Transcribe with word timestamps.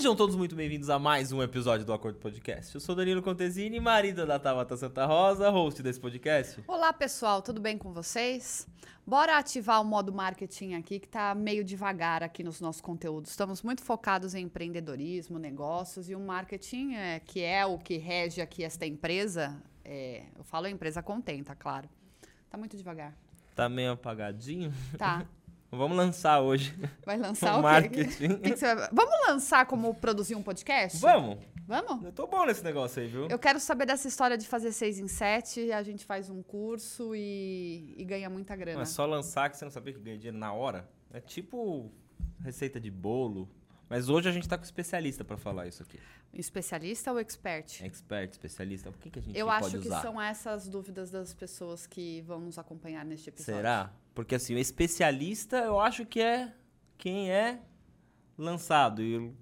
Sejam 0.00 0.16
todos 0.16 0.34
muito 0.34 0.56
bem-vindos 0.56 0.88
a 0.88 0.98
mais 0.98 1.30
um 1.30 1.42
episódio 1.42 1.84
do 1.84 1.92
Acordo 1.92 2.18
Podcast. 2.18 2.74
Eu 2.74 2.80
sou 2.80 2.94
Danilo 2.94 3.20
Contesini, 3.20 3.78
marido 3.78 4.26
da 4.26 4.38
Tabata 4.38 4.74
Santa 4.74 5.04
Rosa, 5.04 5.50
host 5.50 5.82
desse 5.82 6.00
podcast. 6.00 6.64
Olá, 6.66 6.90
pessoal, 6.90 7.42
tudo 7.42 7.60
bem 7.60 7.76
com 7.76 7.92
vocês? 7.92 8.66
Bora 9.06 9.36
ativar 9.36 9.78
o 9.78 9.84
modo 9.84 10.10
marketing 10.10 10.72
aqui, 10.72 10.98
que 11.00 11.06
tá 11.06 11.34
meio 11.34 11.62
devagar 11.62 12.22
aqui 12.22 12.42
nos 12.42 12.62
nossos 12.62 12.80
conteúdos. 12.80 13.30
Estamos 13.30 13.62
muito 13.62 13.82
focados 13.82 14.34
em 14.34 14.44
empreendedorismo, 14.44 15.38
negócios 15.38 16.08
e 16.08 16.14
o 16.14 16.18
marketing, 16.18 16.94
é, 16.94 17.20
que 17.20 17.42
é 17.42 17.66
o 17.66 17.76
que 17.76 17.98
rege 17.98 18.40
aqui 18.40 18.64
esta 18.64 18.86
empresa, 18.86 19.62
é, 19.84 20.22
eu 20.34 20.42
falo 20.44 20.66
empresa 20.66 21.02
contenta, 21.02 21.54
claro. 21.54 21.90
Tá 22.48 22.56
muito 22.56 22.74
devagar. 22.74 23.14
Tá 23.54 23.68
meio 23.68 23.92
apagadinho? 23.92 24.72
Tá. 24.96 25.26
Vamos 25.70 25.96
lançar 25.96 26.40
hoje. 26.40 26.74
Vai 27.04 27.16
lançar 27.18 27.56
o 27.56 27.60
o 27.60 27.62
marketing. 27.62 28.38
Que 28.38 28.50
que 28.52 28.56
vai- 28.56 28.88
Vamos 28.92 29.14
lançar 29.28 29.66
como 29.66 29.94
produzir 29.94 30.34
um 30.34 30.42
podcast? 30.42 30.98
Vamos! 30.98 31.38
Vamos? 31.66 32.04
Eu 32.04 32.10
tô 32.12 32.26
bom 32.26 32.44
nesse 32.44 32.64
negócio 32.64 33.00
aí, 33.00 33.06
viu? 33.08 33.28
Eu 33.28 33.38
quero 33.38 33.60
saber 33.60 33.86
dessa 33.86 34.08
história 34.08 34.36
de 34.36 34.48
fazer 34.48 34.72
seis 34.72 34.98
em 34.98 35.06
sete, 35.06 35.70
a 35.70 35.82
gente 35.84 36.04
faz 36.04 36.28
um 36.28 36.42
curso 36.42 37.14
e, 37.14 37.94
e 37.96 38.04
ganha 38.04 38.28
muita 38.28 38.56
grana. 38.56 38.74
Não 38.74 38.82
é 38.82 38.86
só 38.86 39.06
lançar 39.06 39.48
que 39.48 39.56
você 39.56 39.64
não 39.64 39.70
sabia 39.70 39.92
que 39.94 40.00
ganha 40.00 40.16
dinheiro 40.16 40.36
na 40.36 40.52
hora. 40.52 40.88
É 41.12 41.20
tipo 41.20 41.92
receita 42.40 42.80
de 42.80 42.90
bolo. 42.90 43.48
Mas 43.88 44.08
hoje 44.08 44.28
a 44.28 44.32
gente 44.32 44.48
tá 44.48 44.56
com 44.58 44.64
especialista 44.64 45.24
pra 45.24 45.36
falar 45.36 45.66
isso 45.68 45.82
aqui. 45.82 45.98
Especialista 46.32 47.10
ou 47.12 47.18
expert? 47.18 47.82
Expert, 47.84 48.30
especialista. 48.32 48.88
O 48.90 48.92
que, 48.92 49.10
que 49.10 49.18
a 49.18 49.22
gente 49.22 49.36
Eu 49.38 49.46
pode 49.46 49.66
acho 49.66 49.78
que 49.80 49.88
usar? 49.88 50.00
são 50.02 50.20
essas 50.20 50.68
dúvidas 50.68 51.10
das 51.10 51.34
pessoas 51.34 51.86
que 51.88 52.20
vão 52.22 52.40
nos 52.40 52.56
acompanhar 52.58 53.04
neste 53.04 53.28
episódio. 53.30 53.54
Será? 53.56 53.92
Porque 54.14 54.34
assim, 54.34 54.54
o 54.54 54.58
especialista 54.58 55.58
eu 55.58 55.78
acho 55.80 56.04
que 56.04 56.20
é 56.20 56.52
quem 56.98 57.30
é 57.30 57.60
lançado. 58.36 59.02
E 59.02 59.16
o- 59.18 59.34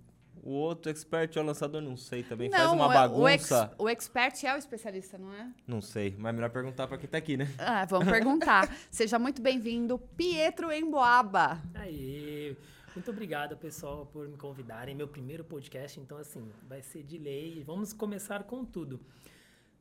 outro 0.42 0.90
expert 0.90 1.36
é 1.36 1.40
o 1.40 1.44
lançador, 1.44 1.80
não 1.82 1.96
sei 1.96 2.22
também. 2.22 2.50
Faz 2.50 2.70
uma 2.72 2.84
é- 2.94 3.08
O, 3.08 3.28
ex- 3.28 3.48
bagunça. 3.48 3.74
o 3.78 3.88
expert 3.88 4.44
é 4.44 4.54
o 4.54 4.58
especialista, 4.58 5.18
não 5.18 5.32
é? 5.34 5.50
Não 5.66 5.80
sei, 5.82 6.14
mas 6.18 6.34
melhor 6.34 6.50
perguntar 6.50 6.86
pra 6.86 6.96
quem 6.96 7.08
tá 7.08 7.18
aqui, 7.18 7.36
né? 7.36 7.48
Ah, 7.58 7.84
vamos 7.84 8.08
perguntar. 8.42 8.74
Seja 8.90 9.18
muito 9.18 9.42
bem-vindo, 9.42 9.98
Pietro 10.16 10.72
Emboaba. 10.72 11.60
Aí, 11.74 12.56
muito 12.94 13.10
obrigado, 13.10 13.56
pessoal, 13.56 14.06
por 14.06 14.28
me 14.28 14.36
convidarem. 14.36 14.94
Meu 14.94 15.08
primeiro 15.08 15.44
podcast, 15.44 15.98
então, 16.00 16.16
assim, 16.18 16.48
vai 16.68 16.82
ser 16.82 17.02
de 17.02 17.18
lei. 17.18 17.62
Vamos 17.66 17.92
começar 17.92 18.44
com 18.44 18.64
tudo. 18.64 19.00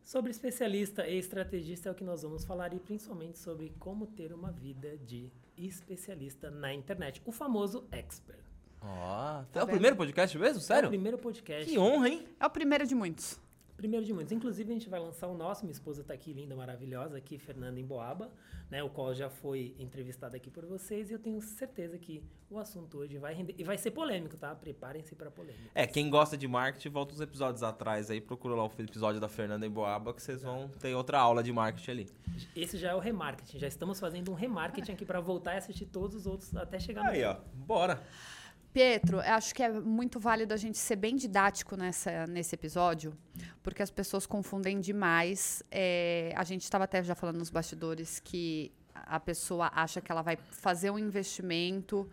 Sobre 0.08 0.32
especialista 0.32 1.06
e 1.06 1.20
estrategista 1.20 1.90
é 1.90 1.92
o 1.92 1.94
que 1.94 2.02
nós 2.02 2.22
vamos 2.22 2.46
falar 2.46 2.74
e 2.74 2.80
principalmente 2.80 3.38
sobre 3.38 3.74
como 3.78 4.08
ter 4.08 4.32
uma 4.32 4.54
vida 4.54 4.98
de 5.00 5.30
especialista 5.58 6.50
na 6.50 6.74
internet. 6.74 7.22
O 7.26 7.32
famoso 7.34 7.86
expert. 7.92 8.40
Ó, 8.82 9.44
Tá 9.52 9.60
é 9.60 9.64
o 9.64 9.68
primeiro 9.68 9.98
podcast 9.98 10.38
mesmo? 10.38 10.60
É 10.60 10.60
o 10.60 10.62
Sério? 10.62 10.88
primeiro 10.88 11.18
podcast. 11.18 11.70
Que 11.70 11.78
honra, 11.78 12.08
hein? 12.08 12.26
É 12.40 12.46
o 12.46 12.50
primeiro 12.50 12.88
de 12.88 12.96
muitos. 12.96 13.38
Primeiro 13.78 14.04
de 14.04 14.12
muitos. 14.12 14.32
Inclusive, 14.32 14.72
a 14.72 14.74
gente 14.74 14.90
vai 14.90 15.00
lançar 15.00 15.28
o 15.28 15.38
nosso. 15.38 15.64
Minha 15.64 15.72
esposa 15.72 16.02
está 16.02 16.12
aqui, 16.12 16.34
linda, 16.34 16.56
maravilhosa, 16.56 17.16
aqui, 17.16 17.38
Fernanda 17.38 17.80
Emboaba, 17.80 18.32
né? 18.72 18.82
O 18.82 18.90
qual 18.90 19.14
já 19.14 19.30
foi 19.30 19.76
entrevistada 19.78 20.36
aqui 20.36 20.50
por 20.50 20.66
vocês. 20.66 21.12
E 21.12 21.14
eu 21.14 21.20
tenho 21.20 21.40
certeza 21.40 21.96
que 22.00 22.24
o 22.50 22.58
assunto 22.58 22.98
hoje 22.98 23.20
vai 23.20 23.36
render. 23.36 23.54
E 23.56 23.64
vai 23.64 23.78
ser 23.78 23.92
polêmico, 23.92 24.36
tá? 24.36 24.56
Preparem-se 24.56 25.14
para 25.14 25.30
polêmica. 25.30 25.70
É, 25.76 25.86
quem 25.86 26.10
gosta 26.10 26.36
de 26.36 26.48
marketing, 26.48 26.90
volta 26.90 27.14
uns 27.14 27.22
episódios 27.22 27.62
atrás 27.62 28.10
aí, 28.10 28.20
procura 28.20 28.56
lá 28.56 28.66
o 28.66 28.72
episódio 28.80 29.22
da 29.22 29.30
Fernanda 29.30 29.68
Emboaba, 29.68 30.12
que 30.12 30.24
vocês 30.24 30.42
vão 30.42 30.68
ter 30.68 30.96
outra 30.96 31.20
aula 31.20 31.44
de 31.44 31.54
marketing 31.54 31.92
ali. 31.92 32.10
Esse 32.56 32.80
já 32.80 32.90
é 32.90 32.96
o 32.96 33.00
remarketing. 33.00 33.60
Já 33.60 33.68
estamos 33.68 34.00
fazendo 34.00 34.32
um 34.32 34.34
remarketing 34.34 34.94
aqui 34.94 35.06
para 35.06 35.20
voltar 35.20 35.54
e 35.54 35.58
assistir 35.58 35.86
todos 35.86 36.16
os 36.16 36.26
outros 36.26 36.56
até 36.56 36.80
chegar 36.80 37.04
no. 37.04 37.10
Aí, 37.12 37.24
ó, 37.24 37.38
bora. 37.54 38.02
Pietro, 38.78 39.20
acho 39.22 39.56
que 39.56 39.64
é 39.64 39.70
muito 39.72 40.20
válido 40.20 40.54
a 40.54 40.58
gente 40.58 40.78
ser 40.78 40.98
bem 40.98 41.16
didático 41.16 41.76
nessa, 41.76 42.28
nesse 42.28 42.54
episódio, 42.54 43.12
porque 43.64 43.82
as 43.82 43.90
pessoas 43.90 44.28
confundem 44.28 44.80
demais. 44.80 45.64
É, 45.72 46.32
a 46.36 46.44
gente 46.44 46.62
estava 46.62 46.84
até 46.84 47.02
já 47.02 47.16
falando 47.16 47.40
nos 47.40 47.50
bastidores 47.50 48.20
que 48.20 48.72
a 48.94 49.20
pessoa 49.20 49.72
acha 49.74 50.00
que 50.00 50.12
ela 50.12 50.22
vai 50.22 50.38
fazer 50.52 50.92
um 50.92 51.00
investimento 51.00 52.08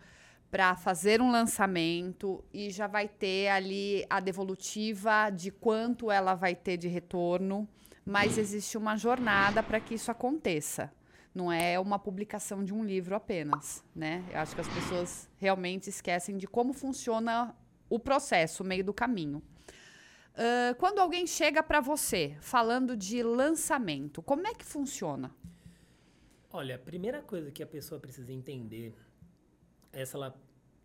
para 0.51 0.75
fazer 0.75 1.21
um 1.21 1.31
lançamento 1.31 2.43
e 2.51 2.71
já 2.71 2.87
vai 2.87 3.09
ter 3.09 3.49
ali 3.49 4.07
a 4.09 4.19
devolutiva 4.19 5.29
de 5.29 5.51
quanto 5.51 6.11
ela 6.11 6.35
vai 6.35 6.55
ter 6.55 6.79
de 6.79 6.89
retorno, 6.89 7.69
mas 8.07 8.39
existe 8.39 8.79
uma 8.79 8.97
jornada 8.97 9.63
para 9.63 9.79
que 9.81 9.97
isso 9.97 10.11
aconteça. 10.11 10.91
Não 11.35 11.51
é 11.51 11.81
uma 11.81 11.99
publicação 11.99 12.65
de 12.65 12.73
um 12.73 12.85
livro 12.85 13.17
apenas, 13.17 13.85
né? 13.95 14.25
Eu 14.31 14.39
acho 14.39 14.55
que 14.55 14.61
as 14.61 14.69
pessoas 14.69 15.29
realmente 15.37 15.91
esquecem 15.91 16.37
de 16.37 16.47
como 16.47 16.73
funciona 16.73 17.55
o 17.91 17.99
processo, 17.99 18.63
o 18.63 18.67
meio 18.67 18.85
do 18.85 18.95
caminho. 18.95 19.43
Ahn, 20.37 20.75
quando 20.79 21.01
alguém 21.01 21.27
chega 21.27 21.63
para 21.63 21.81
você 21.81 22.37
falando 22.41 22.97
de 22.97 23.23
lançamento, 23.23 24.23
como 24.23 24.47
é 24.47 24.55
que 24.55 24.65
funciona? 24.65 25.35
Olha, 26.53 26.77
a 26.77 26.79
primeira 26.79 27.21
coisa 27.21 27.51
que 27.51 27.63
a 27.63 27.67
pessoa 27.67 28.01
precisa 28.01 28.33
entender 28.33 28.95
é 29.93 30.05
se 30.05 30.15
ela 30.15 30.41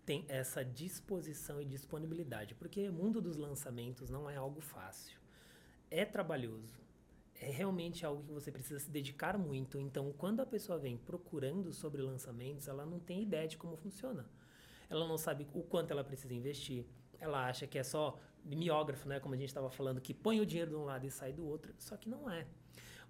tem 0.05 0.25
essa 0.27 0.65
disposição 0.65 1.61
e 1.61 1.65
disponibilidade, 1.65 2.55
porque 2.55 2.89
o 2.89 2.93
mundo 2.93 3.21
dos 3.21 3.37
lançamentos 3.37 4.09
não 4.09 4.27
é 4.27 4.35
algo 4.35 4.61
fácil. 4.61 5.19
É 5.91 6.05
trabalhoso. 6.05 6.88
É 7.41 7.49
realmente 7.49 8.05
algo 8.05 8.21
que 8.23 8.33
você 8.33 8.51
precisa 8.51 8.79
se 8.79 8.91
dedicar 8.91 9.37
muito. 9.37 9.79
Então, 9.79 10.11
quando 10.17 10.41
a 10.41 10.45
pessoa 10.45 10.77
vem 10.77 10.97
procurando 10.97 11.71
sobre 11.71 12.01
lançamentos, 12.01 12.67
ela 12.67 12.85
não 12.85 12.99
tem 12.99 13.23
ideia 13.23 13.47
de 13.47 13.57
como 13.57 13.77
funciona. 13.77 14.29
Ela 14.89 15.07
não 15.07 15.17
sabe 15.17 15.47
o 15.53 15.63
quanto 15.63 15.91
ela 15.91 16.03
precisa 16.03 16.33
investir. 16.33 16.85
Ela 17.17 17.47
acha 17.47 17.65
que 17.65 17.77
é 17.77 17.83
só 17.83 18.19
miógrafo, 18.43 19.07
né, 19.07 19.19
como 19.19 19.35
a 19.35 19.37
gente 19.37 19.49
estava 19.49 19.69
falando, 19.69 20.01
que 20.01 20.13
põe 20.13 20.41
o 20.41 20.45
dinheiro 20.45 20.71
de 20.71 20.77
um 20.77 20.83
lado 20.85 21.05
e 21.05 21.11
sai 21.11 21.31
do 21.31 21.45
outro, 21.45 21.73
só 21.77 21.95
que 21.95 22.09
não 22.09 22.29
é. 22.29 22.45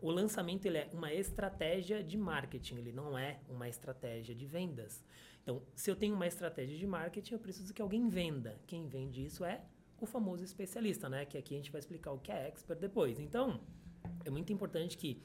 O 0.01 0.11
lançamento 0.11 0.65
ele 0.65 0.77
é 0.77 0.89
uma 0.93 1.13
estratégia 1.13 2.03
de 2.03 2.17
marketing, 2.17 2.77
ele 2.77 2.91
não 2.91 3.17
é 3.17 3.39
uma 3.49 3.67
estratégia 3.67 4.33
de 4.33 4.45
vendas. 4.45 5.03
Então, 5.43 5.61
se 5.75 5.89
eu 5.89 5.95
tenho 5.95 6.15
uma 6.15 6.27
estratégia 6.27 6.77
de 6.77 6.87
marketing, 6.87 7.33
eu 7.33 7.39
preciso 7.39 7.73
que 7.73 7.81
alguém 7.81 8.07
venda. 8.07 8.59
Quem 8.65 8.87
vende 8.87 9.25
isso 9.25 9.43
é 9.43 9.61
o 9.99 10.05
famoso 10.05 10.43
especialista, 10.43 11.09
né? 11.09 11.25
Que 11.25 11.37
aqui 11.37 11.53
a 11.53 11.57
gente 11.57 11.71
vai 11.71 11.79
explicar 11.79 12.11
o 12.11 12.19
que 12.19 12.31
é 12.31 12.47
expert 12.47 12.79
depois. 12.79 13.19
Então, 13.19 13.59
é 14.25 14.29
muito 14.29 14.51
importante 14.51 14.97
que 14.97 15.21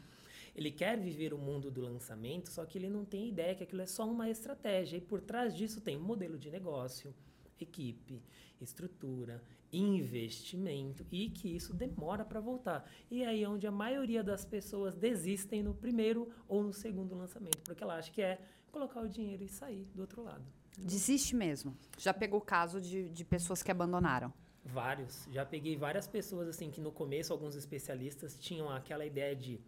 ele 0.54 0.70
quer 0.70 0.98
viver 0.98 1.34
o 1.34 1.38
mundo 1.38 1.70
do 1.70 1.80
lançamento, 1.80 2.48
só 2.48 2.64
que 2.64 2.78
ele 2.78 2.88
não 2.88 3.04
tem 3.04 3.28
ideia 3.28 3.54
que 3.54 3.64
aquilo 3.64 3.82
é 3.82 3.86
só 3.86 4.08
uma 4.08 4.30
estratégia. 4.30 4.96
E 4.96 5.00
por 5.00 5.20
trás 5.20 5.54
disso 5.54 5.80
tem 5.80 5.96
um 5.96 6.02
modelo 6.02 6.38
de 6.38 6.50
negócio, 6.50 7.12
equipe, 7.60 8.22
estrutura, 8.60 9.42
investimento 9.72 11.04
e 11.10 11.28
que 11.30 11.48
isso 11.48 11.74
demora 11.74 12.24
para 12.24 12.40
voltar. 12.40 12.88
E 13.10 13.24
aí 13.24 13.42
é 13.42 13.48
onde 13.48 13.66
a 13.66 13.72
maioria 13.72 14.22
das 14.22 14.44
pessoas 14.44 14.94
desistem 14.94 15.62
no 15.62 15.74
primeiro 15.74 16.30
ou 16.46 16.62
no 16.62 16.72
segundo 16.72 17.14
lançamento, 17.16 17.58
porque 17.64 17.82
ela 17.82 17.96
acha 17.96 18.12
que 18.12 18.22
é 18.22 18.40
colocar 18.70 19.00
o 19.00 19.08
dinheiro 19.08 19.42
e 19.42 19.48
sair 19.48 19.86
do 19.94 20.02
outro 20.02 20.22
lado. 20.22 20.44
Desiste 20.78 21.34
mesmo. 21.34 21.76
Já 21.98 22.12
pegou 22.12 22.40
caso 22.40 22.80
de, 22.80 23.08
de 23.08 23.24
pessoas 23.24 23.62
que 23.62 23.70
abandonaram. 23.70 24.32
Vários. 24.64 25.28
Já 25.30 25.44
peguei 25.44 25.76
várias 25.76 26.06
pessoas 26.06 26.48
assim 26.48 26.70
que 26.70 26.80
no 26.80 26.90
começo 26.90 27.32
alguns 27.32 27.54
especialistas 27.54 28.38
tinham 28.38 28.70
aquela 28.70 29.04
ideia 29.04 29.36
de 29.36 29.60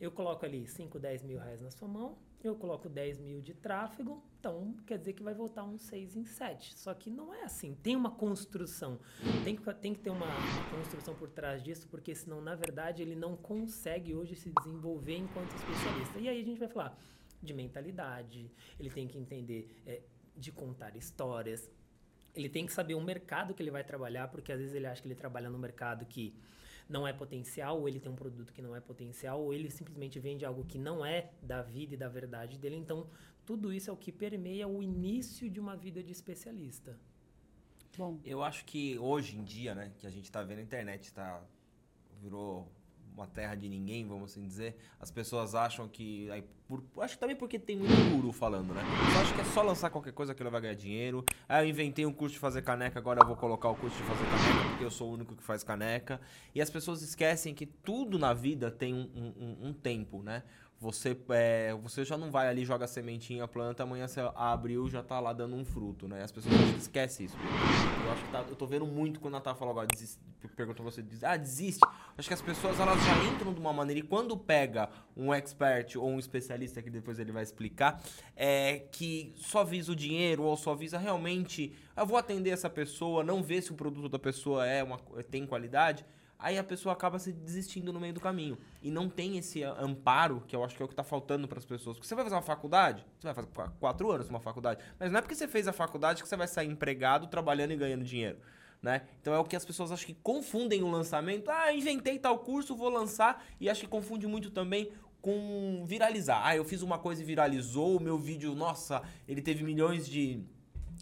eu 0.00 0.10
coloco 0.10 0.46
ali 0.46 0.66
5, 0.66 0.98
10 0.98 1.22
mil 1.22 1.38
reais 1.38 1.60
na 1.60 1.70
sua 1.70 1.88
mão, 1.88 2.16
eu 2.42 2.54
coloco 2.54 2.88
10 2.88 3.18
mil 3.18 3.40
de 3.40 3.52
tráfego, 3.52 4.22
então 4.38 4.74
quer 4.86 4.96
dizer 4.96 5.12
que 5.12 5.22
vai 5.22 5.34
voltar 5.34 5.64
uns 5.64 5.82
6 5.82 6.16
em 6.16 6.24
7. 6.24 6.78
Só 6.78 6.94
que 6.94 7.10
não 7.10 7.34
é 7.34 7.42
assim. 7.42 7.74
Tem 7.82 7.96
uma 7.96 8.12
construção. 8.12 9.00
Tem 9.42 9.56
que, 9.56 9.74
tem 9.74 9.92
que 9.92 10.00
ter 10.00 10.10
uma, 10.10 10.26
uma 10.26 10.70
construção 10.76 11.14
por 11.16 11.28
trás 11.28 11.62
disso, 11.62 11.88
porque 11.88 12.14
senão, 12.14 12.40
na 12.40 12.54
verdade, 12.54 13.02
ele 13.02 13.16
não 13.16 13.36
consegue 13.36 14.14
hoje 14.14 14.36
se 14.36 14.50
desenvolver 14.50 15.16
enquanto 15.16 15.50
especialista. 15.56 16.18
E 16.20 16.28
aí 16.28 16.40
a 16.40 16.44
gente 16.44 16.60
vai 16.60 16.68
falar 16.68 16.96
de 17.42 17.52
mentalidade, 17.52 18.50
ele 18.78 18.90
tem 18.90 19.06
que 19.08 19.18
entender 19.18 19.68
é, 19.84 20.00
de 20.36 20.52
contar 20.52 20.96
histórias, 20.96 21.68
ele 22.38 22.48
tem 22.48 22.64
que 22.64 22.72
saber 22.72 22.94
o 22.94 23.00
mercado 23.00 23.52
que 23.52 23.62
ele 23.62 23.70
vai 23.70 23.82
trabalhar, 23.82 24.28
porque 24.28 24.52
às 24.52 24.58
vezes 24.58 24.74
ele 24.74 24.86
acha 24.86 25.02
que 25.02 25.08
ele 25.08 25.14
trabalha 25.14 25.50
no 25.50 25.58
mercado 25.58 26.06
que 26.06 26.34
não 26.88 27.06
é 27.06 27.12
potencial, 27.12 27.78
ou 27.80 27.88
ele 27.88 28.00
tem 28.00 28.10
um 28.10 28.16
produto 28.16 28.52
que 28.52 28.62
não 28.62 28.74
é 28.74 28.80
potencial, 28.80 29.40
ou 29.40 29.52
ele 29.52 29.70
simplesmente 29.70 30.18
vende 30.18 30.44
algo 30.44 30.64
que 30.64 30.78
não 30.78 31.04
é 31.04 31.30
da 31.42 31.62
vida 31.62 31.94
e 31.94 31.96
da 31.96 32.08
verdade 32.08 32.56
dele. 32.56 32.76
Então, 32.76 33.06
tudo 33.44 33.72
isso 33.72 33.90
é 33.90 33.92
o 33.92 33.96
que 33.96 34.12
permeia 34.12 34.66
o 34.66 34.82
início 34.82 35.50
de 35.50 35.60
uma 35.60 35.76
vida 35.76 36.02
de 36.02 36.12
especialista. 36.12 36.98
Bom, 37.96 38.20
Eu 38.24 38.42
acho 38.42 38.64
que 38.64 38.96
hoje 38.98 39.36
em 39.36 39.42
dia, 39.42 39.74
né, 39.74 39.92
que 39.98 40.06
a 40.06 40.10
gente 40.10 40.30
tá 40.30 40.42
vendo 40.42 40.60
a 40.60 40.62
internet, 40.62 41.12
tá, 41.12 41.42
virou 42.22 42.70
uma 43.18 43.26
terra 43.26 43.54
de 43.54 43.68
ninguém, 43.68 44.06
vamos 44.06 44.30
assim 44.30 44.46
dizer. 44.46 44.76
As 45.00 45.10
pessoas 45.10 45.54
acham 45.54 45.88
que. 45.88 46.30
Aí, 46.30 46.44
por, 46.66 46.82
acho 47.00 47.14
que 47.14 47.20
também 47.20 47.36
porque 47.36 47.58
tem 47.58 47.76
muito 47.76 48.10
guru 48.14 48.32
falando, 48.32 48.72
né? 48.72 48.82
Eu 49.14 49.20
acho 49.20 49.34
que 49.34 49.40
é 49.40 49.44
só 49.44 49.62
lançar 49.62 49.90
qualquer 49.90 50.12
coisa 50.12 50.34
que 50.34 50.42
ele 50.42 50.50
vai 50.50 50.60
ganhar 50.60 50.74
dinheiro. 50.74 51.24
Aí 51.48 51.66
eu 51.66 51.70
inventei 51.70 52.06
um 52.06 52.12
curso 52.12 52.34
de 52.34 52.40
fazer 52.40 52.62
caneca, 52.62 52.98
agora 52.98 53.20
eu 53.20 53.26
vou 53.26 53.36
colocar 53.36 53.68
o 53.68 53.74
curso 53.74 53.96
de 53.96 54.02
fazer 54.04 54.24
caneca, 54.24 54.68
porque 54.70 54.84
eu 54.84 54.90
sou 54.90 55.10
o 55.10 55.14
único 55.14 55.34
que 55.34 55.42
faz 55.42 55.64
caneca. 55.64 56.20
E 56.54 56.60
as 56.60 56.70
pessoas 56.70 57.02
esquecem 57.02 57.54
que 57.54 57.66
tudo 57.66 58.18
na 58.18 58.32
vida 58.32 58.70
tem 58.70 58.94
um, 58.94 59.08
um, 59.16 59.68
um 59.68 59.72
tempo, 59.72 60.22
né? 60.22 60.42
Você, 60.80 61.16
é, 61.30 61.74
você 61.82 62.04
já 62.04 62.16
não 62.16 62.30
vai 62.30 62.46
ali, 62.46 62.64
joga 62.64 62.84
a 62.84 62.88
sementinha, 62.88 63.48
planta, 63.48 63.82
amanhã 63.82 64.06
você 64.06 64.20
abriu 64.36 64.88
já 64.88 65.02
tá 65.02 65.18
lá 65.18 65.32
dando 65.32 65.56
um 65.56 65.64
fruto, 65.64 66.06
né? 66.06 66.22
As 66.22 66.30
pessoas 66.30 66.54
esquecem 66.76 67.26
isso. 67.26 67.36
Eu 68.04 68.12
acho 68.12 68.24
que 68.24 68.30
tá, 68.30 68.44
eu 68.48 68.54
tô 68.54 68.64
vendo 68.64 68.86
muito 68.86 69.18
quando 69.18 69.34
a 69.34 69.38
Natália 69.38 69.58
falou 69.58 69.72
agora, 69.72 69.88
pergunta 70.54 70.80
você, 70.80 71.02
diz, 71.02 71.24
ah, 71.24 71.36
desiste. 71.36 71.80
Acho 72.16 72.28
que 72.28 72.34
as 72.34 72.40
pessoas 72.40 72.78
elas 72.78 72.96
já 73.04 73.24
entram 73.24 73.52
de 73.52 73.58
uma 73.58 73.72
maneira, 73.72 73.98
e 73.98 74.02
quando 74.02 74.36
pega 74.36 74.88
um 75.16 75.34
expert 75.34 75.96
ou 75.96 76.08
um 76.08 76.18
especialista, 76.18 76.80
que 76.80 76.90
depois 76.90 77.18
ele 77.18 77.32
vai 77.32 77.42
explicar, 77.42 78.00
é 78.36 78.86
que 78.92 79.34
só 79.36 79.64
visa 79.64 79.90
o 79.90 79.96
dinheiro 79.96 80.44
ou 80.44 80.56
só 80.56 80.76
visa 80.76 80.96
realmente, 80.96 81.74
eu 81.96 82.06
vou 82.06 82.16
atender 82.16 82.50
essa 82.50 82.70
pessoa, 82.70 83.24
não 83.24 83.42
ver 83.42 83.62
se 83.62 83.72
o 83.72 83.74
produto 83.74 84.08
da 84.08 84.18
pessoa 84.18 84.64
é 84.64 84.84
uma, 84.84 84.98
tem 85.28 85.44
qualidade 85.44 86.04
aí 86.38 86.56
a 86.56 86.64
pessoa 86.64 86.92
acaba 86.92 87.18
se 87.18 87.32
desistindo 87.32 87.92
no 87.92 87.98
meio 87.98 88.12
do 88.12 88.20
caminho. 88.20 88.56
E 88.80 88.90
não 88.90 89.08
tem 89.08 89.36
esse 89.36 89.62
amparo, 89.62 90.42
que 90.46 90.54
eu 90.54 90.62
acho 90.64 90.76
que 90.76 90.82
é 90.82 90.84
o 90.84 90.88
que 90.88 90.92
está 90.92 91.02
faltando 91.02 91.48
para 91.48 91.58
as 91.58 91.64
pessoas. 91.64 91.96
Porque 91.96 92.06
você 92.06 92.14
vai 92.14 92.24
fazer 92.24 92.36
uma 92.36 92.42
faculdade, 92.42 93.04
você 93.18 93.26
vai 93.26 93.34
fazer 93.34 93.48
quatro 93.80 94.10
anos 94.10 94.28
uma 94.28 94.40
faculdade, 94.40 94.80
mas 94.98 95.10
não 95.10 95.18
é 95.18 95.22
porque 95.22 95.34
você 95.34 95.48
fez 95.48 95.66
a 95.66 95.72
faculdade 95.72 96.22
que 96.22 96.28
você 96.28 96.36
vai 96.36 96.46
sair 96.46 96.68
empregado, 96.68 97.26
trabalhando 97.26 97.72
e 97.72 97.76
ganhando 97.76 98.04
dinheiro. 98.04 98.38
Né? 98.80 99.02
Então 99.20 99.34
é 99.34 99.38
o 99.40 99.44
que 99.44 99.56
as 99.56 99.64
pessoas 99.64 99.90
acho 99.90 100.06
que 100.06 100.14
confundem 100.14 100.84
o 100.84 100.88
lançamento. 100.88 101.50
Ah, 101.50 101.72
inventei 101.72 102.16
tal 102.16 102.38
curso, 102.38 102.76
vou 102.76 102.88
lançar. 102.88 103.44
E 103.58 103.68
acho 103.68 103.80
que 103.80 103.88
confunde 103.88 104.24
muito 104.28 104.52
também 104.52 104.92
com 105.20 105.84
viralizar. 105.84 106.42
Ah, 106.44 106.56
eu 106.56 106.64
fiz 106.64 106.82
uma 106.82 106.98
coisa 106.98 107.20
e 107.20 107.24
viralizou, 107.24 107.96
o 107.96 108.00
meu 108.00 108.16
vídeo, 108.16 108.54
nossa, 108.54 109.02
ele 109.26 109.42
teve 109.42 109.64
milhões 109.64 110.08
de 110.08 110.44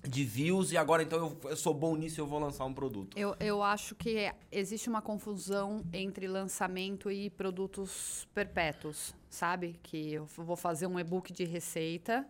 de 0.09 0.25
views 0.25 0.73
e 0.73 0.77
agora 0.77 1.03
então 1.03 1.19
eu, 1.19 1.51
eu, 1.51 1.57
sou 1.57 1.75
bom 1.75 1.97
nisso 1.97 2.21
eu 2.21 2.27
vou 2.27 2.39
lançar 2.39 2.65
um 2.65 2.73
produto. 2.73 3.17
Eu, 3.19 3.37
eu 3.41 3.63
acho 3.63 3.95
que 3.95 4.33
existe 4.51 4.89
uma 4.89 5.03
confusão 5.03 5.85
entre 5.93 6.27
lançamento 6.27 7.11
e 7.11 7.31
produtos 7.31 8.29
perpétuos, 8.35 9.15
sabe? 9.29 9.79
Que 9.83 10.15
eu 10.15 10.25
vou 10.25 10.57
fazer 10.57 10.87
um 10.87 10.99
e-book 10.99 11.33
de 11.33 11.45
receita 11.45 12.27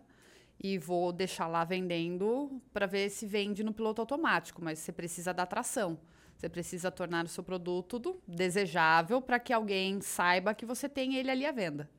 e 0.61 0.77
vou 0.77 1.11
deixar 1.11 1.47
lá 1.47 1.63
vendendo 1.63 2.61
para 2.73 2.85
ver 2.85 3.09
se 3.09 3.25
vende 3.25 3.63
no 3.63 3.73
piloto 3.73 4.01
automático, 4.01 4.63
mas 4.63 4.79
você 4.79 4.91
precisa 4.91 5.33
da 5.33 5.43
atração. 5.43 5.99
Você 6.37 6.49
precisa 6.49 6.91
tornar 6.91 7.25
o 7.25 7.27
seu 7.27 7.43
produto 7.43 8.21
desejável 8.27 9.21
para 9.21 9.39
que 9.39 9.51
alguém 9.51 10.01
saiba 10.01 10.53
que 10.53 10.65
você 10.65 10.87
tem 10.87 11.15
ele 11.15 11.31
ali 11.31 11.45
à 11.45 11.51
venda. 11.51 11.89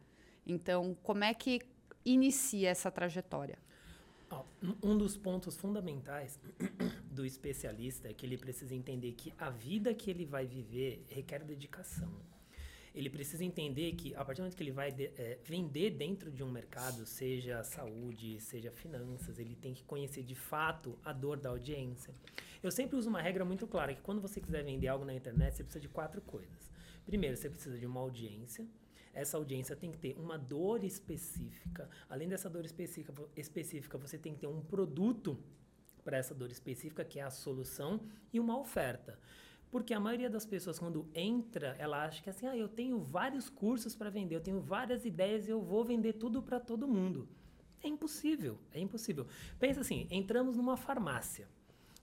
Então, 0.47 0.97
como 1.03 1.25
é 1.25 1.35
que 1.35 1.61
inicia 2.05 2.71
essa 2.71 2.91
trajetória? 2.91 3.59
Um 4.83 4.99
dos 4.99 5.17
pontos 5.17 5.57
fundamentais 5.57 6.39
do 7.11 7.25
especialista 7.25 8.09
é 8.09 8.13
que 8.13 8.27
ele 8.27 8.37
precisa 8.37 8.75
entender 8.75 9.13
que 9.13 9.33
a 9.39 9.49
vida 9.49 9.95
que 9.95 10.11
ele 10.11 10.27
vai 10.27 10.47
viver 10.47 11.05
requer 11.09 11.45
dedicação. 11.45 12.13
Ele 12.95 13.09
precisa 13.09 13.45
entender 13.45 13.93
que, 13.93 14.15
a 14.15 14.25
partir 14.25 14.41
do 14.41 14.45
momento 14.45 14.57
que 14.57 14.63
ele 14.63 14.73
vai 14.73 14.91
de, 14.91 15.05
é, 15.17 15.39
vender 15.45 15.91
dentro 15.91 16.33
de 16.33 16.43
um 16.43 16.51
mercado, 16.51 17.07
seja 17.07 17.63
saúde, 17.63 18.41
seja 18.41 18.73
finanças, 18.73 19.39
ele 19.39 19.55
tem 19.55 19.73
que 19.73 19.85
conhecer 19.85 20.23
de 20.25 20.35
fato 20.35 20.99
a 21.05 21.13
dor 21.13 21.39
da 21.39 21.51
audiência. 21.51 22.13
Eu 22.63 22.73
sempre 22.73 22.97
uso 22.97 23.09
uma 23.09 23.23
regra 23.23 23.45
muito 23.45 23.67
clara, 23.67 23.95
que 23.95 24.03
quando 24.03 24.21
você 24.21 24.41
quiser 24.41 24.65
vender 24.65 24.89
algo 24.89 25.05
na 25.05 25.15
internet, 25.15 25.57
você 25.57 25.63
precisa 25.63 25.81
de 25.81 25.89
quatro 25.89 26.21
coisas. 26.21 26.71
Primeiro, 27.07 27.37
você 27.37 27.49
precisa 27.49 27.79
de 27.79 27.87
uma 27.87 28.01
audiência 28.01 28.67
essa 29.13 29.37
audiência 29.37 29.75
tem 29.77 29.91
que 29.91 29.99
ter 29.99 30.17
uma 30.19 30.39
dor 30.39 30.85
específica. 30.85 31.89
Além 32.09 32.29
dessa 32.29 32.49
dor 32.49 32.65
específica, 32.65 33.15
específica 33.37 33.99
você 33.99 34.19
tem 34.19 34.35
que 34.35 34.41
ter 34.41 34.47
um 34.47 34.61
produto 34.61 35.39
para 36.05 36.17
essa 36.17 36.35
dor 36.35 36.51
específica, 36.51 37.05
que 37.05 37.21
é 37.21 37.23
a 37.23 37.31
solução, 37.31 38.01
e 38.33 38.41
uma 38.41 38.59
oferta. 38.59 39.19
Porque 39.71 39.93
a 39.93 40.01
maioria 40.01 40.31
das 40.31 40.47
pessoas, 40.47 40.79
quando 40.79 41.07
entra, 41.15 41.77
ela 41.79 42.05
acha 42.05 42.23
que 42.23 42.31
assim, 42.31 42.47
ah, 42.47 42.57
eu 42.57 42.69
tenho 42.69 42.99
vários 43.01 43.51
cursos 43.51 43.95
para 43.95 44.09
vender, 44.09 44.35
eu 44.35 44.41
tenho 44.41 44.61
várias 44.61 45.05
ideias 45.05 45.47
e 45.47 45.51
eu 45.51 45.61
vou 45.61 45.85
vender 45.85 46.15
tudo 46.15 46.43
para 46.43 46.59
todo 46.59 46.89
mundo. 46.89 47.29
É 47.83 47.89
impossível, 47.89 48.59
é 48.73 48.81
impossível. 48.81 49.27
Pensa 49.59 49.83
assim, 49.83 50.09
entramos 50.11 50.57
numa 50.57 50.77
farmácia. 50.77 51.47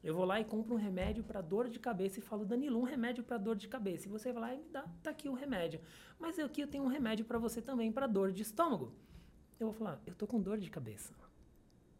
Eu 0.06 0.14
vou 0.14 0.24
lá 0.24 0.40
e 0.40 0.46
compro 0.46 0.76
um 0.76 0.78
remédio 0.78 1.24
para 1.24 1.42
dor 1.42 1.68
de 1.68 1.80
cabeça 1.80 2.20
e 2.20 2.22
falo, 2.22 2.46
Danilo, 2.46 2.80
um 2.80 2.84
remédio 2.84 3.24
para 3.24 3.40
dor 3.40 3.56
de 3.56 3.68
cabeça. 3.68 4.08
E 4.08 4.12
você 4.12 4.32
vai 4.32 4.42
lá 4.42 4.54
e 4.54 4.60
me 4.60 4.70
dá, 4.70 4.86
tá 5.02 5.10
aqui 5.10 5.28
o 5.28 5.34
remédio. 5.34 5.82
Mas 6.20 6.38
aqui 6.38 6.62
eu 6.62 6.68
tenho 6.68 6.84
um 6.84 6.88
remédio 6.88 7.26
para 7.26 7.40
você 7.40 7.60
também 7.60 7.92
para 7.92 8.06
dor 8.06 8.32
de 8.32 8.44
estômago. 8.44 8.94
Eu 9.60 9.66
vou 9.66 9.74
falar, 9.74 10.00
eu 10.06 10.14
tô 10.14 10.28
com 10.28 10.40
dor 10.40 10.60
de 10.60 10.70
cabeça. 10.70 11.12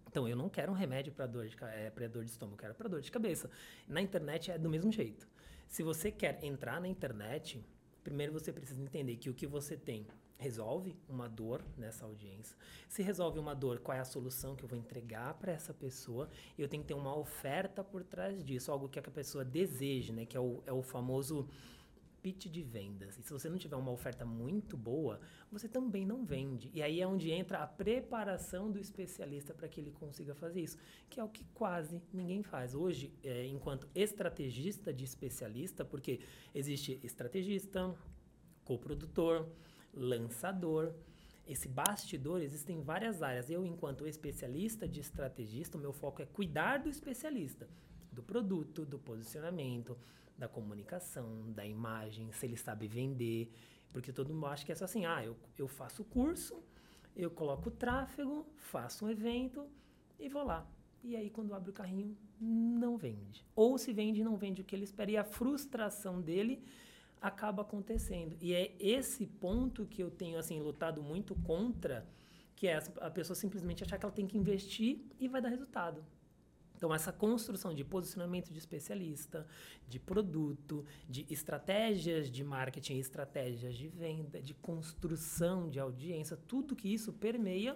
Então, 0.08 0.28
eu 0.28 0.36
não 0.36 0.48
quero 0.48 0.72
um 0.72 0.76
remédio 0.76 1.12
para 1.14 1.26
dor, 1.26 1.48
de, 1.48 1.58
é, 1.64 1.90
dor 2.08 2.24
de 2.24 2.30
estômago, 2.30 2.54
eu 2.54 2.60
quero 2.60 2.76
para 2.76 2.88
dor 2.88 3.02
de 3.02 3.12
cabeça. 3.12 3.50
Na 3.88 4.00
internet 4.00 4.52
é 4.52 4.58
do 4.60 4.70
mesmo 4.70 4.92
jeito. 4.92 5.28
Se 5.68 5.82
você 5.82 6.12
quer 6.12 6.44
entrar 6.44 6.80
na 6.80 6.88
internet, 6.88 7.66
primeiro 8.04 8.32
você 8.32 8.54
precisa 8.54 8.80
entender 8.84 9.16
que 9.18 9.32
o 9.32 9.34
que 9.34 9.48
você 9.48 9.76
tem 9.76 10.06
resolve 10.38 10.96
uma 11.08 11.28
dor 11.28 11.64
nessa 11.78 12.06
audiência. 12.06 12.56
Se 12.90 13.02
resolve 13.02 13.40
uma 13.40 13.56
dor, 13.56 13.80
qual 13.80 13.98
é 13.98 14.02
a 14.02 14.06
solução 14.06 14.56
que 14.56 14.64
eu 14.64 14.68
vou 14.68 14.78
entregar 14.78 15.34
para 15.36 15.52
essa 15.52 15.74
pessoa? 15.74 16.30
E 16.58 16.62
eu 16.62 16.68
tenho 16.68 16.84
que 16.84 16.88
ter 16.88 16.94
uma 16.94 17.16
oferta 17.18 17.84
por 17.84 18.04
trás 18.04 18.44
disso, 18.44 18.72
algo 18.72 18.90
que 18.90 19.00
a 19.00 19.02
pessoa 19.02 19.46
deseje, 19.46 20.12
né? 20.12 20.26
Que 20.26 20.38
é 20.38 20.40
o, 20.40 20.62
é 20.66 20.74
o 20.74 20.82
famoso 20.82 21.48
pitch 22.26 22.48
de 22.48 22.64
vendas. 22.64 23.20
E 23.20 23.22
se 23.22 23.32
você 23.32 23.48
não 23.48 23.58
tiver 23.58 23.76
uma 23.76 23.92
oferta 23.92 24.26
muito 24.26 24.76
boa, 24.76 25.20
você 25.52 25.68
também 25.68 26.08
não 26.08 26.26
vende. 26.26 26.72
E 26.74 26.82
aí 26.82 27.00
é 27.00 27.06
onde 27.06 27.30
entra 27.30 27.60
a 27.60 27.68
preparação 27.68 28.72
do 28.72 28.80
especialista 28.80 29.54
para 29.54 29.68
que 29.68 29.80
ele 29.80 29.92
consiga 29.92 30.34
fazer 30.34 30.62
isso, 30.62 30.76
que 31.08 31.20
é 31.20 31.24
o 31.24 31.30
que 31.30 31.46
quase 31.54 32.02
ninguém 32.12 32.42
faz. 32.42 32.74
Hoje, 32.74 33.14
é, 33.24 33.46
enquanto 33.46 33.88
estrategista 33.94 34.92
de 34.92 35.06
especialista, 35.06 35.86
porque 35.86 36.20
existe 36.56 37.00
estrategista, 37.04 37.96
coprodutor, 38.64 39.48
lançador. 39.96 40.94
Esse 41.48 41.68
bastidor 41.68 42.42
existem 42.42 42.82
várias 42.82 43.22
áreas. 43.22 43.50
Eu, 43.50 43.66
enquanto 43.66 44.08
especialista 44.08 44.88
de 44.88 45.00
estrategista, 45.00 45.78
o 45.78 45.82
meu 45.82 45.94
foco 45.94 46.22
é 46.22 46.26
cuidar 46.26 46.80
do 46.80 46.90
especialista, 46.90 47.68
do 48.12 48.24
produto, 48.24 48.86
do 48.86 48.98
posicionamento, 48.98 49.98
da 50.38 50.48
comunicação, 50.48 51.52
da 51.52 51.66
imagem, 51.66 52.32
se 52.32 52.46
ele 52.46 52.58
sabe 52.58 52.88
vender. 52.88 53.52
Porque 53.94 54.12
todo 54.12 54.34
mundo 54.34 54.48
acha 54.48 54.66
que 54.66 54.72
é 54.72 54.76
só 54.76 54.86
assim: 54.86 55.06
ah, 55.06 55.24
eu, 55.24 55.38
eu 55.58 55.68
faço 55.68 56.02
o 56.02 56.06
curso, 56.06 56.62
eu 57.16 57.30
coloco 57.32 57.70
o 57.70 57.72
tráfego, 57.72 58.46
faço 58.58 59.06
um 59.06 59.10
evento 59.10 59.68
e 60.20 60.28
vou 60.28 60.44
lá. 60.44 60.68
E 61.04 61.16
aí, 61.16 61.30
quando 61.30 61.54
abre 61.54 61.70
o 61.70 61.74
carrinho, 61.74 62.18
não 62.42 62.98
vende. 62.98 63.46
Ou 63.56 63.78
se 63.78 63.94
vende, 63.94 64.24
não 64.24 64.36
vende 64.36 64.62
o 64.62 64.66
que 64.66 64.76
ele 64.76 64.84
espera. 64.84 65.12
E 65.12 65.18
a 65.18 65.24
frustração 65.24 66.20
dele 66.20 66.64
acaba 67.28 67.64
acontecendo. 67.64 68.38
E 68.40 68.54
é 68.54 68.76
esse 68.80 69.26
ponto 69.26 69.86
que 69.86 70.02
eu 70.04 70.12
tenho 70.12 70.38
assim 70.38 70.62
lutado 70.62 71.02
muito 71.02 71.34
contra, 71.36 72.08
que 72.56 72.68
é 72.68 72.78
a 73.02 73.10
pessoa 73.10 73.36
simplesmente 73.36 73.84
achar 73.84 73.98
que 73.98 74.06
ela 74.06 74.14
tem 74.14 74.28
que 74.28 74.38
investir 74.38 75.00
e 75.20 75.28
vai 75.28 75.42
dar 75.42 75.50
resultado. 75.50 76.06
Então, 76.78 76.94
essa 76.94 77.12
construção 77.12 77.74
de 77.74 77.84
posicionamento 77.84 78.52
de 78.52 78.60
especialista, 78.60 79.48
de 79.88 79.98
produto, 79.98 80.86
de 81.10 81.26
estratégias 81.30 82.30
de 82.30 82.44
marketing, 82.44 83.00
estratégias 83.00 83.76
de 83.76 83.88
venda, 83.88 84.42
de 84.42 84.54
construção 84.54 85.70
de 85.70 85.80
audiência, 85.80 86.38
tudo 86.38 86.76
que 86.76 86.94
isso 86.94 87.12
permeia 87.14 87.76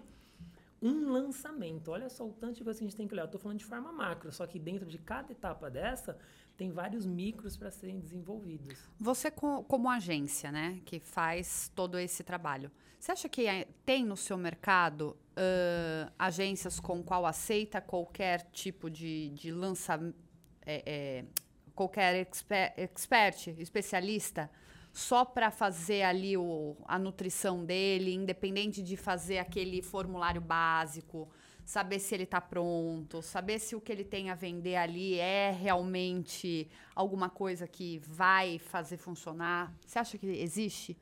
um 0.81 1.11
lançamento. 1.11 1.89
Olha 1.91 2.09
só 2.09 2.27
o 2.27 2.33
tanto 2.33 2.57
de 2.57 2.63
coisa 2.63 2.77
que 2.77 2.85
a 2.85 2.87
gente 2.87 2.97
tem 2.97 3.07
que 3.07 3.13
olhar. 3.13 3.23
Eu 3.23 3.27
estou 3.27 3.41
falando 3.41 3.57
de 3.57 3.65
forma 3.65 3.91
macro, 3.91 4.31
só 4.31 4.45
que 4.45 4.59
dentro 4.59 4.85
de 4.85 4.97
cada 4.97 5.31
etapa 5.31 5.69
dessa, 5.69 6.17
tem 6.59 6.71
vários 6.71 7.05
micros 7.05 7.55
para 7.55 7.71
serem 7.71 8.01
desenvolvidos. 8.01 8.77
Você, 8.99 9.31
como 9.31 9.89
agência, 9.89 10.51
né, 10.51 10.81
que 10.83 10.99
faz 10.99 11.71
todo 11.73 11.97
esse 11.97 12.21
trabalho, 12.21 12.69
você 12.99 13.13
acha 13.13 13.29
que 13.29 13.47
é, 13.47 13.65
tem 13.85 14.03
no 14.03 14.17
seu 14.17 14.37
mercado 14.37 15.15
uh, 15.37 16.11
agências 16.19 16.77
com 16.77 17.01
qual 17.01 17.25
aceita 17.25 17.79
qualquer 17.79 18.49
tipo 18.51 18.89
de, 18.89 19.29
de 19.29 19.53
lançamento, 19.53 20.17
é, 20.65 20.83
é, 20.85 21.25
qualquer 21.73 22.27
exper 22.27 22.73
expert, 22.75 23.47
especialista, 23.57 24.51
só 24.91 25.23
para 25.23 25.49
fazer 25.51 26.01
ali 26.01 26.35
o, 26.35 26.75
a 26.83 26.99
nutrição 26.99 27.63
dele, 27.63 28.13
independente 28.13 28.83
de 28.83 28.97
fazer 28.97 29.37
aquele 29.37 29.81
formulário 29.81 30.41
básico? 30.41 31.29
Saber 31.69 31.99
se 31.99 32.15
ele 32.15 32.23
está 32.23 32.41
pronto, 32.41 33.21
saber 33.21 33.59
se 33.59 33.75
o 33.75 33.81
que 33.81 33.91
ele 33.91 34.03
tem 34.03 34.31
a 34.31 34.35
vender 34.35 34.75
ali 34.75 35.19
é 35.19 35.51
realmente 35.51 36.67
alguma 36.95 37.29
coisa 37.29 37.67
que 37.67 37.99
vai 37.99 38.57
fazer 38.57 38.97
funcionar. 38.97 39.71
Você 39.85 39.99
acha 39.99 40.17
que 40.17 40.25
existe? 40.25 40.97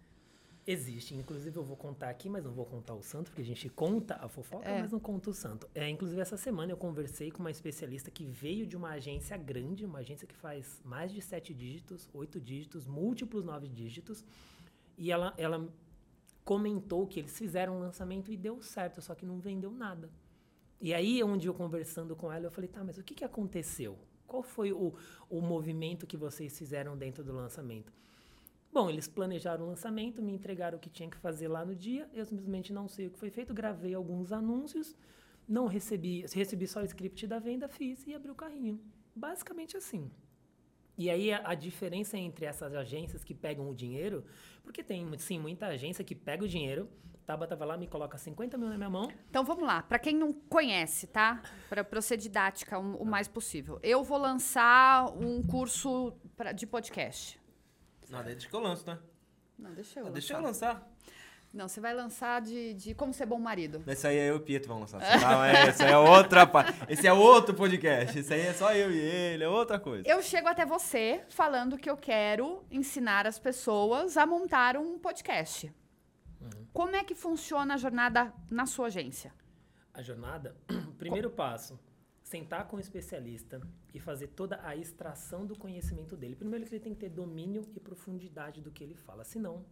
Existe. 0.66 1.16
Inclusive, 1.16 1.56
eu 1.56 1.64
vou 1.64 1.78
contar 1.78 2.10
aqui, 2.10 2.28
mas 2.28 2.44
não 2.44 2.52
vou 2.52 2.66
contar 2.66 2.96
o 2.96 3.02
santo, 3.02 3.32
porque 3.32 3.44
a 3.44 3.46
gente 3.46 3.70
conta 3.70 4.16
a 4.16 4.28
fofoca, 4.28 4.68
é. 4.68 4.82
mas 4.82 4.92
não 4.92 5.00
conta 5.00 5.30
o 5.30 5.34
santo. 5.34 5.70
É, 5.74 5.88
inclusive, 5.90 6.20
essa 6.20 6.36
semana 6.36 6.74
eu 6.74 6.78
conversei 6.78 7.32
com 7.32 7.40
uma 7.40 7.50
especialista 7.50 8.12
que 8.12 8.26
veio 8.26 8.68
de 8.68 8.76
uma 8.76 8.90
agência 8.90 9.38
grande, 9.38 9.86
uma 9.86 10.00
agência 10.00 10.28
que 10.28 10.36
faz 10.36 10.82
mais 10.84 11.14
de 11.14 11.22
sete 11.22 11.54
dígitos, 11.54 12.10
oito 12.14 12.42
dígitos, 12.42 12.86
múltiplos 12.86 13.46
nove 13.46 13.70
dígitos. 13.70 14.26
E 14.98 15.14
ela, 15.14 15.34
ela 15.38 15.66
comentou 16.44 17.08
que 17.08 17.22
eles 17.22 17.38
fizeram 17.38 17.78
um 17.78 17.80
lançamento 17.80 18.30
e 18.34 18.36
deu 18.36 18.62
certo, 18.62 19.02
só 19.02 19.16
que 19.16 19.26
não 19.26 19.40
vendeu 19.40 19.72
nada. 19.72 20.10
E 20.80 20.94
aí, 20.94 21.24
um 21.24 21.38
dia 21.38 21.50
eu 21.50 21.54
conversando 21.54 22.16
com 22.16 22.32
ela, 22.32 22.46
eu 22.46 22.52
falei, 22.52 22.70
tá, 22.70 22.84
mas 22.84 22.98
o 22.98 23.04
que, 23.04 23.16
que 23.16 23.26
aconteceu? 23.26 23.98
Qual 24.28 24.44
foi 24.44 24.72
o, 24.72 24.94
o 25.30 25.42
movimento 25.42 26.06
que 26.06 26.18
vocês 26.18 26.58
fizeram 26.58 26.96
dentro 26.96 27.24
do 27.24 27.34
lançamento? 27.34 27.92
Bom, 28.72 28.90
eles 28.90 29.08
planejaram 29.08 29.66
o 29.66 29.68
lançamento, 29.70 30.22
me 30.22 30.32
entregaram 30.32 30.78
o 30.78 30.80
que 30.80 30.90
tinha 30.90 31.10
que 31.10 31.18
fazer 31.18 31.48
lá 31.48 31.66
no 31.66 31.74
dia, 31.74 32.08
eu 32.14 32.26
simplesmente 32.26 32.72
não 32.72 32.88
sei 32.88 33.08
o 33.08 33.12
que 33.12 33.18
foi 33.18 33.32
feito, 33.32 33.54
gravei 33.54 33.94
alguns 33.96 34.32
anúncios, 34.32 34.96
não 35.48 35.66
recebi, 35.66 36.26
recebi 36.32 36.68
só 36.68 36.82
o 36.82 36.86
script 36.86 37.26
da 37.26 37.40
venda, 37.40 37.68
fiz 37.68 38.06
e 38.06 38.14
abri 38.14 38.30
o 38.30 38.36
carrinho. 38.36 38.80
Basicamente 39.16 39.76
assim. 39.76 40.12
E 40.98 41.10
aí 41.10 41.32
a, 41.32 41.42
a, 41.50 41.54
diferença 41.54 42.18
entre 42.18 42.46
essas 42.46 42.74
agências 42.74 43.24
que 43.24 43.34
pegam 43.34 43.70
o 43.70 43.76
dinheiro, 43.76 44.26
porque 44.64 44.84
tem 44.84 45.06
sim 45.20 45.40
muita 45.40 45.68
agência 45.68 46.04
que 46.04 46.16
pega 46.16 46.44
o 46.44 46.48
dinheiro, 46.48 46.90
Tabata 47.28 47.58
vai 47.58 47.68
lá 47.68 47.78
me 47.78 47.88
coloca 47.88 48.18
50 48.18 48.58
mil 48.58 48.70
na 48.70 48.78
minha 48.78 48.90
mão. 48.90 49.12
Então 49.30 49.44
vamos 49.44 49.66
lá, 49.66 49.84
para 49.84 50.00
quem 50.00 50.16
não 50.16 50.32
conhece, 50.32 51.08
tá? 51.08 51.42
Para 51.70 52.02
ser 52.02 52.16
didática 52.16 52.80
o, 52.80 53.02
o, 53.02 53.06
mais 53.06 53.28
possível. 53.28 53.78
Eu 53.84 54.02
vou 54.02 54.18
lançar 54.18 55.14
um 55.14 55.44
curso 55.44 56.14
pra, 56.38 56.54
de 56.54 56.66
podcast. 56.66 57.38
Não, 58.10 58.24
deixa 58.24 58.48
que 58.48 58.56
eu 58.56 58.62
lanço, 58.62 58.88
né? 58.88 58.98
Não, 59.60 59.74
deixa 59.74 60.00
eu 60.00 60.04
ah, 60.04 60.06
lançar. 60.06 60.14
Deixa 60.14 60.34
eu 60.34 60.42
lançar. 60.42 60.97
Não, 61.58 61.68
você 61.68 61.82
vai 61.82 61.92
lançar 61.92 62.40
de, 62.40 62.76
de 62.76 62.94
como 62.94 63.12
ser 63.12 63.26
bom 63.26 63.40
marido. 63.40 63.82
Esse 63.88 64.06
aí 64.06 64.16
é 64.16 64.30
eu 64.30 64.36
e 64.36 64.38
o 64.38 64.40
Pietro 64.40 64.70
vão 64.70 64.82
lançar. 64.82 65.00
Não, 65.20 65.44
é, 65.44 65.70
esse 65.70 65.82
aí 65.82 65.92
é 65.92 65.98
outra 65.98 66.48
Esse 66.88 67.08
é 67.08 67.12
outro 67.12 67.56
podcast. 67.56 68.20
Esse 68.20 68.32
aí 68.32 68.42
é 68.42 68.54
só 68.54 68.72
eu 68.76 68.92
e 68.92 69.00
ele, 69.00 69.44
é 69.44 69.50
outra 69.50 69.80
coisa. 69.80 70.08
Eu 70.08 70.22
chego 70.22 70.48
até 70.48 70.68
você 70.68 71.26
falando 71.30 71.76
que 71.76 71.90
eu 71.90 71.98
quero 71.98 72.64
ensinar 72.70 73.26
as 73.26 73.40
pessoas 73.40 74.18
a 74.18 74.26
montar 74.28 74.78
um 74.78 75.00
podcast. 75.00 75.74
Uhum. 76.40 76.68
Como 76.72 76.96
é 76.96 77.04
que 77.04 77.16
funciona 77.16 77.74
a 77.74 77.78
jornada 77.78 78.32
na 78.52 78.68
sua 78.68 78.86
agência? 78.86 79.34
A 79.92 80.04
jornada, 80.04 80.56
primeiro 81.00 81.32
passo, 81.32 81.80
sentar 82.22 82.68
com 82.68 82.78
o 82.78 82.80
especialista 82.80 83.60
e 83.96 84.00
fazer 84.00 84.28
toda 84.28 84.60
a 84.64 84.76
extração 84.76 85.44
do 85.44 85.58
conhecimento 85.58 86.16
dele. 86.16 86.36
Primeiro 86.36 86.66
ele 86.66 86.80
tem 86.80 86.94
que 86.94 87.00
ter 87.00 87.10
domínio 87.10 87.64
e 87.76 87.80
profundidade 87.80 88.62
do 88.62 88.70
que 88.70 88.84
ele 88.84 88.94
fala, 88.94 89.24
senão 89.24 89.66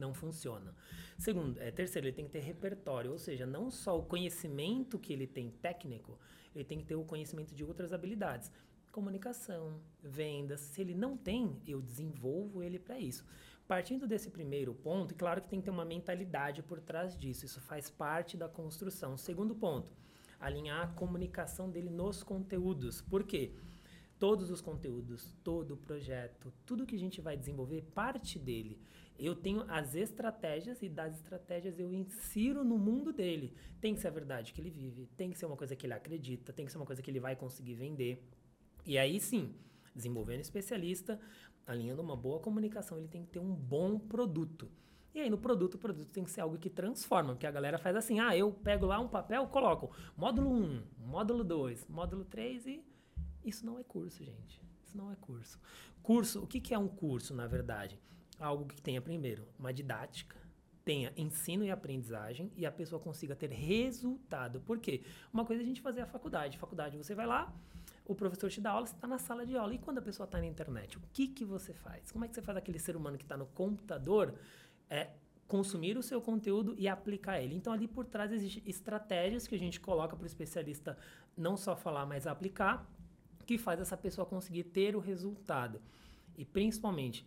não 0.00 0.14
funciona. 0.14 0.74
Segundo, 1.18 1.60
é, 1.60 1.70
terceiro, 1.70 2.08
ele 2.08 2.16
tem 2.16 2.24
que 2.24 2.32
ter 2.32 2.40
repertório, 2.40 3.12
ou 3.12 3.18
seja, 3.18 3.46
não 3.46 3.70
só 3.70 3.98
o 3.98 4.02
conhecimento 4.02 4.98
que 4.98 5.12
ele 5.12 5.26
tem 5.26 5.50
técnico, 5.50 6.18
ele 6.54 6.64
tem 6.64 6.78
que 6.78 6.86
ter 6.86 6.96
o 6.96 7.04
conhecimento 7.04 7.54
de 7.54 7.62
outras 7.62 7.92
habilidades. 7.92 8.50
Comunicação, 8.90 9.80
vendas. 10.02 10.60
Se 10.60 10.80
ele 10.80 10.94
não 10.94 11.16
tem, 11.16 11.60
eu 11.66 11.80
desenvolvo 11.80 12.62
ele 12.62 12.78
para 12.78 12.98
isso. 12.98 13.24
Partindo 13.68 14.08
desse 14.08 14.30
primeiro 14.30 14.74
ponto, 14.74 15.12
e 15.12 15.14
claro 15.14 15.40
que 15.40 15.48
tem 15.48 15.60
que 15.60 15.66
ter 15.66 15.70
uma 15.70 15.84
mentalidade 15.84 16.60
por 16.60 16.80
trás 16.80 17.16
disso, 17.16 17.44
isso 17.44 17.60
faz 17.60 17.88
parte 17.88 18.36
da 18.36 18.48
construção. 18.48 19.16
Segundo 19.16 19.54
ponto, 19.54 19.96
alinhar 20.40 20.82
a 20.82 20.92
comunicação 20.92 21.70
dele 21.70 21.88
nos 21.88 22.24
conteúdos. 22.24 23.00
Por 23.00 23.22
quê? 23.22 23.54
Todos 24.18 24.50
os 24.50 24.60
conteúdos, 24.60 25.32
todo 25.44 25.74
o 25.74 25.76
projeto, 25.76 26.52
tudo 26.66 26.84
que 26.84 26.96
a 26.96 26.98
gente 26.98 27.20
vai 27.20 27.36
desenvolver 27.36 27.82
parte 27.94 28.40
dele. 28.40 28.80
Eu 29.20 29.34
tenho 29.34 29.64
as 29.68 29.94
estratégias 29.94 30.80
e 30.82 30.88
das 30.88 31.14
estratégias 31.16 31.78
eu 31.78 31.92
insiro 31.92 32.64
no 32.64 32.78
mundo 32.78 33.12
dele. 33.12 33.54
Tem 33.80 33.94
que 33.94 34.00
ser 34.00 34.08
a 34.08 34.10
verdade 34.10 34.52
que 34.54 34.60
ele 34.60 34.70
vive, 34.70 35.06
tem 35.16 35.30
que 35.30 35.38
ser 35.38 35.44
uma 35.44 35.56
coisa 35.56 35.76
que 35.76 35.86
ele 35.86 35.92
acredita, 35.92 36.54
tem 36.54 36.64
que 36.64 36.72
ser 36.72 36.78
uma 36.78 36.86
coisa 36.86 37.02
que 37.02 37.10
ele 37.10 37.20
vai 37.20 37.36
conseguir 37.36 37.74
vender. 37.74 38.26
E 38.86 38.96
aí 38.96 39.20
sim, 39.20 39.54
desenvolvendo 39.94 40.40
especialista, 40.40 41.20
alinhando 41.66 42.00
uma 42.00 42.16
boa 42.16 42.40
comunicação, 42.40 42.96
ele 42.96 43.08
tem 43.08 43.22
que 43.22 43.30
ter 43.30 43.38
um 43.38 43.54
bom 43.54 43.98
produto. 43.98 44.70
E 45.14 45.20
aí 45.20 45.28
no 45.28 45.36
produto, 45.36 45.74
o 45.74 45.78
produto 45.78 46.08
tem 46.08 46.24
que 46.24 46.30
ser 46.30 46.40
algo 46.40 46.56
que 46.56 46.70
transforma, 46.70 47.34
porque 47.34 47.46
a 47.46 47.50
galera 47.50 47.78
faz 47.78 47.96
assim: 47.96 48.20
"Ah, 48.20 48.34
eu 48.34 48.50
pego 48.50 48.86
lá 48.86 48.98
um 48.98 49.08
papel, 49.08 49.46
coloco 49.48 49.94
módulo 50.16 50.50
1, 50.50 50.82
módulo 50.98 51.44
2, 51.44 51.86
módulo 51.88 52.24
3 52.24 52.66
e 52.66 52.84
isso 53.44 53.66
não 53.66 53.78
é 53.78 53.82
curso, 53.82 54.24
gente. 54.24 54.62
Isso 54.84 54.96
não 54.96 55.10
é 55.10 55.16
curso. 55.16 55.60
Curso, 56.02 56.42
o 56.42 56.46
que, 56.46 56.60
que 56.60 56.74
é 56.74 56.78
um 56.78 56.88
curso, 56.88 57.34
na 57.34 57.46
verdade? 57.46 57.98
Algo 58.40 58.64
que 58.64 58.80
tenha 58.80 59.00
primeiro 59.00 59.46
uma 59.58 59.72
didática, 59.72 60.36
tenha 60.84 61.12
ensino 61.16 61.64
e 61.64 61.70
aprendizagem 61.70 62.50
e 62.56 62.64
a 62.66 62.72
pessoa 62.72 63.00
consiga 63.00 63.36
ter 63.36 63.50
resultado. 63.50 64.60
Por 64.60 64.78
quê? 64.78 65.02
Uma 65.32 65.44
coisa 65.44 65.62
é 65.62 65.64
a 65.64 65.66
gente 65.66 65.80
fazer 65.80 66.00
a 66.00 66.06
faculdade. 66.06 66.58
Faculdade, 66.58 66.96
você 66.96 67.14
vai 67.14 67.26
lá, 67.26 67.52
o 68.06 68.14
professor 68.14 68.50
te 68.50 68.60
dá 68.60 68.70
aula, 68.70 68.86
você 68.86 68.94
está 68.94 69.06
na 69.06 69.18
sala 69.18 69.46
de 69.46 69.56
aula. 69.56 69.74
E 69.74 69.78
quando 69.78 69.98
a 69.98 70.02
pessoa 70.02 70.24
está 70.24 70.38
na 70.38 70.46
internet, 70.46 70.98
o 70.98 71.02
que, 71.12 71.28
que 71.28 71.44
você 71.44 71.72
faz? 71.72 72.10
Como 72.10 72.24
é 72.24 72.28
que 72.28 72.34
você 72.34 72.42
faz 72.42 72.56
aquele 72.58 72.78
ser 72.78 72.96
humano 72.96 73.16
que 73.16 73.24
está 73.24 73.36
no 73.36 73.46
computador 73.46 74.34
é, 74.88 75.10
consumir 75.46 75.96
o 75.96 76.02
seu 76.02 76.20
conteúdo 76.20 76.74
e 76.76 76.88
aplicar 76.88 77.40
ele? 77.40 77.54
Então, 77.54 77.72
ali 77.72 77.86
por 77.86 78.04
trás 78.04 78.32
existem 78.32 78.62
estratégias 78.66 79.46
que 79.46 79.54
a 79.54 79.58
gente 79.58 79.78
coloca 79.78 80.16
para 80.16 80.24
o 80.24 80.26
especialista 80.26 80.98
não 81.36 81.56
só 81.56 81.76
falar, 81.76 82.06
mas 82.06 82.26
aplicar, 82.26 82.90
que 83.46 83.58
faz 83.58 83.80
essa 83.80 83.96
pessoa 83.96 84.26
conseguir 84.26 84.64
ter 84.64 84.96
o 84.96 84.98
resultado. 84.98 85.80
E 86.36 86.44
principalmente 86.44 87.24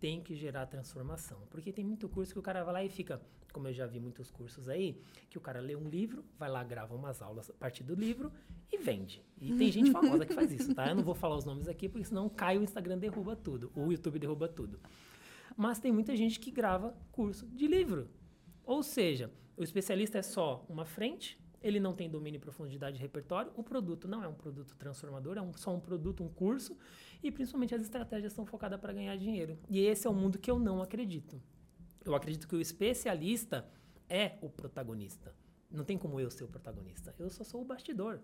tem 0.00 0.20
que 0.20 0.34
gerar 0.34 0.66
transformação. 0.66 1.42
Porque 1.50 1.72
tem 1.72 1.84
muito 1.84 2.08
curso 2.08 2.32
que 2.32 2.38
o 2.38 2.42
cara 2.42 2.64
vai 2.64 2.72
lá 2.72 2.84
e 2.84 2.88
fica, 2.88 3.20
como 3.52 3.68
eu 3.68 3.72
já 3.72 3.86
vi 3.86 4.00
muitos 4.00 4.30
cursos 4.30 4.68
aí, 4.68 5.00
que 5.28 5.38
o 5.38 5.40
cara 5.40 5.60
lê 5.60 5.74
um 5.74 5.88
livro, 5.88 6.24
vai 6.38 6.48
lá, 6.48 6.62
grava 6.62 6.94
umas 6.94 7.20
aulas 7.20 7.50
a 7.50 7.54
partir 7.54 7.84
do 7.84 7.94
livro 7.94 8.32
e 8.72 8.78
vende. 8.78 9.24
E 9.40 9.52
tem 9.54 9.70
gente 9.70 9.90
famosa 9.90 10.24
que 10.26 10.34
faz 10.34 10.52
isso, 10.52 10.74
tá? 10.74 10.88
Eu 10.88 10.94
não 10.94 11.02
vou 11.02 11.14
falar 11.14 11.36
os 11.36 11.44
nomes 11.44 11.68
aqui, 11.68 11.88
porque 11.88 12.04
senão 12.04 12.28
cai 12.28 12.58
o 12.58 12.62
Instagram 12.62 12.98
derruba 12.98 13.34
tudo, 13.36 13.70
o 13.74 13.90
YouTube 13.90 14.18
derruba 14.18 14.48
tudo. 14.48 14.78
Mas 15.56 15.78
tem 15.78 15.90
muita 15.90 16.14
gente 16.16 16.38
que 16.38 16.50
grava 16.50 16.96
curso 17.10 17.46
de 17.48 17.66
livro. 17.66 18.08
Ou 18.64 18.82
seja, 18.82 19.32
o 19.56 19.64
especialista 19.64 20.18
é 20.18 20.22
só 20.22 20.64
uma 20.68 20.84
frente, 20.84 21.38
ele 21.62 21.80
não 21.80 21.94
tem 21.94 22.08
domínio, 22.08 22.40
profundidade 22.40 22.96
de 22.96 23.02
repertório, 23.02 23.50
o 23.56 23.62
produto 23.62 24.06
não 24.06 24.22
é 24.22 24.28
um 24.28 24.34
produto 24.34 24.76
transformador, 24.76 25.36
é 25.36 25.42
um, 25.42 25.52
só 25.54 25.74
um 25.74 25.80
produto, 25.80 26.22
um 26.22 26.28
curso, 26.28 26.76
e 27.22 27.30
principalmente 27.30 27.74
as 27.74 27.82
estratégias 27.82 28.32
são 28.32 28.46
focadas 28.46 28.80
para 28.80 28.92
ganhar 28.92 29.16
dinheiro. 29.16 29.58
E 29.68 29.80
esse 29.80 30.06
é 30.06 30.10
o 30.10 30.14
mundo 30.14 30.38
que 30.38 30.50
eu 30.50 30.58
não 30.58 30.80
acredito. 30.80 31.40
Eu 32.04 32.14
acredito 32.14 32.46
que 32.46 32.54
o 32.54 32.60
especialista 32.60 33.68
é 34.08 34.38
o 34.40 34.48
protagonista. 34.48 35.34
Não 35.70 35.84
tem 35.84 35.98
como 35.98 36.18
eu 36.18 36.30
ser 36.30 36.44
o 36.44 36.48
protagonista. 36.48 37.14
Eu 37.18 37.28
só 37.28 37.44
sou 37.44 37.60
o 37.60 37.64
bastidor. 37.64 38.20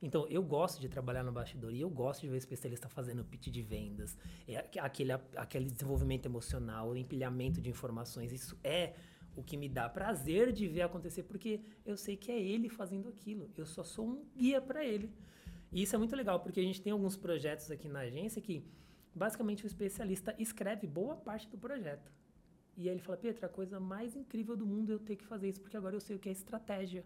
Então, 0.00 0.26
eu 0.28 0.42
gosto 0.42 0.80
de 0.80 0.88
trabalhar 0.88 1.22
no 1.22 1.32
bastidor 1.32 1.72
e 1.72 1.80
eu 1.80 1.88
gosto 1.88 2.22
de 2.22 2.28
ver 2.28 2.34
o 2.34 2.38
especialista 2.38 2.88
fazendo 2.88 3.24
pitch 3.24 3.48
de 3.48 3.62
vendas, 3.62 4.16
é 4.46 4.58
aquele, 4.78 5.12
aquele 5.34 5.70
desenvolvimento 5.70 6.26
emocional, 6.26 6.94
empilhamento 6.96 7.60
de 7.60 7.70
informações. 7.70 8.32
Isso 8.32 8.58
é 8.62 8.94
o 9.36 9.42
que 9.42 9.56
me 9.56 9.68
dá 9.68 9.88
prazer 9.88 10.50
de 10.50 10.66
ver 10.66 10.82
acontecer, 10.82 11.22
porque 11.24 11.60
eu 11.84 11.96
sei 11.96 12.16
que 12.16 12.32
é 12.32 12.40
ele 12.40 12.68
fazendo 12.68 13.08
aquilo. 13.08 13.50
Eu 13.56 13.66
só 13.66 13.84
sou 13.84 14.08
um 14.08 14.24
guia 14.34 14.60
para 14.60 14.84
ele. 14.84 15.12
E 15.70 15.82
isso 15.82 15.94
é 15.94 15.98
muito 15.98 16.16
legal, 16.16 16.40
porque 16.40 16.58
a 16.58 16.62
gente 16.62 16.80
tem 16.80 16.92
alguns 16.92 17.16
projetos 17.16 17.70
aqui 17.70 17.88
na 17.88 18.00
agência 18.00 18.40
que, 18.40 18.64
basicamente, 19.14 19.64
o 19.64 19.66
especialista 19.66 20.34
escreve 20.38 20.86
boa 20.86 21.16
parte 21.16 21.46
do 21.48 21.58
projeto. 21.58 22.10
E 22.76 22.88
aí 22.88 22.94
ele 22.94 23.02
fala, 23.02 23.18
Pedro, 23.18 23.44
a 23.44 23.48
coisa 23.48 23.78
mais 23.78 24.16
incrível 24.16 24.56
do 24.56 24.66
mundo 24.66 24.90
é 24.90 24.94
eu 24.94 24.98
ter 24.98 25.16
que 25.16 25.24
fazer 25.24 25.48
isso, 25.48 25.60
porque 25.60 25.76
agora 25.76 25.94
eu 25.94 26.00
sei 26.00 26.16
o 26.16 26.18
que 26.18 26.28
é 26.28 26.32
estratégia, 26.32 27.04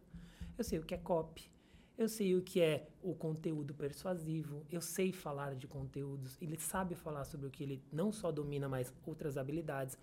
eu 0.57 0.65
sei 0.65 0.79
o 0.79 0.83
que 0.83 0.95
é 0.95 0.99
copy, 0.99 1.51
eu 1.97 2.09
sei 2.09 2.35
o 2.35 2.43
que 2.43 2.61
é 2.61 2.89
o 3.03 3.15
conteúdo 3.15 3.75
persuasivo, 3.75 4.65
eu 4.71 4.81
sei 4.81 5.13
falar 5.13 5.55
de 5.55 5.69
conteúdos, 5.69 6.37
ele 6.41 6.59
sabe 6.59 6.95
falar 6.95 7.25
sobre 7.25 7.47
o 7.47 7.51
que 7.51 7.63
ele 7.63 7.83
não 7.93 8.11
só 8.11 8.33
domina, 8.33 8.69
mas 8.69 8.93
outras 9.07 9.37
habilidades. 9.37 9.97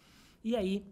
E 0.43 0.55
aí 0.55 0.85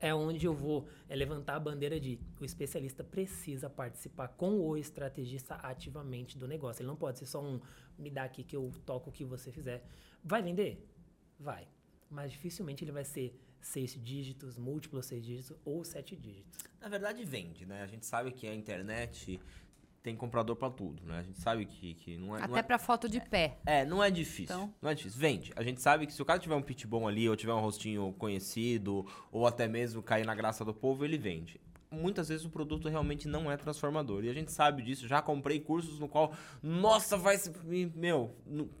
é 0.00 0.14
onde 0.14 0.46
eu 0.46 0.54
vou 0.54 0.88
é, 1.08 1.16
levantar 1.16 1.56
a 1.56 1.60
bandeira 1.60 1.98
de 1.98 2.18
o 2.40 2.44
especialista 2.44 3.02
precisa 3.02 3.68
participar 3.68 4.28
com 4.28 4.60
o 4.60 4.76
estrategista 4.76 5.54
ativamente 5.56 6.36
do 6.36 6.46
negócio. 6.46 6.82
Ele 6.82 6.88
não 6.88 6.96
pode 6.96 7.18
ser 7.18 7.26
só 7.26 7.42
um 7.42 7.60
me 7.98 8.10
dá 8.10 8.24
aqui 8.24 8.42
que 8.44 8.54
eu 8.56 8.70
toco 8.84 9.10
o 9.10 9.12
que 9.12 9.24
você 9.24 9.50
fizer. 9.50 9.84
Vai 10.22 10.42
vender? 10.42 10.86
Vai. 11.38 11.66
Mas 12.10 12.32
dificilmente 12.32 12.84
ele 12.84 12.92
vai 12.92 13.04
ser 13.04 13.38
seis 13.60 13.92
dígitos, 14.00 14.56
múltiplos 14.56 15.06
seis 15.06 15.24
dígitos 15.24 15.56
ou 15.64 15.84
sete 15.84 16.14
dígitos. 16.14 16.58
Na 16.80 16.88
verdade, 16.88 17.24
vende, 17.24 17.66
né? 17.66 17.82
A 17.82 17.86
gente 17.86 18.06
sabe 18.06 18.30
que 18.30 18.46
a 18.46 18.54
internet 18.54 19.40
tem 20.06 20.14
comprador 20.14 20.54
para 20.54 20.70
tudo, 20.70 21.04
né? 21.04 21.18
A 21.18 21.22
gente 21.24 21.40
sabe 21.40 21.66
que, 21.66 21.94
que 21.94 22.16
não 22.16 22.36
é. 22.36 22.40
Até 22.40 22.60
é, 22.60 22.62
para 22.62 22.78
foto 22.78 23.08
de 23.08 23.20
pé. 23.20 23.58
É, 23.66 23.84
não 23.84 24.00
é 24.00 24.08
difícil. 24.08 24.44
Então... 24.44 24.72
Não 24.80 24.88
é 24.88 24.94
difícil. 24.94 25.18
Vende. 25.18 25.52
A 25.56 25.64
gente 25.64 25.82
sabe 25.82 26.06
que 26.06 26.12
se 26.12 26.22
o 26.22 26.24
cara 26.24 26.38
tiver 26.38 26.54
um 26.54 26.62
pitch 26.62 26.86
bom 26.86 27.08
ali, 27.08 27.28
ou 27.28 27.34
tiver 27.34 27.52
um 27.52 27.58
rostinho 27.58 28.14
conhecido, 28.16 29.04
ou 29.32 29.48
até 29.48 29.66
mesmo 29.66 30.00
cair 30.00 30.24
na 30.24 30.32
graça 30.32 30.64
do 30.64 30.72
povo, 30.72 31.04
ele 31.04 31.18
vende 31.18 31.60
muitas 31.90 32.28
vezes 32.28 32.44
o 32.44 32.50
produto 32.50 32.88
realmente 32.88 33.28
não 33.28 33.50
é 33.50 33.56
transformador. 33.56 34.24
E 34.24 34.28
a 34.28 34.32
gente 34.32 34.52
sabe 34.52 34.82
disso. 34.82 35.06
Já 35.06 35.22
comprei 35.22 35.60
cursos 35.60 35.98
no 35.98 36.08
qual, 36.08 36.32
nossa, 36.62 37.16
vai 37.16 37.36
ser. 37.36 37.52
Meu, 37.94 38.34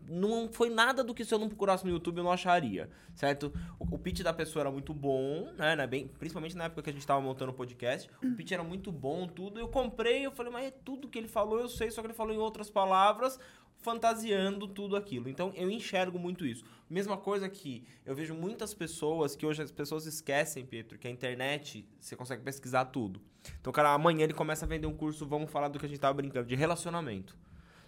não 0.08 0.48
foi 0.52 0.70
nada 0.70 1.02
do 1.02 1.14
que 1.14 1.24
se 1.24 1.32
eu 1.32 1.38
não 1.38 1.48
procurasse 1.48 1.84
no 1.84 1.90
YouTube 1.90 2.18
eu 2.18 2.24
não 2.24 2.32
acharia, 2.32 2.88
certo? 3.14 3.52
O, 3.78 3.98
pitch 3.98 4.22
da 4.22 4.32
pessoa 4.32 4.62
era 4.62 4.70
muito 4.70 4.92
bom, 4.94 5.52
né? 5.56 5.76
né 5.76 5.86
bem, 5.86 6.08
principalmente 6.08 6.56
na 6.56 6.64
época 6.64 6.82
que 6.82 6.90
a 6.90 6.92
gente 6.92 7.02
estava 7.02 7.20
montando 7.20 7.52
o 7.52 7.54
podcast. 7.54 8.10
O 8.22 8.34
pitch 8.34 8.52
era 8.52 8.62
muito 8.62 8.92
bom, 8.92 9.26
tudo. 9.26 9.58
Eu 9.58 9.68
comprei, 9.68 10.26
eu 10.26 10.32
falei, 10.32 10.52
mas 10.52 10.66
é 10.66 10.70
tudo 10.70 11.08
que 11.08 11.18
ele 11.18 11.28
falou, 11.28 11.60
eu 11.60 11.68
sei, 11.68 11.90
só 11.90 12.00
que 12.00 12.08
ele 12.08 12.14
falou 12.14 12.34
em 12.34 12.38
outras 12.38 12.70
palavras 12.70 13.38
fantasiando 13.86 14.66
tudo 14.66 14.96
aquilo. 14.96 15.28
Então 15.28 15.52
eu 15.54 15.70
enxergo 15.70 16.18
muito 16.18 16.44
isso. 16.44 16.64
Mesma 16.90 17.16
coisa 17.16 17.48
que 17.48 17.84
eu 18.04 18.16
vejo 18.16 18.34
muitas 18.34 18.74
pessoas 18.74 19.36
que 19.36 19.46
hoje 19.46 19.62
as 19.62 19.70
pessoas 19.70 20.06
esquecem, 20.06 20.66
Pedro, 20.66 20.98
que 20.98 21.06
a 21.06 21.10
internet 21.10 21.86
você 22.00 22.16
consegue 22.16 22.42
pesquisar 22.42 22.86
tudo. 22.86 23.20
Então, 23.60 23.72
cara, 23.72 23.94
amanhã 23.94 24.24
ele 24.24 24.34
começa 24.34 24.64
a 24.64 24.68
vender 24.68 24.88
um 24.88 24.96
curso, 24.96 25.24
vamos 25.24 25.52
falar 25.52 25.68
do 25.68 25.78
que 25.78 25.86
a 25.86 25.88
gente 25.88 26.00
tava 26.00 26.14
brincando, 26.14 26.48
de 26.48 26.56
relacionamento. 26.56 27.38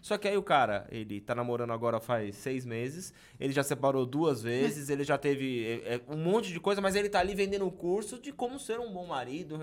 Só 0.00 0.16
que 0.16 0.28
aí 0.28 0.36
o 0.36 0.42
cara, 0.42 0.86
ele 0.92 1.20
tá 1.20 1.34
namorando 1.34 1.72
agora 1.72 1.98
faz 1.98 2.36
seis 2.36 2.64
meses, 2.64 3.12
ele 3.40 3.52
já 3.52 3.64
separou 3.64 4.06
duas 4.06 4.40
vezes, 4.40 4.90
ele 4.90 5.02
já 5.02 5.18
teve 5.18 5.66
é, 5.66 5.94
é, 5.94 6.00
um 6.08 6.16
monte 6.16 6.52
de 6.52 6.60
coisa, 6.60 6.80
mas 6.80 6.94
ele 6.94 7.08
tá 7.08 7.18
ali 7.18 7.34
vendendo 7.34 7.66
um 7.66 7.70
curso 7.70 8.20
de 8.20 8.30
como 8.30 8.60
ser 8.60 8.78
um 8.78 8.92
bom 8.92 9.04
marido. 9.04 9.58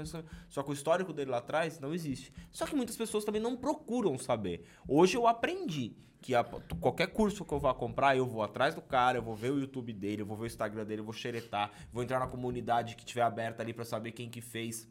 Só 0.49 0.61
que 0.61 0.69
o 0.69 0.73
histórico 0.73 1.13
dele 1.13 1.31
lá 1.31 1.37
atrás 1.37 1.79
não 1.79 1.93
existe. 1.93 2.33
Só 2.51 2.65
que 2.65 2.75
muitas 2.75 2.97
pessoas 2.97 3.23
também 3.23 3.41
não 3.41 3.55
procuram 3.55 4.17
saber. 4.17 4.65
Hoje 4.85 5.15
eu 5.15 5.27
aprendi 5.27 5.95
que 6.25 6.33
a, 6.33 6.43
qualquer 6.81 7.05
curso 7.05 7.45
que 7.45 7.53
eu 7.53 7.59
vá 7.59 7.71
comprar, 7.71 8.17
eu 8.17 8.25
vou 8.25 8.41
atrás 8.41 8.73
do 8.73 8.81
cara, 8.81 9.19
eu 9.19 9.21
vou 9.21 9.35
ver 9.35 9.51
o 9.51 9.59
YouTube 9.59 9.93
dele, 9.93 10.23
eu 10.23 10.25
vou 10.25 10.35
ver 10.35 10.45
o 10.45 10.47
Instagram 10.47 10.83
dele, 10.83 11.01
eu 11.01 11.05
vou 11.05 11.13
xeretar, 11.13 11.71
vou 11.93 12.01
entrar 12.01 12.19
na 12.19 12.25
comunidade 12.25 12.95
que 12.95 13.05
tiver 13.05 13.21
aberta 13.21 13.61
ali 13.61 13.71
para 13.73 13.85
saber 13.85 14.11
quem 14.11 14.27
que 14.27 14.41
fez. 14.41 14.89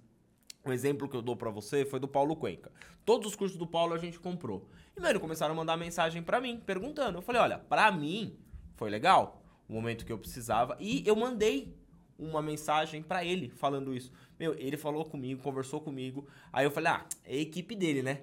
Um 0.65 0.73
exemplo 0.73 1.09
que 1.09 1.17
eu 1.17 1.21
dou 1.21 1.35
para 1.35 1.51
você 1.51 1.85
foi 1.85 1.99
do 1.99 2.07
Paulo 2.07 2.37
Cuenca. 2.37 2.71
Todos 3.05 3.27
os 3.27 3.35
cursos 3.35 3.59
do 3.59 3.67
Paulo 3.67 3.95
a 3.95 3.99
gente 3.99 4.17
comprou. 4.21 4.69
E, 4.97 5.01
mano, 5.01 5.19
começaram 5.19 5.53
a 5.53 5.57
mandar 5.57 5.77
mensagem 5.77 6.23
para 6.23 6.41
mim, 6.41 6.63
perguntando. 6.65 7.19
Eu 7.19 7.23
falei, 7.23 7.43
olha, 7.43 7.59
pra 7.59 7.91
mim 7.91 8.39
foi 8.77 8.89
legal, 8.89 9.43
o 9.69 9.73
momento 9.73 10.07
que 10.07 10.13
eu 10.13 10.19
precisava. 10.19 10.77
E 10.79 11.03
eu 11.05 11.17
mandei 11.17 11.77
uma 12.17 12.41
mensagem 12.41 13.03
para 13.03 13.25
ele 13.25 13.51
falando 13.51 13.93
isso. 13.93 14.13
Meu, 14.39 14.55
ele 14.57 14.77
falou 14.77 15.05
comigo, 15.05 15.43
conversou 15.43 15.81
comigo. 15.81 16.29
Aí 16.53 16.65
eu 16.65 16.71
falei, 16.71 16.93
ah, 16.93 17.05
é 17.25 17.35
a 17.35 17.41
equipe 17.41 17.75
dele, 17.75 18.05
né? 18.05 18.23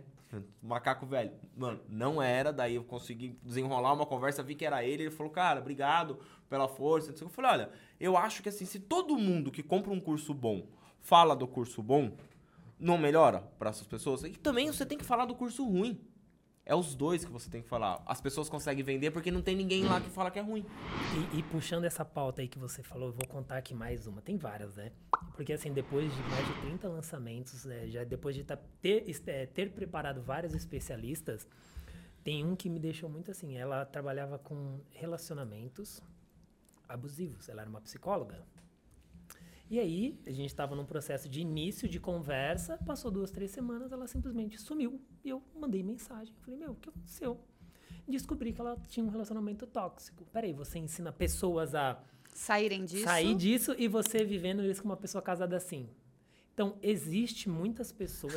Macaco 0.62 1.06
velho. 1.06 1.32
Mano, 1.56 1.80
não 1.88 2.22
era. 2.22 2.54
Daí 2.54 2.76
eu 2.76 2.84
consegui 2.84 3.38
desenrolar 3.44 3.94
uma 3.94 4.06
conversa, 4.06 4.44
vi 4.44 4.56
que 4.56 4.66
era 4.66 4.84
ele. 4.84 5.04
Ele 5.04 5.12
falou, 5.12 5.32
cara, 5.32 5.60
obrigado 5.60 6.20
pela 6.50 6.68
força. 6.68 7.14
Eu 7.20 7.30
falei, 7.30 7.52
olha, 7.52 7.70
eu 8.00 8.18
acho 8.18 8.42
que 8.44 8.50
assim, 8.50 8.66
se 8.66 8.80
todo 8.80 9.18
mundo 9.18 9.52
que 9.52 9.64
compra 9.64 9.92
um 9.92 10.00
curso 10.00 10.34
bom 10.34 10.68
fala 11.00 11.36
do 11.36 11.48
curso 11.48 11.82
bom, 11.82 12.12
não 12.80 12.98
melhora 12.98 13.40
para 13.60 13.70
essas 13.70 13.88
pessoas? 13.88 14.24
E 14.24 14.32
também 14.32 14.68
você 14.68 14.86
tem 14.86 14.98
que 14.98 15.04
falar 15.04 15.26
do 15.26 15.36
curso 15.36 15.68
ruim. 15.68 16.00
É 16.72 16.76
os 16.76 16.96
dois 16.96 17.26
que 17.26 17.30
você 17.30 17.50
tem 17.50 17.62
que 17.62 17.68
falar. 17.68 18.02
As 18.06 18.22
pessoas 18.22 18.48
conseguem 18.48 18.82
vender 18.82 19.12
porque 19.12 19.30
não 19.30 19.42
tem 19.42 19.58
ninguém 19.58 19.84
lá 19.84 20.00
que 20.00 20.10
fala 20.10 20.32
que 20.32 20.40
é 20.40 20.42
ruim. 20.42 20.66
E, 21.34 21.40
e, 21.40 21.44
puxando 21.44 21.84
essa 21.84 22.06
pauta 22.06 22.42
aí 22.42 22.48
que 22.48 22.58
você 22.58 22.82
falou, 22.82 23.10
eu 23.10 23.14
vou 23.14 23.28
contar 23.28 23.58
aqui 23.58 23.74
mais 23.74 24.08
uma. 24.08 24.22
Tem 24.22 24.38
várias, 24.38 24.78
né? 24.78 24.90
Porque 25.36 25.52
assim, 25.52 25.74
depois 25.74 26.10
de 26.16 26.22
mais 26.30 26.48
de 26.48 26.54
30 26.62 26.88
lançamentos, 26.88 27.66
né, 27.66 27.90
já 27.90 28.06
depois 28.06 28.38
de 28.38 28.46
ter, 28.82 29.04
é, 29.28 29.46
ter 29.48 29.70
preparado 29.72 30.22
vários 30.22 30.54
especialistas, 30.54 31.46
tem 32.24 32.46
um 32.46 32.56
que 32.56 32.70
me 32.70 32.80
deixou 32.80 33.10
muito 33.10 33.32
assim. 33.32 33.58
Ela 33.58 33.84
trabalhava 33.84 34.40
com 34.40 34.80
relacionamentos 34.92 36.02
abusivos. 36.88 37.50
Ela 37.50 37.64
era 37.64 37.70
uma 37.70 37.82
psicóloga. 37.82 38.46
E 39.72 39.80
aí, 39.80 40.20
a 40.28 40.32
gente 40.32 40.48
estava 40.48 40.76
num 40.76 40.84
processo 40.84 41.30
de 41.30 41.40
início 41.40 41.88
de 41.88 41.98
conversa, 41.98 42.78
passou 42.86 43.10
duas, 43.10 43.32
três 43.32 43.52
semanas, 43.52 43.94
ela 43.94 44.06
simplesmente 44.06 44.60
sumiu. 44.60 45.00
E 45.24 45.30
eu 45.30 45.42
mandei 45.58 45.82
mensagem. 45.82 46.36
Falei, 46.42 46.60
meu, 46.60 46.72
o 46.72 46.76
que 46.76 46.90
aconteceu? 46.90 47.40
Descobri 48.06 48.52
que 48.52 48.60
ela 48.60 48.76
tinha 48.90 49.06
um 49.06 49.08
relacionamento 49.08 49.66
tóxico. 49.66 50.26
Peraí, 50.26 50.52
você 50.52 50.78
ensina 50.78 51.10
pessoas 51.10 51.74
a 51.74 52.04
saírem 52.34 52.84
disso? 52.84 53.06
Sair 53.06 53.34
disso 53.34 53.74
e 53.78 53.88
você 53.88 54.26
vivendo 54.26 54.62
isso 54.62 54.82
com 54.82 54.90
uma 54.90 54.98
pessoa 54.98 55.22
casada 55.22 55.56
assim. 55.56 55.88
Então, 56.54 56.76
existe 56.84 57.48
muitas 57.48 57.94
pessoas, 57.94 58.34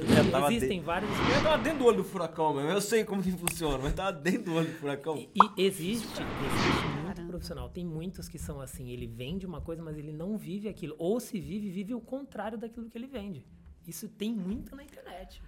existem 0.52 0.78
de... 0.78 0.86
vários... 0.86 1.10
Eu 1.10 1.42
tava 1.42 1.60
dentro 1.60 1.80
do 1.80 1.84
olho 1.86 1.96
do 1.96 2.04
furacão, 2.04 2.54
mesmo. 2.54 2.70
Eu 2.70 2.80
sei 2.80 3.02
como 3.02 3.20
que 3.20 3.32
funciona, 3.32 3.78
mas 3.78 3.92
tava 3.92 4.12
dentro 4.12 4.44
do 4.44 4.54
olho 4.54 4.68
do 4.68 4.78
furacão. 4.78 5.16
E, 5.16 5.28
e 5.34 5.66
existe, 5.66 6.06
existe 6.06 6.93
profissional. 7.34 7.68
Tem 7.68 7.84
muitos 7.84 8.28
que 8.28 8.38
são 8.38 8.60
assim, 8.60 8.90
ele 8.90 9.06
vende 9.06 9.44
uma 9.44 9.60
coisa, 9.60 9.82
mas 9.82 9.98
ele 9.98 10.12
não 10.12 10.36
vive 10.36 10.68
aquilo. 10.68 10.94
Ou 10.98 11.18
se 11.18 11.40
vive, 11.40 11.70
vive 11.70 11.94
o 11.94 12.00
contrário 12.00 12.56
daquilo 12.56 12.88
que 12.88 12.96
ele 12.96 13.06
vende. 13.06 13.44
Isso 13.86 14.08
tem 14.08 14.32
muito 14.32 14.74
na 14.74 14.82
internet. 14.82 15.42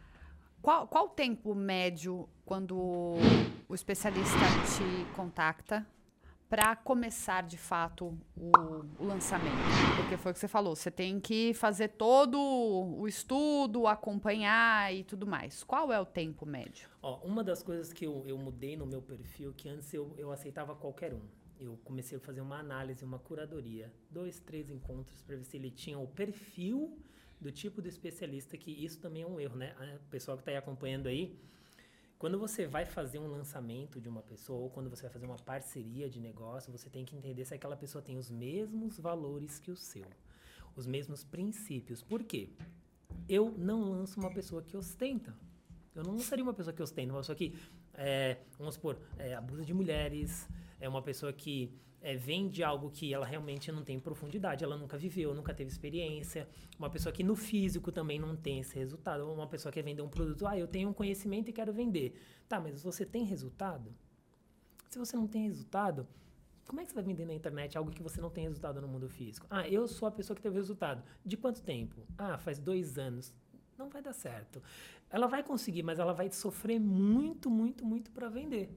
Qual, 0.61 0.87
qual 0.89 1.07
o 1.07 1.11
tempo 1.11 1.55
médio 1.55 2.29
quando 2.45 2.77
o 3.69 3.75
especialista 3.75 4.37
te 4.77 5.15
contacta 5.15 5.87
para 6.49 6.77
começar 6.77 7.43
de 7.43 7.57
fato 7.57 8.19
o, 8.37 8.51
o, 8.99 9.05
lançamento? 9.05 9.57
Porque 9.97 10.17
foi 10.17 10.33
o 10.33 10.35
que 10.35 10.41
você 10.41 10.49
falou, 10.49 10.75
você 10.75 10.91
tem 10.91 11.21
que 11.21 11.55
fazer 11.55 11.89
todo 11.89 12.39
o 12.39 13.07
estudo, 13.07 13.87
acompanhar 13.87 14.93
e 14.93 15.05
tudo 15.05 15.27
mais. 15.27 15.63
Qual 15.63 15.93
é 15.93 16.01
o 16.01 16.07
tempo 16.07 16.45
médio? 16.45 16.89
Ó, 17.01 17.21
uma 17.25 17.45
das 17.45 17.63
coisas 17.63 17.93
que 17.93 18.05
eu, 18.05 18.25
eu 18.27 18.37
mudei 18.37 18.77
no 18.77 18.87
meu 18.87 19.01
perfil, 19.01 19.55
que 19.57 19.69
antes 19.69 19.93
eu, 19.95 20.13
eu 20.19 20.33
aceitava 20.33 20.75
qualquer 20.75 21.15
um. 21.15 21.46
Eu 21.59 21.79
comecei 21.85 22.19
a 22.19 22.21
fazer 22.21 22.41
uma 22.41 22.59
análise, 22.59 23.05
uma 23.05 23.19
curadoria, 23.19 23.93
dois, 24.11 24.39
três 24.41 24.69
encontros 24.71 25.23
para 25.23 25.37
ver 25.37 25.45
se 25.45 25.57
ele 25.57 25.71
tinha 25.71 25.99
o 25.99 26.07
perfil 26.07 26.99
do 27.41 27.51
tipo 27.51 27.83
de 27.83 27.89
especialista, 27.89 28.57
que 28.57 28.71
isso 28.71 29.01
também 29.01 29.23
é 29.23 29.27
um 29.27 29.39
erro, 29.41 29.57
né? 29.57 29.75
O 30.07 30.11
pessoal 30.11 30.37
que 30.37 30.43
está 30.43 30.51
aí 30.51 30.57
acompanhando 30.57 31.07
aí, 31.07 31.39
quando 32.19 32.39
você 32.39 32.67
vai 32.67 32.87
fazer 32.87 33.19
um 33.19 33.27
lançamento 33.27 34.01
de 34.01 34.09
uma 34.09 34.23
pessoa 34.23 34.59
ou 34.59 34.71
quando 34.71 34.89
você 34.89 35.03
vai 35.03 35.11
fazer 35.11 35.27
uma 35.27 35.37
parceria 35.37 36.09
de 36.09 36.19
negócio, 36.19 36.73
você 36.73 36.89
tem 36.89 37.05
que 37.05 37.15
entender 37.15 37.45
se 37.45 37.55
aquela 37.55 37.77
pessoa 37.77 38.01
tem 38.01 38.17
os 38.17 38.31
mesmos 38.31 38.99
valores 38.99 39.59
que 39.59 39.71
o 39.71 39.77
seu, 39.77 40.07
os 40.75 40.87
mesmos 40.87 41.25
princípios. 41.25 42.03
Por 42.03 42.23
quê? 42.25 42.49
Eu 43.29 43.55
não 43.59 43.91
lanço 43.91 44.19
uma 44.19 44.33
pessoa 44.33 44.63
que 44.63 44.77
ostenta. 44.77 45.37
Eu 45.95 46.05
não 46.05 46.13
lançaria 46.13 46.43
uma 46.43 46.55
pessoa 46.55 46.75
que 46.75 46.83
ostenta, 46.83 47.13
uma 47.13 47.21
pessoa 47.21 47.37
que, 47.37 47.55
é, 47.95 48.39
vamos 48.59 48.75
supor, 48.75 48.99
é, 49.19 49.35
abusa 49.35 49.65
de 49.65 49.75
mulheres, 49.75 50.49
é 50.81 50.89
uma 50.89 51.03
pessoa 51.03 51.33
que 51.33 51.73
é, 52.01 52.15
vende 52.15 52.63
algo 52.63 52.91
que 52.91 53.13
ela 53.13 53.27
realmente 53.27 53.73
não 53.73 53.83
tem 53.83 53.99
profundidade, 53.99 54.63
ela 54.63 54.77
nunca 54.77 54.97
viveu, 54.97 55.35
nunca 55.35 55.53
teve 55.53 55.71
experiência. 55.71 56.49
Uma 56.79 56.91
pessoa 56.91 57.13
que 57.13 57.25
no 57.25 57.35
físico 57.35 57.91
também 57.91 58.19
não 58.19 58.37
tem 58.37 58.61
esse 58.61 58.77
resultado. 58.77 59.31
Uma 59.33 59.47
pessoa 59.47 59.73
que 59.73 59.83
vender 59.83 60.03
um 60.03 60.09
produto, 60.09 60.47
ah, 60.47 60.57
eu 60.57 60.69
tenho 60.69 60.89
um 60.89 60.93
conhecimento 60.93 61.49
e 61.49 61.53
quero 61.53 61.73
vender. 61.73 62.15
Tá, 62.49 62.61
mas 62.61 62.83
você 62.83 63.05
tem 63.05 63.25
resultado? 63.25 63.95
Se 64.89 64.99
você 64.99 65.17
não 65.17 65.27
tem 65.27 65.43
resultado, 65.49 66.07
como 66.67 66.81
é 66.81 66.85
que 66.85 66.91
você 66.91 66.95
vai 66.95 67.05
vender 67.05 67.25
na 67.25 67.35
internet 67.35 67.77
algo 67.77 67.91
que 67.91 68.03
você 68.03 68.21
não 68.21 68.31
tem 68.31 68.45
resultado 68.45 68.81
no 68.81 68.89
mundo 68.89 69.09
físico? 69.09 69.47
Ah, 69.51 69.69
eu 69.69 69.89
sou 69.89 70.07
a 70.07 70.11
pessoa 70.11 70.37
que 70.37 70.43
teve 70.43 70.57
resultado. 70.57 71.03
De 71.25 71.37
quanto 71.37 71.63
tempo? 71.63 72.07
Ah, 72.17 72.39
faz 72.39 72.59
dois 72.59 72.99
anos. 72.99 73.35
Não 73.79 73.89
vai 73.89 74.01
dar 74.01 74.13
certo. 74.13 74.63
Ela 75.11 75.27
vai 75.27 75.43
conseguir, 75.43 75.83
mas 75.83 75.99
ela 75.99 76.13
vai 76.13 76.31
sofrer 76.31 76.81
muito, 76.81 77.51
muito, 77.51 77.85
muito 77.85 78.11
para 78.11 78.29
vender. 78.29 78.71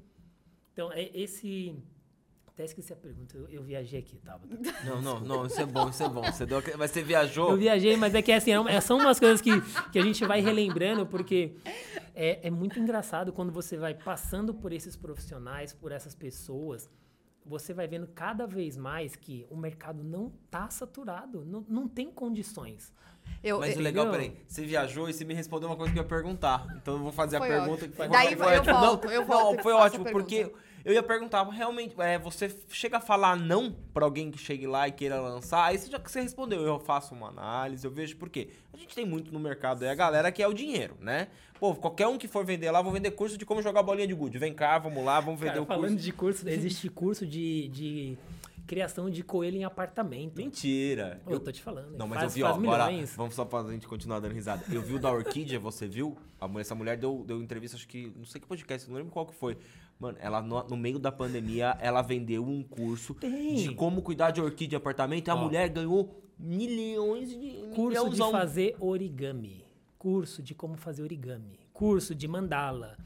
Então, 0.79 0.93
é 0.93 1.09
esse 1.13 1.75
até 2.47 2.63
esqueci 2.63 2.93
a 2.93 2.95
pergunta, 2.95 3.35
eu, 3.35 3.49
eu 3.49 3.61
viajei 3.61 3.99
aqui, 3.99 4.17
tá? 4.19 4.39
Não, 4.85 5.01
não, 5.01 5.19
não, 5.19 5.45
isso 5.45 5.59
é 5.59 5.65
bom, 5.65 5.89
isso 5.89 6.03
é 6.03 6.07
bom. 6.07 6.23
Você 6.23 6.45
deu, 6.45 6.63
mas 6.77 6.91
você 6.91 7.03
viajou. 7.03 7.51
Eu 7.51 7.57
viajei, 7.57 7.97
mas 7.97 8.15
é 8.15 8.21
que 8.21 8.31
assim, 8.31 8.51
é, 8.51 8.79
são 8.79 8.97
umas 8.97 9.19
coisas 9.19 9.41
que, 9.41 9.51
que 9.91 9.99
a 9.99 10.01
gente 10.01 10.25
vai 10.25 10.39
relembrando, 10.39 11.05
porque 11.05 11.57
é, 12.15 12.47
é 12.47 12.49
muito 12.49 12.79
engraçado 12.79 13.33
quando 13.33 13.51
você 13.51 13.75
vai 13.75 13.93
passando 13.93 14.53
por 14.53 14.71
esses 14.71 14.95
profissionais, 14.95 15.73
por 15.73 15.91
essas 15.91 16.15
pessoas, 16.15 16.89
você 17.45 17.73
vai 17.73 17.87
vendo 17.87 18.07
cada 18.07 18.45
vez 18.45 18.77
mais 18.77 19.17
que 19.17 19.45
o 19.49 19.57
mercado 19.57 20.01
não 20.01 20.31
tá 20.49 20.69
saturado, 20.69 21.43
não, 21.43 21.65
não 21.67 21.89
tem 21.89 22.09
condições. 22.09 22.93
Eu, 23.43 23.59
Mas 23.59 23.77
o 23.77 23.79
legal, 23.79 24.09
peraí, 24.11 24.35
você 24.45 24.65
viajou 24.65 25.09
e 25.09 25.13
você 25.13 25.23
me 25.23 25.33
respondeu 25.33 25.69
uma 25.69 25.77
coisa 25.77 25.93
que 25.93 25.99
eu 25.99 26.03
ia 26.03 26.09
perguntar. 26.09 26.65
Então 26.75 26.95
eu 26.95 27.03
vou 27.03 27.11
fazer 27.11 27.37
foi 27.37 27.47
a 27.47 27.51
pergunta 27.51 27.85
ótimo. 27.85 27.89
que 27.91 27.95
foi, 27.95 28.07
Daí 28.09 28.35
foi 28.35 28.55
eu 28.55 28.59
ótimo. 28.59 28.79
Volto, 28.79 29.07
eu 29.07 29.25
volto, 29.25 29.55
não, 29.55 29.63
foi 29.63 29.73
ótimo, 29.73 30.05
porque 30.05 30.51
eu 30.83 30.93
ia 30.93 31.03
perguntar, 31.03 31.43
realmente, 31.43 31.95
é, 31.99 32.17
você 32.17 32.53
chega 32.69 32.97
a 32.97 33.01
falar 33.01 33.35
não 33.35 33.71
para 33.93 34.05
alguém 34.05 34.31
que 34.31 34.37
chegue 34.37 34.67
lá 34.67 34.87
e 34.87 34.91
queira 34.91 35.19
lançar, 35.19 35.65
aí 35.65 35.77
você 35.77 35.89
já 35.89 35.99
que 35.99 36.11
você 36.11 36.21
respondeu, 36.21 36.61
eu 36.61 36.79
faço 36.79 37.13
uma 37.13 37.27
análise, 37.27 37.85
eu 37.85 37.91
vejo 37.91 38.15
por 38.17 38.29
quê. 38.29 38.49
A 38.73 38.77
gente 38.77 38.95
tem 38.95 39.05
muito 39.05 39.31
no 39.31 39.39
mercado 39.39 39.83
aí 39.83 39.89
a 39.89 39.95
galera 39.95 40.31
que 40.31 40.41
é 40.41 40.47
o 40.47 40.53
dinheiro, 40.53 40.95
né? 40.99 41.27
Pô, 41.59 41.75
qualquer 41.75 42.07
um 42.07 42.17
que 42.17 42.27
for 42.27 42.45
vender 42.45 42.71
lá, 42.71 42.81
vou 42.81 42.93
vender 42.93 43.11
curso 43.11 43.37
de 43.37 43.45
como 43.45 43.61
jogar 43.61 43.83
bolinha 43.83 44.07
de 44.07 44.13
gude. 44.13 44.37
Vem 44.37 44.53
cá, 44.53 44.77
vamos 44.77 45.03
lá, 45.03 45.19
vamos 45.19 45.39
vender 45.39 45.53
Cara, 45.53 45.63
o 45.63 45.65
curso. 45.65 45.81
Falando 45.81 45.99
de 45.99 46.11
curso, 46.13 46.47
existe 46.49 46.89
curso 46.89 47.25
de, 47.25 47.67
de 47.67 48.17
criação 48.69 49.09
de 49.09 49.23
coelho 49.23 49.57
em 49.57 49.63
apartamento. 49.63 50.37
Mentira. 50.37 51.19
Eu, 51.25 51.33
eu 51.33 51.39
tô 51.39 51.51
te 51.51 51.59
falando. 51.59 51.97
Não, 51.97 52.07
mas 52.07 52.19
faz, 52.19 52.31
eu 52.31 52.35
vi, 52.35 52.43
ó, 52.43 52.53
agora, 52.53 52.87
vamos 53.15 53.33
só 53.33 53.43
pra 53.43 53.63
gente 53.71 53.87
continuar 53.87 54.19
dando 54.19 54.33
risada. 54.33 54.63
Eu 54.71 54.79
vi 54.79 54.93
o 54.93 54.99
da 54.99 55.11
Orquídea, 55.11 55.59
você 55.59 55.87
viu? 55.87 56.15
Essa 56.59 56.75
mulher 56.75 56.95
deu, 56.95 57.23
deu 57.25 57.41
entrevista, 57.41 57.75
acho 57.75 57.87
que, 57.87 58.13
não 58.15 58.25
sei 58.25 58.39
que 58.39 58.45
podcast, 58.45 58.87
não 58.87 58.95
lembro 58.95 59.11
qual 59.11 59.25
que 59.25 59.33
foi. 59.33 59.57
Mano, 59.99 60.19
ela 60.21 60.39
no, 60.39 60.63
no 60.67 60.77
meio 60.77 60.99
da 60.99 61.11
pandemia, 61.11 61.75
ela 61.81 62.03
vendeu 62.03 62.45
um 62.45 62.61
curso 62.61 63.15
Tem. 63.15 63.55
de 63.55 63.73
como 63.73 64.03
cuidar 64.03 64.29
de 64.29 64.39
orquídea 64.39 64.75
em 64.75 64.77
apartamento 64.77 65.27
e 65.27 65.31
a 65.31 65.35
mulher 65.35 65.67
ganhou 65.69 66.21
milhões 66.37 67.31
de 67.31 67.71
Curso 67.73 68.07
de 68.07 68.17
fazer 68.19 68.75
origami. 68.79 69.65
Curso 69.97 70.43
de 70.43 70.53
como 70.53 70.77
fazer 70.77 71.01
origami. 71.01 71.59
Curso 71.73 72.13
de 72.13 72.27
mandala. 72.27 72.99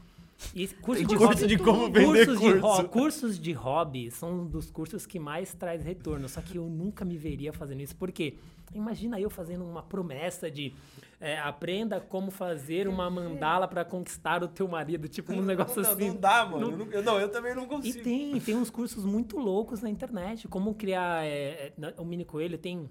E 0.54 0.66
curso 0.68 1.04
de 1.04 1.16
curso 1.16 1.26
hobby, 1.34 1.46
de 1.46 1.58
como 1.58 1.84
vender 1.90 2.04
cursos 2.26 2.40
de, 2.40 2.50
curso. 2.60 2.66
ho- 2.82 2.88
cursos 2.88 3.38
de 3.38 3.52
hobby 3.52 4.10
são 4.10 4.40
um 4.40 4.46
dos 4.46 4.70
cursos 4.70 5.06
que 5.06 5.18
mais 5.18 5.54
traz 5.54 5.84
retorno. 5.84 6.28
Só 6.28 6.40
que 6.40 6.56
eu 6.58 6.64
nunca 6.68 7.04
me 7.04 7.16
veria 7.16 7.52
fazendo 7.52 7.80
isso. 7.80 7.94
Porque 7.96 8.34
imagina 8.74 9.18
eu 9.20 9.30
fazendo 9.30 9.64
uma 9.64 9.82
promessa 9.82 10.50
de 10.50 10.74
é, 11.20 11.38
aprenda 11.38 12.00
como 12.00 12.30
fazer 12.30 12.88
uma 12.88 13.08
mandala 13.08 13.66
para 13.68 13.84
conquistar 13.84 14.42
o 14.42 14.48
teu 14.48 14.66
marido. 14.68 15.08
Tipo 15.08 15.32
um 15.32 15.40
negócio 15.42 15.80
não, 15.80 15.90
assim. 15.90 16.08
Não 16.08 16.16
dá, 16.16 16.44
mano. 16.44 16.70
Não- 16.76 16.92
Eu 16.92 17.02
não, 17.02 17.14
eu, 17.20 17.26
não, 17.26 17.28
também 17.32 17.54
não 17.54 17.64
E 17.64 17.68
consigo. 17.68 18.02
tem, 18.04 18.40
tem 18.40 18.56
uns 18.56 18.70
cursos 18.70 19.04
muito 19.04 19.38
loucos 19.38 19.80
na 19.80 19.88
internet. 19.88 20.46
Como 20.48 20.74
criar. 20.74 21.24
é, 21.24 21.72
é, 21.80 21.94
o 22.00 22.04
Mini 22.04 22.24
Coelho 22.24 22.58
tem. 22.58 22.90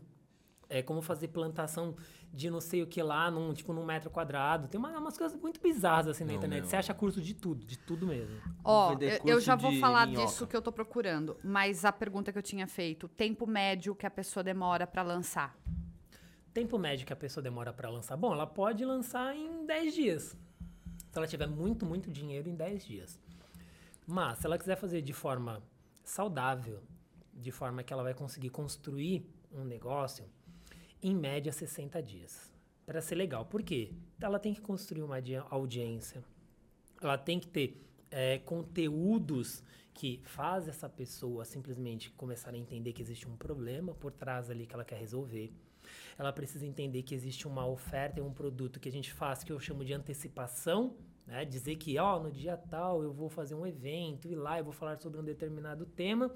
É, 0.73 0.81
como 0.81 1.03
fazer 1.03 1.27
plantação 1.27 1.95
de 2.33 2.49
não 2.49 2.59
sei 2.59 2.81
o 2.81 2.87
que 2.87 2.99
lá, 3.03 3.29
num, 3.29 3.53
tipo, 3.53 3.71
num 3.73 3.85
metro 3.85 4.09
quadrado. 4.09 4.67
Tem 4.67 4.79
uma- 4.79 4.97
umas 4.97 5.15
coisas 5.15 5.39
muito 5.39 5.61
bizarras 5.61 6.07
assim 6.07 6.23
na 6.23 6.31
Não, 6.31 6.37
internet. 6.37 6.61
meu. 6.61 6.69
Você 6.69 6.75
acha 6.75 6.91
curso 6.95 7.21
de 7.21 7.35
tudo, 7.35 7.63
de 7.63 7.77
tudo 7.77 8.07
mesmo. 8.07 8.35
Ó, 8.63 8.93
eu, 8.99 9.19
eu 9.35 9.39
já 9.39 9.55
vou 9.55 9.71
falar 9.79 10.07
minhoca. 10.07 10.25
disso 10.25 10.47
que 10.47 10.55
eu 10.57 10.61
tô 10.63 10.71
procurando, 10.71 11.37
mas 11.43 11.85
a 11.85 11.91
pergunta 11.91 12.31
que 12.31 12.39
eu 12.39 12.41
tinha 12.41 12.65
feito, 12.65 13.07
tempo 13.07 13.45
médio 13.45 13.93
que 13.93 14.07
a 14.07 14.09
pessoa 14.09 14.43
demora 14.43 14.87
pra 14.87 15.03
lançar. 15.03 15.55
Tempo 16.51 16.79
médio 16.79 17.05
que 17.05 17.13
a 17.13 17.15
pessoa 17.15 17.43
demora 17.43 17.71
para 17.71 17.87
lançar? 17.89 18.17
Bom, 18.17 18.33
ela 18.33 18.47
pode 18.47 18.83
lançar 18.83 19.35
em 19.35 19.65
10 19.67 19.93
dias. 19.93 20.35
Se 21.11 21.17
ela 21.19 21.27
tiver 21.27 21.47
muito, 21.47 21.85
muito 21.85 22.09
dinheiro 22.09 22.49
em 22.49 22.55
10 22.55 22.83
dias. 22.83 23.19
Mas, 24.07 24.39
se 24.39 24.45
ela 24.47 24.57
quiser 24.57 24.75
fazer 24.75 25.03
de 25.03 25.13
forma 25.13 25.61
saudável, 26.03 26.81
de 27.31 27.51
forma 27.51 27.83
que 27.83 27.93
ela 27.93 28.01
vai 28.01 28.15
conseguir 28.15 28.49
construir 28.49 29.23
um 29.51 29.63
negócio, 29.63 30.25
em 31.03 31.15
média 31.15 31.51
60 31.51 32.01
dias. 32.01 32.51
Para 32.85 33.01
ser 33.01 33.15
legal. 33.15 33.45
Por 33.45 33.61
quê? 33.63 33.91
Ela 34.19 34.39
tem 34.39 34.53
que 34.53 34.61
construir 34.61 35.03
uma 35.03 35.15
audi- 35.15 35.35
audiência. 35.49 36.23
Ela 37.01 37.17
tem 37.17 37.39
que 37.39 37.47
ter 37.47 37.81
é, 38.11 38.37
conteúdos 38.39 39.63
que 39.93 40.19
faz 40.23 40.67
essa 40.67 40.89
pessoa 40.89 41.45
simplesmente 41.45 42.09
começar 42.11 42.53
a 42.53 42.57
entender 42.57 42.93
que 42.93 43.01
existe 43.01 43.27
um 43.27 43.35
problema 43.37 43.93
por 43.93 44.11
trás 44.11 44.49
ali 44.49 44.65
que 44.65 44.73
ela 44.73 44.83
quer 44.85 44.97
resolver. 44.99 45.51
Ela 46.17 46.31
precisa 46.33 46.65
entender 46.65 47.03
que 47.03 47.13
existe 47.13 47.47
uma 47.47 47.65
oferta 47.65 48.19
e 48.19 48.23
um 48.23 48.33
produto 48.33 48.79
que 48.79 48.89
a 48.89 48.91
gente 48.91 49.11
faz 49.13 49.43
que 49.43 49.51
eu 49.51 49.59
chamo 49.59 49.83
de 49.85 49.93
antecipação, 49.93 50.95
né? 51.27 51.45
Dizer 51.45 51.75
que, 51.75 51.97
ó, 51.97 52.19
no 52.19 52.31
dia 52.31 52.57
tal 52.57 53.03
eu 53.03 53.13
vou 53.13 53.29
fazer 53.29 53.55
um 53.55 53.65
evento 53.67 54.27
e 54.27 54.35
lá 54.35 54.57
eu 54.57 54.63
vou 54.63 54.73
falar 54.73 54.97
sobre 54.97 55.19
um 55.19 55.23
determinado 55.23 55.85
tema 55.85 56.33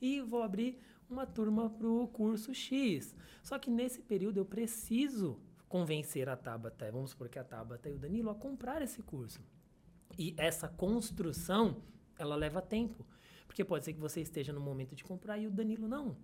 e 0.00 0.20
vou 0.20 0.42
abrir 0.42 0.78
uma 1.12 1.26
turma 1.26 1.68
para 1.68 1.88
o 1.88 2.06
curso 2.08 2.54
X. 2.54 3.14
Só 3.42 3.58
que 3.58 3.70
nesse 3.70 4.00
período 4.02 4.38
eu 4.38 4.44
preciso 4.44 5.38
convencer 5.68 6.28
a 6.28 6.36
Tabata, 6.36 6.90
vamos 6.90 7.10
supor 7.10 7.28
que 7.28 7.38
a 7.38 7.44
Tabata 7.44 7.88
e 7.88 7.94
o 7.94 7.98
Danilo, 7.98 8.30
a 8.30 8.34
comprar 8.34 8.82
esse 8.82 9.02
curso. 9.02 9.40
E 10.18 10.34
essa 10.36 10.68
construção, 10.68 11.82
ela 12.18 12.34
leva 12.34 12.60
tempo. 12.60 13.06
Porque 13.46 13.64
pode 13.64 13.84
ser 13.84 13.92
que 13.92 14.00
você 14.00 14.20
esteja 14.20 14.52
no 14.52 14.60
momento 14.60 14.94
de 14.94 15.04
comprar 15.04 15.38
e 15.38 15.46
o 15.46 15.50
Danilo 15.50 15.88
não. 15.88 16.16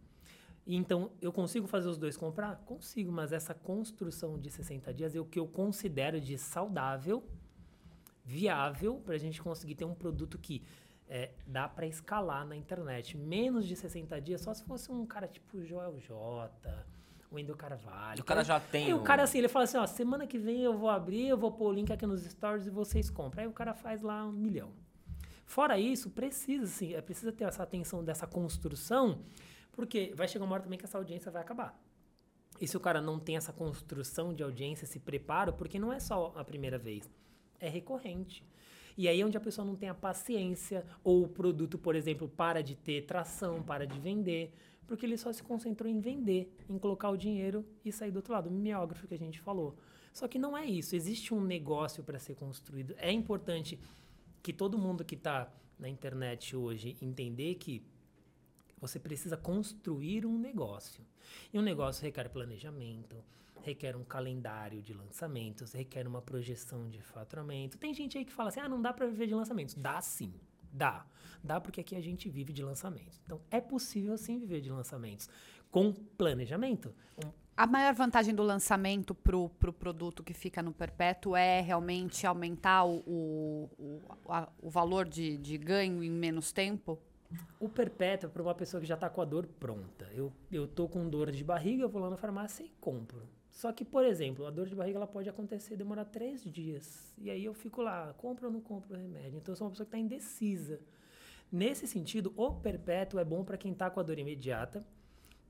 Então, 0.67 1.13
eu 1.21 1.33
consigo 1.33 1.69
fazer 1.69 1.89
os 1.89 1.97
dois 1.97 2.17
comprar? 2.17 2.57
Consigo, 2.65 3.13
mas 3.13 3.33
essa 3.33 3.55
construção 3.55 4.37
de 4.37 4.51
60 4.51 4.93
dias 4.93 5.15
é 5.15 5.21
o 5.21 5.25
que 5.25 5.39
eu 5.39 5.47
considero 5.47 6.21
de 6.21 6.37
saudável, 6.37 7.25
viável, 8.25 9.01
para 9.05 9.15
a 9.15 9.19
gente 9.19 9.41
conseguir 9.41 9.77
ter 9.77 9.85
um 9.85 9.95
produto 9.95 10.37
que 10.37 10.65
é, 11.09 11.31
dá 11.47 11.69
para 11.69 11.87
escalar 11.87 12.47
na 12.47 12.57
internet. 12.57 13.17
Menos 13.17 13.67
de 13.67 13.77
60 13.77 14.21
dias, 14.21 14.41
só 14.41 14.53
se 14.53 14.65
fosse 14.65 14.91
um 14.91 15.07
cara 15.07 15.29
tipo 15.29 15.63
Joel 15.65 15.99
J, 16.01 16.51
o 17.31 17.35
Wendel 17.35 17.57
Carvalho. 17.57 18.21
O 18.21 18.25
cara 18.25 18.45
já 18.45 18.59
tem 18.59 18.87
Aí 18.87 18.95
o 18.95 19.03
cara 19.03 19.23
assim, 19.23 19.39
ele 19.39 19.49
fala 19.49 19.65
assim, 19.65 19.77
ó, 19.77 19.87
semana 19.87 20.27
que 20.27 20.39
vem 20.39 20.63
eu 20.63 20.77
vou 20.77 20.89
abrir, 20.89 21.29
eu 21.29 21.37
vou 21.37 21.53
pôr 21.53 21.71
o 21.71 21.73
link 21.73 21.93
aqui 21.93 22.07
nos 22.07 22.23
stories 22.23 22.67
e 22.67 22.71
vocês 22.71 23.11
compram. 23.11 23.43
Aí 23.43 23.49
o 23.49 23.53
cara 23.53 23.75
faz 23.75 24.03
lá 24.03 24.25
um 24.25 24.33
milhão. 24.33 24.73
Fora 25.45 25.79
isso, 25.79 26.11
precisa 26.11 26.67
sim, 26.67 26.95
é 26.95 27.01
precisa 27.01 27.31
ter 27.31 27.45
essa 27.45 27.63
atenção 27.63 28.05
dessa 28.05 28.27
construção, 28.27 29.23
porque 29.73 30.13
vai 30.17 30.27
chegar 30.27 30.45
uma 30.45 30.55
hora 30.55 30.65
também 30.65 30.77
que 30.79 30.85
essa 30.85 30.99
audiência 30.99 31.31
vai 31.31 31.41
acabar. 31.41 31.81
E 32.61 32.67
se 32.67 32.77
o 32.77 32.81
cara 32.81 33.01
não 33.01 33.21
tem 33.21 33.37
essa 33.37 33.53
construção 33.53 34.35
de 34.35 34.43
audiência, 34.43 34.85
esse 34.85 34.99
preparo, 34.99 35.53
porque 35.53 35.79
não 35.79 35.93
é 35.93 36.01
só 36.01 36.33
a 36.35 36.45
primeira 36.45 36.79
vez, 36.79 37.09
é 37.61 37.69
recorrente. 37.69 38.43
E 38.97 39.09
aí 39.09 39.21
é 39.21 39.27
onde 39.27 39.37
a 39.37 39.41
pessoa 39.41 39.65
não 39.65 39.77
tem 39.77 39.89
a 39.89 39.95
paciência, 39.95 40.85
ou 41.05 41.25
o 41.25 41.29
produto, 41.29 41.77
por 41.77 41.95
exemplo, 41.95 42.29
para 42.29 42.63
de 42.63 42.75
ter 42.75 43.03
tração, 43.05 43.63
para 43.63 43.87
de 43.87 43.99
vender, 43.99 44.53
porque 44.87 45.05
ele 45.05 45.19
só 45.19 45.33
se 45.33 45.43
concentrou 45.43 45.91
em 45.91 46.01
vender, 46.01 46.51
em 46.69 46.79
colocar 46.79 47.11
o 47.11 47.17
dinheiro 47.17 47.65
e 47.85 47.93
sair 47.93 48.11
do 48.11 48.17
outro 48.17 48.33
lado, 48.33 48.49
o 48.49 48.53
mimeógrafo 48.53 49.07
que 49.07 49.15
a 49.15 49.19
gente 49.19 49.41
falou. 49.41 49.77
Só 50.13 50.27
que 50.27 50.39
não 50.39 50.57
é 50.57 50.65
isso, 50.65 50.97
existe 50.97 51.35
um 51.35 51.41
negócio 51.41 52.03
para 52.03 52.19
ser 52.19 52.37
construído. 52.37 52.95
É 52.97 53.13
importante 53.13 53.79
que 54.43 54.53
todo 54.53 54.79
mundo 54.79 55.05
que 55.05 55.15
está 55.15 55.53
na 55.79 55.89
internet 55.89 56.57
hoje 56.57 56.97
entender 57.03 57.57
que 57.57 57.83
você 58.81 58.99
precisa 58.99 59.37
construir 59.37 60.25
um 60.25 60.39
negócio. 60.39 61.05
E 61.53 61.59
um 61.59 61.63
negócio 61.63 62.03
requer 62.03 62.29
planejamento, 62.31 63.17
requer 63.67 63.97
um 63.97 64.05
calendário 64.05 64.81
de 64.81 64.95
lançamentos, 64.95 65.73
requer 65.73 66.07
uma 66.07 66.23
projeção 66.23 66.89
de 66.89 67.01
faturamento. 67.01 67.77
Tem 67.77 67.93
gente 67.93 68.17
aí 68.17 68.25
que 68.25 68.33
fala 68.33 68.49
assim: 68.51 68.61
ah, 68.61 68.69
não 68.69 68.81
dá 68.81 68.93
para 68.93 69.07
viver 69.07 69.27
de 69.27 69.35
lançamentos. 69.35 69.75
Dá 69.75 70.01
sim, 70.01 70.33
dá. 70.73 71.05
Dá 71.43 71.61
porque 71.61 71.81
aqui 71.81 71.97
a 71.97 72.01
gente 72.01 72.29
vive 72.29 72.53
de 72.53 72.63
lançamentos. 72.63 73.21
Então 73.25 73.41
é 73.51 73.61
possível 73.61 74.17
sim 74.17 74.39
viver 74.39 74.61
de 74.61 74.71
lançamentos 74.71 75.29
com 75.71 75.93
planejamento. 75.93 76.95
Um- 77.25 77.31
A 77.57 77.67
maior 77.67 77.95
vantagem 77.95 78.35
do 78.35 78.43
lançamento 78.43 79.15
pro, 79.15 79.49
pro 79.59 79.73
produto 79.73 80.23
que 80.23 80.33
fica 80.35 80.63
no 80.63 80.73
perpétuo 80.73 81.35
é 81.35 81.61
realmente 81.61 82.27
aumentar 82.27 82.85
o, 82.85 82.99
o, 83.07 83.71
o, 83.79 84.03
a- 84.33 84.49
o 84.63 84.71
valor 84.71 85.09
de, 85.09 85.37
de 85.39 85.57
ganho 85.59 86.03
em 86.05 86.11
menos 86.11 86.53
tempo? 86.53 86.99
O 87.59 87.69
perpétuo 87.69 88.29
é 88.29 88.31
para 88.33 88.43
uma 88.43 88.55
pessoa 88.55 88.81
que 88.81 88.87
já 88.87 88.95
está 88.95 89.09
com 89.11 89.21
a 89.21 89.25
dor 89.25 89.47
pronta. 89.47 90.05
Eu, 90.13 90.33
eu 90.53 90.69
tô 90.69 90.87
com 90.89 91.09
dor 91.09 91.33
de 91.33 91.43
barriga, 91.43 91.83
eu 91.83 91.89
vou 91.89 92.01
lá 92.01 92.09
na 92.11 92.17
farmácia 92.17 92.63
e 92.65 92.71
compro. 92.81 93.23
Só 93.57 93.73
que, 93.73 93.87
por 93.87 94.05
exemplo, 94.05 94.45
a 94.45 94.51
dor 94.51 94.69
de 94.69 94.75
barriga 94.75 94.99
ela 94.99 95.07
pode 95.07 95.31
acontecer, 95.31 95.79
demorar 95.79 96.05
três 96.05 96.45
dias. 96.45 97.15
E 97.17 97.31
aí 97.31 97.43
eu 97.43 97.55
fico 97.55 97.81
lá, 97.81 98.13
compro 98.19 98.49
ou 98.49 98.53
não 98.53 98.61
compro 98.61 98.95
o 98.95 98.99
remédio? 98.99 99.39
Então 99.39 99.51
eu 99.51 99.57
sou 99.57 99.67
uma 99.67 99.71
pessoa 99.71 99.87
que 99.87 99.97
está 99.97 99.99
indecisa. 99.99 100.79
Nesse 101.51 101.87
sentido, 101.87 102.35
o 102.37 102.53
perpétuo 102.53 103.19
é 103.19 103.25
bom 103.25 103.43
para 103.43 103.57
quem 103.57 103.73
está 103.73 103.89
com 103.89 103.99
a 103.99 104.03
dor 104.03 104.19
imediata, 104.19 104.87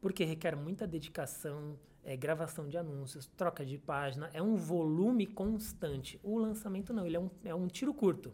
porque 0.01 0.25
requer 0.25 0.55
muita 0.55 0.87
dedicação, 0.87 1.77
é, 2.05 2.17
gravação 2.17 2.69
de 2.69 2.79
anúncios, 2.79 3.27
troca 3.37 3.67
de 3.67 3.77
página, 3.77 4.31
é 4.33 4.41
um 4.41 4.55
volume 4.55 5.27
constante. 5.27 6.21
O 6.23 6.39
lançamento 6.39 6.93
não, 6.93 7.05
ele 7.05 7.17
é 7.17 7.21
um, 7.21 7.31
é 7.45 7.55
um 7.57 7.67
tiro 7.67 7.93
curto. 7.93 8.33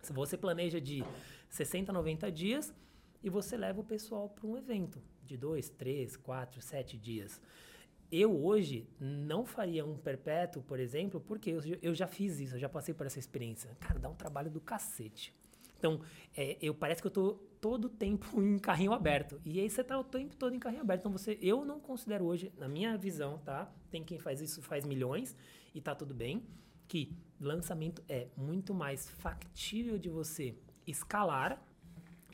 Se 0.00 0.14
você 0.14 0.34
planeja 0.34 0.80
de 0.80 1.04
60, 1.50 1.92
90 1.92 2.32
dias 2.32 2.72
e 3.22 3.28
você 3.28 3.54
leva 3.54 3.82
o 3.82 3.84
pessoal 3.84 4.30
para 4.30 4.46
um 4.46 4.56
evento 4.56 4.98
de 5.26 5.36
2, 5.36 5.68
3, 5.68 6.16
4, 6.16 6.62
7 6.62 6.96
dias. 6.96 7.38
Eu 8.16 8.44
hoje 8.44 8.88
não 9.00 9.44
faria 9.44 9.84
um 9.84 9.96
perpétuo, 9.96 10.62
por 10.62 10.78
exemplo, 10.78 11.20
porque 11.20 11.50
eu, 11.50 11.60
eu 11.82 11.92
já 11.92 12.06
fiz 12.06 12.38
isso, 12.38 12.54
eu 12.54 12.60
já 12.60 12.68
passei 12.68 12.94
por 12.94 13.06
essa 13.06 13.18
experiência. 13.18 13.76
Cara, 13.80 13.98
dá 13.98 14.08
um 14.08 14.14
trabalho 14.14 14.48
do 14.48 14.60
cacete. 14.60 15.34
Então, 15.76 16.00
é, 16.36 16.56
eu 16.62 16.72
parece 16.72 17.00
que 17.00 17.08
eu 17.08 17.10
tô 17.10 17.32
todo 17.60 17.86
o 17.86 17.88
tempo 17.88 18.24
em 18.40 18.56
carrinho 18.56 18.92
aberto. 18.92 19.40
E 19.44 19.58
aí 19.58 19.68
você 19.68 19.82
tá 19.82 19.98
o 19.98 20.04
tempo 20.04 20.36
todo 20.36 20.54
em 20.54 20.60
carrinho 20.60 20.82
aberto. 20.82 21.00
Então, 21.00 21.10
você, 21.10 21.36
eu 21.42 21.64
não 21.64 21.80
considero 21.80 22.24
hoje, 22.24 22.52
na 22.56 22.68
minha 22.68 22.96
visão, 22.96 23.38
tá? 23.38 23.68
Tem 23.90 24.04
quem 24.04 24.20
faz 24.20 24.40
isso, 24.40 24.62
faz 24.62 24.84
milhões, 24.84 25.36
e 25.74 25.80
tá 25.80 25.92
tudo 25.92 26.14
bem, 26.14 26.46
que 26.86 27.12
lançamento 27.40 28.00
é 28.08 28.28
muito 28.36 28.72
mais 28.72 29.08
factível 29.08 29.98
de 29.98 30.08
você 30.08 30.54
escalar 30.86 31.60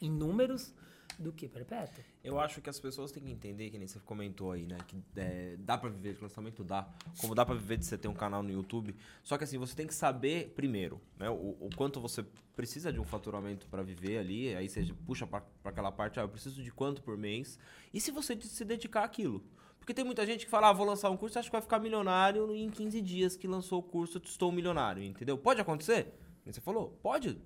em 0.02 0.10
números 0.10 0.74
do 1.18 1.32
que 1.32 1.48
perpétuo. 1.48 2.04
Eu 2.22 2.38
acho 2.38 2.60
que 2.60 2.68
as 2.68 2.78
pessoas 2.78 3.10
têm 3.10 3.22
que 3.22 3.30
entender, 3.30 3.70
que 3.70 3.78
nem 3.78 3.88
você 3.88 3.98
comentou 4.00 4.52
aí, 4.52 4.66
né? 4.66 4.76
Que 4.86 5.02
é, 5.16 5.56
dá 5.58 5.78
pra 5.78 5.88
viver 5.88 6.14
de 6.14 6.22
lançamento? 6.22 6.62
Dá. 6.62 6.86
Como 7.18 7.34
dá 7.34 7.46
pra 7.46 7.54
viver 7.54 7.78
de 7.78 7.86
você 7.86 7.96
ter 7.96 8.08
um 8.08 8.14
canal 8.14 8.42
no 8.42 8.50
YouTube. 8.50 8.94
Só 9.22 9.38
que 9.38 9.44
assim, 9.44 9.56
você 9.56 9.74
tem 9.74 9.86
que 9.86 9.94
saber 9.94 10.52
primeiro, 10.54 11.00
né? 11.18 11.30
O, 11.30 11.56
o 11.58 11.70
quanto 11.74 11.98
você 11.98 12.22
precisa 12.54 12.92
de 12.92 13.00
um 13.00 13.04
faturamento 13.04 13.66
pra 13.68 13.82
viver 13.82 14.18
ali. 14.18 14.54
Aí 14.54 14.68
você 14.68 14.84
puxa 15.06 15.26
pra 15.26 15.42
aquela 15.64 15.90
parte, 15.90 16.20
ah, 16.20 16.24
eu 16.24 16.28
preciso 16.28 16.62
de 16.62 16.70
quanto 16.70 17.02
por 17.02 17.16
mês. 17.16 17.58
E 17.92 17.98
se 17.98 18.10
você 18.10 18.38
se 18.38 18.64
dedicar 18.66 19.04
àquilo? 19.04 19.42
Porque 19.78 19.94
tem 19.94 20.04
muita 20.04 20.26
gente 20.26 20.44
que 20.44 20.50
fala, 20.50 20.68
ah, 20.68 20.72
vou 20.74 20.84
lançar 20.84 21.08
um 21.08 21.16
curso, 21.16 21.38
acho 21.38 21.48
que 21.48 21.52
vai 21.52 21.62
ficar 21.62 21.78
milionário 21.78 22.54
em 22.54 22.68
15 22.68 23.00
dias 23.00 23.34
que 23.34 23.48
lançou 23.48 23.80
o 23.80 23.82
curso, 23.82 24.20
estou 24.22 24.52
milionário, 24.52 25.02
entendeu? 25.02 25.38
Pode 25.38 25.58
acontecer? 25.58 26.12
Você 26.44 26.60
falou, 26.60 26.98
pode 27.02 27.40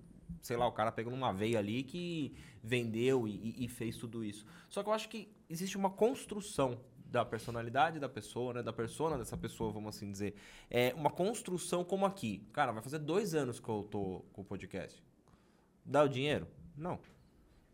sei 0.44 0.58
lá, 0.58 0.66
o 0.66 0.72
cara 0.72 0.92
pegou 0.92 1.10
numa 1.10 1.32
veia 1.32 1.58
ali 1.58 1.82
que 1.82 2.36
vendeu 2.62 3.26
e, 3.26 3.64
e, 3.64 3.66
fez 3.66 3.96
tudo 3.96 4.22
isso. 4.22 4.44
Só 4.68 4.82
que 4.82 4.90
eu 4.90 4.92
acho 4.92 5.08
que 5.08 5.34
existe 5.48 5.74
uma 5.74 5.88
construção 5.88 6.78
da 7.06 7.24
personalidade 7.24 7.98
da 7.98 8.10
pessoa, 8.10 8.52
né? 8.52 8.62
Da 8.62 8.72
persona 8.72 9.16
dessa 9.16 9.38
pessoa, 9.38 9.72
vamos 9.72 9.96
assim 9.96 10.12
dizer. 10.12 10.34
É 10.70 10.92
uma 10.94 11.08
construção 11.08 11.82
como 11.82 12.04
aqui. 12.04 12.46
Cara, 12.52 12.72
vai 12.72 12.82
fazer 12.82 12.98
dois 12.98 13.34
anos 13.34 13.58
que 13.58 13.66
eu 13.66 13.88
tô 13.90 14.22
com 14.34 14.42
o 14.42 14.44
podcast. 14.44 15.02
Dá 15.82 16.02
o 16.02 16.08
dinheiro? 16.08 16.46
Não. 16.76 17.00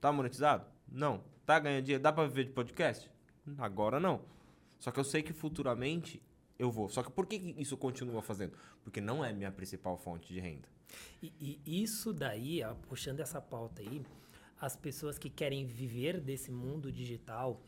Tá 0.01 0.13
monetizado? 0.13 0.65
Não. 0.89 1.25
Tá 1.45 1.59
ganhando 1.59 1.83
dinheiro? 1.83 2.03
Dá 2.03 2.13
pra 2.13 2.25
viver 2.25 2.45
de 2.45 2.53
podcast? 2.53 3.11
Agora 3.59 3.99
não. 3.99 4.21
Só 4.79 4.93
que 4.93 5.01
eu 5.01 5.05
sei 5.05 5.25
que 5.25 5.33
futuramente 5.33 6.23
eu 6.57 6.71
vou. 6.71 6.89
Só 6.89 7.03
que 7.03 7.11
por 7.11 7.27
que 7.27 7.35
isso 7.59 7.77
continua 7.77 8.23
fazendo? 8.23 8.57
Porque 8.85 9.01
não 9.01 9.25
é 9.25 9.33
minha 9.33 9.51
principal 9.51 9.97
fonte 9.97 10.33
de 10.33 10.39
renda. 10.39 10.69
E, 11.23 11.61
e 11.65 11.83
isso 11.83 12.13
daí, 12.13 12.63
ó, 12.63 12.75
puxando 12.89 13.21
essa 13.21 13.41
pauta 13.41 13.83
aí, 13.83 14.03
as 14.61 14.77
pessoas 14.77 15.19
que 15.19 15.31
querem 15.31 15.65
viver 15.65 16.21
desse 16.21 16.51
mundo 16.51 16.93
digital, 16.93 17.61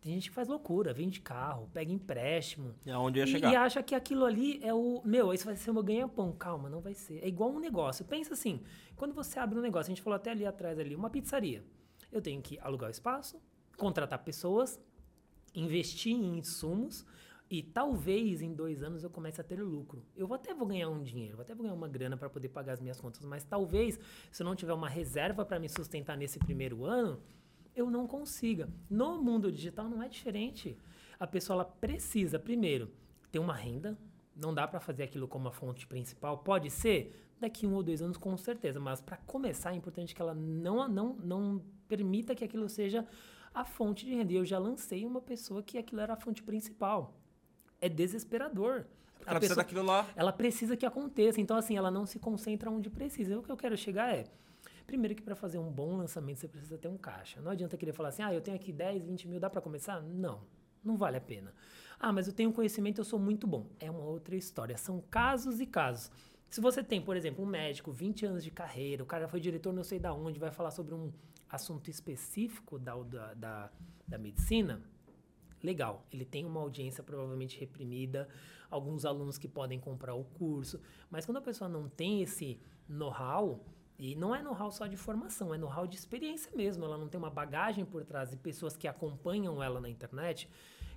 tem 0.00 0.14
gente 0.14 0.28
que 0.28 0.34
faz 0.34 0.46
loucura, 0.46 0.92
vende 0.92 1.20
carro, 1.20 1.68
pega 1.74 1.90
empréstimo. 1.90 2.72
É 2.86 2.96
onde 2.96 3.18
ia 3.18 3.24
e, 3.24 3.28
chegar. 3.28 3.52
E 3.52 3.56
acha 3.56 3.82
que 3.82 3.92
aquilo 3.92 4.24
ali 4.24 4.60
é 4.62 4.72
o. 4.72 5.02
Meu, 5.04 5.34
isso 5.34 5.44
vai 5.44 5.56
ser 5.56 5.70
o 5.72 5.74
meu 5.74 5.82
ganha-pão. 5.82 6.32
Calma, 6.32 6.70
não 6.70 6.80
vai 6.80 6.94
ser. 6.94 7.24
É 7.24 7.26
igual 7.26 7.50
um 7.50 7.58
negócio. 7.58 8.04
Pensa 8.04 8.34
assim: 8.34 8.62
quando 8.94 9.12
você 9.12 9.38
abre 9.40 9.58
um 9.58 9.62
negócio, 9.62 9.90
a 9.90 9.94
gente 9.94 10.02
falou 10.02 10.16
até 10.16 10.30
ali 10.30 10.46
atrás 10.46 10.78
ali, 10.78 10.94
uma 10.94 11.10
pizzaria. 11.10 11.64
Eu 12.12 12.22
tenho 12.22 12.40
que 12.40 12.56
alugar 12.60 12.88
o 12.88 12.92
espaço, 12.92 13.42
contratar 13.76 14.20
pessoas, 14.20 14.78
investir 15.52 16.12
em 16.12 16.38
insumos. 16.38 17.04
E 17.48 17.62
talvez 17.62 18.42
em 18.42 18.52
dois 18.52 18.82
anos 18.82 19.04
eu 19.04 19.10
comece 19.10 19.40
a 19.40 19.44
ter 19.44 19.62
lucro. 19.62 20.04
Eu 20.16 20.32
até 20.34 20.52
vou 20.52 20.66
ganhar 20.66 20.88
um 20.88 21.00
dinheiro, 21.00 21.36
vou 21.36 21.42
até 21.42 21.54
vou 21.54 21.62
ganhar 21.62 21.74
uma 21.74 21.88
grana 21.88 22.16
para 22.16 22.28
poder 22.28 22.48
pagar 22.48 22.72
as 22.72 22.80
minhas 22.80 23.00
contas, 23.00 23.24
mas 23.24 23.44
talvez 23.44 24.00
se 24.32 24.42
eu 24.42 24.44
não 24.44 24.56
tiver 24.56 24.72
uma 24.72 24.88
reserva 24.88 25.44
para 25.44 25.60
me 25.60 25.68
sustentar 25.68 26.16
nesse 26.16 26.40
primeiro 26.40 26.84
ano, 26.84 27.20
eu 27.74 27.90
não 27.90 28.06
consiga. 28.06 28.68
No 28.90 29.22
mundo 29.22 29.52
digital 29.52 29.88
não 29.88 30.02
é 30.02 30.08
diferente. 30.08 30.76
A 31.20 31.26
pessoa 31.26 31.64
precisa, 31.64 32.38
primeiro, 32.38 32.90
ter 33.30 33.38
uma 33.38 33.54
renda. 33.54 33.96
Não 34.34 34.52
dá 34.52 34.66
para 34.66 34.80
fazer 34.80 35.04
aquilo 35.04 35.28
como 35.28 35.48
a 35.48 35.52
fonte 35.52 35.86
principal. 35.86 36.38
Pode 36.38 36.70
ser 36.70 37.34
daqui 37.38 37.66
um 37.66 37.74
ou 37.74 37.82
dois 37.82 38.02
anos, 38.02 38.16
com 38.16 38.36
certeza. 38.36 38.80
Mas 38.80 39.00
para 39.00 39.18
começar, 39.18 39.72
é 39.72 39.76
importante 39.76 40.14
que 40.14 40.20
ela 40.20 40.34
não, 40.34 40.88
não, 40.88 41.16
não 41.16 41.62
permita 41.86 42.34
que 42.34 42.44
aquilo 42.44 42.68
seja 42.68 43.06
a 43.54 43.64
fonte 43.64 44.04
de 44.04 44.14
renda. 44.14 44.32
E 44.32 44.36
eu 44.36 44.44
já 44.44 44.58
lancei 44.58 45.04
uma 45.06 45.20
pessoa 45.20 45.62
que 45.62 45.78
aquilo 45.78 46.00
era 46.00 46.14
a 46.14 46.16
fonte 46.16 46.42
principal. 46.42 47.14
É 47.86 47.88
desesperador. 47.88 48.84
Porque 49.14 49.30
ela 49.30 49.38
precisa 49.38 49.56
daquilo 49.56 49.82
lá. 49.82 50.06
Ela 50.14 50.32
precisa 50.32 50.76
que 50.76 50.84
aconteça. 50.84 51.40
Então, 51.40 51.56
assim, 51.56 51.76
ela 51.76 51.90
não 51.90 52.06
se 52.06 52.18
concentra 52.18 52.70
onde 52.70 52.90
precisa. 52.90 53.38
O 53.38 53.42
que 53.42 53.50
eu 53.50 53.56
quero 53.56 53.76
chegar 53.76 54.14
é 54.14 54.24
Primeiro 54.86 55.16
que 55.16 55.22
para 55.22 55.34
fazer 55.34 55.58
um 55.58 55.70
bom 55.70 55.96
lançamento 55.96 56.38
você 56.38 56.46
precisa 56.46 56.78
ter 56.78 56.86
um 56.86 56.96
caixa. 56.96 57.40
Não 57.40 57.50
adianta 57.50 57.76
querer 57.76 57.92
falar 57.92 58.10
assim, 58.10 58.22
ah, 58.22 58.32
eu 58.32 58.40
tenho 58.40 58.56
aqui 58.56 58.72
10, 58.72 59.04
20 59.04 59.28
mil, 59.28 59.40
dá 59.40 59.50
para 59.50 59.60
começar? 59.60 60.00
Não, 60.00 60.40
não 60.84 60.96
vale 60.96 61.16
a 61.16 61.20
pena. 61.20 61.52
Ah, 61.98 62.12
mas 62.12 62.28
eu 62.28 62.32
tenho 62.32 62.52
conhecimento, 62.52 63.00
eu 63.00 63.04
sou 63.04 63.18
muito 63.18 63.46
bom. 63.48 63.66
É 63.80 63.90
uma 63.90 64.04
outra 64.04 64.36
história. 64.36 64.76
São 64.76 65.02
casos 65.10 65.60
e 65.60 65.66
casos. 65.66 66.10
Se 66.48 66.60
você 66.60 66.84
tem, 66.84 67.00
por 67.00 67.16
exemplo, 67.16 67.44
um 67.44 67.48
médico, 67.48 67.90
20 67.90 68.26
anos 68.26 68.44
de 68.44 68.50
carreira, 68.52 69.02
o 69.02 69.06
cara 69.06 69.26
foi 69.26 69.40
diretor 69.40 69.72
não 69.72 69.82
sei 69.82 69.98
da 69.98 70.14
onde, 70.14 70.38
vai 70.38 70.52
falar 70.52 70.70
sobre 70.70 70.94
um 70.94 71.12
assunto 71.50 71.90
específico 71.90 72.78
da, 72.78 72.94
da, 72.94 73.34
da, 73.34 73.70
da 74.06 74.18
medicina, 74.18 74.80
legal. 75.66 76.06
Ele 76.12 76.24
tem 76.24 76.44
uma 76.46 76.60
audiência 76.60 77.02
provavelmente 77.02 77.58
reprimida, 77.58 78.28
alguns 78.70 79.04
alunos 79.04 79.36
que 79.36 79.48
podem 79.48 79.78
comprar 79.78 80.14
o 80.14 80.24
curso, 80.24 80.80
mas 81.10 81.26
quando 81.26 81.38
a 81.38 81.42
pessoa 81.42 81.68
não 81.68 81.88
tem 81.88 82.22
esse 82.22 82.58
know-how, 82.88 83.64
e 83.98 84.14
não 84.14 84.34
é 84.34 84.42
know-how 84.42 84.70
só 84.70 84.86
de 84.86 84.96
formação, 84.96 85.54
é 85.54 85.58
know-how 85.58 85.86
de 85.86 85.96
experiência 85.96 86.52
mesmo. 86.54 86.84
Ela 86.84 86.98
não 86.98 87.08
tem 87.08 87.18
uma 87.18 87.30
bagagem 87.30 87.84
por 87.84 88.04
trás 88.04 88.30
de 88.30 88.36
pessoas 88.36 88.76
que 88.76 88.86
acompanham 88.86 89.62
ela 89.62 89.80
na 89.80 89.88
internet. 89.88 90.48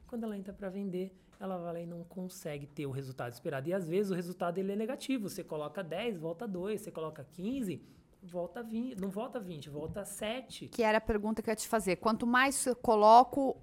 Quando 0.05 0.25
ela 0.25 0.37
entra 0.37 0.53
para 0.53 0.69
vender, 0.69 1.15
ela 1.39 1.57
vai 1.57 1.73
lá 1.73 1.79
e 1.79 1.85
não 1.85 2.03
consegue 2.03 2.67
ter 2.67 2.85
o 2.85 2.91
resultado 2.91 3.31
esperado. 3.31 3.69
E 3.69 3.73
às 3.73 3.87
vezes 3.87 4.11
o 4.11 4.15
resultado 4.15 4.57
ele 4.57 4.73
é 4.73 4.75
negativo. 4.75 5.29
Você 5.29 5.43
coloca 5.43 5.81
10, 5.81 6.17
volta 6.17 6.45
2, 6.45 6.81
você 6.81 6.91
coloca 6.91 7.23
15, 7.23 7.81
volta 8.21 8.61
20, 8.61 8.99
não 8.99 9.09
volta 9.09 9.39
20, 9.39 9.69
volta 9.69 10.03
7. 10.03 10.67
Que 10.67 10.83
era 10.83 10.97
a 10.97 11.01
pergunta 11.01 11.41
que 11.41 11.49
eu 11.49 11.53
ia 11.53 11.55
te 11.55 11.69
fazer. 11.69 11.95
Quanto 11.95 12.27
mais 12.27 12.65
eu 12.65 12.75
coloco, 12.75 13.55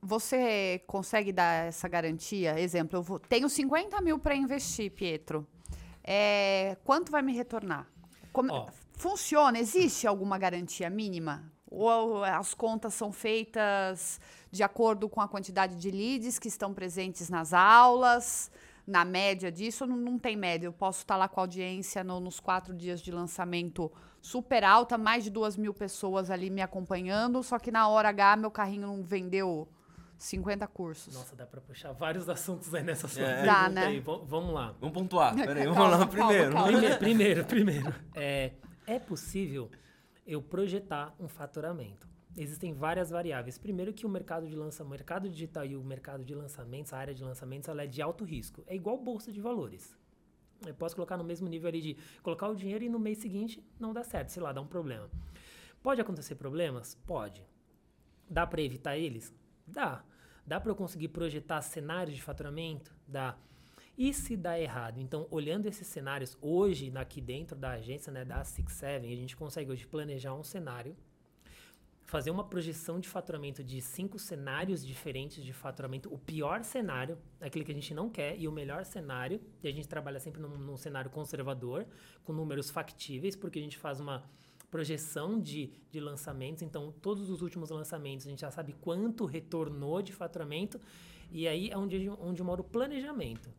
você 0.00 0.82
consegue 0.86 1.32
dar 1.32 1.66
essa 1.66 1.88
garantia? 1.88 2.58
Exemplo, 2.58 2.98
eu 2.98 3.02
vou, 3.02 3.18
tenho 3.18 3.48
50 3.48 4.00
mil 4.00 4.18
para 4.18 4.34
investir, 4.34 4.90
Pietro. 4.90 5.46
É, 6.04 6.76
quanto 6.84 7.10
vai 7.12 7.22
me 7.22 7.32
retornar? 7.34 7.86
Como, 8.32 8.52
Ó. 8.52 8.68
funciona? 8.94 9.58
Existe 9.58 10.06
alguma 10.06 10.38
garantia 10.38 10.88
mínima? 10.88 11.52
Ou 11.70 12.24
as 12.24 12.54
contas 12.54 12.94
são 12.94 13.12
feitas 13.12 14.18
de 14.50 14.62
acordo 14.62 15.08
com 15.08 15.20
a 15.20 15.28
quantidade 15.28 15.76
de 15.76 15.90
leads 15.90 16.38
que 16.38 16.48
estão 16.48 16.72
presentes 16.72 17.28
nas 17.28 17.52
aulas? 17.52 18.50
Na 18.86 19.04
média 19.04 19.52
disso, 19.52 19.86
não, 19.86 19.96
não 19.98 20.18
tem 20.18 20.34
média? 20.34 20.66
Eu 20.66 20.72
posso 20.72 21.00
estar 21.00 21.16
lá 21.16 21.28
com 21.28 21.40
a 21.40 21.42
audiência 21.42 22.02
no- 22.02 22.20
nos 22.20 22.40
quatro 22.40 22.72
dias 22.72 23.02
de 23.02 23.10
lançamento 23.12 23.92
super 24.22 24.64
alta, 24.64 24.96
mais 24.96 25.24
de 25.24 25.30
duas 25.30 25.58
mil 25.58 25.74
pessoas 25.74 26.30
ali 26.30 26.48
me 26.48 26.62
acompanhando, 26.62 27.42
só 27.42 27.58
que 27.58 27.70
na 27.70 27.86
hora 27.86 28.08
H 28.08 28.36
meu 28.36 28.50
carrinho 28.50 28.86
não 28.86 29.02
vendeu 29.02 29.68
50 30.18 30.66
cursos. 30.66 31.14
Nossa, 31.14 31.34
dá 31.36 31.46
para 31.46 31.60
puxar 31.60 31.92
vários 31.92 32.28
assuntos 32.28 32.74
aí 32.74 32.82
nessa 32.82 33.06
sua 33.08 33.22
É. 33.22 33.26
pergunta 33.36 33.46
Dá, 33.52 33.68
né? 33.68 33.86
aí. 33.86 34.00
V- 34.00 34.22
vamos 34.26 34.52
lá. 34.52 34.74
Vamos 34.80 34.92
pontuar. 34.94 35.34
Peraí, 35.34 35.62
vamos 35.64 35.76
Calma, 35.78 35.90
lá 35.90 35.98
calma, 35.98 36.10
primeiro. 36.12 36.52
calma. 36.52 36.66
Primeiro, 36.68 36.98
primeiro, 36.98 37.44
primeiro. 37.44 37.94
É, 38.14 38.52
é 38.86 38.98
possível 38.98 39.70
eu 40.26 40.42
projetar 40.42 41.14
um 41.20 41.28
faturamento. 41.28 42.06
Existem 42.36 42.72
várias 42.74 43.10
variáveis. 43.10 43.58
Primeiro 43.58 43.92
que 43.92 44.04
o 44.04 44.08
mercado 44.08 44.46
de 44.46 44.54
lançamento, 44.54 44.88
o 44.88 44.90
mercado 44.90 45.28
digital 45.28 45.64
e 45.64 45.76
o 45.76 45.82
mercado 45.82 46.24
de 46.24 46.34
lançamentos, 46.34 46.92
a 46.92 46.98
área 46.98 47.14
de 47.14 47.22
lançamentos, 47.24 47.68
ela 47.68 47.82
é 47.82 47.86
de 47.86 48.02
alto 48.02 48.24
risco. 48.24 48.62
É 48.66 48.74
igual 48.74 48.96
bolsa 48.98 49.32
de 49.32 49.40
valores. 49.40 49.96
Eu 50.66 50.74
posso 50.74 50.94
colocar 50.96 51.16
no 51.16 51.22
mesmo 51.24 51.48
nível 51.48 51.68
ali 51.68 51.80
de 51.80 51.96
colocar 52.22 52.48
o 52.48 52.54
dinheiro 52.54 52.84
e 52.84 52.88
no 52.88 52.98
mês 52.98 53.18
seguinte 53.18 53.64
não 53.78 53.92
dá 53.92 54.02
certo, 54.02 54.30
sei 54.30 54.42
lá, 54.42 54.52
dá 54.52 54.60
um 54.60 54.66
problema. 54.66 55.08
Pode 55.82 56.00
acontecer 56.00 56.34
problemas? 56.34 56.96
Pode. 57.06 57.44
Dá 58.28 58.44
para 58.46 58.60
evitar 58.60 58.96
eles? 58.98 59.32
Dá. 59.68 60.04
Dá 60.46 60.58
para 60.58 60.70
eu 60.70 60.76
conseguir 60.76 61.08
projetar 61.08 61.60
cenários 61.62 62.16
de 62.16 62.22
faturamento? 62.22 62.94
Dá. 63.06 63.36
E 63.96 64.14
se 64.14 64.36
dá 64.36 64.58
errado? 64.58 65.00
Então, 65.00 65.26
olhando 65.30 65.66
esses 65.66 65.86
cenários, 65.86 66.38
hoje, 66.40 66.92
aqui 66.94 67.20
dentro 67.20 67.56
da 67.56 67.72
agência, 67.72 68.12
né, 68.12 68.24
da 68.24 68.44
Six 68.44 68.72
Seven, 68.72 69.12
a 69.12 69.16
gente 69.16 69.36
consegue 69.36 69.72
hoje 69.72 69.86
planejar 69.86 70.34
um 70.34 70.44
cenário, 70.44 70.96
fazer 72.06 72.30
uma 72.30 72.44
projeção 72.44 73.00
de 73.00 73.08
faturamento 73.08 73.62
de 73.62 73.82
cinco 73.82 74.18
cenários 74.18 74.86
diferentes 74.86 75.44
de 75.44 75.52
faturamento. 75.52 76.14
O 76.14 76.16
pior 76.16 76.62
cenário, 76.62 77.18
aquele 77.40 77.64
que 77.64 77.72
a 77.72 77.74
gente 77.74 77.92
não 77.92 78.08
quer, 78.08 78.38
e 78.38 78.46
o 78.46 78.52
melhor 78.52 78.84
cenário, 78.84 79.40
e 79.62 79.68
a 79.68 79.72
gente 79.72 79.88
trabalha 79.88 80.20
sempre 80.20 80.40
num, 80.40 80.56
num 80.56 80.76
cenário 80.76 81.10
conservador, 81.10 81.84
com 82.22 82.32
números 82.32 82.70
factíveis, 82.70 83.34
porque 83.34 83.58
a 83.58 83.62
gente 83.62 83.76
faz 83.76 83.98
uma 83.98 84.24
projeção 84.70 85.40
de, 85.40 85.72
de 85.90 86.00
lançamentos. 86.00 86.62
Então, 86.62 86.92
todos 87.00 87.30
os 87.30 87.42
últimos 87.42 87.70
lançamentos, 87.70 88.26
a 88.26 88.30
gente 88.30 88.40
já 88.40 88.50
sabe 88.50 88.74
quanto 88.74 89.24
retornou 89.24 90.02
de 90.02 90.12
faturamento, 90.12 90.80
e 91.30 91.46
aí 91.46 91.70
é 91.70 91.76
onde, 91.76 92.08
onde 92.10 92.42
mora 92.42 92.60
o 92.60 92.64
planejamento. 92.64 93.50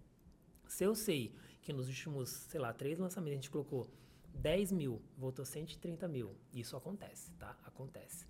Se 0.67 0.83
eu 0.83 0.95
sei 0.95 1.33
que 1.61 1.73
nos 1.73 1.87
últimos, 1.87 2.29
sei 2.29 2.59
lá, 2.59 2.73
três 2.73 2.97
lançamentos 2.99 3.33
a 3.33 3.41
gente 3.41 3.49
colocou 3.49 3.89
10 4.33 4.71
mil, 4.71 5.01
voltou 5.17 5.43
130 5.43 6.07
mil. 6.07 6.35
Isso 6.53 6.75
acontece, 6.75 7.31
tá? 7.33 7.57
Acontece. 7.65 8.25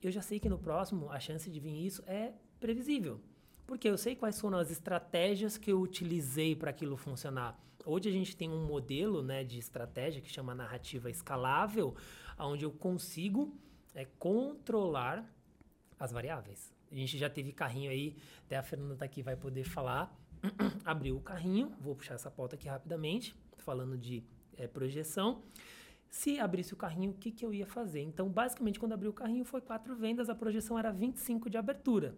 Eu 0.00 0.10
já 0.10 0.22
sei 0.22 0.38
que 0.38 0.48
no 0.48 0.58
próximo 0.58 1.10
a 1.10 1.18
chance 1.18 1.50
de 1.50 1.58
vir 1.58 1.84
isso 1.84 2.02
é 2.06 2.32
previsível. 2.60 3.20
Porque 3.66 3.88
eu 3.88 3.98
sei 3.98 4.16
quais 4.16 4.40
foram 4.40 4.58
as 4.58 4.70
estratégias 4.70 5.58
que 5.58 5.70
eu 5.70 5.80
utilizei 5.80 6.54
para 6.54 6.70
aquilo 6.70 6.96
funcionar. 6.96 7.58
Hoje 7.84 8.08
a 8.08 8.12
gente 8.12 8.36
tem 8.36 8.50
um 8.50 8.66
modelo 8.66 9.22
né, 9.22 9.44
de 9.44 9.58
estratégia 9.58 10.20
que 10.20 10.30
chama 10.30 10.54
narrativa 10.54 11.10
escalável, 11.10 11.94
onde 12.38 12.64
eu 12.64 12.70
consigo 12.70 13.56
é, 13.94 14.04
controlar 14.18 15.24
as 15.98 16.12
variáveis. 16.12 16.72
A 16.90 16.94
gente 16.94 17.16
já 17.18 17.28
teve 17.28 17.52
carrinho 17.52 17.90
aí, 17.90 18.16
até 18.46 18.56
a 18.56 18.62
Fernanda 18.62 18.96
tá 18.96 19.04
aqui 19.04 19.22
vai 19.22 19.36
poder 19.36 19.64
falar. 19.64 20.14
Abriu 20.84 21.16
o 21.16 21.20
carrinho, 21.20 21.72
vou 21.80 21.94
puxar 21.94 22.14
essa 22.14 22.30
pauta 22.30 22.56
aqui 22.56 22.68
rapidamente, 22.68 23.34
falando 23.58 23.96
de 23.96 24.22
é, 24.56 24.66
projeção. 24.66 25.42
Se 26.08 26.40
abrisse 26.40 26.72
o 26.72 26.76
carrinho, 26.76 27.10
o 27.10 27.14
que, 27.14 27.30
que 27.30 27.44
eu 27.44 27.52
ia 27.52 27.66
fazer? 27.66 28.00
Então, 28.00 28.28
basicamente, 28.28 28.80
quando 28.80 28.92
abriu 28.92 29.10
o 29.10 29.14
carrinho, 29.14 29.44
foi 29.44 29.60
quatro 29.60 29.94
vendas, 29.94 30.30
a 30.30 30.34
projeção 30.34 30.78
era 30.78 30.90
25 30.90 31.50
de 31.50 31.58
abertura. 31.58 32.16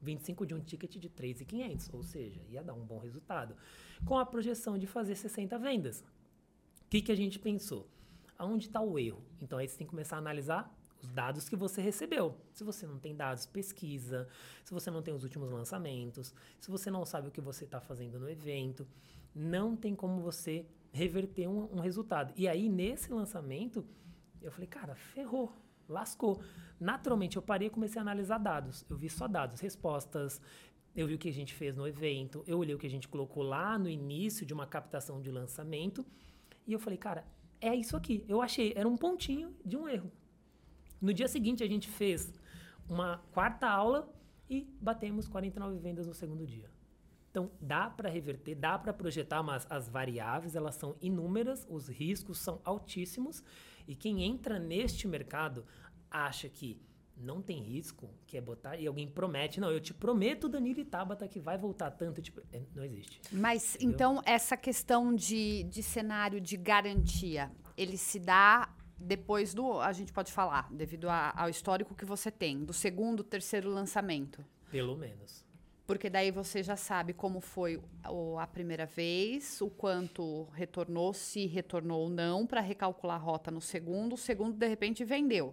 25 0.00 0.46
de 0.46 0.54
um 0.54 0.60
ticket 0.60 0.96
de 0.96 1.08
3,500, 1.08 1.90
ou 1.92 2.02
seja, 2.02 2.40
ia 2.48 2.62
dar 2.62 2.74
um 2.74 2.84
bom 2.84 2.98
resultado. 2.98 3.54
Com 4.04 4.18
a 4.18 4.24
projeção 4.24 4.78
de 4.78 4.86
fazer 4.86 5.14
60 5.14 5.58
vendas. 5.58 6.00
O 6.00 6.88
que, 6.90 7.02
que 7.02 7.12
a 7.12 7.16
gente 7.16 7.38
pensou? 7.38 7.88
Aonde 8.38 8.66
está 8.66 8.80
o 8.80 8.98
erro? 8.98 9.22
Então, 9.40 9.58
aí 9.58 9.68
você 9.68 9.76
tem 9.76 9.86
que 9.86 9.90
começar 9.90 10.16
a 10.16 10.18
analisar 10.18 10.74
os 11.02 11.10
dados 11.10 11.48
que 11.48 11.56
você 11.56 11.80
recebeu. 11.80 12.36
Se 12.52 12.64
você 12.64 12.86
não 12.86 12.98
tem 12.98 13.14
dados, 13.14 13.46
pesquisa. 13.46 14.28
Se 14.64 14.72
você 14.72 14.90
não 14.90 15.02
tem 15.02 15.14
os 15.14 15.22
últimos 15.22 15.50
lançamentos. 15.50 16.34
Se 16.58 16.70
você 16.70 16.90
não 16.90 17.04
sabe 17.04 17.28
o 17.28 17.30
que 17.30 17.40
você 17.40 17.64
está 17.64 17.80
fazendo 17.80 18.18
no 18.18 18.28
evento. 18.28 18.86
Não 19.34 19.76
tem 19.76 19.94
como 19.94 20.20
você 20.20 20.66
reverter 20.92 21.48
um, 21.48 21.76
um 21.76 21.80
resultado. 21.80 22.32
E 22.36 22.48
aí, 22.48 22.68
nesse 22.68 23.12
lançamento, 23.12 23.84
eu 24.42 24.50
falei, 24.50 24.66
cara, 24.66 24.94
ferrou, 24.94 25.52
lascou. 25.92 26.40
Naturalmente, 26.78 27.36
eu 27.36 27.42
parei 27.42 27.68
e 27.68 27.70
comecei 27.70 27.98
a 27.98 28.02
analisar 28.02 28.38
dados. 28.38 28.84
Eu 28.88 28.96
vi 28.96 29.08
só 29.08 29.28
dados, 29.28 29.60
respostas. 29.60 30.40
Eu 30.94 31.06
vi 31.06 31.14
o 31.14 31.18
que 31.18 31.28
a 31.28 31.32
gente 31.32 31.54
fez 31.54 31.76
no 31.76 31.86
evento. 31.86 32.42
Eu 32.46 32.58
olhei 32.58 32.74
o 32.74 32.78
que 32.78 32.86
a 32.86 32.90
gente 32.90 33.08
colocou 33.08 33.42
lá 33.42 33.78
no 33.78 33.88
início 33.88 34.46
de 34.46 34.54
uma 34.54 34.66
captação 34.66 35.20
de 35.20 35.30
lançamento. 35.30 36.04
E 36.66 36.72
eu 36.72 36.78
falei, 36.78 36.98
cara, 36.98 37.24
é 37.60 37.74
isso 37.74 37.96
aqui. 37.96 38.24
Eu 38.28 38.40
achei, 38.40 38.72
era 38.74 38.88
um 38.88 38.96
pontinho 38.96 39.54
de 39.64 39.76
um 39.76 39.88
erro. 39.88 40.10
No 41.00 41.12
dia 41.12 41.28
seguinte, 41.28 41.62
a 41.62 41.66
gente 41.66 41.88
fez 41.88 42.32
uma 42.88 43.18
quarta 43.32 43.68
aula 43.68 44.12
e 44.48 44.68
batemos 44.80 45.28
49 45.28 45.78
vendas 45.78 46.06
no 46.06 46.14
segundo 46.14 46.46
dia. 46.46 46.70
Então, 47.30 47.50
dá 47.60 47.88
para 47.88 48.10
reverter, 48.10 48.56
dá 48.56 48.76
para 48.76 48.92
projetar, 48.92 49.42
mas 49.42 49.64
as 49.70 49.88
variáveis, 49.88 50.56
elas 50.56 50.74
são 50.74 50.96
inúmeras, 51.00 51.64
os 51.70 51.88
riscos 51.88 52.38
são 52.38 52.60
altíssimos, 52.64 53.44
e 53.90 53.96
quem 53.96 54.22
entra 54.22 54.56
neste 54.56 55.08
mercado 55.08 55.66
acha 56.08 56.48
que 56.48 56.80
não 57.16 57.42
tem 57.42 57.60
risco, 57.60 58.08
que 58.24 58.36
é 58.36 58.40
botar, 58.40 58.76
e 58.76 58.86
alguém 58.86 59.08
promete, 59.08 59.58
não, 59.58 59.68
eu 59.68 59.80
te 59.80 59.92
prometo, 59.92 60.48
Danilo 60.48 60.78
e 60.78 60.84
Tabata, 60.84 61.26
que 61.26 61.40
vai 61.40 61.58
voltar 61.58 61.90
tanto, 61.90 62.22
tipo, 62.22 62.40
é, 62.52 62.62
não 62.72 62.84
existe. 62.84 63.20
Mas, 63.32 63.74
Entendeu? 63.74 63.94
então, 63.94 64.22
essa 64.24 64.56
questão 64.56 65.12
de, 65.12 65.64
de 65.64 65.82
cenário 65.82 66.40
de 66.40 66.56
garantia, 66.56 67.50
ele 67.76 67.96
se 67.96 68.20
dá 68.20 68.72
depois 68.96 69.52
do, 69.52 69.80
a 69.80 69.92
gente 69.92 70.12
pode 70.12 70.30
falar, 70.32 70.72
devido 70.72 71.08
a, 71.08 71.32
ao 71.36 71.48
histórico 71.48 71.92
que 71.92 72.04
você 72.04 72.30
tem, 72.30 72.64
do 72.64 72.72
segundo, 72.72 73.24
terceiro 73.24 73.68
lançamento? 73.70 74.44
Pelo 74.70 74.96
menos. 74.96 75.44
Porque 75.90 76.08
daí 76.08 76.30
você 76.30 76.62
já 76.62 76.76
sabe 76.76 77.12
como 77.12 77.40
foi 77.40 77.82
a 78.38 78.46
primeira 78.46 78.86
vez, 78.86 79.60
o 79.60 79.68
quanto 79.68 80.44
retornou, 80.52 81.12
se 81.12 81.46
retornou 81.46 82.02
ou 82.02 82.08
não, 82.08 82.46
para 82.46 82.60
recalcular 82.60 83.16
a 83.16 83.18
rota 83.18 83.50
no 83.50 83.60
segundo. 83.60 84.12
O 84.12 84.16
segundo, 84.16 84.56
de 84.56 84.68
repente, 84.68 85.02
vendeu. 85.02 85.52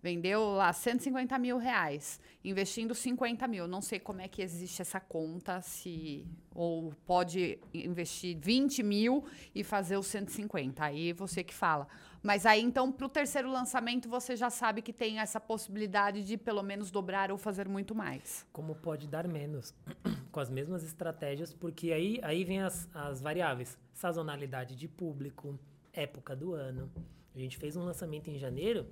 Vendeu 0.00 0.52
lá 0.52 0.72
150 0.72 1.36
mil 1.36 1.58
reais, 1.58 2.20
investindo 2.44 2.94
50 2.94 3.48
mil. 3.48 3.66
Não 3.66 3.80
sei 3.80 3.98
como 3.98 4.20
é 4.20 4.28
que 4.28 4.40
existe 4.40 4.80
essa 4.80 5.00
conta, 5.00 5.60
se 5.60 6.24
ou 6.54 6.92
pode 7.04 7.58
investir 7.74 8.38
20 8.38 8.84
mil 8.84 9.24
e 9.52 9.64
fazer 9.64 9.96
os 9.96 10.06
150. 10.06 10.84
Aí 10.84 11.12
você 11.12 11.42
que 11.42 11.52
fala. 11.52 11.88
Mas 12.22 12.46
aí, 12.46 12.62
então, 12.62 12.92
para 12.92 13.06
o 13.06 13.08
terceiro 13.08 13.50
lançamento, 13.50 14.08
você 14.08 14.36
já 14.36 14.48
sabe 14.48 14.80
que 14.80 14.92
tem 14.92 15.18
essa 15.18 15.40
possibilidade 15.40 16.22
de 16.22 16.36
pelo 16.36 16.62
menos 16.62 16.88
dobrar 16.88 17.32
ou 17.32 17.36
fazer 17.36 17.68
muito 17.68 17.96
mais. 17.96 18.46
Como 18.52 18.76
pode 18.76 19.08
dar 19.08 19.26
menos? 19.26 19.74
Com 20.30 20.38
as 20.38 20.48
mesmas 20.48 20.84
estratégias, 20.84 21.52
porque 21.52 21.90
aí, 21.90 22.20
aí 22.22 22.44
vem 22.44 22.60
as, 22.60 22.88
as 22.94 23.20
variáveis. 23.20 23.76
Sazonalidade 23.92 24.76
de 24.76 24.86
público, 24.86 25.58
época 25.92 26.36
do 26.36 26.54
ano. 26.54 26.88
A 27.34 27.38
gente 27.38 27.58
fez 27.58 27.76
um 27.76 27.82
lançamento 27.82 28.30
em 28.30 28.38
janeiro 28.38 28.86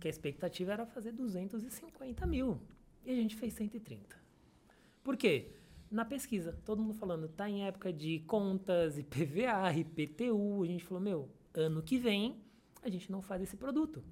que 0.00 0.08
a 0.08 0.10
expectativa 0.10 0.72
era 0.72 0.86
fazer 0.86 1.12
250 1.12 2.26
mil. 2.26 2.58
E 3.04 3.10
a 3.10 3.14
gente 3.14 3.36
fez 3.36 3.52
130. 3.52 4.16
Por 5.04 5.18
quê? 5.18 5.52
Na 5.90 6.04
pesquisa, 6.04 6.58
todo 6.64 6.80
mundo 6.80 6.94
falando, 6.94 7.28
tá 7.28 7.48
em 7.48 7.66
época 7.66 7.92
de 7.92 8.20
contas, 8.20 8.96
IPVA, 8.96 9.70
IPTU. 9.76 10.62
A 10.62 10.66
gente 10.66 10.84
falou, 10.84 11.02
meu, 11.02 11.28
ano 11.52 11.82
que 11.82 11.98
vem 11.98 12.40
a 12.82 12.88
gente 12.88 13.10
não 13.10 13.20
faz 13.22 13.42
esse 13.42 13.56
produto. 13.56 14.02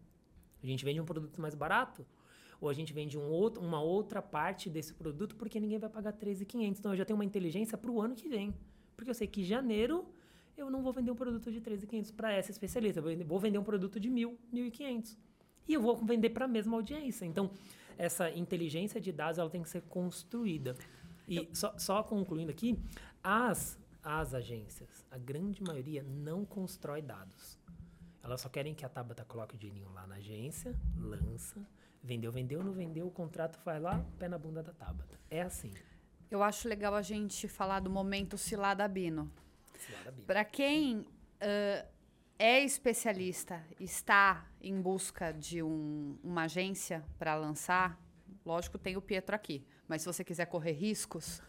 A 0.63 0.67
gente 0.67 0.85
vende 0.85 1.01
um 1.01 1.05
produto 1.05 1.41
mais 1.41 1.55
barato, 1.55 2.07
ou 2.61 2.69
a 2.69 2.73
gente 2.73 2.93
vende 2.93 3.17
um 3.17 3.29
outro, 3.29 3.63
uma 3.63 3.81
outra 3.81 4.21
parte 4.21 4.69
desse 4.69 4.93
produto 4.93 5.37
porque 5.37 5.61
ninguém 5.61 5.79
vai 5.79 5.89
pagar 5.89 6.13
13,500. 6.13 6.81
Então 6.81 6.93
eu 6.93 6.97
já 6.97 7.05
tenho 7.05 7.17
uma 7.17 7.25
inteligência 7.25 7.79
para 7.79 7.91
o 7.91 8.01
ano 8.01 8.15
que 8.15 8.29
vem. 8.29 8.55
Porque 8.97 9.11
eu 9.11 9.15
sei 9.15 9.29
que 9.29 9.43
em 9.43 9.45
janeiro 9.45 10.05
eu 10.57 10.69
não 10.69 10.83
vou 10.83 10.93
vender 10.93 11.11
um 11.11 11.15
produto 11.15 11.53
de 11.53 11.61
13,500 11.61 12.11
para 12.11 12.33
essa 12.33 12.51
especialista. 12.51 13.01
Eu 13.01 13.27
vou 13.27 13.39
vender 13.39 13.59
um 13.59 13.65
produto 13.65 14.01
de 14.01 14.11
1.000, 14.11 14.37
1.500 14.53 15.17
e 15.69 15.75
eu 15.75 15.83
vou 15.83 15.97
vender 15.99 16.31
para 16.31 16.47
a 16.47 16.49
mesma 16.49 16.77
audiência. 16.77 17.27
Então, 17.27 17.51
essa 17.97 18.31
inteligência 18.31 19.01
de 19.01 19.13
dados 19.13 19.39
ela 19.39 19.51
tem 19.51 19.63
que 19.63 19.69
ser 19.69 19.83
construída. 19.83 20.75
E 21.29 21.37
eu... 21.37 21.49
só, 21.53 21.79
só 21.79 22.03
concluindo 22.03 22.51
aqui, 22.51 22.79
as, 23.23 23.79
as 24.03 24.33
agências, 24.33 25.07
a 25.11 25.19
grande 25.19 25.63
maioria 25.63 26.03
não 26.03 26.45
constrói 26.45 27.03
dados. 27.03 27.59
Elas 28.29 28.43
só 28.43 28.49
querem 28.51 28.75
que 28.75 28.85
a 28.85 28.91
Tabata 28.91 29.25
coloque 29.25 29.55
o 29.55 29.59
dinheirinho 29.59 29.91
lá 29.91 30.07
na 30.07 30.17
agência, 30.17 30.79
lança, 30.99 31.67
vendeu, 32.03 32.31
vendeu, 32.31 32.63
não 32.63 32.73
vendeu, 32.73 33.07
o 33.07 33.11
contrato 33.11 33.59
vai 33.65 33.81
lá, 33.81 34.05
pé 34.19 34.29
na 34.29 34.37
bunda 34.37 34.63
da 34.63 34.71
Tabata. 34.71 35.19
É 35.31 35.41
assim. 35.41 35.73
Eu 36.31 36.43
acho 36.43 36.69
legal 36.69 36.95
a 36.95 37.01
gente 37.01 37.49
falar 37.49 37.81
do 37.81 37.89
momento 37.89 38.37
Cilada 38.37 38.87
Bino. 38.87 39.33
Para 40.27 40.45
quem 40.45 40.99
uh, 40.99 41.89
é 42.39 42.61
especialista, 42.63 43.65
está 43.81 44.47
em 44.61 44.79
busca 44.79 45.33
de 45.33 45.63
um, 45.63 46.19
uma 46.23 46.43
agência 46.43 47.03
para 47.19 47.35
lançar, 47.35 47.99
lógico, 48.45 48.77
tem 48.77 48.95
o 48.95 49.01
Pietro 49.01 49.35
aqui, 49.35 49.65
mas 49.89 50.03
se 50.03 50.07
você 50.07 50.23
quiser 50.23 50.45
correr 50.45 50.73
riscos, 50.73 51.41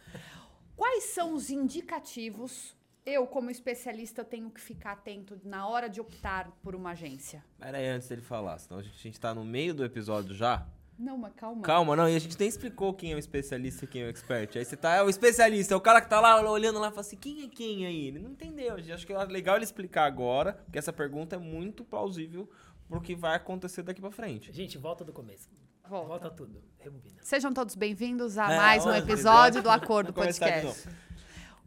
quais 0.78 1.04
são 1.04 1.34
os 1.34 1.50
indicativos? 1.50 2.74
Eu, 3.06 3.26
como 3.26 3.50
especialista, 3.50 4.24
tenho 4.24 4.50
que 4.50 4.62
ficar 4.62 4.92
atento 4.92 5.40
na 5.44 5.68
hora 5.68 5.90
de 5.90 6.00
optar 6.00 6.52
por 6.62 6.76
uma 6.76 6.92
agência. 6.92 7.44
Pera 7.58 7.78
aí, 7.78 7.88
antes 7.88 8.08
dele 8.08 8.22
falar, 8.22 8.58
senão 8.60 8.80
a 8.80 8.84
gente 8.84 9.12
está 9.12 9.34
no 9.34 9.44
meio 9.44 9.74
do 9.74 9.84
episódio 9.84 10.36
já. 10.36 10.68
Não, 10.98 11.18
mas 11.18 11.34
calma. 11.34 11.62
Calma, 11.62 11.96
não, 11.96 12.10
e 12.10 12.16
a 12.16 12.20
gente 12.20 12.38
nem 12.38 12.50
explicou 12.50 12.94
quem 12.94 13.14
é 13.14 13.16
o 13.16 13.20
especialista 13.20 13.86
e 13.86 13.88
quem 13.88 14.02
é 14.02 14.06
o 14.06 14.10
expert. 14.10 14.58
Aí 14.58 14.66
você 14.66 14.76
tá, 14.76 14.96
é 14.96 15.02
o 15.02 15.10
especialista, 15.10 15.74
é 15.74 15.78
o 15.78 15.82
cara 15.82 16.02
que 16.02 16.10
tá 16.10 16.20
lá 16.20 16.42
olhando 16.42 16.78
lá 16.78 16.88
e 16.88 16.90
fala 16.90 17.02
assim, 17.02 17.16
quem 17.16 17.46
é 17.46 17.48
quem 17.48 17.86
aí? 17.86 18.08
Ele 18.08 18.20
não 18.20 18.32
entendeu. 18.32 18.76
Acho 18.76 19.08
que 19.08 19.14
é 19.14 19.24
legal 19.24 19.56
ele 19.56 19.64
explicar 19.64 20.04
agora, 20.06 20.54
porque 20.66 20.78
essa 20.78 20.92
pergunta 20.92 21.38
é 21.38 21.40
muito 21.40 21.86
plausível 21.86 22.50
pro 22.90 23.00
que 23.00 23.16
vai 23.16 23.38
acontecer 23.38 23.82
daqui 23.82 24.02
pra 24.02 24.12
frente. 24.12 24.52
Gente, 24.52 24.78
volta 24.78 25.06
do 25.06 25.14
começo. 25.14 25.48
Volta, 25.88 26.08
volta 26.08 26.30
tudo. 26.32 26.62
Rebobina. 26.80 27.16
Sejam 27.22 27.54
todos 27.54 27.76
bem-vindos 27.76 28.38
a 28.38 28.52
é, 28.52 28.58
mais 28.58 28.86
um 28.86 28.92
episódio 28.92 29.64
do 29.64 29.70
Acordo 29.70 30.12
Podcast. 30.12 30.90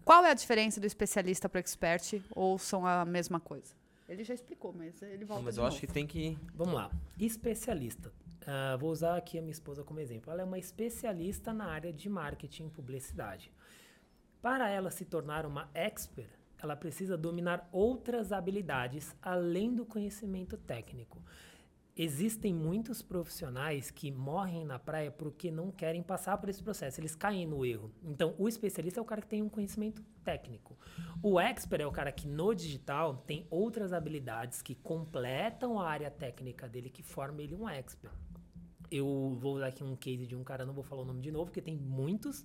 Qual 0.05 0.25
é 0.25 0.31
a 0.31 0.35
diferença 0.35 0.81
do 0.81 0.87
especialista 0.87 1.49
pro 1.49 1.61
expert 1.61 2.21
ou 2.35 2.59
são 2.59 2.87
a 2.87 3.05
mesma 3.05 3.39
coisa? 3.39 3.75
Ele 4.09 4.25
já 4.25 4.35
explicou, 4.35 4.73
mas 4.73 5.01
ele 5.03 5.25
volta. 5.25 5.41
Não, 5.41 5.45
mas 5.45 5.57
eu 5.57 5.63
novo. 5.63 5.75
acho 5.75 5.87
que 5.87 5.93
tem 5.93 6.07
que. 6.07 6.37
Vamos 6.55 6.75
lá. 6.75 6.91
Especialista. 7.19 8.13
Uh, 8.43 8.77
vou 8.79 8.91
usar 8.91 9.17
aqui 9.17 9.39
a 9.39 9.41
minha 9.41 9.53
esposa 9.53 9.85
como 9.85 10.01
exemplo. 10.01 10.33
Ela 10.33 10.43
é 10.43 10.45
uma 10.45 10.59
especialista 10.59 11.53
na 11.53 11.67
área 11.67 11.93
de 11.93 12.09
marketing 12.09 12.67
e 12.67 12.71
publicidade. 12.71 13.53
Para 14.43 14.69
ela 14.69 14.91
se 14.91 15.05
tornar 15.05 15.47
uma 15.47 15.71
expert, 15.73 16.29
ela 16.61 16.77
precisa 16.77 17.17
dominar 17.17 17.69
outras 17.73 18.33
habilidades 18.33 19.15
além 19.23 19.75
do 19.75 19.87
conhecimento 19.87 20.57
técnico. 20.57 21.23
Existem 21.95 22.55
muitos 22.55 23.03
profissionais 23.03 23.91
que 23.91 24.11
morrem 24.11 24.65
na 24.65 24.79
praia 24.79 25.11
porque 25.11 25.51
não 25.51 25.71
querem 25.71 26.03
passar 26.03 26.39
por 26.39 26.49
esse 26.49 26.63
processo, 26.63 27.01
eles 27.01 27.15
caem 27.15 27.47
no 27.47 27.67
erro. 27.67 27.93
Então, 28.03 28.35
o 28.39 28.49
especialista 28.49 28.99
é 28.99 29.03
o 29.03 29.07
cara 29.07 29.21
que 29.21 29.29
tem 29.29 29.43
um 29.43 29.49
conhecimento 29.49 30.03
técnico. 30.25 30.79
O 31.23 31.39
expert 31.39 31.83
é 31.83 31.87
o 31.87 31.93
cara 31.93 32.11
que 32.11 32.27
no 32.27 32.55
digital 32.55 33.17
tem 33.27 33.47
outras 33.51 33.93
habilidades 33.93 34.63
que 34.63 34.75
completam 34.75 35.79
a 35.79 35.87
área 35.87 36.11
técnica 36.11 36.67
dele, 36.67 36.89
que 36.89 37.03
forma 37.03 37.43
ele 37.43 37.55
um 37.55 37.69
expert 37.69 38.13
eu 38.93 39.37
vou 39.41 39.57
usar 39.57 39.69
aqui 39.69 39.83
um 39.83 39.97
case 39.97 40.27
de 40.27 40.37
um 40.37 40.45
cara, 40.45 40.67
não 40.67 40.75
vou 40.75 40.85
falar 40.85 41.03
o 41.03 41.05
nome 41.05 41.23
de 41.23 41.31
novo, 41.31 41.47
porque 41.47 41.63
tem 41.63 41.77
muitos, 41.77 42.45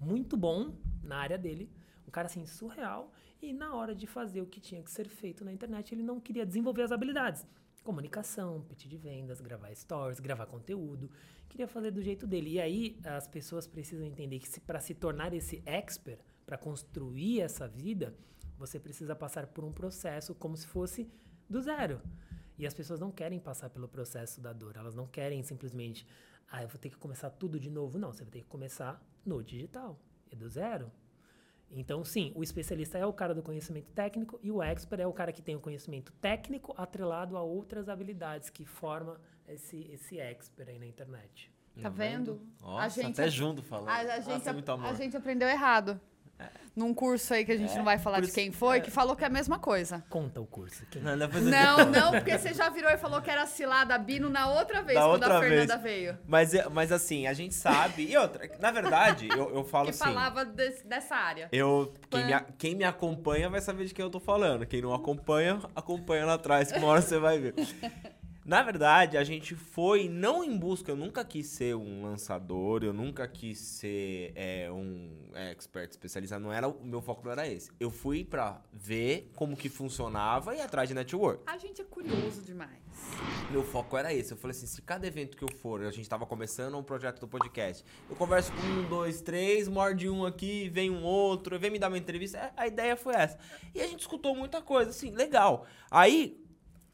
muito 0.00 0.36
bom 0.36 0.74
na 1.02 1.18
área 1.18 1.36
dele. 1.36 1.70
Um 2.08 2.10
cara 2.10 2.26
assim, 2.26 2.46
surreal. 2.46 3.12
E 3.42 3.52
na 3.52 3.74
hora 3.74 3.94
de 3.94 4.06
fazer 4.06 4.40
o 4.40 4.46
que 4.46 4.60
tinha 4.60 4.82
que 4.82 4.90
ser 4.90 5.06
feito 5.08 5.44
na 5.44 5.52
internet, 5.52 5.94
ele 5.94 6.02
não 6.02 6.18
queria 6.18 6.46
desenvolver 6.46 6.82
as 6.82 6.92
habilidades. 6.92 7.46
Comunicação, 7.86 8.62
pitch 8.62 8.88
de 8.88 8.96
vendas, 8.96 9.40
gravar 9.40 9.72
stories, 9.72 10.18
gravar 10.18 10.46
conteúdo. 10.46 11.08
Queria 11.48 11.68
fazer 11.68 11.92
do 11.92 12.02
jeito 12.02 12.26
dele. 12.26 12.54
E 12.54 12.60
aí 12.60 12.98
as 13.04 13.28
pessoas 13.28 13.64
precisam 13.64 14.04
entender 14.04 14.40
que 14.40 14.58
para 14.58 14.80
se 14.80 14.92
tornar 14.92 15.32
esse 15.32 15.62
expert, 15.64 16.18
para 16.44 16.58
construir 16.58 17.42
essa 17.42 17.68
vida, 17.68 18.12
você 18.58 18.80
precisa 18.80 19.14
passar 19.14 19.46
por 19.46 19.62
um 19.62 19.70
processo 19.70 20.34
como 20.34 20.56
se 20.56 20.66
fosse 20.66 21.08
do 21.48 21.62
zero. 21.62 22.02
E 22.58 22.66
as 22.66 22.74
pessoas 22.74 22.98
não 22.98 23.12
querem 23.12 23.38
passar 23.38 23.70
pelo 23.70 23.86
processo 23.86 24.40
da 24.40 24.52
dor. 24.52 24.74
Elas 24.76 24.96
não 24.96 25.06
querem 25.06 25.44
simplesmente, 25.44 26.04
ah, 26.50 26.64
eu 26.64 26.68
vou 26.68 26.80
ter 26.80 26.90
que 26.90 26.96
começar 26.96 27.30
tudo 27.30 27.60
de 27.60 27.70
novo. 27.70 28.00
Não, 28.00 28.12
você 28.12 28.24
vai 28.24 28.32
ter 28.32 28.40
que 28.40 28.48
começar 28.48 29.00
no 29.24 29.44
digital. 29.44 29.96
É 30.28 30.34
do 30.34 30.48
zero. 30.48 30.90
Então, 31.70 32.04
sim, 32.04 32.32
o 32.34 32.42
especialista 32.42 32.96
é 32.96 33.04
o 33.04 33.12
cara 33.12 33.34
do 33.34 33.42
conhecimento 33.42 33.90
técnico 33.92 34.38
e 34.42 34.50
o 34.50 34.62
expert 34.62 35.00
é 35.00 35.06
o 35.06 35.12
cara 35.12 35.32
que 35.32 35.42
tem 35.42 35.56
o 35.56 35.60
conhecimento 35.60 36.12
técnico 36.14 36.74
atrelado 36.76 37.36
a 37.36 37.42
outras 37.42 37.88
habilidades 37.88 38.50
que 38.50 38.64
forma 38.64 39.20
esse, 39.48 39.88
esse 39.90 40.18
expert 40.18 40.68
aí 40.68 40.78
na 40.78 40.86
internet. 40.86 41.52
Tá 41.82 41.90
vendo? 41.90 42.40
Nossa, 42.60 42.86
a 42.86 42.88
gente, 42.88 43.20
até 43.20 43.28
junto 43.28 43.62
falando. 43.62 43.88
A, 43.88 43.96
a, 43.96 44.20
gente, 44.20 44.46
Nossa, 44.46 44.72
a, 44.72 44.90
a 44.90 44.94
gente 44.94 45.16
aprendeu 45.16 45.46
errado. 45.46 46.00
É. 46.38 46.66
Num 46.76 46.92
curso 46.92 47.32
aí 47.32 47.42
que 47.42 47.52
a 47.52 47.56
gente 47.56 47.72
é, 47.72 47.76
não 47.78 47.84
vai 47.84 47.98
falar 47.98 48.20
de 48.20 48.30
quem 48.30 48.52
foi, 48.52 48.76
é. 48.76 48.80
que 48.80 48.90
falou 48.90 49.16
que 49.16 49.24
é 49.24 49.26
a 49.26 49.30
mesma 49.30 49.58
coisa. 49.58 50.04
Conta 50.10 50.42
o 50.42 50.46
curso. 50.46 50.84
Quem... 50.90 51.00
Não, 51.00 51.16
não, 51.16 51.90
não, 51.90 52.12
porque 52.12 52.36
você 52.36 52.52
já 52.52 52.68
virou 52.68 52.90
e 52.90 52.98
falou 52.98 53.22
que 53.22 53.30
era 53.30 53.46
cilada 53.46 53.96
Bino 53.96 54.28
na 54.28 54.46
outra 54.50 54.82
vez, 54.82 54.98
da 54.98 55.06
quando 55.06 55.22
outra 55.22 55.38
a 55.38 55.40
Fernanda 55.40 55.78
vez. 55.78 55.82
veio. 55.82 56.18
Mas, 56.28 56.52
é, 56.52 56.68
mas 56.68 56.92
assim, 56.92 57.26
a 57.26 57.32
gente 57.32 57.54
sabe. 57.54 58.10
E 58.10 58.16
outra, 58.18 58.50
na 58.60 58.70
verdade, 58.70 59.26
eu, 59.30 59.54
eu 59.54 59.64
falo 59.64 59.86
que 59.86 59.90
assim. 59.92 60.04
Que 60.04 60.10
falava 60.10 60.44
desse, 60.44 60.86
dessa 60.86 61.16
área. 61.16 61.48
Eu, 61.50 61.94
quem 62.10 62.26
me, 62.26 62.40
quem 62.58 62.74
me 62.74 62.84
acompanha 62.84 63.48
vai 63.48 63.62
saber 63.62 63.86
de 63.86 63.94
quem 63.94 64.04
eu 64.04 64.10
tô 64.10 64.20
falando. 64.20 64.66
Quem 64.66 64.82
não 64.82 64.92
acompanha, 64.92 65.58
acompanha 65.74 66.26
lá 66.26 66.34
atrás, 66.34 66.70
que 66.70 66.78
uma 66.78 66.88
hora 66.88 67.00
você 67.00 67.18
vai 67.18 67.38
ver. 67.38 67.54
Na 68.46 68.62
verdade, 68.62 69.16
a 69.18 69.24
gente 69.24 69.56
foi 69.56 70.08
não 70.08 70.44
em 70.44 70.56
busca, 70.56 70.92
eu 70.92 70.96
nunca 70.96 71.24
quis 71.24 71.48
ser 71.48 71.74
um 71.74 72.04
lançador, 72.04 72.84
eu 72.84 72.92
nunca 72.92 73.26
quis 73.26 73.58
ser 73.58 74.30
é, 74.36 74.70
um 74.70 75.10
expert 75.34 75.90
especialista, 75.90 76.38
não 76.38 76.52
era, 76.52 76.68
o 76.68 76.84
meu 76.84 77.02
foco 77.02 77.24
não 77.24 77.32
era 77.32 77.48
esse. 77.48 77.72
Eu 77.80 77.90
fui 77.90 78.24
pra 78.24 78.62
ver 78.72 79.32
como 79.34 79.56
que 79.56 79.68
funcionava 79.68 80.54
e 80.54 80.60
atrás 80.60 80.88
de 80.88 80.94
network. 80.94 81.42
A 81.44 81.58
gente 81.58 81.82
é 81.82 81.84
curioso 81.84 82.40
demais. 82.42 82.78
Meu 83.50 83.64
foco 83.64 83.96
era 83.96 84.14
esse. 84.14 84.30
Eu 84.30 84.36
falei 84.36 84.56
assim, 84.56 84.66
se 84.66 84.80
cada 84.80 85.04
evento 85.08 85.36
que 85.36 85.42
eu 85.42 85.50
for, 85.56 85.82
a 85.82 85.90
gente 85.90 86.08
tava 86.08 86.24
começando 86.24 86.78
um 86.78 86.84
projeto 86.84 87.18
do 87.18 87.26
podcast, 87.26 87.84
eu 88.08 88.14
converso 88.14 88.52
com 88.52 88.60
um, 88.62 88.88
dois, 88.88 89.20
três, 89.20 89.66
morde 89.66 90.08
um 90.08 90.24
aqui, 90.24 90.68
vem 90.68 90.88
um 90.88 91.02
outro, 91.02 91.58
vem 91.58 91.72
me 91.72 91.80
dar 91.80 91.88
uma 91.88 91.98
entrevista. 91.98 92.38
É, 92.38 92.52
A 92.56 92.68
ideia 92.68 92.96
foi 92.96 93.16
essa. 93.16 93.36
E 93.74 93.80
a 93.80 93.88
gente 93.88 94.02
escutou 94.02 94.36
muita 94.36 94.62
coisa, 94.62 94.90
assim, 94.90 95.10
legal. 95.10 95.66
Aí, 95.90 96.45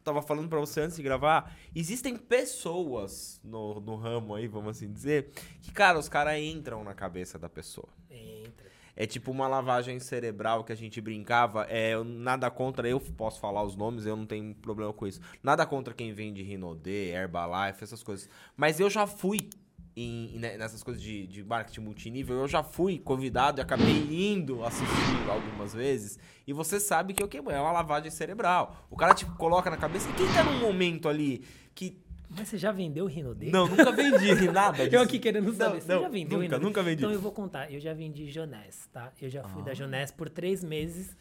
tava 0.04 0.22
falando 0.22 0.48
pra 0.48 0.58
você 0.60 0.80
antes 0.80 0.96
de 0.96 1.02
gravar, 1.02 1.54
existem 1.74 2.16
pessoas 2.16 3.40
no, 3.42 3.80
no 3.80 3.96
ramo 3.96 4.34
aí, 4.34 4.46
vamos 4.46 4.76
assim 4.76 4.92
dizer, 4.92 5.30
que, 5.60 5.72
cara, 5.72 5.98
os 5.98 6.08
caras 6.08 6.38
entram 6.38 6.82
na 6.84 6.94
cabeça 6.94 7.38
da 7.38 7.48
pessoa. 7.48 7.88
Entra. 8.10 8.70
É 8.94 9.06
tipo 9.06 9.30
uma 9.30 9.48
lavagem 9.48 9.98
cerebral 9.98 10.64
que 10.64 10.72
a 10.72 10.76
gente 10.76 11.00
brincava. 11.00 11.66
É, 11.70 11.94
eu- 11.94 12.04
nada 12.04 12.50
contra, 12.50 12.86
eu 12.86 13.00
posso 13.00 13.40
falar 13.40 13.62
os 13.62 13.74
nomes, 13.74 14.04
eu 14.04 14.14
não 14.14 14.26
tenho 14.26 14.54
problema 14.56 14.92
com 14.92 15.06
isso. 15.06 15.18
Nada 15.42 15.64
contra 15.64 15.94
quem 15.94 16.12
vende 16.12 16.42
Rinodê, 16.42 17.08
Herbalife, 17.10 17.82
essas 17.82 18.02
coisas. 18.02 18.28
Mas 18.54 18.78
eu 18.80 18.90
já 18.90 19.06
fui 19.06 19.48
em- 19.96 20.38
né, 20.38 20.56
nessas 20.56 20.82
coisas 20.82 21.02
de, 21.02 21.26
de 21.26 21.44
marketing 21.44 21.80
multinível, 21.80 22.36
eu 22.38 22.48
já 22.48 22.62
fui 22.62 22.98
convidado 22.98 23.60
e 23.60 23.62
acabei 23.62 24.32
indo 24.32 24.64
assistir 24.64 25.28
algumas 25.30 25.74
vezes. 25.74 26.18
E 26.46 26.52
você 26.52 26.80
sabe 26.80 27.12
que 27.14 27.22
o 27.22 27.28
que 27.28 27.36
é 27.38 27.40
uma 27.40 27.72
lavagem 27.72 28.10
cerebral. 28.10 28.86
O 28.90 28.96
cara 28.96 29.14
te 29.14 29.26
coloca 29.26 29.70
na 29.70 29.76
cabeça. 29.76 30.08
E 30.10 30.12
quem 30.14 30.26
tá 30.32 30.42
num 30.44 30.58
momento 30.60 31.08
ali 31.08 31.44
que. 31.74 31.98
Mas 32.34 32.48
você 32.48 32.56
já 32.56 32.72
vendeu 32.72 33.04
o 33.04 33.08
Rinodê? 33.08 33.50
Não, 33.50 33.68
nunca 33.68 33.92
vendi 33.92 34.48
nada 34.50 34.84
disso. 34.84 34.96
Eu 34.96 35.02
aqui 35.02 35.18
querendo 35.18 35.52
saber. 35.52 35.74
Não, 35.74 35.80
você 35.82 35.94
não, 35.94 36.02
já 36.02 36.08
vendeu 36.08 36.38
nunca, 36.38 36.42
Rinodê? 36.56 36.64
nunca 36.64 36.82
vendi. 36.82 37.02
Então 37.02 37.12
eu 37.12 37.20
vou 37.20 37.30
contar. 37.32 37.70
Eu 37.70 37.78
já 37.78 37.92
vendi 37.92 38.30
Jonés, 38.30 38.88
tá? 38.90 39.12
Eu 39.20 39.28
já 39.28 39.42
fui 39.44 39.62
da 39.62 39.74
Jonés 39.74 40.10
por 40.10 40.30
três 40.30 40.64
meses. 40.64 41.14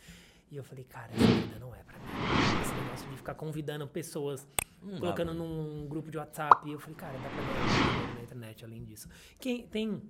E 0.49 0.55
eu 0.57 0.63
falei, 0.63 0.83
cara, 0.85 1.09
essa 1.13 1.25
vida 1.25 1.59
não 1.59 1.73
é 1.75 1.79
pra 1.83 1.97
mim. 1.99 2.61
Esse 2.61 2.73
negócio 2.73 3.09
de 3.09 3.17
ficar 3.17 3.33
convidando 3.35 3.85
pessoas, 3.87 4.45
Não 4.81 4.99
colocando 4.99 5.33
num 5.33 5.87
grupo 5.87 6.09
de 6.09 6.17
WhatsApp. 6.17 6.67
E 6.67 6.73
eu 6.73 6.79
falei, 6.79 6.95
cara, 6.95 7.13
dá 7.17 7.29
pra 7.29 7.43
ganhar 7.43 7.67
dinheiro 7.93 8.15
na 8.15 8.21
internet 8.23 8.65
além 8.65 8.83
disso. 8.83 9.07
Quem 9.39 9.67
tem. 9.67 10.01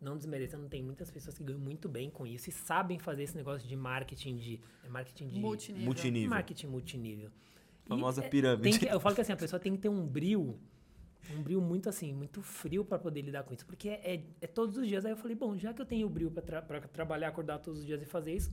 Não 0.00 0.16
desmerecendo, 0.16 0.68
tem 0.68 0.80
muitas 0.82 1.10
pessoas 1.10 1.36
que 1.36 1.42
ganham 1.42 1.58
muito 1.60 1.88
bem 1.88 2.08
com 2.08 2.24
isso 2.24 2.48
e 2.48 2.52
sabem 2.52 3.00
fazer 3.00 3.24
esse 3.24 3.36
negócio 3.36 3.66
de 3.68 3.74
marketing 3.76 4.36
de. 4.36 4.60
É 4.84 4.88
marketing 4.88 5.26
de. 5.28 5.40
Multinível. 5.40 5.84
Multinível. 5.84 6.30
Marketing 6.30 6.66
multinível. 6.68 7.30
E 7.84 7.88
Famosa 7.88 8.22
é- 8.24 8.28
pirâmide. 8.28 8.62
tem 8.62 8.78
que- 8.78 8.94
eu 8.94 9.00
falo 9.00 9.14
que 9.14 9.20
assim, 9.22 9.32
a 9.32 9.36
pessoa 9.36 9.58
tem 9.58 9.72
que 9.72 9.78
ter 9.78 9.88
um 9.88 10.06
brilho, 10.06 10.56
um 11.36 11.42
brilho 11.42 11.60
muito 11.60 11.88
assim, 11.88 12.12
muito 12.14 12.40
frio 12.42 12.84
para 12.84 12.96
poder 12.98 13.22
lidar 13.22 13.42
com 13.42 13.52
isso. 13.52 13.66
Porque 13.66 13.88
é, 13.88 14.14
é- 14.14 14.24
é 14.40 14.46
todos 14.46 14.76
os 14.76 14.86
dias. 14.86 15.04
Aí 15.04 15.10
eu 15.12 15.16
falei, 15.16 15.34
bom, 15.36 15.56
já 15.58 15.74
que 15.74 15.82
eu 15.82 15.86
tenho 15.86 16.06
o 16.06 16.10
brilho 16.10 16.30
para 16.30 16.80
trabalhar, 16.82 17.28
acordar 17.28 17.58
todos 17.58 17.80
os 17.80 17.86
dias 17.86 18.00
e 18.00 18.04
fazer 18.06 18.34
isso, 18.34 18.50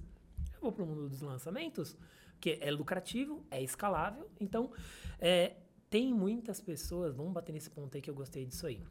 eu 0.55 0.61
vou 0.61 0.71
pro 0.71 0.83
mundo 0.85 1.07
dos 1.07 1.21
lançamentos, 1.21 1.95
que 2.39 2.57
é 2.61 2.71
lucrativo, 2.71 3.43
é 3.49 3.61
escalável. 3.61 4.29
Então, 4.39 4.71
é, 5.19 5.55
tem 5.89 6.13
muitas 6.13 6.59
pessoas, 6.59 7.15
vamos 7.15 7.33
bater 7.33 7.53
nesse 7.53 7.69
ponto 7.69 7.95
aí 7.95 8.01
que 8.01 8.09
eu 8.09 8.15
gostei 8.15 8.45
disso 8.45 8.67
aí. 8.67 8.83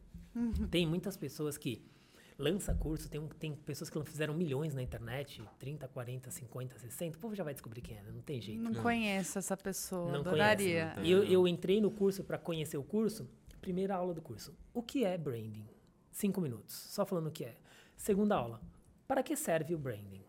Tem 0.69 0.85
muitas 0.85 1.15
pessoas 1.15 1.57
que 1.57 1.85
lança 2.37 2.73
curso, 2.73 3.09
tem, 3.09 3.25
tem 3.39 3.55
pessoas 3.55 3.89
que 3.89 4.03
fizeram 4.03 4.33
milhões 4.33 4.73
na 4.73 4.81
internet, 4.81 5.41
30, 5.57 5.87
40, 5.87 6.29
50, 6.29 6.77
60, 6.79 7.17
o 7.17 7.21
povo 7.21 7.33
já 7.33 7.43
vai 7.43 7.53
descobrir 7.53 7.81
quem 7.81 7.97
é, 7.97 8.01
né? 8.01 8.11
não 8.11 8.21
tem 8.21 8.41
jeito. 8.41 8.61
Não 8.61 8.73
conheço 8.73 9.39
essa 9.39 9.55
pessoa. 9.55 10.11
Não 10.11 10.19
Adoraria. 10.19 10.91
conhece, 10.95 11.07
E 11.07 11.11
eu, 11.11 11.23
eu 11.23 11.47
entrei 11.47 11.79
no 11.79 11.89
curso 11.89 12.23
para 12.23 12.37
conhecer 12.37 12.77
o 12.77 12.83
curso. 12.83 13.29
Primeira 13.61 13.95
aula 13.95 14.13
do 14.13 14.21
curso. 14.21 14.53
O 14.73 14.83
que 14.83 15.05
é 15.05 15.17
branding? 15.17 15.67
Cinco 16.11 16.41
minutos. 16.41 16.75
Só 16.75 17.05
falando 17.05 17.27
o 17.27 17.31
que 17.31 17.45
é. 17.45 17.55
Segunda 17.95 18.35
aula. 18.35 18.61
Para 19.07 19.23
que 19.23 19.35
serve 19.35 19.73
o 19.73 19.77
branding? 19.77 20.24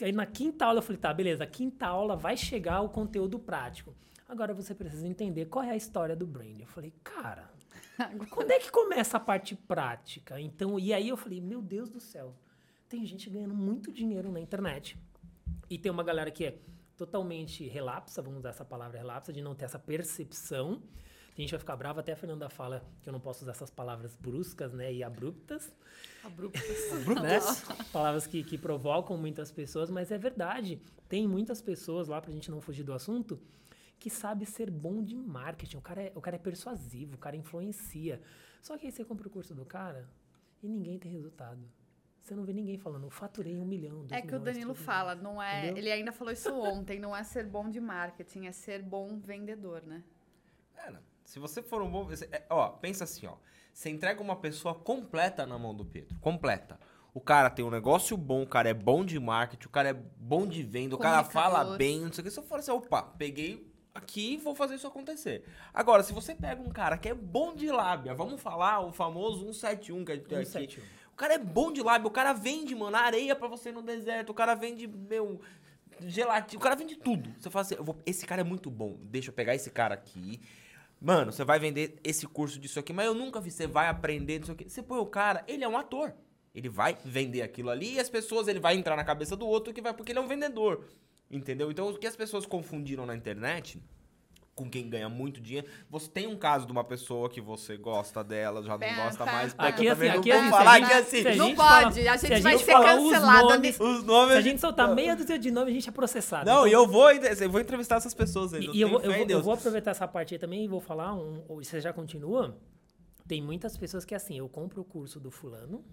Aí 0.00 0.12
na 0.12 0.26
quinta 0.26 0.64
aula 0.64 0.78
eu 0.78 0.82
falei, 0.82 1.00
tá, 1.00 1.12
beleza. 1.12 1.46
Quinta 1.46 1.86
aula 1.86 2.16
vai 2.16 2.36
chegar 2.36 2.80
o 2.80 2.88
conteúdo 2.88 3.38
prático. 3.38 3.94
Agora 4.28 4.54
você 4.54 4.74
precisa 4.74 5.06
entender 5.06 5.46
qual 5.46 5.64
é 5.64 5.70
a 5.70 5.76
história 5.76 6.14
do 6.14 6.26
branding. 6.26 6.62
Eu 6.62 6.68
falei, 6.68 6.92
cara, 7.02 7.50
quando 8.30 8.50
é 8.50 8.58
que 8.58 8.70
começa 8.70 9.16
a 9.16 9.20
parte 9.20 9.56
prática? 9.56 10.40
Então, 10.40 10.78
e 10.78 10.92
aí 10.92 11.08
eu 11.08 11.16
falei, 11.16 11.40
meu 11.40 11.60
Deus 11.60 11.88
do 11.88 11.98
céu. 12.00 12.34
Tem 12.88 13.04
gente 13.04 13.28
ganhando 13.28 13.54
muito 13.54 13.92
dinheiro 13.92 14.30
na 14.30 14.40
internet. 14.40 14.96
E 15.68 15.78
tem 15.78 15.90
uma 15.90 16.04
galera 16.04 16.30
que 16.30 16.44
é 16.44 16.58
totalmente 16.96 17.66
relapsa, 17.68 18.22
vamos 18.22 18.40
usar 18.40 18.50
essa 18.50 18.64
palavra 18.64 18.98
relapsa, 18.98 19.32
de 19.32 19.40
não 19.40 19.54
ter 19.54 19.66
essa 19.66 19.78
percepção. 19.78 20.82
Tem 21.38 21.44
gente 21.44 21.52
vai 21.52 21.60
ficar 21.60 21.76
brava, 21.76 22.00
até 22.00 22.10
a 22.10 22.16
Fernanda 22.16 22.50
fala 22.50 22.84
que 23.00 23.08
eu 23.08 23.12
não 23.12 23.20
posso 23.20 23.44
usar 23.44 23.52
essas 23.52 23.70
palavras 23.70 24.16
bruscas, 24.16 24.72
né, 24.72 24.92
e 24.92 25.04
abruptas, 25.04 25.72
Abruptas. 26.24 26.62
né? 27.22 27.38
Palavras 27.92 28.26
que, 28.26 28.42
que 28.42 28.58
provocam 28.58 29.16
muitas 29.16 29.52
pessoas, 29.52 29.88
mas 29.88 30.10
é 30.10 30.18
verdade. 30.18 30.82
Tem 31.08 31.28
muitas 31.28 31.62
pessoas 31.62 32.08
lá, 32.08 32.20
pra 32.20 32.32
gente 32.32 32.50
não 32.50 32.60
fugir 32.60 32.82
do 32.82 32.92
assunto, 32.92 33.40
que 34.00 34.10
sabe 34.10 34.44
ser 34.46 34.68
bom 34.68 35.00
de 35.00 35.14
marketing. 35.14 35.76
O 35.76 35.80
cara 35.80 36.02
é, 36.02 36.12
o 36.12 36.20
cara 36.20 36.34
é 36.34 36.40
persuasivo, 36.40 37.14
o 37.14 37.18
cara 37.18 37.36
influencia. 37.36 38.20
Só 38.60 38.76
que 38.76 38.86
aí 38.86 38.90
você 38.90 39.04
compra 39.04 39.28
o 39.28 39.30
curso 39.30 39.54
do 39.54 39.64
cara 39.64 40.10
e 40.60 40.66
ninguém 40.66 40.98
tem 40.98 41.12
resultado. 41.12 41.60
Você 42.20 42.34
não 42.34 42.42
vê 42.42 42.52
ninguém 42.52 42.78
falando, 42.78 43.04
eu 43.04 43.10
faturei 43.10 43.56
um 43.56 43.64
milhão, 43.64 44.04
É 44.10 44.22
que 44.22 44.34
o 44.34 44.40
Danilo 44.40 44.74
fala, 44.74 45.14
não 45.14 45.40
é. 45.40 45.66
Entendeu? 45.66 45.76
Ele 45.76 45.92
ainda 45.92 46.10
falou 46.10 46.32
isso 46.32 46.52
ontem, 46.52 46.98
não 46.98 47.16
é 47.16 47.22
ser 47.22 47.46
bom 47.46 47.70
de 47.70 47.78
marketing, 47.78 48.46
é 48.46 48.50
ser 48.50 48.82
bom 48.82 49.20
vendedor, 49.20 49.84
né? 49.86 50.02
Cara, 50.74 51.00
se 51.28 51.38
você 51.38 51.62
for 51.62 51.82
um 51.82 51.90
bom. 51.90 52.04
você- 52.04 52.28
é, 52.32 52.44
ó, 52.48 52.68
pensa 52.68 53.04
assim, 53.04 53.26
ó. 53.26 53.34
Você 53.72 53.90
entrega 53.90 54.20
uma 54.22 54.34
pessoa 54.36 54.74
completa 54.74 55.46
na 55.46 55.58
mão 55.58 55.74
do 55.74 55.84
Pedro. 55.84 56.18
Completa. 56.20 56.80
O 57.14 57.20
cara 57.20 57.50
tem 57.50 57.64
um 57.64 57.70
negócio 57.70 58.16
bom, 58.16 58.42
o 58.42 58.46
cara 58.46 58.68
é 58.68 58.74
bom 58.74 59.04
de 59.04 59.18
marketing, 59.20 59.66
o 59.66 59.70
cara 59.70 59.90
é 59.90 59.92
bom 59.94 60.46
de 60.46 60.62
venda, 60.62 60.94
o 60.94 60.98
cara 60.98 61.22
fala 61.32 61.64
bem, 61.78 62.00
não 62.00 62.12
sei 62.12 62.22
o 62.22 62.24
que. 62.24 62.30
Se 62.30 62.38
eu 62.38 62.42
for 62.44 62.58
assim, 62.58 62.70
opa, 62.70 63.02
peguei 63.02 63.70
aqui 63.94 64.34
e 64.34 64.36
vou 64.36 64.54
fazer 64.54 64.74
isso 64.76 64.86
acontecer. 64.86 65.44
Agora, 65.72 66.02
se 66.02 66.12
você 66.12 66.34
pega 66.34 66.60
um 66.62 66.70
cara 66.70 66.96
que 66.96 67.08
é 67.08 67.14
bom 67.14 67.54
de 67.54 67.70
lábia, 67.70 68.14
vamos 68.14 68.40
falar 68.40 68.80
o 68.80 68.92
famoso 68.92 69.40
171 69.52 70.04
que 70.04 70.12
a 70.12 70.14
gente 70.16 70.26
tem 70.26 70.38
aqui. 70.38 70.46
171. 70.50 70.84
O 71.12 71.16
cara 71.16 71.34
é 71.34 71.38
bom 71.38 71.72
de 71.72 71.82
lábia, 71.82 72.06
o 72.08 72.10
cara 72.10 72.32
vende, 72.32 72.74
mano, 72.74 72.96
areia 72.96 73.34
pra 73.36 73.48
você 73.48 73.70
no 73.72 73.82
deserto, 73.82 74.30
o 74.30 74.34
cara 74.34 74.54
vende, 74.54 74.86
meu, 74.86 75.40
gelatina, 76.00 76.58
o 76.58 76.62
cara 76.62 76.76
vende 76.76 76.96
tudo. 76.96 77.32
Você 77.38 77.50
fala 77.50 77.62
assim, 77.62 77.74
eu 77.74 77.84
vou- 77.84 77.96
esse 78.06 78.24
cara 78.26 78.40
é 78.42 78.44
muito 78.44 78.70
bom, 78.70 78.96
deixa 79.02 79.30
eu 79.30 79.34
pegar 79.34 79.54
esse 79.54 79.70
cara 79.70 79.94
aqui. 79.94 80.40
Mano, 81.00 81.32
você 81.32 81.44
vai 81.44 81.58
vender 81.58 81.98
esse 82.02 82.26
curso 82.26 82.58
disso 82.58 82.78
aqui, 82.78 82.92
mas 82.92 83.06
eu 83.06 83.14
nunca 83.14 83.40
vi, 83.40 83.50
você 83.50 83.66
vai 83.66 83.88
aprender 83.88 84.40
disso 84.40 84.52
aqui. 84.52 84.68
Você 84.68 84.82
põe 84.82 84.98
o 84.98 85.06
cara, 85.06 85.44
ele 85.46 85.62
é 85.62 85.68
um 85.68 85.78
ator. 85.78 86.12
Ele 86.54 86.68
vai 86.68 86.98
vender 87.04 87.42
aquilo 87.42 87.70
ali 87.70 87.94
e 87.94 88.00
as 88.00 88.08
pessoas, 88.08 88.48
ele 88.48 88.58
vai 88.58 88.74
entrar 88.74 88.96
na 88.96 89.04
cabeça 89.04 89.36
do 89.36 89.46
outro 89.46 89.72
que 89.72 89.80
vai, 89.80 89.94
porque 89.94 90.10
ele 90.10 90.18
é 90.18 90.22
um 90.22 90.26
vendedor. 90.26 90.84
Entendeu? 91.30 91.70
Então, 91.70 91.88
o 91.88 91.98
que 91.98 92.06
as 92.06 92.16
pessoas 92.16 92.46
confundiram 92.46 93.06
na 93.06 93.14
internet 93.14 93.80
com 94.58 94.68
quem 94.68 94.88
ganha 94.90 95.08
muito 95.08 95.40
dinheiro. 95.40 95.66
Você 95.88 96.08
tem 96.10 96.26
um 96.26 96.36
caso 96.36 96.66
de 96.66 96.72
uma 96.72 96.82
pessoa 96.82 97.28
que 97.30 97.40
você 97.40 97.76
gosta 97.76 98.24
dela, 98.24 98.62
já 98.62 98.76
não 98.76 99.04
gosta 99.04 99.24
mais. 99.24 99.54
Aqui 99.56 99.86
eu 99.86 99.92
assim, 99.92 100.00
também 100.02 100.18
aqui 100.18 100.28
não 100.30 100.38
assim, 100.38 100.46
a 100.48 100.50
falar 100.50 100.78
gente- 100.78 100.86
que 100.88 100.92
assim. 100.94 101.20
a 101.28 101.36
Não 101.36 101.46
gente 101.46 101.56
pode, 101.56 102.08
a 102.08 102.16
gente 102.16 102.40
vai 102.42 102.58
ser 102.58 102.72
falar 102.72 102.96
os 102.96 103.10
cancelado 103.12 103.48
nomes- 103.48 103.80
Os 103.80 104.04
nomes. 104.04 104.32
Se 104.32 104.38
a 104.38 104.40
gente 104.40 104.60
soltar 104.60 104.94
meia 104.94 105.14
dúzia 105.14 105.38
de 105.38 105.50
nomes, 105.50 105.70
a 105.70 105.74
gente 105.74 105.88
é 105.88 105.92
processado. 105.92 106.44
Não, 106.44 106.66
Então, 106.66 106.66
e 106.68 106.72
eu 106.72 106.86
vou, 106.86 107.10
eu 107.10 107.50
vou 107.50 107.60
entrevistar 107.60 107.96
essas 107.96 108.12
pessoas 108.14 108.52
aí. 108.52 108.64
E, 108.72 108.80
eu 108.80 108.88
e 108.88 108.90
vou, 108.90 109.00
eu, 109.00 109.12
vou, 109.12 109.26
eu 109.28 109.42
vou 109.42 109.54
aproveitar 109.54 109.92
essa 109.92 110.08
parte 110.08 110.34
aí 110.34 110.38
também 110.38 110.64
e 110.64 110.68
vou 110.68 110.80
falar, 110.80 111.14
um, 111.14 111.42
você 111.48 111.80
já 111.80 111.92
continua? 111.92 112.56
Tem 113.26 113.40
muitas 113.42 113.76
pessoas 113.76 114.04
que 114.04 114.14
assim, 114.14 114.38
eu 114.38 114.48
compro 114.48 114.80
o 114.80 114.84
curso 114.84 115.20
do 115.20 115.30
fulano 115.30 115.84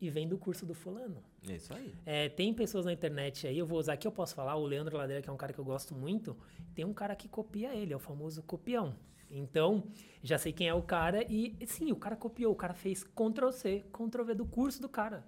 e 0.00 0.08
vendo 0.08 0.34
o 0.34 0.38
curso 0.38 0.64
do 0.64 0.74
fulano. 0.74 1.22
É 1.46 1.56
isso 1.56 1.74
aí. 1.74 1.94
É, 2.06 2.28
tem 2.28 2.54
pessoas 2.54 2.86
na 2.86 2.92
internet 2.92 3.46
aí, 3.46 3.58
eu 3.58 3.66
vou 3.66 3.78
usar 3.78 3.92
aqui, 3.92 4.06
eu 4.06 4.12
posso 4.12 4.34
falar, 4.34 4.56
o 4.56 4.64
Leandro 4.64 4.96
Ladeira, 4.96 5.22
que 5.22 5.28
é 5.28 5.32
um 5.32 5.36
cara 5.36 5.52
que 5.52 5.58
eu 5.58 5.64
gosto 5.64 5.94
muito, 5.94 6.36
tem 6.74 6.84
um 6.84 6.94
cara 6.94 7.14
que 7.14 7.28
copia 7.28 7.74
ele, 7.74 7.92
é 7.92 7.96
o 7.96 8.00
famoso 8.00 8.42
copião. 8.42 8.94
Então, 9.30 9.84
já 10.22 10.38
sei 10.38 10.52
quem 10.52 10.68
é 10.68 10.74
o 10.74 10.82
cara 10.82 11.24
e, 11.30 11.56
sim, 11.66 11.92
o 11.92 11.96
cara 11.96 12.16
copiou, 12.16 12.52
o 12.52 12.56
cara 12.56 12.74
fez 12.74 13.04
Ctrl-C, 13.04 13.84
Ctrl-V 13.92 14.34
do 14.34 14.46
curso 14.46 14.82
do 14.82 14.88
cara. 14.88 15.24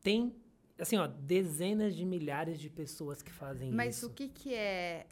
Tem, 0.00 0.36
assim, 0.78 0.96
ó, 0.96 1.06
dezenas 1.08 1.96
de 1.96 2.04
milhares 2.04 2.60
de 2.60 2.70
pessoas 2.70 3.22
que 3.22 3.32
fazem 3.32 3.72
Mas 3.72 3.96
isso. 3.96 4.06
o 4.06 4.10
que 4.10 4.28
que 4.28 4.54
é 4.54 5.06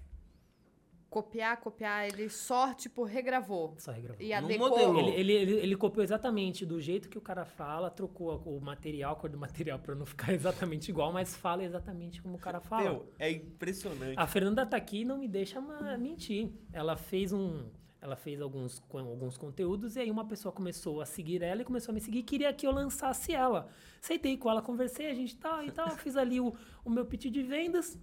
copiar, 1.15 1.61
copiar? 1.61 2.09
Ele 2.09 2.29
só, 2.29 2.75
tipo, 2.75 3.05
regravou 3.05 3.73
Só 3.79 3.93
regravou. 3.93 4.21
e 4.21 4.33
adequou. 4.33 4.69
modelou. 4.69 4.99
Ele, 4.99 5.11
ele, 5.13 5.33
ele, 5.33 5.53
ele 5.61 5.77
copiou 5.77 6.03
exatamente 6.03 6.67
do 6.67 6.81
jeito 6.81 7.09
que 7.09 7.17
o 7.17 7.21
cara 7.21 7.45
fala, 7.45 7.89
trocou 7.89 8.43
o 8.45 8.61
material, 8.61 9.13
a 9.13 9.17
cor 9.17 9.31
do 9.31 9.39
material 9.39 9.79
pra 9.79 9.95
não 9.95 10.05
ficar 10.05 10.33
exatamente 10.35 10.89
igual, 10.89 11.13
mas 11.13 11.37
fala 11.37 11.63
exatamente 11.63 12.21
como 12.21 12.35
o 12.35 12.39
cara 12.39 12.61
fala. 12.61 12.83
Meu, 12.83 13.13
é 13.17 13.31
impressionante. 13.31 14.19
A 14.19 14.27
Fernanda 14.27 14.67
tá 14.67 14.77
aqui 14.77 15.03
e 15.03 15.05
não 15.05 15.17
me 15.17 15.29
deixa 15.29 15.61
mentir. 15.97 16.51
Ela 16.73 16.97
fez 16.97 17.33
um. 17.33 17.71
Ela 18.01 18.17
fez 18.17 18.39
alguns, 18.43 18.83
alguns 18.93 19.39
conteúdos 19.39 19.97
e 19.97 20.01
aí 20.01 20.11
uma 20.11 20.27
pessoa 20.27 20.53
começou 20.53 21.01
a 21.01 21.07
seguir 21.07 21.43
ela 21.43 21.63
e 21.63 21.65
começou 21.65 21.91
a 21.91 21.95
me 21.95 22.01
seguir 22.03 22.19
e 22.19 22.23
queria 22.23 22.53
que 22.53 22.67
eu 22.67 22.71
lançasse 22.73 23.33
ela. 23.33 23.69
Sentei 23.99 24.37
com 24.37 24.51
ela, 24.51 24.61
conversei, 24.61 25.07
a 25.11 25.15
gente 25.15 25.35
tal 25.37 25.65
e 25.65 25.71
tal, 25.71 25.89
fiz 25.97 26.15
ali 26.15 26.39
o, 26.39 26.55
o 26.85 26.91
meu 26.91 27.07
pitch 27.07 27.31
de 27.31 27.43
vendas. 27.43 27.99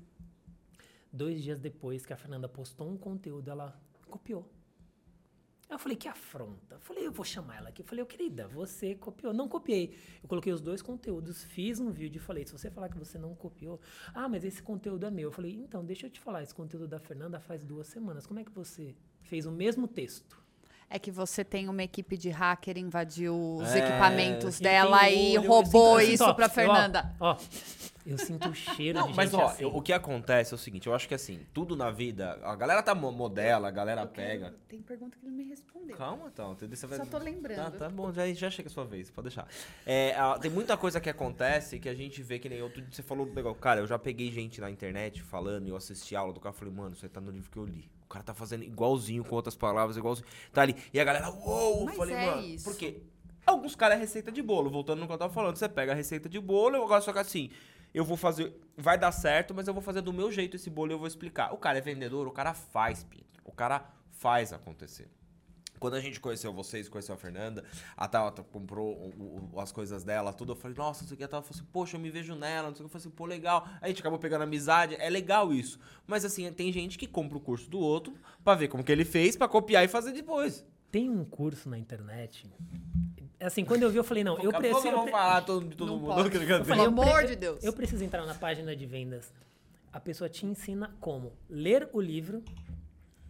Dois 1.11 1.43
dias 1.43 1.59
depois 1.59 2.05
que 2.05 2.13
a 2.13 2.17
Fernanda 2.17 2.47
postou 2.47 2.89
um 2.89 2.97
conteúdo, 2.97 3.49
ela 3.49 3.79
copiou. 4.07 4.49
Eu 5.69 5.79
falei, 5.79 5.95
que 5.95 6.07
afronta. 6.09 6.75
Eu 6.75 6.79
falei, 6.81 7.07
eu 7.07 7.11
vou 7.13 7.23
chamar 7.23 7.57
ela 7.57 7.69
aqui. 7.69 7.81
Eu 7.81 7.85
falei, 7.85 8.03
ô 8.03 8.05
querida, 8.05 8.45
você 8.45 8.93
copiou. 8.93 9.33
Não 9.33 9.47
copiei. 9.47 9.95
Eu 10.21 10.27
coloquei 10.27 10.51
os 10.51 10.59
dois 10.59 10.81
conteúdos, 10.81 11.45
fiz 11.45 11.79
um 11.79 11.89
vídeo 11.89 12.19
e 12.19 12.21
falei, 12.21 12.45
se 12.45 12.51
você 12.51 12.69
falar 12.69 12.89
que 12.89 12.97
você 12.97 13.17
não 13.17 13.33
copiou, 13.33 13.79
ah, 14.13 14.27
mas 14.27 14.43
esse 14.43 14.61
conteúdo 14.61 15.05
é 15.05 15.11
meu. 15.11 15.29
Eu 15.29 15.31
falei, 15.31 15.53
então, 15.53 15.83
deixa 15.85 16.07
eu 16.07 16.09
te 16.09 16.19
falar, 16.19 16.43
esse 16.43 16.53
conteúdo 16.53 16.89
da 16.89 16.99
Fernanda 16.99 17.39
faz 17.39 17.63
duas 17.63 17.87
semanas. 17.87 18.27
Como 18.27 18.39
é 18.39 18.43
que 18.43 18.51
você 18.51 18.93
fez 19.21 19.45
o 19.45 19.51
mesmo 19.51 19.87
texto? 19.87 20.40
É 20.93 20.99
que 20.99 21.09
você 21.09 21.41
tem 21.45 21.69
uma 21.69 21.81
equipe 21.83 22.17
de 22.17 22.29
hacker 22.29 22.77
invadiu 22.77 23.33
os 23.55 23.69
É, 23.73 23.77
equipamentos 23.79 24.59
E 24.59 24.63
dela 24.63 25.09
e 25.09 25.35
eu 25.35 25.41
roubou 25.43 25.63
sinto- 25.63 25.87
eu 25.87 25.99
sinto, 26.01 26.13
isso 26.15 26.23
ó, 26.25 26.33
pra 26.33 26.45
eu, 26.47 26.49
ó, 26.49 26.53
Fernanda. 26.53 27.15
Ó, 27.17 27.37
eu 28.05 28.17
sinto 28.17 28.49
o 28.49 28.53
cheiro 28.53 28.99
Não, 28.99 29.07
de 29.07 29.15
mas 29.15 29.31
gente 29.31 29.39
ó, 29.41 29.45
assim. 29.45 29.63
eu- 29.63 29.73
o 29.73 29.81
que 29.81 29.93
acontece 29.93 30.53
é 30.53 30.55
o 30.55 30.57
seguinte, 30.57 30.87
eu 30.87 30.93
acho 30.93 31.07
que 31.07 31.13
assim, 31.13 31.39
tudo 31.53 31.77
na 31.77 31.89
vida, 31.91 32.37
a 32.43 32.53
galera 32.57 32.83
tá 32.83 32.93
mo- 32.93 33.09
modela, 33.13 33.69
a 33.69 33.71
galera 33.71 34.05
pega. 34.05 34.53
Tem 34.67 34.81
pergunta 34.81 35.17
que 35.17 35.25
ele 35.25 35.33
me 35.33 35.43
respondeu. 35.45 35.95
Calma, 35.95 36.27
então? 36.27 36.57
Você 36.59 36.85
vai... 36.85 36.97
Só 36.97 37.05
tô 37.05 37.17
lembrando. 37.19 37.71
Tá, 37.71 37.71
tá 37.71 37.89
bom, 37.89 38.11
já, 38.11 38.27
já 38.33 38.49
chega 38.49 38.67
a 38.67 38.71
sua 38.71 38.83
vez, 38.83 39.09
pode 39.09 39.29
deixar. 39.29 39.47
É, 39.85 40.13
tem 40.41 40.51
muita 40.51 40.75
coisa 40.75 40.99
que 40.99 41.09
acontece 41.09 41.79
que 41.79 41.87
a 41.87 41.95
gente 41.95 42.21
vê 42.21 42.37
que 42.37 42.49
nem 42.49 42.61
outro 42.61 42.81
dia 42.81 42.91
você 42.91 43.01
falou 43.01 43.25
do 43.25 43.33
negócio. 43.33 43.61
Cara, 43.61 43.79
eu 43.79 43.87
já 43.87 43.97
peguei 43.97 44.29
gente 44.29 44.59
na 44.59 44.69
internet 44.69 45.23
falando 45.23 45.67
e 45.67 45.69
eu 45.69 45.77
assisti 45.77 46.17
aula 46.17 46.33
do 46.33 46.41
cara, 46.41 46.53
eu 46.53 46.59
falei, 46.59 46.73
mano, 46.73 46.93
isso 46.93 47.05
aí 47.05 47.09
tá 47.09 47.21
no 47.21 47.31
livro 47.31 47.49
que 47.49 47.57
eu 47.57 47.63
li. 47.65 47.89
O 48.11 48.13
cara 48.13 48.25
tá 48.25 48.33
fazendo 48.33 48.65
igualzinho, 48.65 49.23
com 49.23 49.33
outras 49.33 49.55
palavras, 49.55 49.95
igualzinho. 49.95 50.27
Tá 50.51 50.63
ali. 50.63 50.75
E 50.93 50.99
a 50.99 51.03
galera, 51.05 51.29
uou! 51.29 51.85
Mas 51.85 51.95
falei, 51.95 52.13
é 52.13 52.25
mano, 52.25 52.41
isso. 52.41 52.65
por 52.65 52.77
quê? 52.77 53.03
Alguns 53.45 53.73
caras 53.73 53.97
é 53.97 54.01
receita 54.01 54.29
de 54.29 54.41
bolo, 54.41 54.69
voltando 54.69 54.99
no 54.99 55.07
que 55.07 55.13
eu 55.13 55.17
tava 55.17 55.33
falando. 55.33 55.55
Você 55.55 55.69
pega 55.69 55.93
a 55.93 55.95
receita 55.95 56.27
de 56.27 56.37
bolo, 56.37 56.75
eu 56.75 56.85
gosto 56.85 57.05
só 57.05 57.13
que 57.13 57.19
assim, 57.19 57.49
eu 57.93 58.03
vou 58.03 58.17
fazer. 58.17 58.53
Vai 58.75 58.97
dar 58.97 59.13
certo, 59.13 59.53
mas 59.53 59.65
eu 59.65 59.73
vou 59.73 59.81
fazer 59.81 60.01
do 60.01 60.11
meu 60.11 60.29
jeito 60.29 60.57
esse 60.57 60.69
bolo 60.69 60.91
e 60.91 60.93
eu 60.93 60.99
vou 60.99 61.07
explicar. 61.07 61.53
O 61.53 61.57
cara 61.57 61.77
é 61.77 61.81
vendedor, 61.81 62.27
o 62.27 62.31
cara 62.31 62.53
faz, 62.53 63.01
Pinto. 63.01 63.39
O 63.45 63.53
cara 63.53 63.89
faz 64.11 64.51
acontecer. 64.51 65.09
Quando 65.81 65.95
a 65.95 65.99
gente 65.99 66.19
conheceu 66.19 66.53
vocês, 66.53 66.87
conheceu 66.87 67.15
a 67.15 67.17
Fernanda, 67.17 67.63
a 67.97 68.07
Tata 68.07 68.43
comprou 68.43 68.93
o- 68.93 69.49
o- 69.55 69.59
as 69.59 69.71
coisas 69.71 70.03
dela, 70.03 70.31
tudo. 70.31 70.51
Eu 70.51 70.55
falei, 70.55 70.77
nossa, 70.77 71.03
isso 71.03 71.15
aqui. 71.15 71.23
A 71.23 71.27
Tata 71.27 71.41
falou 71.41 71.59
assim, 71.59 71.67
poxa, 71.73 71.97
eu 71.97 71.99
me 71.99 72.11
vejo 72.11 72.35
nela, 72.35 72.67
não 72.69 72.75
sei 72.75 72.85
o 72.85 72.87
que. 72.87 72.95
Eu 72.95 72.99
falei 73.01 73.07
assim, 73.07 73.15
pô, 73.15 73.25
legal. 73.25 73.65
Aí 73.81 73.85
a 73.85 73.87
gente 73.87 73.99
acabou 73.99 74.19
pegando 74.19 74.43
amizade, 74.43 74.95
é 74.99 75.09
legal 75.09 75.51
isso. 75.51 75.79
Mas 76.05 76.23
assim, 76.23 76.49
tem 76.53 76.71
gente 76.71 76.99
que 76.99 77.07
compra 77.07 77.35
o 77.35 77.41
curso 77.41 77.67
do 77.67 77.79
outro 77.79 78.13
pra 78.43 78.53
ver 78.53 78.67
como 78.67 78.83
que 78.83 78.91
ele 78.91 79.03
fez, 79.03 79.35
pra 79.35 79.47
copiar 79.47 79.83
e 79.83 79.87
fazer 79.87 80.11
depois. 80.11 80.63
Tem 80.91 81.09
um 81.09 81.25
curso 81.25 81.67
na 81.67 81.79
internet. 81.79 82.45
Assim, 83.39 83.65
quando 83.65 83.81
eu 83.81 83.89
vi, 83.89 83.97
eu 83.97 84.03
falei, 84.03 84.23
não, 84.23 84.37
eu 84.37 84.53
preciso. 84.53 84.91
vamos 84.91 85.09
falar 85.09 85.41
todo, 85.41 85.75
todo 85.75 85.87
Não 85.93 85.97
mundo. 85.99 86.13
pode. 86.13 86.29
que 86.29 86.37
Eu 86.37 86.45
falei, 86.63 86.63
Pelo 86.63 86.83
amor 86.83 87.25
de 87.25 87.35
Deus. 87.35 87.63
Eu 87.63 87.73
preciso 87.73 88.03
entrar 88.03 88.23
na 88.27 88.35
página 88.35 88.75
de 88.75 88.85
vendas. 88.85 89.33
A 89.91 89.99
pessoa 89.99 90.29
te 90.29 90.45
ensina 90.45 90.95
como 90.99 91.33
ler 91.49 91.89
o 91.91 91.99
livro, 91.99 92.43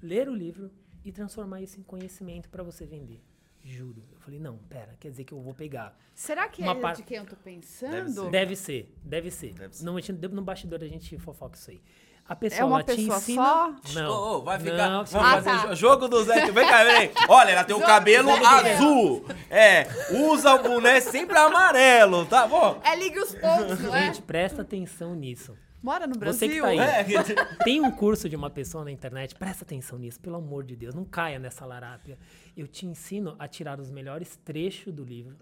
ler 0.01 0.27
o 0.27 0.35
livro 0.35 0.69
e 1.03 1.11
transformar 1.11 1.61
isso 1.61 1.79
em 1.79 1.83
conhecimento 1.83 2.49
para 2.49 2.63
você 2.63 2.85
vender. 2.85 3.21
Juro. 3.63 4.03
Eu 4.11 4.19
falei, 4.19 4.39
não, 4.39 4.57
pera, 4.69 4.95
quer 4.99 5.09
dizer 5.11 5.23
que 5.23 5.33
eu 5.33 5.39
vou 5.39 5.53
pegar. 5.53 5.95
Será 6.15 6.47
que 6.47 6.61
Uma 6.63 6.71
é 6.71 6.75
par- 6.75 6.95
de 6.95 7.03
quem 7.03 7.17
eu 7.17 7.25
tô 7.25 7.35
Deve 7.35 7.43
pensando? 7.57 8.23
ser. 8.23 8.29
Deve 8.31 8.55
ser, 8.55 8.95
deve 9.03 9.31
ser. 9.31 9.53
Deve 9.53 9.75
ser. 9.75 9.85
No, 9.85 9.95
no 10.35 10.41
bastidor 10.41 10.81
a 10.81 10.87
gente 10.87 11.17
fofoca 11.19 11.55
isso 11.55 11.69
aí. 11.69 11.81
A 12.27 12.35
pessoa 12.35 12.61
É 12.61 12.63
uma 12.65 12.83
pessoa 12.83 13.17
ensina... 13.17 13.43
só? 13.43 13.75
Não. 13.93 14.09
Ô, 14.09 14.37
ô, 14.37 14.41
vai 14.43 14.57
ficar. 14.59 14.89
Não, 14.89 15.03
vamos 15.05 15.13
Ah, 15.27 15.41
fazer 15.41 15.49
tá. 15.49 15.67
jo- 15.67 15.75
jogo 15.75 16.07
do 16.07 16.23
Zé. 16.23 16.49
Vem 16.51 16.67
cá, 16.67 16.83
vem. 16.83 17.11
Olha, 17.27 17.51
ela 17.51 17.63
tem 17.63 17.75
o 17.75 17.79
Jogo 17.79 17.91
cabelo 17.91 18.29
azul. 18.31 19.25
É, 19.49 19.85
usa 20.29 20.53
o 20.55 20.63
boné 20.63 21.01
sempre 21.01 21.37
amarelo, 21.37 22.25
tá 22.25 22.47
bom? 22.47 22.79
É 22.83 22.95
ligue 22.95 23.19
os 23.19 23.35
pontos, 23.35 23.79
não 23.81 23.93
é? 23.95 24.05
Gente, 24.05 24.21
presta 24.21 24.61
atenção 24.61 25.13
nisso. 25.13 25.57
Mora 25.81 26.05
no 26.05 26.13
Você 26.13 26.47
que 26.47 26.59
Brasil? 26.61 26.63
tá 26.63 26.69
aí. 26.69 26.77
É, 26.79 27.05
Tem 27.63 27.81
um 27.81 27.91
curso 27.91 28.29
de 28.29 28.35
uma 28.35 28.49
pessoa 28.49 28.83
na 28.83 28.91
internet, 28.91 29.33
presta 29.35 29.63
atenção 29.63 29.97
nisso, 29.97 30.19
pelo 30.19 30.35
amor 30.35 30.63
de 30.63 30.75
Deus, 30.75 30.93
não 30.93 31.03
caia 31.03 31.39
nessa 31.39 31.65
larápia. 31.65 32.19
Eu 32.55 32.67
te 32.67 32.85
ensino 32.85 33.35
a 33.39 33.47
tirar 33.47 33.79
os 33.79 33.89
melhores 33.89 34.37
trechos 34.37 34.93
do 34.93 35.03
livro 35.03 35.37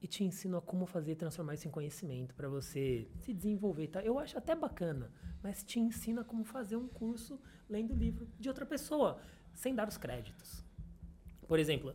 e 0.00 0.06
te 0.06 0.24
ensino 0.24 0.56
a 0.56 0.62
como 0.62 0.86
fazer 0.86 1.12
e 1.12 1.16
transformar 1.16 1.54
isso 1.54 1.68
em 1.68 1.70
conhecimento 1.70 2.34
para 2.34 2.48
você 2.48 3.06
se 3.20 3.34
desenvolver. 3.34 3.88
Tá? 3.88 4.02
Eu 4.02 4.18
acho 4.18 4.38
até 4.38 4.54
bacana, 4.54 5.10
mas 5.42 5.62
te 5.62 5.78
ensina 5.78 6.24
como 6.24 6.44
fazer 6.44 6.76
um 6.76 6.88
curso 6.88 7.38
lendo 7.68 7.92
o 7.92 7.96
livro 7.96 8.26
de 8.38 8.48
outra 8.48 8.64
pessoa, 8.64 9.18
sem 9.52 9.74
dar 9.74 9.86
os 9.88 9.98
créditos. 9.98 10.64
Por 11.46 11.58
exemplo, 11.58 11.94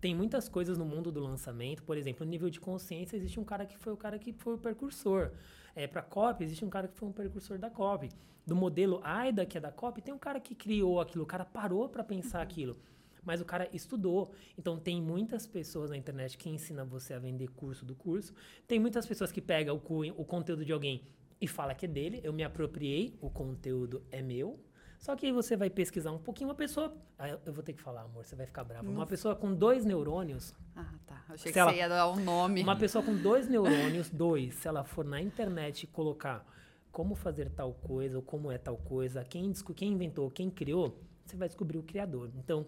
tem 0.00 0.14
muitas 0.14 0.48
coisas 0.48 0.78
no 0.78 0.84
mundo 0.84 1.10
do 1.10 1.20
lançamento, 1.20 1.82
por 1.82 1.96
exemplo, 1.96 2.24
no 2.24 2.30
nível 2.30 2.48
de 2.48 2.60
consciência 2.60 3.16
existe 3.16 3.40
um 3.40 3.44
cara 3.44 3.66
que 3.66 3.76
foi 3.76 3.92
o 3.92 3.96
cara 3.96 4.18
que 4.18 4.32
foi 4.32 4.54
o 4.54 4.58
precursor. 4.58 5.32
É, 5.74 5.86
para 5.86 6.02
copy 6.02 6.44
existe 6.44 6.64
um 6.64 6.70
cara 6.70 6.86
que 6.86 6.96
foi 6.96 7.08
um 7.08 7.12
precursor 7.12 7.58
da 7.58 7.68
copy. 7.68 8.10
Do 8.46 8.54
modelo 8.54 9.00
AIDA, 9.02 9.44
que 9.44 9.58
é 9.58 9.60
da 9.60 9.72
copy, 9.72 10.00
tem 10.00 10.14
um 10.14 10.18
cara 10.18 10.40
que 10.40 10.54
criou 10.54 11.00
aquilo, 11.00 11.24
o 11.24 11.26
cara 11.26 11.44
parou 11.44 11.88
para 11.88 12.04
pensar 12.04 12.40
aquilo. 12.40 12.78
Mas 13.24 13.40
o 13.40 13.44
cara 13.44 13.68
estudou. 13.72 14.32
Então 14.56 14.78
tem 14.78 15.02
muitas 15.02 15.46
pessoas 15.46 15.90
na 15.90 15.96
internet 15.96 16.38
que 16.38 16.48
ensinam 16.48 16.86
você 16.86 17.12
a 17.12 17.18
vender 17.18 17.48
curso 17.48 17.84
do 17.84 17.94
curso. 17.94 18.32
Tem 18.66 18.78
muitas 18.78 19.04
pessoas 19.04 19.30
que 19.30 19.40
pegam 19.40 19.76
o, 19.76 20.20
o 20.20 20.24
conteúdo 20.24 20.64
de 20.64 20.72
alguém 20.72 21.02
e 21.40 21.46
fala 21.46 21.74
que 21.74 21.84
é 21.84 21.88
dele. 21.88 22.20
Eu 22.22 22.32
me 22.32 22.42
apropriei, 22.42 23.18
o 23.20 23.28
conteúdo 23.28 24.02
é 24.10 24.22
meu. 24.22 24.58
Só 24.98 25.14
que 25.14 25.26
aí 25.26 25.32
você 25.32 25.56
vai 25.56 25.70
pesquisar 25.70 26.10
um 26.10 26.18
pouquinho, 26.18 26.48
uma 26.50 26.54
pessoa. 26.56 26.92
Ah, 27.18 27.28
eu- 27.28 27.40
eu 27.46 27.52
vou 27.52 27.62
ter 27.62 27.72
que 27.72 27.80
falar, 27.80 28.02
amor, 28.02 28.24
você 28.24 28.34
vai 28.34 28.46
ficar 28.46 28.64
bravo. 28.64 28.90
Uma 28.90 29.06
pessoa 29.06 29.34
com 29.36 29.54
dois 29.54 29.84
neurônios 29.84 30.54
Ah, 30.76 30.92
tá. 31.06 31.24
Eu 31.28 31.34
achei 31.34 31.52
que 31.52 31.58
ela- 31.58 31.70
você 31.72 31.78
ia 31.78 31.88
dar 31.88 32.10
um 32.10 32.16
nome. 32.16 32.62
uma 32.62 32.76
pessoa 32.76 33.02
com 33.04 33.14
dois 33.16 33.48
neurônios, 33.48 34.10
dois, 34.10 34.54
se 34.54 34.66
ela 34.68 34.84
for 34.84 35.04
na 35.04 35.20
internet 35.20 35.84
e 35.84 35.86
colocar 35.86 36.44
como 36.90 37.14
fazer 37.14 37.48
tal 37.50 37.72
coisa, 37.74 38.16
ou 38.16 38.22
como 38.22 38.50
é 38.50 38.58
tal 38.58 38.76
coisa, 38.76 39.24
quem, 39.24 39.52
quem 39.76 39.92
inventou, 39.92 40.30
quem 40.30 40.50
criou, 40.50 41.00
você 41.24 41.36
vai 41.36 41.46
descobrir 41.48 41.78
o 41.78 41.82
criador. 41.82 42.30
Então, 42.36 42.66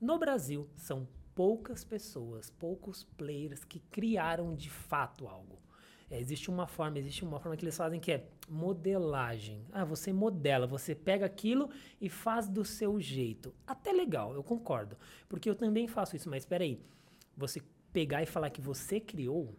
no 0.00 0.18
Brasil, 0.18 0.68
são 0.74 1.06
poucas 1.34 1.84
pessoas, 1.84 2.50
poucos 2.50 3.04
players 3.04 3.64
que 3.64 3.78
criaram 3.78 4.54
de 4.56 4.68
fato 4.70 5.28
algo. 5.28 5.58
É, 6.10 6.18
existe 6.18 6.50
uma 6.50 6.66
forma, 6.66 6.98
existe 6.98 7.22
uma 7.22 7.38
forma 7.38 7.56
que 7.56 7.64
eles 7.64 7.76
fazem 7.76 8.00
que 8.00 8.12
é 8.12 8.24
modelagem. 8.48 9.66
Ah, 9.72 9.84
você 9.84 10.12
modela, 10.12 10.66
você 10.66 10.94
pega 10.94 11.26
aquilo 11.26 11.70
e 12.00 12.08
faz 12.08 12.48
do 12.48 12.64
seu 12.64 12.98
jeito. 12.98 13.54
Até 13.66 13.92
legal, 13.92 14.34
eu 14.34 14.42
concordo. 14.42 14.96
Porque 15.28 15.48
eu 15.48 15.54
também 15.54 15.86
faço 15.86 16.16
isso, 16.16 16.30
mas 16.30 16.42
espera 16.42 16.64
aí. 16.64 16.80
Você 17.36 17.62
pegar 17.92 18.22
e 18.22 18.26
falar 18.26 18.50
que 18.50 18.60
você 18.60 18.98
criou, 18.98 19.54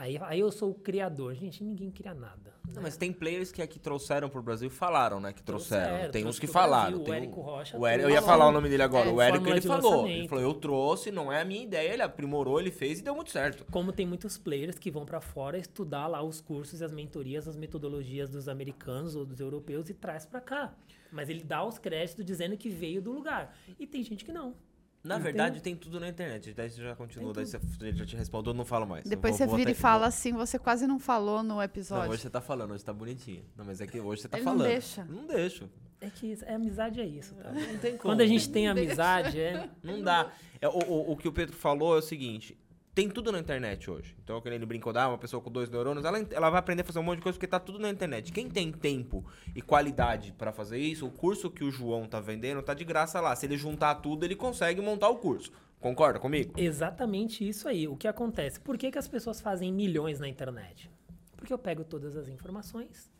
aí, 0.00 0.18
aí 0.22 0.40
eu 0.40 0.50
sou 0.50 0.70
o 0.70 0.74
criador. 0.74 1.34
Gente, 1.34 1.62
ninguém 1.62 1.90
cria 1.90 2.14
nada. 2.14 2.54
Não, 2.66 2.74
né? 2.74 2.80
mas 2.82 2.96
tem 2.96 3.12
players 3.12 3.52
que 3.52 3.60
aqui 3.60 3.78
trouxeram 3.78 4.28
pro 4.28 4.42
Brasil 4.42 4.68
e 4.68 4.70
falaram, 4.70 5.20
né? 5.20 5.32
Que 5.32 5.42
trouxeram. 5.42 5.86
Trouxeram, 5.86 6.12
tem 6.12 6.26
uns 6.26 6.38
que 6.38 6.46
falaram. 6.46 6.98
Brasil, 6.98 7.02
o 7.02 7.04
tem 7.04 7.14
Érico 7.14 7.40
Rocha 7.40 7.76
o 7.78 7.86
Érico- 7.86 8.08
eu 8.08 8.12
ia 8.12 8.22
falar 8.22 8.48
o 8.48 8.52
nome 8.52 8.68
dele 8.68 8.82
agora. 8.82 9.08
É, 9.08 9.12
o 9.12 9.20
Érico 9.20 9.48
ele 9.48 9.60
falou. 9.60 9.92
Ele 9.92 10.00
lançamento. 10.00 10.28
falou, 10.28 10.44
eu 10.44 10.54
trouxe, 10.54 11.10
não 11.10 11.32
é 11.32 11.40
a 11.40 11.44
minha 11.44 11.62
ideia. 11.62 11.92
Ele 11.92 12.02
aprimorou, 12.02 12.60
ele 12.60 12.70
fez 12.70 13.00
e 13.00 13.02
deu 13.02 13.14
muito 13.14 13.30
certo. 13.30 13.64
Como 13.70 13.92
tem 13.92 14.06
muitos 14.06 14.38
players 14.38 14.78
que 14.78 14.90
vão 14.90 15.04
para 15.04 15.20
fora 15.20 15.58
estudar 15.58 16.06
lá 16.06 16.22
os 16.22 16.40
cursos 16.40 16.80
e 16.80 16.84
as 16.84 16.92
mentorias, 16.92 17.46
as 17.46 17.56
metodologias 17.56 18.30
dos 18.30 18.48
americanos 18.48 19.14
ou 19.14 19.24
dos 19.26 19.40
europeus 19.40 19.90
e 19.90 19.94
traz 19.94 20.24
para 20.24 20.40
cá. 20.40 20.74
Mas 21.12 21.28
ele 21.28 21.42
dá 21.42 21.64
os 21.64 21.78
créditos 21.78 22.24
dizendo 22.24 22.56
que 22.56 22.68
veio 22.68 23.02
do 23.02 23.12
lugar. 23.12 23.56
E 23.78 23.86
tem 23.86 24.02
gente 24.02 24.24
que 24.24 24.32
não. 24.32 24.54
Na 25.02 25.16
verdade, 25.18 25.60
tem 25.62 25.74
tudo 25.74 25.98
na 25.98 26.08
internet. 26.08 26.52
Daí 26.52 26.68
você 26.70 26.82
já 26.82 26.94
continua, 26.94 27.32
daí 27.32 27.46
você 27.46 27.58
ele 27.80 27.96
já 27.96 28.04
te 28.04 28.16
respondeu, 28.16 28.52
eu 28.52 28.56
não 28.56 28.64
falo 28.66 28.86
mais. 28.86 29.04
Depois 29.08 29.32
vou- 29.32 29.38
você 29.38 29.46
vou 29.46 29.56
vira 29.56 29.70
e 29.70 29.74
fala 29.74 30.00
vou- 30.00 30.08
assim, 30.08 30.32
você 30.32 30.58
quase 30.58 30.86
não 30.86 30.98
falou 30.98 31.42
no 31.42 31.54
Não, 31.54 31.62
episódio. 31.62 32.10
hoje 32.10 32.22
você 32.22 32.30
tá 32.30 32.40
falando, 32.40 32.72
hoje 32.72 32.84
tá 32.84 32.92
bonitinho. 32.92 33.42
Não, 33.56 33.64
mas 33.64 33.80
é 33.80 33.86
que 33.86 33.98
hoje 33.98 34.22
você 34.22 34.28
tá 34.28 34.36
Ele 34.36 34.44
não 34.44 34.52
falando. 34.52 34.68
deixa. 34.68 35.04
Não 35.04 35.26
deixo. 35.26 35.70
É 36.02 36.10
que 36.10 36.26
isso- 36.26 36.44
é, 36.44 36.54
amizade 36.54 37.00
é 37.00 37.06
isso, 37.06 37.34
tá? 37.34 37.50
Não 37.50 37.78
tem 37.78 37.92
como. 37.92 37.98
Quando 38.02 38.20
a 38.20 38.26
gente 38.26 38.48
tem 38.50 38.68
amizade, 38.68 39.40
é. 39.40 39.68
Não 39.82 40.02
dá. 40.02 40.30
É, 40.60 40.68
o, 40.68 40.72
o, 40.72 41.12
o 41.12 41.16
que 41.16 41.28
o 41.28 41.32
Pedro 41.32 41.56
falou 41.56 41.94
é 41.94 41.98
o 41.98 42.02
seguinte: 42.02 42.56
tem 42.94 43.08
tudo 43.08 43.30
na 43.30 43.38
internet 43.38 43.90
hoje. 43.90 44.16
Então, 44.22 44.40
quando 44.40 44.52
ele 44.54 44.66
brincou, 44.66 44.92
ah, 44.96 45.08
uma 45.08 45.18
pessoa 45.18 45.40
com 45.40 45.50
dois 45.50 45.70
neurônios, 45.70 46.04
ela, 46.04 46.18
ela 46.30 46.50
vai 46.50 46.58
aprender 46.58 46.82
a 46.82 46.84
fazer 46.84 46.98
um 46.98 47.02
monte 47.02 47.18
de 47.18 47.22
coisa 47.22 47.36
porque 47.38 47.46
tá 47.46 47.60
tudo 47.60 47.78
na 47.78 47.88
internet. 47.88 48.32
Quem 48.32 48.48
tem 48.48 48.72
tempo 48.72 49.24
e 49.54 49.62
qualidade 49.62 50.32
pra 50.32 50.52
fazer 50.52 50.78
isso, 50.78 51.06
o 51.06 51.10
curso 51.10 51.50
que 51.50 51.62
o 51.64 51.70
João 51.70 52.06
tá 52.06 52.20
vendendo 52.20 52.62
tá 52.62 52.74
de 52.74 52.84
graça 52.84 53.20
lá. 53.20 53.34
Se 53.36 53.46
ele 53.46 53.56
juntar 53.56 53.94
tudo, 53.96 54.24
ele 54.24 54.34
consegue 54.36 54.80
montar 54.80 55.08
o 55.08 55.16
curso. 55.18 55.52
Concorda 55.80 56.18
comigo? 56.18 56.52
Exatamente 56.58 57.48
isso 57.48 57.66
aí. 57.68 57.88
O 57.88 57.96
que 57.96 58.06
acontece? 58.08 58.60
Por 58.60 58.76
que, 58.76 58.90
que 58.90 58.98
as 58.98 59.08
pessoas 59.08 59.40
fazem 59.40 59.72
milhões 59.72 60.20
na 60.20 60.28
internet? 60.28 60.90
Porque 61.36 61.52
eu 61.52 61.58
pego 61.58 61.84
todas 61.84 62.16
as 62.16 62.28
informações, 62.28 63.10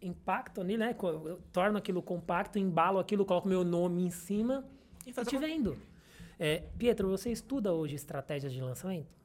impacto 0.00 0.60
ali, 0.60 0.78
né? 0.78 0.96
Eu 1.02 1.38
torno 1.52 1.76
aquilo 1.76 2.00
compacto, 2.00 2.58
embalo 2.58 2.98
aquilo, 2.98 3.26
coloco 3.26 3.46
meu 3.46 3.62
nome 3.62 4.02
em 4.04 4.10
cima 4.10 4.64
E 5.06 5.10
e 5.10 5.12
te 5.12 5.36
a- 5.36 5.38
vendo. 5.38 5.76
É, 6.44 6.58
Pietro, 6.76 7.08
você 7.08 7.30
estuda 7.30 7.72
hoje 7.72 7.94
estratégias 7.94 8.52
de 8.52 8.60
lançamento? 8.60 9.16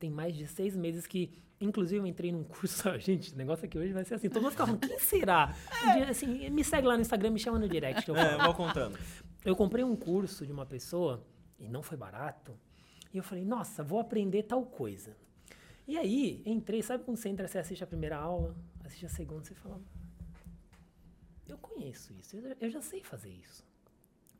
Tem 0.00 0.10
mais 0.10 0.34
de 0.34 0.48
seis 0.48 0.76
meses 0.76 1.06
que, 1.06 1.30
inclusive, 1.60 2.00
eu 2.00 2.06
entrei 2.08 2.32
num 2.32 2.42
curso. 2.42 2.82
Gente, 2.98 3.32
o 3.32 3.36
negócio 3.36 3.64
aqui 3.66 3.78
hoje 3.78 3.92
vai 3.92 4.04
ser 4.04 4.16
assim. 4.16 4.28
Todo 4.28 4.42
mundo 4.42 4.50
fica 4.50 4.66
falando, 4.66 4.80
quem 4.84 4.98
será? 4.98 5.54
Um 5.84 5.92
dia, 5.94 6.08
assim, 6.10 6.50
me 6.50 6.64
segue 6.64 6.88
lá 6.88 6.96
no 6.96 7.02
Instagram, 7.02 7.30
me 7.30 7.38
chama 7.38 7.56
no 7.56 7.68
direct. 7.68 8.08
eu 8.08 8.16
É, 8.16 8.36
vou 8.36 8.52
contando. 8.52 8.98
Eu 9.44 9.54
comprei 9.54 9.84
um 9.84 9.94
curso 9.94 10.44
de 10.44 10.50
uma 10.50 10.66
pessoa 10.66 11.24
e 11.56 11.68
não 11.68 11.84
foi 11.84 11.96
barato. 11.96 12.58
E 13.14 13.16
eu 13.18 13.22
falei, 13.22 13.44
nossa, 13.44 13.84
vou 13.84 14.00
aprender 14.00 14.42
tal 14.42 14.66
coisa. 14.66 15.16
E 15.86 15.96
aí, 15.96 16.42
entrei, 16.44 16.82
sabe 16.82 17.04
quando 17.04 17.16
você 17.16 17.28
entra, 17.28 17.46
você 17.46 17.60
assiste 17.60 17.84
a 17.84 17.86
primeira 17.86 18.16
aula, 18.16 18.56
assiste 18.82 19.06
a 19.06 19.08
segunda, 19.08 19.44
você 19.44 19.54
fala, 19.54 19.80
eu 21.46 21.56
conheço 21.58 22.12
isso, 22.14 22.36
eu 22.60 22.70
já 22.70 22.82
sei 22.82 23.04
fazer 23.04 23.30
isso. 23.30 23.64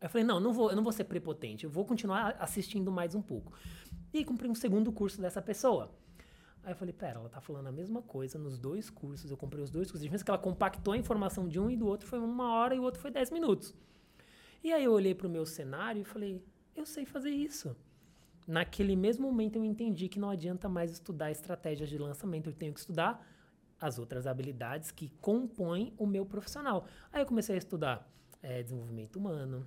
Eu 0.03 0.09
falei, 0.09 0.25
não, 0.25 0.41
não 0.41 0.53
vou, 0.53 0.71
eu 0.71 0.77
não 0.77 0.83
vou 0.83 0.93
ser 0.93 1.05
prepotente, 1.05 1.65
eu 1.65 1.71
vou 1.71 1.85
continuar 1.85 2.37
assistindo 2.41 2.91
mais 2.91 3.15
um 3.15 3.23
pouco. 3.23 3.53
E 4.13 4.25
comprei 4.25 4.51
um 4.51 4.55
segundo 4.55 4.91
curso 4.91 5.21
dessa 5.23 5.41
pessoa. 5.41 5.95
Aí 6.65 6.73
eu 6.73 6.77
falei, 6.77 6.93
pera, 6.93 7.21
ela 7.21 7.29
tá 7.29 7.41
falando 7.41 7.69
a 7.69 7.73
mesma 7.73 8.03
coisa 8.03 8.37
nos 8.37 8.59
dois 8.59 8.91
cursos, 8.91 9.31
eu 9.31 9.37
comprei 9.37 9.63
os 9.63 9.71
dois 9.71 9.91
cursos. 9.91 10.13
A 10.13 10.25
que 10.25 10.31
ela 10.31 10.39
compactou 10.39 10.93
a 10.93 10.97
informação 10.97 11.49
de 11.49 11.61
um 11.61 11.71
e 11.71 11.77
do 11.77 11.87
outro 11.87 12.09
foi 12.09 12.19
uma 12.19 12.53
hora 12.53 12.75
e 12.75 12.81
o 12.81 12.83
outro 12.83 13.01
foi 13.01 13.13
dez 13.13 13.31
minutos. 13.31 13.75
E 14.63 14.73
aí 14.73 14.85
eu 14.85 14.93
olhei 14.93 15.15
para 15.15 15.27
o 15.29 15.31
meu 15.31 15.47
cenário 15.47 16.03
e 16.03 16.05
falei, 16.05 16.45
eu 16.75 16.85
sei 16.85 17.05
fazer 17.05 17.31
isso. 17.31 17.77
Naquele 18.47 18.97
mesmo 18.97 19.27
momento 19.27 19.57
eu 19.57 19.65
entendi 19.65 20.09
que 20.09 20.19
não 20.19 20.31
adianta 20.31 20.69
mais 20.69 20.91
estudar 20.91 21.31
estratégias 21.31 21.89
de 21.89 21.97
lançamento, 21.97 22.51
eu 22.51 22.55
tenho 22.55 22.73
que 22.73 22.81
estudar 22.81 23.25
as 23.81 23.99
outras 23.99 24.27
habilidades 24.27 24.91
que 24.91 25.11
compõem 25.21 25.93
o 25.97 26.07
meu 26.07 26.27
profissional. 26.27 26.87
Aí 27.13 27.23
eu 27.23 27.27
comecei 27.27 27.55
a 27.55 27.59
estudar 27.59 28.09
é, 28.41 28.63
desenvolvimento 28.63 29.17
humano, 29.17 29.67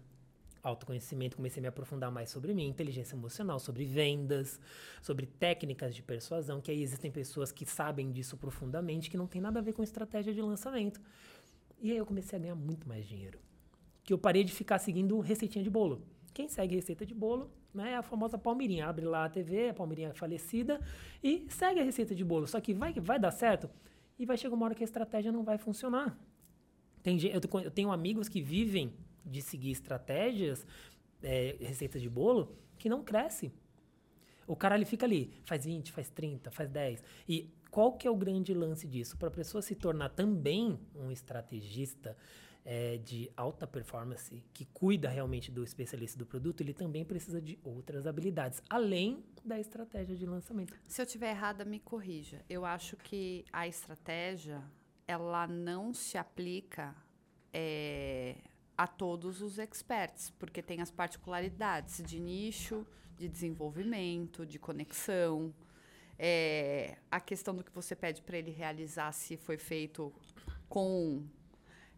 autoconhecimento, 0.68 1.38
comecei 1.38 1.59
a 1.59 1.63
me 1.63 1.68
aprofundar 1.68 2.11
mais 2.11 2.30
sobre 2.30 2.53
mim, 2.53 2.68
inteligência 2.68 3.16
emocional, 3.16 3.59
sobre 3.59 3.86
vendas, 3.86 4.59
sobre 5.01 5.26
técnicas 5.26 5.95
de 5.95 6.01
persuasão, 6.01 6.59
que 6.59 6.72
aí 6.72 6.82
existem 6.82 7.11
pessoas 7.11 7.51
que 7.51 7.66
sabem 7.66 8.11
disso 8.11 8.36
profundamente, 8.38 9.09
que 9.09 9.18
não 9.18 9.28
tem 9.28 9.41
nada 9.41 9.59
a 9.59 9.61
ver 9.61 9.74
com 9.74 9.84
estratégia 9.84 10.34
de 10.34 10.41
lançamento. 10.41 10.99
E 11.80 11.91
aí 11.91 11.97
eu 11.97 12.05
comecei 12.05 12.38
a 12.38 12.41
ganhar 12.41 12.55
muito 12.55 12.88
mais 12.88 13.05
dinheiro. 13.05 13.39
Que 14.03 14.13
eu 14.13 14.18
parei 14.18 14.43
de 14.43 14.51
ficar 14.51 14.80
seguindo 14.80 15.20
receitinha 15.20 15.63
de 15.63 15.70
bolo. 15.70 16.01
Quem 16.34 16.47
segue 16.49 16.76
receita 16.76 17.05
de 17.05 17.13
bolo 17.13 17.49
né, 17.74 17.91
é 17.91 17.95
a 17.97 18.01
famosa 18.01 18.38
Palmeirinha. 18.38 18.88
Abre 18.88 19.05
lá 19.05 19.26
a 19.26 19.30
TV, 19.30 19.70
a 19.70 19.74
Palmeirinha 19.74 20.09
é 20.09 20.13
falecida, 20.13 20.82
e 21.24 21.45
segue 21.49 21.80
a 21.80 21.84
receita 21.84 22.16
de 22.16 22.24
bolo. 22.24 22.47
Só 22.47 22.59
que 22.59 22.74
vai, 22.74 22.93
vai 22.93 23.20
dar 23.20 23.32
certo 23.32 23.70
e 24.18 24.26
vai 24.26 24.38
chegar 24.38 24.55
uma 24.55 24.66
hora 24.66 24.76
que 24.76 24.84
a 24.84 24.86
estratégia 24.86 25.32
não 25.32 25.43
vai 25.43 25.57
funcionar. 25.57 26.18
Tem, 27.03 27.20
eu 27.22 27.72
tenho 27.72 27.91
amigos 27.91 28.28
que 28.28 28.41
vivem 28.41 28.91
de 29.26 29.42
seguir 29.42 29.72
estratégias, 29.72 30.66
é, 31.24 31.56
receitas 31.60 32.02
de 32.02 32.10
bolo, 32.10 32.56
que 32.78 32.88
não 32.88 33.04
cresce. 33.04 33.52
O 34.48 34.56
cara 34.56 34.76
ele 34.76 34.86
fica 34.86 35.06
ali, 35.06 35.34
faz 35.46 35.66
20, 35.66 35.92
faz 35.92 36.10
30, 36.10 36.52
faz 36.52 36.70
10. 36.70 37.04
E 37.28 37.50
qual 37.72 37.94
que 37.94 38.08
é 38.08 38.12
o 38.12 38.16
grande 38.16 38.54
lance 38.54 38.88
disso? 38.88 39.18
Para 39.18 39.30
a 39.30 39.32
pessoa 39.32 39.62
se 39.62 39.76
tornar 39.76 40.10
também 40.10 40.80
um 40.96 41.12
estrategista 41.12 42.16
é, 42.64 42.98
de 42.98 43.32
alta 43.36 43.66
performance, 43.66 44.44
que 44.54 44.66
cuida 44.66 45.10
realmente 45.10 45.52
do 45.52 45.64
especialista 45.64 46.18
do 46.18 46.26
produto, 46.26 46.62
ele 46.62 46.74
também 46.74 47.04
precisa 47.04 47.42
de 47.42 47.60
outras 47.64 48.08
habilidades, 48.08 48.62
além 48.70 49.24
da 49.44 49.60
estratégia 49.60 50.16
de 50.16 50.26
lançamento. 50.26 50.74
Se 50.88 51.02
eu 51.02 51.06
estiver 51.06 51.32
errada, 51.32 51.66
me 51.66 51.80
corrija. 51.80 52.44
Eu 52.50 52.66
acho 52.66 52.96
que 52.98 53.46
a 53.52 53.68
estratégia, 53.68 54.64
ela 55.08 55.48
não 55.48 55.94
se 55.94 56.18
aplica... 56.18 56.96
É 57.58 58.36
a 58.78 58.88
todos 58.88 59.42
os 59.42 59.58
experts, 59.58 60.30
porque 60.32 60.62
tem 60.62 60.82
as 60.82 60.92
particularidades 60.92 62.04
de 62.04 62.20
nicho, 62.20 62.86
de 63.18 63.28
desenvolvimento, 63.28 64.46
de 64.46 64.60
conexão. 64.60 65.54
É, 66.18 66.98
a 67.10 67.20
questão 67.20 67.56
do 67.56 67.64
que 67.64 67.72
você 67.72 67.96
pede 67.96 68.22
para 68.22 68.38
ele 68.38 68.52
realizar, 68.52 69.12
se 69.12 69.38
foi 69.38 69.58
feito 69.58 70.14
com 70.68 71.26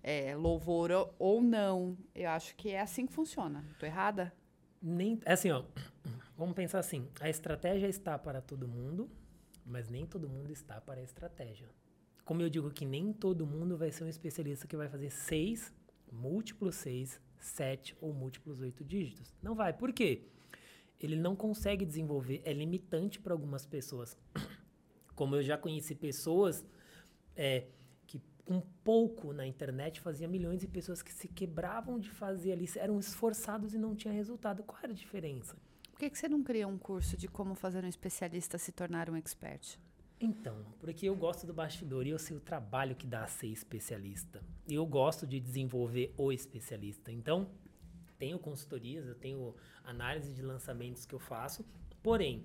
é, 0.03 0.35
louvor 0.35 0.91
ou 1.17 1.41
não. 1.41 1.97
Eu 2.13 2.29
acho 2.29 2.55
que 2.55 2.69
é 2.69 2.81
assim 2.81 3.05
que 3.05 3.13
funciona. 3.13 3.65
Estou 3.71 3.87
errada? 3.87 4.33
Nem, 4.81 5.19
é 5.25 5.33
assim, 5.33 5.51
ó, 5.51 5.63
vamos 6.37 6.55
pensar 6.55 6.79
assim: 6.79 7.07
a 7.19 7.29
estratégia 7.29 7.87
está 7.87 8.17
para 8.17 8.41
todo 8.41 8.67
mundo, 8.67 9.09
mas 9.65 9.89
nem 9.89 10.05
todo 10.05 10.29
mundo 10.29 10.51
está 10.51 10.79
para 10.79 11.01
a 11.01 11.03
estratégia. 11.03 11.67
Como 12.23 12.41
eu 12.41 12.49
digo 12.49 12.69
que 12.69 12.85
nem 12.85 13.13
todo 13.13 13.47
mundo 13.47 13.77
vai 13.77 13.91
ser 13.91 14.03
um 14.03 14.07
especialista 14.07 14.67
que 14.67 14.75
vai 14.75 14.89
fazer 14.89 15.09
seis 15.09 15.73
múltiplos 16.11 16.75
6, 16.75 17.21
7 17.39 17.95
ou 18.01 18.13
múltiplos 18.13 18.59
8 18.59 18.83
dígitos. 18.83 19.33
Não 19.41 19.55
vai. 19.55 19.73
Por 19.73 19.93
quê? 19.93 20.23
Ele 20.99 21.15
não 21.15 21.35
consegue 21.35 21.85
desenvolver, 21.85 22.41
é 22.43 22.51
limitante 22.51 23.19
para 23.19 23.33
algumas 23.33 23.65
pessoas. 23.65 24.17
Como 25.15 25.35
eu 25.35 25.43
já 25.43 25.57
conheci 25.57 25.95
pessoas 25.95 26.65
é, 27.35 27.65
que 28.05 28.21
com 28.45 28.61
pouco 28.83 29.33
na 29.33 29.45
internet 29.45 30.01
fazia 30.01 30.27
milhões 30.27 30.59
de 30.59 30.67
pessoas 30.67 31.01
que 31.01 31.13
se 31.13 31.27
quebravam 31.27 31.99
de 31.99 32.09
fazer 32.09 32.53
ali, 32.53 32.67
eram 32.75 32.99
esforçados 32.99 33.73
e 33.73 33.77
não 33.77 33.95
tinha 33.95 34.13
resultado. 34.13 34.63
Qual 34.63 34.79
era 34.83 34.91
a 34.91 34.95
diferença? 34.95 35.55
Por 35.91 35.99
que, 35.99 36.09
que 36.09 36.17
você 36.17 36.29
não 36.29 36.43
cria 36.43 36.67
um 36.67 36.77
curso 36.77 37.17
de 37.17 37.27
como 37.27 37.55
fazer 37.55 37.83
um 37.83 37.87
especialista 37.87 38.57
se 38.57 38.71
tornar 38.71 39.09
um 39.09 39.15
expert? 39.15 39.79
Então, 40.19 40.65
porque 40.79 41.07
eu 41.07 41.15
gosto 41.15 41.45
do 41.45 41.53
bastidor 41.53 42.07
e 42.07 42.09
eu 42.09 42.17
sei 42.17 42.35
o 42.35 42.39
trabalho 42.39 42.95
que 42.95 43.05
dá 43.05 43.27
ser 43.27 43.47
especialista. 43.47 44.41
Eu 44.67 44.85
gosto 44.85 45.27
de 45.27 45.39
desenvolver 45.39 46.11
o 46.17 46.31
especialista. 46.31 47.11
Então, 47.11 47.47
tenho 48.17 48.39
consultorias, 48.39 49.05
eu 49.07 49.13
tenho 49.13 49.55
análise 49.83 50.33
de 50.33 50.41
lançamentos 50.41 51.05
que 51.05 51.13
eu 51.13 51.19
faço. 51.19 51.63
Porém, 52.01 52.43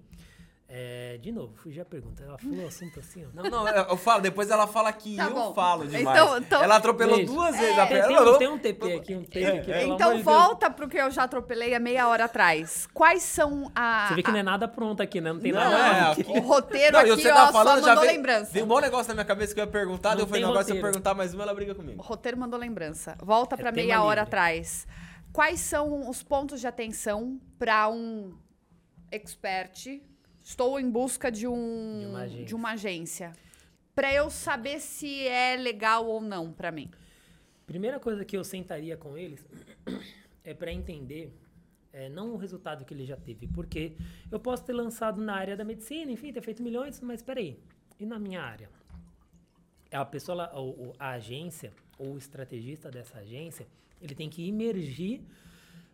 é, 0.75 1.19
de 1.19 1.31
novo, 1.31 1.53
fugi 1.55 1.79
a 1.83 1.85
pergunta. 1.85 2.25
Ela 2.25 2.39
falou 2.39 2.67
assunto 2.67 2.99
assim, 2.99 3.27
ó. 3.27 3.29
Não, 3.35 3.51
não, 3.51 3.69
eu 3.69 3.97
falo, 3.99 4.23
depois 4.23 4.51
ela 4.51 4.67
fala 4.67 4.91
que 4.91 5.17
tá 5.17 5.25
eu 5.25 5.35
bom. 5.35 5.53
falo 5.53 5.87
demais. 5.87 6.19
Então, 6.19 6.39
então, 6.39 6.63
ela 6.63 6.77
atropelou 6.77 7.17
Beijo. 7.17 7.31
duas 7.31 7.55
vezes 7.55 7.77
é, 7.77 7.81
a 7.83 7.87
pergunta. 7.87 8.25
Tem, 8.25 8.39
tem, 8.39 8.49
um 8.49 8.59
TP 8.59 8.95
aqui, 8.95 9.15
um 9.15 9.23
TP 9.23 9.43
é, 9.43 9.59
aqui. 9.59 9.71
É. 9.71 9.87
Então 9.87 10.23
volta 10.23 10.71
pro 10.71 10.89
que 10.89 10.97
eu 10.97 11.11
já 11.11 11.25
atropelei 11.25 11.75
há 11.75 11.79
meia 11.79 12.09
hora 12.09 12.25
atrás. 12.25 12.89
Quais 12.95 13.23
são 13.23 13.71
a. 13.75 14.09
Você 14.09 14.15
vê 14.15 14.23
que 14.23 14.31
a... 14.31 14.33
não 14.33 14.41
é 14.41 14.43
nada 14.43 14.67
pronto 14.67 15.03
aqui, 15.03 15.21
né? 15.21 15.35
Não 15.35 15.41
tem 15.41 15.53
não, 15.53 15.61
nada. 15.61 16.23
É, 16.23 16.39
o 16.39 16.41
roteiro 16.41 16.93
não, 16.93 17.01
aqui, 17.01 17.23
você 17.23 17.29
tá 17.29 17.51
ó, 17.51 17.53
falando, 17.53 17.81
só 17.81 17.89
mandou 17.89 18.05
lembrança. 18.05 18.53
Tem 18.55 18.63
um 18.63 18.67
bom 18.67 18.81
negócio 18.81 19.09
na 19.09 19.15
minha 19.15 19.27
cabeça 19.27 19.53
que 19.53 19.61
eu 19.61 19.67
ia 19.67 19.71
perguntar, 19.71 20.19
eu 20.19 20.27
falei, 20.27 20.43
agora 20.43 20.65
se 20.65 20.75
eu 20.75 20.81
perguntar 20.81 21.13
mais 21.13 21.35
uma, 21.35 21.43
ela 21.43 21.53
briga 21.53 21.75
comigo. 21.75 22.01
O 22.01 22.03
roteiro 22.03 22.39
mandou 22.39 22.59
lembrança. 22.59 23.15
Volta 23.21 23.59
pra 23.59 23.71
meia 23.73 24.03
hora 24.03 24.23
atrás. 24.23 24.87
Quais 25.35 25.61
são 25.61 26.09
os 26.09 26.23
pontos 26.23 26.63
de 26.63 26.67
atenção 26.67 27.39
para 27.59 27.91
um 27.91 28.33
expert 29.11 30.01
estou 30.43 30.79
em 30.79 30.91
busca 30.91 31.31
de, 31.31 31.47
um, 31.47 32.01
de 32.01 32.07
uma 32.07 32.21
agência. 32.21 32.45
De 32.45 32.55
uma 32.55 32.71
agência 32.73 33.33
para 33.95 34.13
eu 34.13 34.31
saber 34.31 34.81
se 34.81 35.27
é 35.27 35.57
legal 35.57 36.07
ou 36.07 36.21
não 36.21 36.53
para 36.53 36.71
mim? 36.71 36.91
Primeira 37.67 38.01
coisa 38.01 38.25
que 38.25 38.37
eu 38.37 38.45
sentaria 38.45 38.97
com 38.97 39.17
eles 39.17 39.45
é 40.45 40.55
para 40.55 40.73
entender 40.73 41.33
é, 41.93 42.09
não 42.09 42.33
o 42.33 42.37
resultado 42.37 42.85
que 42.85 42.95
ele 42.95 43.05
já 43.05 43.17
teve, 43.17 43.47
porque 43.47 43.93
eu 44.31 44.41
posso 44.41 44.65
ter 44.65 44.73
lançado 44.73 45.21
na 45.21 45.35
área 45.35 45.57
da 45.57 45.65
medicina, 45.65 46.11
enfim, 46.11 46.33
ter 46.33 46.41
feito 46.41 46.63
milhões, 46.63 47.01
mas 47.01 47.21
espera 47.21 47.39
aí, 47.39 47.59
e 48.01 48.07
na 48.07 48.19
minha 48.19 48.43
área? 48.43 48.71
A 49.91 50.05
pessoa, 50.05 50.45
a, 50.45 51.11
a 51.11 51.11
agência, 51.13 51.73
ou 51.99 52.15
o 52.15 52.19
estrategista 52.19 52.91
dessa 52.91 53.19
agência, 53.19 53.67
ele 54.01 54.15
tem 54.15 54.31
que 54.31 54.43
imergir 54.43 55.21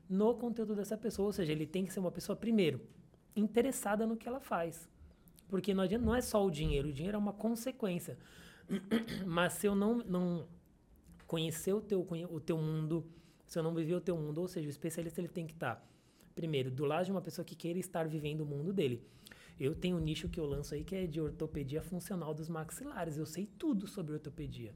no 0.08 0.34
conteúdo 0.34 0.74
dessa 0.74 0.96
pessoa, 0.96 1.26
ou 1.26 1.32
seja, 1.32 1.50
ele 1.50 1.66
tem 1.66 1.84
que 1.84 1.92
ser 1.92 1.98
uma 1.98 2.12
pessoa, 2.12 2.36
primeiro, 2.36 2.80
interessada 3.34 4.06
no 4.06 4.16
que 4.16 4.28
ela 4.28 4.40
faz. 4.40 4.88
Porque 5.48 5.72
não, 5.72 5.84
adianta, 5.84 6.04
não 6.04 6.14
é 6.14 6.20
só 6.20 6.44
o 6.44 6.50
dinheiro, 6.50 6.88
o 6.88 6.92
dinheiro 6.92 7.16
é 7.16 7.18
uma 7.18 7.32
consequência. 7.32 8.18
Mas 9.26 9.54
se 9.54 9.66
eu 9.66 9.74
não, 9.74 9.98
não 9.98 10.46
conhecer 11.26 11.72
o 11.72 11.80
teu, 11.80 12.06
o 12.30 12.40
teu 12.40 12.58
mundo, 12.58 13.06
se 13.46 13.58
eu 13.58 13.62
não 13.62 13.74
viver 13.74 13.94
o 13.94 14.00
teu 14.00 14.16
mundo, 14.16 14.40
ou 14.40 14.48
seja, 14.48 14.66
o 14.66 14.70
especialista 14.70 15.20
ele 15.20 15.28
tem 15.28 15.46
que 15.46 15.54
estar, 15.54 15.86
primeiro, 16.34 16.70
do 16.70 16.84
lado 16.84 17.06
de 17.06 17.10
uma 17.10 17.22
pessoa 17.22 17.44
que 17.44 17.54
queira 17.54 17.78
estar 17.78 18.06
vivendo 18.06 18.42
o 18.42 18.46
mundo 18.46 18.72
dele. 18.72 19.02
Eu 19.58 19.74
tenho 19.74 19.96
um 19.96 20.00
nicho 20.00 20.28
que 20.28 20.38
eu 20.38 20.46
lanço 20.46 20.74
aí 20.74 20.84
que 20.84 20.94
é 20.94 21.06
de 21.06 21.20
ortopedia 21.20 21.82
funcional 21.82 22.32
dos 22.32 22.48
maxilares. 22.48 23.18
Eu 23.18 23.26
sei 23.26 23.46
tudo 23.58 23.88
sobre 23.88 24.12
ortopedia. 24.12 24.72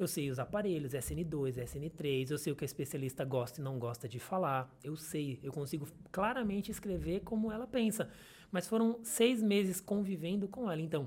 Eu 0.00 0.08
sei 0.08 0.30
os 0.30 0.38
aparelhos, 0.38 0.94
SN2, 0.94 1.62
SN3, 1.62 2.30
eu 2.30 2.38
sei 2.38 2.50
o 2.54 2.56
que 2.56 2.64
a 2.64 2.70
especialista 2.72 3.22
gosta 3.22 3.60
e 3.60 3.62
não 3.62 3.78
gosta 3.78 4.08
de 4.08 4.18
falar. 4.18 4.74
Eu 4.82 4.96
sei, 4.96 5.38
eu 5.42 5.52
consigo 5.52 5.86
claramente 6.10 6.70
escrever 6.70 7.20
como 7.20 7.52
ela 7.52 7.66
pensa. 7.66 8.08
Mas 8.50 8.66
foram 8.66 8.98
seis 9.04 9.42
meses 9.42 9.78
convivendo 9.78 10.48
com 10.48 10.70
ela. 10.70 10.80
Então, 10.80 11.06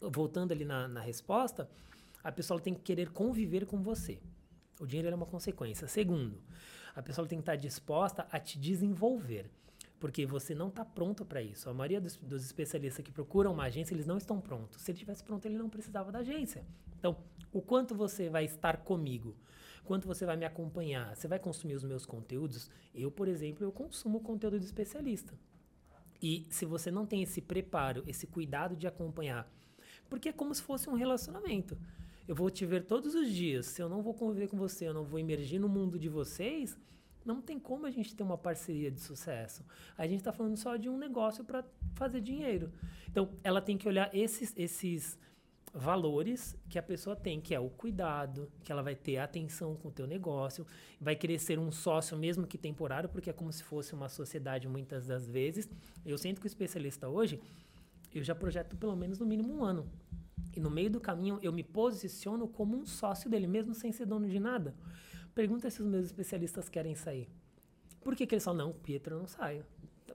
voltando 0.00 0.52
ali 0.52 0.64
na, 0.64 0.88
na 0.88 1.02
resposta, 1.02 1.68
a 2.22 2.32
pessoa 2.32 2.58
tem 2.58 2.72
que 2.72 2.80
querer 2.80 3.10
conviver 3.10 3.66
com 3.66 3.82
você. 3.82 4.18
O 4.80 4.86
dinheiro 4.86 5.10
é 5.10 5.14
uma 5.14 5.26
consequência. 5.26 5.86
Segundo, 5.86 6.40
a 6.96 7.02
pessoa 7.02 7.28
tem 7.28 7.36
que 7.36 7.42
estar 7.42 7.56
disposta 7.56 8.26
a 8.32 8.40
te 8.40 8.58
desenvolver. 8.58 9.50
Porque 10.00 10.24
você 10.24 10.54
não 10.54 10.68
está 10.68 10.82
pronto 10.82 11.26
para 11.26 11.42
isso. 11.42 11.68
A 11.68 11.74
maioria 11.74 12.00
dos, 12.00 12.16
dos, 12.16 12.42
especialistas 12.42 13.04
que 13.04 13.12
procuram 13.12 13.52
uma 13.52 13.64
agência, 13.64 13.94
eles 13.94 14.06
não 14.06 14.16
estão 14.16 14.40
prontos. 14.40 14.80
Se 14.80 14.90
ele 14.90 14.98
tivesse 14.98 15.22
pronto, 15.22 15.44
ele 15.44 15.58
não 15.58 15.68
precisava 15.68 16.10
da 16.10 16.20
agência. 16.20 16.64
Então, 16.98 17.16
o 17.54 17.62
quanto 17.62 17.94
você 17.94 18.28
vai 18.28 18.44
estar 18.44 18.78
comigo? 18.78 19.34
Quanto 19.84 20.08
você 20.08 20.26
vai 20.26 20.36
me 20.36 20.44
acompanhar? 20.44 21.14
Você 21.14 21.28
vai 21.28 21.38
consumir 21.38 21.74
os 21.74 21.84
meus 21.84 22.04
conteúdos? 22.04 22.68
Eu, 22.92 23.10
por 23.10 23.28
exemplo, 23.28 23.64
eu 23.64 23.70
consumo 23.70 24.20
conteúdo 24.20 24.58
de 24.58 24.66
especialista. 24.66 25.32
E 26.20 26.46
se 26.50 26.66
você 26.66 26.90
não 26.90 27.06
tem 27.06 27.22
esse 27.22 27.40
preparo, 27.40 28.02
esse 28.06 28.26
cuidado 28.26 28.74
de 28.74 28.86
acompanhar, 28.86 29.48
porque 30.10 30.30
é 30.30 30.32
como 30.32 30.54
se 30.54 30.62
fosse 30.62 30.90
um 30.90 30.94
relacionamento. 30.94 31.78
Eu 32.26 32.34
vou 32.34 32.50
te 32.50 32.66
ver 32.66 32.86
todos 32.86 33.14
os 33.14 33.28
dias. 33.30 33.66
Se 33.66 33.80
eu 33.82 33.88
não 33.88 34.02
vou 34.02 34.14
conviver 34.14 34.48
com 34.48 34.56
você, 34.56 34.88
eu 34.88 34.94
não 34.94 35.04
vou 35.04 35.20
emergir 35.20 35.60
no 35.60 35.68
mundo 35.68 35.98
de 35.98 36.08
vocês, 36.08 36.76
não 37.24 37.40
tem 37.40 37.58
como 37.58 37.86
a 37.86 37.90
gente 37.90 38.16
ter 38.16 38.22
uma 38.22 38.38
parceria 38.38 38.90
de 38.90 39.00
sucesso. 39.00 39.64
A 39.96 40.06
gente 40.06 40.20
está 40.20 40.32
falando 40.32 40.56
só 40.56 40.76
de 40.76 40.88
um 40.88 40.98
negócio 40.98 41.44
para 41.44 41.64
fazer 41.94 42.20
dinheiro. 42.20 42.72
Então, 43.08 43.30
ela 43.44 43.60
tem 43.60 43.78
que 43.78 43.86
olhar 43.86 44.12
esses, 44.14 44.52
esses 44.56 45.18
valores 45.74 46.56
que 46.68 46.78
a 46.78 46.82
pessoa 46.82 47.16
tem, 47.16 47.40
que 47.40 47.52
é 47.52 47.58
o 47.58 47.68
cuidado, 47.68 48.48
que 48.62 48.70
ela 48.70 48.80
vai 48.80 48.94
ter 48.94 49.18
atenção 49.18 49.74
com 49.74 49.88
o 49.88 49.90
teu 49.90 50.06
negócio, 50.06 50.64
vai 51.00 51.16
querer 51.16 51.40
ser 51.40 51.58
um 51.58 51.72
sócio 51.72 52.16
mesmo 52.16 52.46
que 52.46 52.56
temporário, 52.56 53.08
porque 53.08 53.28
é 53.28 53.32
como 53.32 53.52
se 53.52 53.64
fosse 53.64 53.92
uma 53.92 54.08
sociedade 54.08 54.68
muitas 54.68 55.06
das 55.06 55.26
vezes. 55.26 55.68
Eu 56.06 56.16
sinto 56.16 56.40
que 56.40 56.46
o 56.46 56.48
especialista 56.48 57.08
hoje, 57.08 57.40
eu 58.14 58.22
já 58.22 58.36
projeto 58.36 58.76
pelo 58.76 58.94
menos 58.94 59.18
no 59.18 59.26
mínimo 59.26 59.52
um 59.52 59.64
ano. 59.64 59.90
E 60.56 60.60
no 60.60 60.70
meio 60.70 60.88
do 60.88 61.00
caminho 61.00 61.40
eu 61.42 61.52
me 61.52 61.64
posiciono 61.64 62.46
como 62.46 62.76
um 62.76 62.86
sócio 62.86 63.28
dele, 63.28 63.48
mesmo 63.48 63.74
sem 63.74 63.90
ser 63.90 64.06
dono 64.06 64.28
de 64.28 64.38
nada. 64.38 64.76
Pergunta 65.34 65.68
se 65.68 65.82
os 65.82 65.88
meus 65.88 66.06
especialistas 66.06 66.68
querem 66.68 66.94
sair. 66.94 67.28
Por 68.00 68.14
que, 68.14 68.24
que 68.26 68.34
eles 68.36 68.44
falam, 68.44 68.68
não, 68.68 68.72
Pietro 68.72 69.18
não 69.18 69.26
sai. 69.26 69.64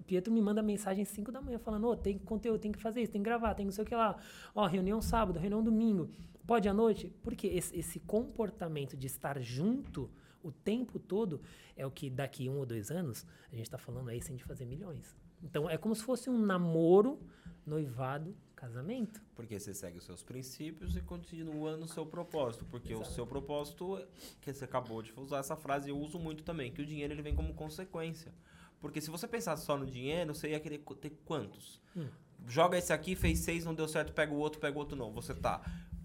Pietro 0.10 0.34
me 0.34 0.41
manda 0.41 0.64
mensagem 0.64 1.03
às 1.03 1.10
5 1.10 1.32
da 1.32 1.39
manhã 1.39 1.60
falando: 1.60 1.84
Ô, 1.84 1.91
oh, 1.91 1.95
tem 1.95 2.18
conteúdo, 2.18 2.60
tem 2.60 2.72
que 2.72 2.82
fazer 2.82 3.03
isso, 3.03 3.12
tem 3.12 3.22
que 3.22 3.30
gravar, 3.30 3.53
tem 3.53 3.64
não 3.64 3.72
sei 3.72 3.84
o 3.84 3.88
que 3.88 3.93
lá. 3.93 4.20
Ó, 4.55 4.64
oh, 4.64 4.68
reunião 4.68 4.99
sábado, 5.03 5.38
reunião 5.38 5.64
domingo. 5.64 6.10
Pode 6.47 6.68
à 6.68 6.74
noite? 6.74 7.14
Porque 7.22 7.45
esse, 7.45 7.78
esse, 7.78 7.99
comportamento 7.99 8.97
de 8.97 9.05
estar 9.05 9.39
junto 9.39 10.10
o 10.41 10.51
tempo 10.51 10.97
todo 10.97 11.39
é 11.78 11.86
o 11.86 11.91
que 11.91 12.10
daqui 12.10 12.49
um 12.49 12.57
ou 12.57 12.66
dois 12.66 12.89
anos 12.89 13.24
a 13.51 13.55
gente 13.55 13.66
está 13.66 13.78
falando 13.78 14.10
aí 14.10 14.20
sem 14.20 14.36
de 14.36 14.43
fazer 14.43 14.66
milhões. 14.66 15.16
Então 15.43 15.70
é 15.70 15.78
como 15.78 15.93
se 15.93 16.01
fosse 16.01 16.28
um 16.28 16.39
namoro, 16.39 17.20
noivado, 17.64 18.36
casamento. 18.55 19.22
Porque 19.36 19.60
você 19.60 19.76
segue 19.76 19.99
os 19.99 20.05
seus 20.05 20.24
princípios 20.24 20.97
e 20.97 21.01
continua 21.01 21.78
no 21.78 21.88
seu 21.88 22.03
propósito. 22.03 22.66
Porque 22.66 22.93
Exato. 22.93 23.07
o 23.07 23.14
seu 23.14 23.28
propósito, 23.28 24.01
que 24.41 24.51
você 24.51 24.66
acabou 24.66 25.03
de 25.03 25.14
usar 25.16 25.38
essa 25.38 25.55
frase, 25.55 25.91
eu 25.91 25.99
uso 25.99 26.18
muito 26.18 26.43
também, 26.43 26.72
que 26.72 26.82
o 26.82 26.86
dinheiro 26.86 27.14
ele 27.14 27.22
vem 27.22 27.36
como 27.36 27.53
consequência. 27.53 28.34
Porque 28.80 29.01
se 29.01 29.09
você 29.09 29.27
pensasse 29.27 29.65
só 29.65 29.77
no 29.77 29.86
dinheiro, 29.86 30.34
você 30.34 30.49
ia 30.49 30.59
querer 30.59 30.80
ter 31.01 31.11
quantos? 31.25 31.82
Hum. 31.95 32.07
Joga 32.47 32.77
esse 32.77 32.93
aqui, 32.93 33.15
fez 33.15 33.39
seis, 33.39 33.65
não 33.65 33.75
deu 33.75 33.88
certo, 33.88 34.13
pega 34.13 34.34
o 34.34 34.38
outro, 34.38 34.59
pega 34.59 34.75
o 34.75 34.80
outro, 34.80 34.95
não. 34.97 35.11
Você 35.11 35.34
tá 35.34 35.61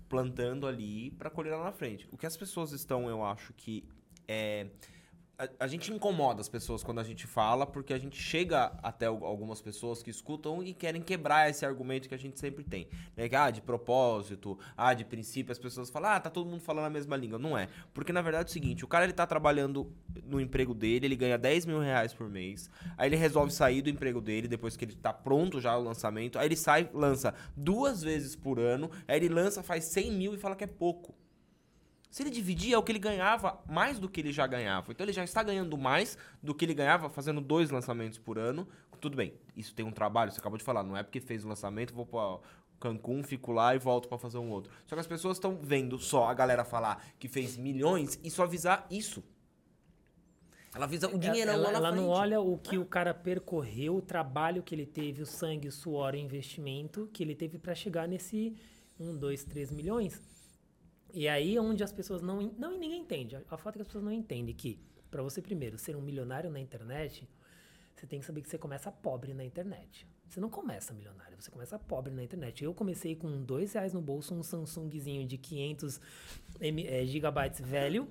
plantando 0.09 0.67
ali 0.67 1.13
para 1.13 1.31
colher 1.31 1.57
lá 1.57 1.65
na 1.65 1.73
frente. 1.73 2.09
O 2.11 2.17
que 2.17 2.27
as 2.27 2.37
pessoas 2.37 2.73
estão, 2.73 3.09
eu 3.09 3.25
acho 3.25 3.53
que 3.55 3.85
é 4.27 4.67
a, 5.59 5.67
gente 5.67 5.93
incomoda 5.93 6.41
as 6.41 6.49
pessoas 6.49 6.85
quando 6.85 7.01
a 7.01 7.05
gente 7.05 7.27
fala, 7.27 7.67
porque 7.67 7.93
a 7.93 7.99
gente 7.99 8.21
chega 8.21 8.73
até 8.83 9.07
algumas 9.07 9.61
pessoas 9.61 10.03
que 10.03 10.11
escutam 10.11 10.63
e 10.63 10.73
querem 10.73 11.03
quebrar 11.03 11.51
esse 11.51 11.67
argumento 11.67 12.09
que 12.09 12.15
a 12.15 12.19
gente 12.19 12.39
sempre 12.39 12.63
tem. 12.63 12.89
Né? 13.17 13.29
Que, 13.29 13.35
ah, 13.35 13.51
de 13.51 13.61
propósito, 13.61 14.59
ah, 14.77 14.95
de 14.95 15.05
princípio, 15.05 15.51
as 15.51 15.59
pessoas 15.59 15.91
falam, 15.91 16.13
ah, 16.13 16.21
tá 16.21 16.31
todo 16.31 16.49
mundo 16.49 16.61
falando 16.61 16.87
a 16.87 16.91
mesma 16.91 17.17
língua. 17.17 17.39
Não 17.39 17.59
é. 17.59 17.69
Porque 17.93 18.13
na 18.13 18.23
verdade 18.23 18.49
é 18.49 18.51
o 18.51 18.53
seguinte: 18.53 18.85
o 18.85 18.89
cara 18.89 19.05
ele 19.05 19.13
tá 19.13 19.27
trabalhando 19.27 19.93
no 20.25 20.41
emprego 20.41 20.73
dele, 20.73 21.07
ele 21.07 21.17
ganha 21.17 21.37
10 21.37 21.67
mil 21.67 21.81
reais 21.81 22.15
por 22.15 22.29
mês, 22.29 22.71
aí 22.97 23.09
ele 23.09 23.17
resolve 23.17 23.53
sair 23.53 23.83
do 23.83 23.91
emprego 23.91 24.21
dele 24.21 24.47
depois 24.47 24.77
que 24.77 24.85
ele 24.85 24.95
tá 24.95 25.13
pronto 25.13 25.61
já 25.61 25.77
o 25.77 25.83
lançamento, 25.83 26.39
aí 26.39 26.47
ele 26.47 26.57
sai, 26.57 26.89
lança 26.93 27.35
duas 27.57 28.03
vezes 28.03 28.37
por 28.37 28.59
ano, 28.61 28.91
aí 29.09 29.17
ele 29.17 29.29
lança, 29.29 29.63
faz 29.63 29.85
100 29.85 30.13
mil 30.13 30.35
e 30.35 30.39
fala 30.39 30.55
que 30.55 30.65
é 30.65 30.69
pouco. 30.69 31.15
Se 32.15 32.23
ele 32.23 32.31
dividir, 32.31 32.73
é 32.73 32.79
o 32.79 32.83
que 32.85 32.93
ele 32.93 33.01
ganhava 33.01 33.61
mais 33.69 33.99
do 33.99 34.09
que 34.09 34.21
ele 34.21 34.31
já 34.31 34.47
ganhava. 34.47 34.93
Então 34.93 35.05
ele 35.05 35.13
já 35.13 35.25
está 35.25 35.43
ganhando 35.43 35.77
mais 35.77 36.17
do 36.41 36.55
que 36.55 36.65
ele 36.65 36.73
ganhava 36.73 37.11
fazendo 37.11 37.41
dois 37.41 37.71
lançamentos 37.71 38.19
por 38.19 38.39
ano. 38.39 38.69
Tudo 39.01 39.17
bem, 39.17 39.35
isso 39.57 39.75
tem 39.75 39.85
um 39.85 39.91
trabalho, 39.91 40.31
você 40.31 40.39
acabou 40.39 40.57
de 40.57 40.63
falar. 40.63 40.85
Não 40.85 40.97
é 40.97 41.03
porque 41.03 41.21
fez 41.21 41.45
o 41.45 41.49
lançamento, 41.49 41.93
vou 41.93 42.07
para 42.07 42.39
Cancún, 42.79 43.25
fico 43.25 43.51
lá 43.51 43.75
e 43.75 43.81
volto 43.81 44.07
para 44.07 44.17
fazer 44.17 44.39
um 44.39 44.49
outro. 44.49 44.71
Só 44.87 44.95
que 44.95 45.01
as 45.01 45.09
pessoas 45.09 45.39
estão 45.39 45.59
vendo 45.61 45.99
só 45.99 46.29
a 46.29 46.35
galera 46.35 46.65
falar 46.65 47.05
que 47.19 47.27
fez 47.27 47.57
milhões 47.57 48.17
e 48.23 48.31
só 48.31 48.45
avisar 48.45 48.87
isso. 48.89 49.21
Ela 50.73 50.87
visa 50.87 51.13
o 51.13 51.19
dinheiro 51.19 51.51
ela, 51.51 51.65
lá 51.65 51.73
na 51.73 51.79
ela 51.79 51.89
frente. 51.89 52.01
não 52.01 52.11
olha 52.11 52.41
o 52.41 52.57
que 52.57 52.79
o 52.79 52.85
cara 52.85 53.13
percorreu, 53.13 53.97
o 53.97 54.01
trabalho 54.01 54.63
que 54.63 54.73
ele 54.73 54.87
teve, 54.87 55.21
o 55.21 55.27
sangue, 55.27 55.67
o 55.67 55.73
suor, 55.73 56.15
o 56.15 56.17
investimento 56.17 57.11
que 57.13 57.25
ele 57.25 57.35
teve 57.35 57.59
para 57.59 57.75
chegar 57.75 58.07
nesse 58.07 58.55
1, 59.01 59.17
2, 59.17 59.43
3 59.43 59.73
milhões. 59.73 60.34
E 61.15 61.29
aí 61.29 61.57
é 61.57 61.61
onde 61.61 61.85
as 61.85 61.93
pessoas 61.93 62.21
não. 62.21 62.53
Não, 62.59 62.77
ninguém 62.77 63.01
entende. 63.01 63.37
A 63.37 63.57
falta 63.57 63.71
é 63.71 63.79
que 63.79 63.83
as 63.83 63.87
pessoas 63.87 64.03
não 64.03 64.11
entendem 64.11 64.53
que, 64.53 64.81
para 65.13 65.23
você, 65.23 65.41
primeiro, 65.41 65.79
ser 65.79 65.95
um 65.95 66.01
milionário 66.01 66.51
na 66.51 66.59
internet, 66.59 67.29
você 67.95 68.05
tem 68.05 68.19
que 68.19 68.27
saber 68.27 68.43
que 68.43 68.49
você 68.49 68.59
começa 68.59 68.91
pobre 68.91 69.33
na 69.33 69.45
internet. 69.45 70.05
Você 70.29 70.41
não 70.41 70.51
começa 70.51 70.93
milionário, 70.93 71.41
você 71.41 71.53
começa 71.53 71.79
pobre 71.79 72.13
na 72.13 72.25
internet. 72.25 72.65
Eu 72.65 72.75
comecei 72.75 73.15
com 73.15 73.45
dois 73.45 73.73
reais 73.75 73.93
no 73.93 74.03
bolso, 74.03 74.35
um 74.35 74.43
Samsungzinho 74.43 75.25
de 75.25 75.39
500 75.39 76.01
é, 76.61 77.07
gigabytes 77.07 77.61
velho. 77.61 78.09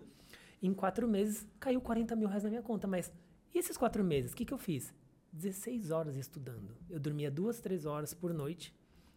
Em 0.61 0.73
quatro 0.73 1.05
meses, 1.05 1.45
caiu 1.59 1.81
40 1.81 2.15
mil 2.15 2.29
reais 2.29 2.43
na 2.43 2.49
minha 2.49 2.61
conta. 2.61 2.87
Mas 2.87 3.11
e 3.53 3.59
esses 3.59 3.75
quatro 3.75 4.01
meses, 4.01 4.31
o 4.31 4.35
que, 4.35 4.45
que 4.45 4.53
eu 4.53 4.57
fiz? 4.57 4.93
16 5.33 5.91
horas 5.91 6.15
estudando. 6.15 6.77
Eu 6.89 7.01
dormia 7.01 7.29
duas, 7.29 7.59
três 7.59 7.85
horas 7.85 8.13
por 8.13 8.33
noite 8.33 8.73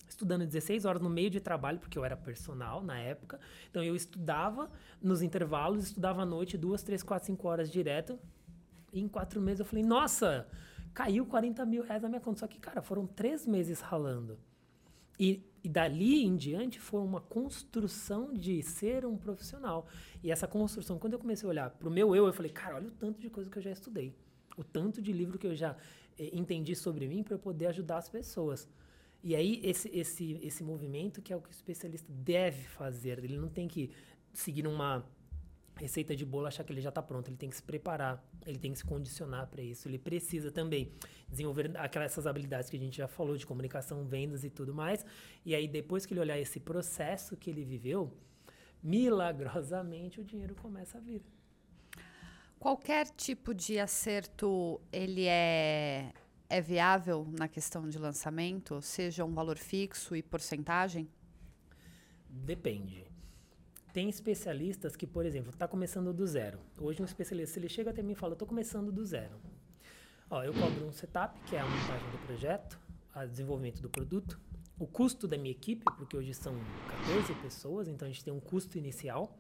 estudando 0.09 0.46
16 0.46 0.84
horas 0.84 1.02
no 1.02 1.11
meio 1.11 1.30
de 1.30 1.40
trabalho, 1.40 1.78
porque 1.78 1.98
eu 1.98 2.04
era 2.04 2.16
personal 2.16 2.82
na 2.82 2.98
época. 2.98 3.40
Então 3.70 3.82
eu 3.82 3.94
estudava 3.94 4.70
nos 5.02 5.22
intervalos, 5.22 5.84
estudava 5.84 6.22
à 6.22 6.26
noite, 6.26 6.57
duas, 6.57 6.82
três, 6.82 7.02
quatro, 7.02 7.26
cinco 7.26 7.48
horas 7.48 7.70
direto. 7.70 8.18
E 8.92 9.00
em 9.00 9.09
quatro 9.09 9.40
meses 9.40 9.61
eu 9.61 9.66
falei, 9.66 9.84
nossa, 9.84 10.46
caiu 10.94 11.26
40 11.26 11.64
mil 11.66 11.82
reais 11.82 12.02
na 12.02 12.09
minha 12.09 12.20
conta. 12.20 12.40
Só 12.40 12.46
que, 12.46 12.59
cara, 12.59 12.80
foram 12.80 13.07
três 13.07 13.46
meses 13.46 13.80
ralando. 13.80 14.38
E, 15.18 15.42
e 15.64 15.68
dali 15.68 16.24
em 16.24 16.36
diante 16.36 16.78
foi 16.78 17.00
uma 17.00 17.20
construção 17.20 18.32
de 18.32 18.62
ser 18.62 19.04
um 19.04 19.16
profissional. 19.16 19.86
E 20.22 20.30
essa 20.30 20.46
construção, 20.46 20.98
quando 20.98 21.14
eu 21.14 21.18
comecei 21.18 21.46
a 21.46 21.50
olhar 21.50 21.70
para 21.70 21.88
o 21.88 21.90
meu 21.90 22.14
eu, 22.14 22.26
eu 22.26 22.32
falei, 22.32 22.50
cara, 22.50 22.76
olha 22.76 22.88
o 22.88 22.92
tanto 22.92 23.20
de 23.20 23.28
coisa 23.28 23.50
que 23.50 23.59
eu 23.59 23.62
já 23.62 23.70
estudei. 23.70 24.14
O 24.57 24.64
tanto 24.64 25.02
de 25.02 25.12
livro 25.12 25.38
que 25.38 25.46
eu 25.46 25.54
já 25.54 25.76
eh, 26.18 26.30
entendi 26.32 26.74
sobre 26.74 27.07
mim 27.09 27.22
para 27.22 27.34
eu 27.34 27.38
poder 27.38 27.66
ajudar 27.66 27.98
as 27.98 28.09
pessoas. 28.09 28.68
E 29.29 29.35
aí, 29.35 29.61
esse, 29.64 29.89
esse, 29.93 30.39
esse 30.41 30.62
movimento 30.62 31.20
que 31.20 31.33
é 31.33 31.37
o 31.37 31.41
que 31.41 31.49
o 31.49 31.51
especialista 31.51 32.07
deve 32.12 32.62
fazer. 32.62 33.18
Ele 33.18 33.37
não 33.37 33.49
tem 33.49 33.66
que 33.66 33.91
seguir 34.33 34.68
uma 34.68 35.05
receita 35.74 36.14
de 36.14 36.24
bolo 36.24 36.47
achar 36.47 36.62
que 36.62 36.72
ele 36.72 36.81
já 36.81 36.91
está 36.91 37.03
pronto. 37.03 37.27
Ele 37.27 37.37
tem 37.37 37.51
que 37.51 37.57
se 37.57 37.62
preparar, 37.64 38.24
ele 38.47 38.57
tem 38.57 38.70
que 38.70 38.79
se 38.79 38.85
condicionar 38.85 39.49
para 39.49 39.61
isso. 39.61 39.89
Ele 39.89 39.99
precisa 39.99 40.53
também 40.53 40.93
desenvolver 41.29 41.77
aquelas 41.77 42.12
essas 42.12 42.24
habilidades 42.24 42.70
que 42.70 42.77
a 42.77 42.79
gente 42.79 42.99
já 42.99 43.09
falou 43.09 43.37
de 43.37 43.45
comunicação, 43.45 44.05
vendas 44.05 44.45
e 44.45 44.49
tudo 44.49 44.72
mais. 44.72 45.05
E 45.45 45.57
aí, 45.57 45.66
depois 45.66 46.07
que 46.07 46.14
ele 46.14 46.20
olhar 46.20 46.39
esse 46.39 46.61
processo 46.61 47.37
que 47.37 47.51
ele 47.51 47.64
viveu, 47.64 48.16
milagrosamente 48.81 50.20
o 50.20 50.24
dinheiro 50.24 50.55
começa 50.55 50.99
a 50.99 51.01
vir. 51.01 51.20
Qualquer 52.61 53.09
tipo 53.09 53.53
de 53.53 53.81
acerto, 53.81 54.81
ele 54.93 55.24
é 55.27 56.12
é 56.49 56.61
viável 56.61 57.26
na 57.38 57.49
questão 57.49 57.88
de 57.88 57.99
lançamento, 57.99 58.80
seja 58.80 59.24
um 59.24 59.32
valor 59.32 59.59
fixo 59.59 60.14
e 60.14 60.22
porcentagem? 60.22 61.09
Depende. 62.28 63.05
Tem 63.92 64.09
especialistas 64.09 64.94
que, 64.94 65.07
por 65.07 65.24
exemplo, 65.24 65.51
está 65.51 65.66
começando 65.66 66.12
do 66.12 66.26
zero. 66.26 66.61
Hoje 66.78 67.01
um 67.03 67.05
especialista, 67.05 67.59
ele 67.59 67.68
chega 67.68 67.90
até 67.90 68.03
mim 68.03 68.12
e 68.12 68.14
fala, 68.14 68.34
estou 68.34 68.47
começando 68.47 68.92
do 68.92 69.05
zero. 69.05 69.40
Ó, 70.28 70.42
eu 70.42 70.53
cobro 70.53 70.86
um 70.86 70.92
setup, 70.92 71.40
que 71.44 71.57
é 71.57 71.61
a 71.61 71.66
montagem 71.66 72.11
do 72.11 72.18
projeto, 72.26 72.78
o 73.14 73.26
desenvolvimento 73.26 73.80
do 73.80 73.88
produto, 73.88 74.38
o 74.78 74.86
custo 74.86 75.26
da 75.26 75.38
minha 75.38 75.53
equipe, 75.53 75.84
porque 75.97 76.16
hoje 76.16 76.34
são 76.34 76.55
14 77.07 77.34
pessoas, 77.40 77.88
então 77.88 78.07
a 78.07 78.11
gente 78.11 78.22
tem 78.22 78.32
um 78.32 78.40
custo 78.40 78.76
inicial, 78.76 79.38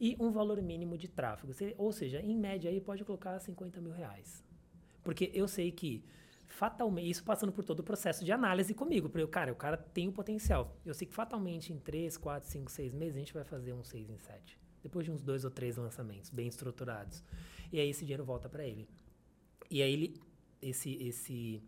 e 0.00 0.16
um 0.18 0.30
valor 0.30 0.62
mínimo 0.62 0.96
de 0.96 1.08
tráfego. 1.08 1.52
Ou 1.76 1.92
seja, 1.92 2.20
em 2.20 2.36
média 2.36 2.70
aí 2.70 2.80
pode 2.80 3.04
colocar 3.04 3.38
50 3.38 3.80
mil 3.80 3.92
reais. 3.92 4.42
Porque 5.02 5.30
eu 5.34 5.46
sei 5.46 5.70
que 5.70 6.04
fatalmente, 6.50 7.10
isso 7.10 7.24
passando 7.24 7.52
por 7.52 7.64
todo 7.64 7.80
o 7.80 7.82
processo 7.82 8.24
de 8.24 8.32
análise 8.32 8.74
comigo, 8.74 9.08
porque, 9.08 9.26
cara, 9.28 9.52
o 9.52 9.56
cara 9.56 9.76
tem 9.76 10.08
o 10.08 10.12
potencial. 10.12 10.76
Eu 10.84 10.92
sei 10.92 11.06
que 11.06 11.14
fatalmente 11.14 11.72
em 11.72 11.78
3, 11.78 12.16
4, 12.16 12.48
5, 12.48 12.70
6 12.70 12.92
meses 12.94 13.16
a 13.16 13.18
gente 13.20 13.32
vai 13.32 13.44
fazer 13.44 13.72
um 13.72 13.84
6 13.84 14.10
em 14.10 14.18
7. 14.18 14.58
Depois 14.82 15.04
de 15.04 15.12
uns 15.12 15.22
dois 15.22 15.44
ou 15.44 15.50
três 15.50 15.76
lançamentos 15.76 16.30
bem 16.30 16.48
estruturados. 16.48 17.22
E 17.72 17.78
aí 17.78 17.88
esse 17.88 18.04
dinheiro 18.04 18.24
volta 18.24 18.48
para 18.48 18.64
ele. 18.64 18.88
E 19.70 19.82
aí 19.82 19.92
ele, 19.92 20.20
esse, 20.60 20.94
esse, 21.02 21.62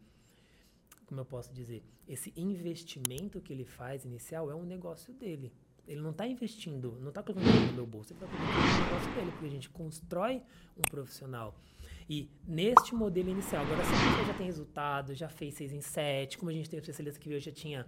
como 1.06 1.20
eu 1.20 1.24
posso 1.24 1.52
dizer, 1.52 1.84
esse 2.08 2.32
investimento 2.36 3.40
que 3.40 3.52
ele 3.52 3.64
faz 3.64 4.04
inicial 4.04 4.50
é 4.50 4.54
um 4.54 4.64
negócio 4.64 5.12
dele. 5.14 5.52
Ele 5.86 6.00
não 6.00 6.10
está 6.10 6.26
investindo, 6.26 6.98
não 7.00 7.10
está 7.10 7.22
colocando 7.22 7.66
no 7.66 7.72
meu 7.74 7.86
bolso, 7.86 8.12
ele 8.12 8.24
está 8.24 8.26
colocando 8.26 8.78
no 8.78 8.84
negócio 8.84 9.14
dele, 9.14 9.30
porque 9.32 9.46
a 9.46 9.50
gente 9.50 9.70
constrói 9.70 10.42
um 10.76 10.82
profissional. 10.82 11.54
E 12.08 12.30
neste 12.46 12.94
modelo 12.94 13.30
inicial, 13.30 13.64
agora 13.64 13.84
se 13.84 13.92
a 13.92 13.96
gente 13.96 14.26
já 14.26 14.34
tem 14.34 14.46
resultado, 14.46 15.14
já 15.14 15.28
fez 15.28 15.54
6 15.54 15.72
em 15.72 15.80
7, 15.80 16.38
como 16.38 16.50
a 16.50 16.54
gente 16.54 16.68
tem 16.68 16.78
o 16.78 16.80
especialista 16.80 17.20
que 17.20 17.28
veio, 17.28 17.40
já 17.40 17.52
tinha, 17.52 17.86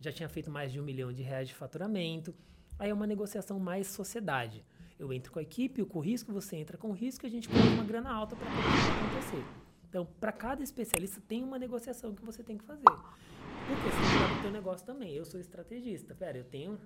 já 0.00 0.12
tinha 0.12 0.28
feito 0.28 0.50
mais 0.50 0.72
de 0.72 0.80
um 0.80 0.82
milhão 0.82 1.12
de 1.12 1.22
reais 1.22 1.48
de 1.48 1.54
faturamento, 1.54 2.34
aí 2.78 2.90
é 2.90 2.94
uma 2.94 3.06
negociação 3.06 3.58
mais 3.58 3.86
sociedade. 3.88 4.64
Eu 4.98 5.12
entro 5.12 5.32
com 5.32 5.38
a 5.38 5.42
equipe, 5.42 5.84
com 5.84 5.98
o 5.98 6.02
risco, 6.02 6.32
você 6.32 6.56
entra 6.56 6.76
com 6.76 6.88
o 6.88 6.92
risco, 6.92 7.26
a 7.26 7.28
gente 7.28 7.48
coloca 7.48 7.68
uma 7.68 7.84
grana 7.84 8.10
alta 8.12 8.36
para 8.36 8.48
acontecer. 8.48 9.44
Então, 9.88 10.06
para 10.20 10.30
cada 10.30 10.62
especialista 10.62 11.20
tem 11.26 11.42
uma 11.42 11.58
negociação 11.58 12.14
que 12.14 12.24
você 12.24 12.42
tem 12.42 12.56
que 12.56 12.64
fazer. 12.64 12.84
Porque 12.84 13.88
você 13.88 14.28
tem 14.28 14.38
o 14.38 14.42
teu 14.42 14.50
negócio 14.50 14.86
também. 14.86 15.12
Eu 15.12 15.24
sou 15.24 15.40
estrategista. 15.40 16.14
Pera, 16.14 16.38
eu 16.38 16.44
tenho 16.44 16.78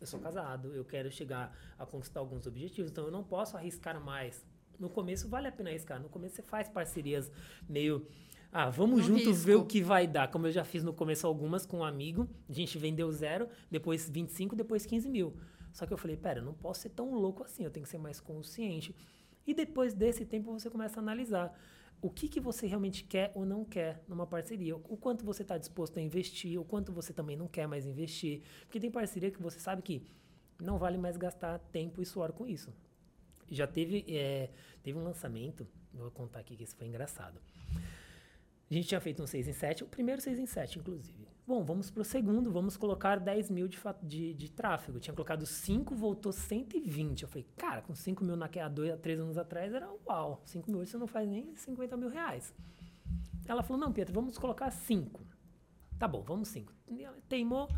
eu 0.00 0.06
sou 0.06 0.20
casado, 0.20 0.74
eu 0.74 0.84
quero 0.84 1.10
chegar 1.10 1.56
a 1.78 1.86
conquistar 1.86 2.20
alguns 2.20 2.46
objetivos, 2.46 2.90
então 2.90 3.04
eu 3.04 3.10
não 3.10 3.24
posso 3.24 3.56
arriscar 3.56 3.98
mais 3.98 4.44
No 4.78 4.88
começo 4.88 5.28
vale 5.28 5.48
a 5.48 5.52
pena 5.52 5.70
arriscar. 5.70 6.00
No 6.00 6.08
começo 6.08 6.36
você 6.36 6.42
faz 6.42 6.68
parcerias 6.68 7.30
meio. 7.68 8.06
Ah, 8.52 8.70
vamos 8.70 9.00
No 9.00 9.04
juntos 9.04 9.44
ver 9.44 9.56
o 9.56 9.64
que 9.64 9.82
vai 9.82 10.06
dar. 10.06 10.30
Como 10.30 10.46
eu 10.46 10.52
já 10.52 10.64
fiz 10.64 10.84
no 10.84 10.92
começo 10.92 11.26
algumas 11.26 11.66
com 11.66 11.78
um 11.78 11.84
amigo. 11.84 12.28
A 12.48 12.52
gente 12.52 12.78
vendeu 12.78 13.10
zero, 13.10 13.48
depois 13.70 14.08
25, 14.08 14.54
depois 14.54 14.86
15 14.86 15.08
mil. 15.08 15.34
Só 15.72 15.86
que 15.86 15.92
eu 15.92 15.98
falei, 15.98 16.16
pera, 16.16 16.38
eu 16.38 16.44
não 16.44 16.54
posso 16.54 16.82
ser 16.82 16.90
tão 16.90 17.12
louco 17.14 17.42
assim, 17.42 17.64
eu 17.64 17.70
tenho 17.70 17.82
que 17.82 17.90
ser 17.90 17.98
mais 17.98 18.20
consciente. 18.20 18.94
E 19.44 19.52
depois 19.52 19.92
desse 19.92 20.24
tempo 20.24 20.52
você 20.52 20.70
começa 20.70 21.00
a 21.00 21.02
analisar 21.02 21.52
o 22.00 22.10
que, 22.10 22.28
que 22.28 22.38
você 22.38 22.66
realmente 22.66 23.02
quer 23.02 23.32
ou 23.34 23.44
não 23.44 23.64
quer 23.64 24.02
numa 24.06 24.26
parceria. 24.26 24.76
O 24.76 24.96
quanto 24.96 25.24
você 25.24 25.42
está 25.42 25.58
disposto 25.58 25.98
a 25.98 26.02
investir, 26.02 26.60
o 26.60 26.64
quanto 26.64 26.92
você 26.92 27.12
também 27.12 27.36
não 27.36 27.48
quer 27.48 27.66
mais 27.66 27.86
investir. 27.86 28.42
Porque 28.60 28.78
tem 28.78 28.90
parceria 28.90 29.30
que 29.30 29.42
você 29.42 29.58
sabe 29.58 29.82
que 29.82 30.02
não 30.60 30.78
vale 30.78 30.96
mais 30.96 31.16
gastar 31.16 31.58
tempo 31.58 32.00
e 32.00 32.06
suor 32.06 32.32
com 32.32 32.46
isso. 32.46 32.72
Já 33.50 33.66
teve, 33.66 34.04
é, 34.08 34.50
teve 34.82 34.98
um 34.98 35.02
lançamento, 35.04 35.66
vou 35.92 36.10
contar 36.10 36.40
aqui 36.40 36.56
que 36.56 36.62
esse 36.64 36.74
foi 36.74 36.86
engraçado. 36.86 37.40
A 38.70 38.74
gente 38.74 38.88
tinha 38.88 39.00
feito 39.00 39.22
um 39.22 39.26
6 39.26 39.46
em 39.48 39.52
7, 39.52 39.84
o 39.84 39.86
primeiro 39.86 40.20
6 40.20 40.38
em 40.38 40.46
7, 40.46 40.78
inclusive. 40.78 41.28
Bom, 41.46 41.62
vamos 41.62 41.90
pro 41.90 42.02
segundo, 42.02 42.50
vamos 42.50 42.76
colocar 42.76 43.20
10 43.20 43.50
mil 43.50 43.68
de, 43.68 43.78
de, 44.02 44.32
de 44.34 44.50
tráfego. 44.50 44.98
Tinha 44.98 45.12
colocado 45.14 45.44
5, 45.44 45.94
voltou 45.94 46.32
120. 46.32 47.22
Eu 47.22 47.28
falei, 47.28 47.46
cara, 47.56 47.82
com 47.82 47.94
5 47.94 48.24
mil 48.24 48.34
naque- 48.34 48.58
há 48.58 48.68
dois, 48.68 48.90
há 48.90 48.96
três 48.96 49.20
anos 49.20 49.36
atrás 49.36 49.72
era 49.74 49.88
uau. 50.06 50.42
5 50.46 50.70
mil 50.70 50.84
você 50.84 50.96
não 50.96 51.06
faz 51.06 51.28
nem 51.28 51.54
50 51.54 51.96
mil 51.98 52.08
reais. 52.08 52.54
Ela 53.46 53.62
falou, 53.62 53.78
não, 53.78 53.92
Pedro, 53.92 54.14
vamos 54.14 54.38
colocar 54.38 54.70
5. 54.70 55.20
Tá 55.98 56.08
bom, 56.08 56.22
vamos 56.22 56.48
5. 56.48 56.72
Teimou. 57.28 57.68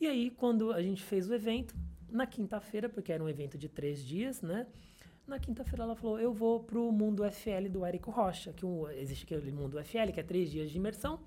E 0.00 0.06
aí, 0.06 0.30
quando 0.30 0.72
a 0.72 0.80
gente 0.80 1.02
fez 1.02 1.28
o 1.28 1.34
evento, 1.34 1.74
na 2.08 2.26
quinta-feira, 2.26 2.88
porque 2.88 3.12
era 3.12 3.22
um 3.22 3.28
evento 3.28 3.58
de 3.58 3.68
três 3.68 4.04
dias, 4.04 4.40
né? 4.42 4.66
Na 5.32 5.38
quinta-feira 5.38 5.82
ela 5.84 5.96
falou, 5.96 6.20
eu 6.20 6.30
vou 6.30 6.60
pro 6.60 6.92
Mundo 6.92 7.24
FL 7.24 7.66
do 7.70 7.86
Érico 7.86 8.10
Rocha, 8.10 8.52
que 8.52 8.66
um- 8.66 8.86
existe 8.90 9.24
aquele 9.24 9.50
Mundo 9.50 9.78
FL, 9.78 10.12
que 10.12 10.20
é 10.20 10.22
três 10.22 10.50
dias 10.50 10.70
de 10.70 10.76
imersão. 10.76 11.20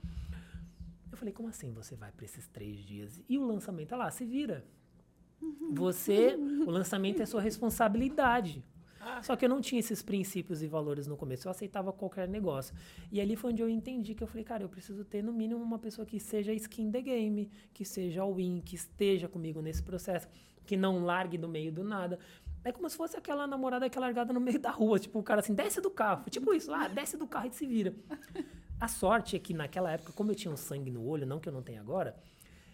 Eu 1.11 1.17
falei, 1.17 1.33
como 1.33 1.49
assim 1.49 1.71
você 1.73 1.95
vai 1.95 2.11
para 2.11 2.23
esses 2.23 2.45
três 2.47 2.77
dias? 2.85 3.19
E 3.27 3.35
o 3.39 3.43
lançamento, 3.43 3.93
ah 3.93 3.97
lá, 3.97 4.11
se 4.11 4.23
vira. 4.23 4.63
Você, 5.71 6.35
o 6.67 6.69
lançamento 6.69 7.19
é 7.23 7.25
sua 7.25 7.41
responsabilidade. 7.41 8.63
Só 9.23 9.35
que 9.35 9.43
eu 9.43 9.49
não 9.49 9.59
tinha 9.59 9.79
esses 9.79 10.03
princípios 10.03 10.61
e 10.61 10.67
valores 10.67 11.07
no 11.07 11.17
começo, 11.17 11.47
eu 11.47 11.51
aceitava 11.51 11.91
qualquer 11.91 12.27
negócio. 12.27 12.75
E 13.11 13.19
ali 13.19 13.35
foi 13.35 13.51
onde 13.53 13.63
eu 13.63 13.69
entendi 13.69 14.13
que 14.13 14.21
eu 14.23 14.27
falei, 14.27 14.43
cara, 14.43 14.63
eu 14.63 14.69
preciso 14.69 15.03
ter 15.03 15.23
no 15.23 15.33
mínimo 15.33 15.63
uma 15.63 15.79
pessoa 15.79 16.05
que 16.05 16.19
seja 16.19 16.53
skin 16.53 16.91
the 16.91 17.01
game, 17.01 17.49
que 17.73 17.83
seja 17.83 18.21
all-in, 18.21 18.61
que 18.61 18.75
esteja 18.75 19.27
comigo 19.27 19.63
nesse 19.63 19.81
processo, 19.81 20.27
que 20.63 20.77
não 20.77 21.03
largue 21.03 21.37
do 21.39 21.47
meio 21.47 21.71
do 21.71 21.83
nada. 21.83 22.19
É 22.65 22.71
como 22.71 22.89
se 22.89 22.97
fosse 22.97 23.15
aquela 23.15 23.45
namorada 23.45 23.87
que 23.87 23.95
é 23.95 24.01
largada 24.01 24.33
no 24.33 24.39
meio 24.41 24.59
da 24.59 24.71
rua, 24.71 24.99
tipo, 24.99 25.19
o 25.19 25.23
cara 25.23 25.39
assim, 25.39 25.53
desce 25.53 25.79
do 25.79 25.91
carro. 25.91 26.27
Tipo 26.31 26.51
isso, 26.51 26.73
ah, 26.73 26.87
desce 26.87 27.15
do 27.15 27.27
carro 27.27 27.47
e 27.47 27.53
se 27.53 27.65
vira. 27.65 27.93
A 28.79 28.87
sorte 28.87 29.35
é 29.35 29.39
que 29.39 29.53
naquela 29.53 29.91
época, 29.91 30.11
como 30.13 30.31
eu 30.31 30.35
tinha 30.35 30.51
um 30.51 30.57
sangue 30.57 30.89
no 30.89 31.05
olho, 31.05 31.27
não 31.27 31.39
que 31.39 31.47
eu 31.47 31.53
não 31.53 31.61
tenha 31.61 31.79
agora, 31.79 32.17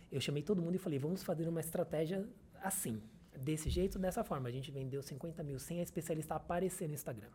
eu 0.09 0.21
chamei 0.21 0.41
todo 0.41 0.61
mundo 0.61 0.75
e 0.75 0.77
falei, 0.77 0.97
vamos 0.97 1.23
fazer 1.23 1.45
uma 1.47 1.59
estratégia 1.59 2.25
assim, 2.63 3.01
desse 3.37 3.69
jeito, 3.69 3.99
dessa 3.99 4.23
forma. 4.23 4.47
A 4.47 4.51
gente 4.51 4.71
vendeu 4.71 5.01
50 5.03 5.43
mil 5.43 5.59
sem 5.59 5.81
a 5.81 5.83
especialista 5.83 6.35
aparecer 6.35 6.87
no 6.87 6.93
Instagram. 6.93 7.29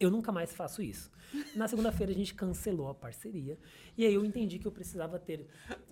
Eu 0.00 0.10
nunca 0.10 0.32
mais 0.32 0.52
faço 0.54 0.82
isso. 0.82 1.10
Na 1.54 1.66
segunda-feira 1.68 2.12
a 2.12 2.14
gente 2.14 2.34
cancelou 2.34 2.88
a 2.88 2.94
parceria. 2.94 3.58
E 3.96 4.04
aí 4.04 4.12
eu 4.14 4.24
entendi 4.24 4.58
que 4.58 4.66
eu 4.66 4.72
precisava 4.72 5.18
ter. 5.18 5.46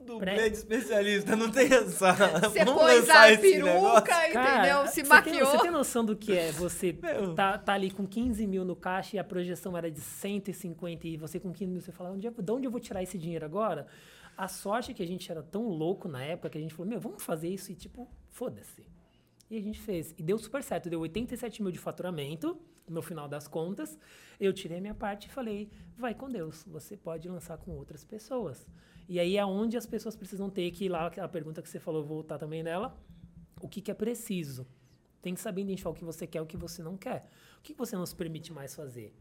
Dublê 0.05 0.50
de 0.50 0.57
especialista, 0.57 1.34
não 1.36 1.50
tem 1.50 1.72
essa. 1.72 2.12
Você 2.40 2.64
Vamos 2.64 2.82
pôs 2.82 3.09
a 3.11 3.32
esse 3.32 3.42
peruca, 3.42 3.72
negócio? 3.72 4.28
entendeu? 4.30 4.86
Se 4.86 4.92
você 4.94 5.03
Tem, 5.03 5.09
maquiou. 5.09 5.46
você 5.50 5.59
tem 5.59 5.70
noção 5.70 6.05
do 6.05 6.16
que 6.16 6.36
é 6.36 6.53
você 6.53 6.92
Meu. 7.00 7.34
tá, 7.34 7.59
tá 7.59 7.72
ali 7.74 7.90
com 7.90 8.07
15 8.07 8.46
mil 8.46 8.64
no 8.64 8.74
caixa 8.76 9.16
e 9.16 9.18
a 9.18 9.24
projeção 9.24 9.76
era 9.76 9.90
de 9.90 10.00
150 10.00 11.07
e 11.07 11.16
você 11.16 11.38
com 11.40 11.53
15 11.53 11.70
mil, 11.70 11.80
você 11.80 11.92
fala, 11.92 12.11
onde 12.11 12.26
é, 12.26 12.30
de 12.30 12.53
onde 12.53 12.66
eu 12.66 12.70
vou 12.70 12.80
tirar 12.80 13.03
esse 13.03 13.16
dinheiro 13.18 13.44
agora? 13.44 13.86
A 14.36 14.48
sorte 14.48 14.90
é 14.90 14.94
que 14.94 15.03
a 15.03 15.07
gente 15.07 15.30
era 15.30 15.42
tão 15.42 15.68
louco 15.68 16.09
na 16.09 16.22
época 16.24 16.50
que 16.50 16.59
a 16.59 16.61
gente 16.61 16.74
falou, 16.74 16.88
meu, 16.88 17.00
vamos 17.00 17.22
fazer 17.22 17.48
isso 17.48 17.70
e 17.70 17.74
tipo, 17.74 18.09
foda-se. 18.30 18.86
E 19.50 19.57
a 19.57 19.61
gente 19.61 19.78
fez. 19.80 20.14
E 20.16 20.22
deu 20.22 20.38
super 20.38 20.62
certo. 20.62 20.88
Deu 20.88 21.00
87 21.00 21.62
mil 21.62 21.70
de 21.70 21.78
faturamento 21.78 22.59
no 22.93 23.03
final 23.03 23.28
das 23.28 23.49
contas. 23.49 23.99
Eu 24.38 24.53
tirei 24.53 24.78
a 24.78 24.80
minha 24.80 24.95
parte 24.95 25.26
e 25.26 25.30
falei, 25.30 25.70
vai 25.97 26.14
com 26.14 26.28
Deus. 26.28 26.64
Você 26.68 26.97
pode 26.97 27.28
lançar 27.28 27.59
com 27.59 27.72
outras 27.72 28.05
pessoas. 28.05 28.66
E 29.09 29.18
aí 29.18 29.36
é 29.36 29.45
onde 29.45 29.76
as 29.76 29.86
pessoas 29.86 30.14
precisam 30.14 30.49
ter 30.49 30.70
que 30.70 30.84
ir 30.84 30.88
lá, 30.88 31.07
aquela 31.07 31.28
pergunta 31.28 31.61
que 31.61 31.68
você 31.68 31.80
falou, 31.80 32.03
eu 32.03 32.07
vou 32.07 32.16
voltar 32.18 32.38
também 32.38 32.62
nela. 32.62 32.97
O 33.61 33.68
que, 33.68 33.80
que 33.80 33.90
é 33.90 33.95
preciso? 33.95 34.66
Tem 35.20 35.34
que 35.34 35.40
saber 35.40 35.62
identificar 35.62 35.90
o 35.90 35.95
que 35.95 36.05
você 36.05 36.26
quer 36.26 36.38
e 36.38 36.43
o 36.43 36.47
que 36.47 36.57
você 36.57 36.82
não 36.82 36.97
quer. 36.97 37.28
O 37.59 37.62
que, 37.62 37.74
você 37.74 37.95
não 37.95 38.05
se 38.05 38.14
permite 38.14 38.53
mais 38.53 38.74
fazer? 38.74 39.14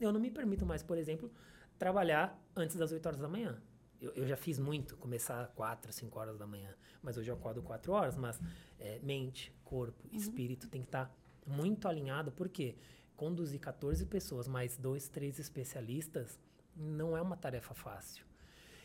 Eu 0.00 0.12
não 0.12 0.20
me 0.20 0.30
permito 0.30 0.66
mais, 0.66 0.82
por 0.82 0.98
exemplo, 0.98 1.30
trabalhar 1.78 2.36
antes 2.54 2.76
das 2.76 2.90
8 2.90 3.06
horas 3.06 3.20
da 3.20 3.28
manhã. 3.28 3.62
Eu, 4.00 4.12
eu 4.14 4.26
já 4.26 4.36
fiz 4.36 4.58
muito, 4.58 4.96
começar 4.96 5.46
4, 5.54 5.92
5 5.92 6.18
horas 6.18 6.36
da 6.36 6.46
manhã. 6.46 6.74
Mas 7.00 7.16
hoje 7.16 7.30
eu 7.30 7.36
acordo 7.36 7.62
4 7.62 7.92
horas. 7.92 8.16
Mas 8.16 8.40
é, 8.78 8.98
mente, 9.02 9.54
corpo, 9.64 10.08
espírito 10.12 10.68
tem 10.68 10.82
que 10.82 10.88
estar 10.88 11.14
muito 11.46 11.86
alinhado. 11.86 12.32
Por 12.32 12.48
quê? 12.48 12.76
Conduzir 13.16 13.58
14 13.60 14.04
pessoas 14.06 14.46
mais 14.46 14.76
dois, 14.76 15.08
três 15.08 15.38
especialistas 15.38 16.38
não 16.76 17.16
é 17.16 17.22
uma 17.22 17.36
tarefa 17.36 17.74
fácil. 17.74 18.24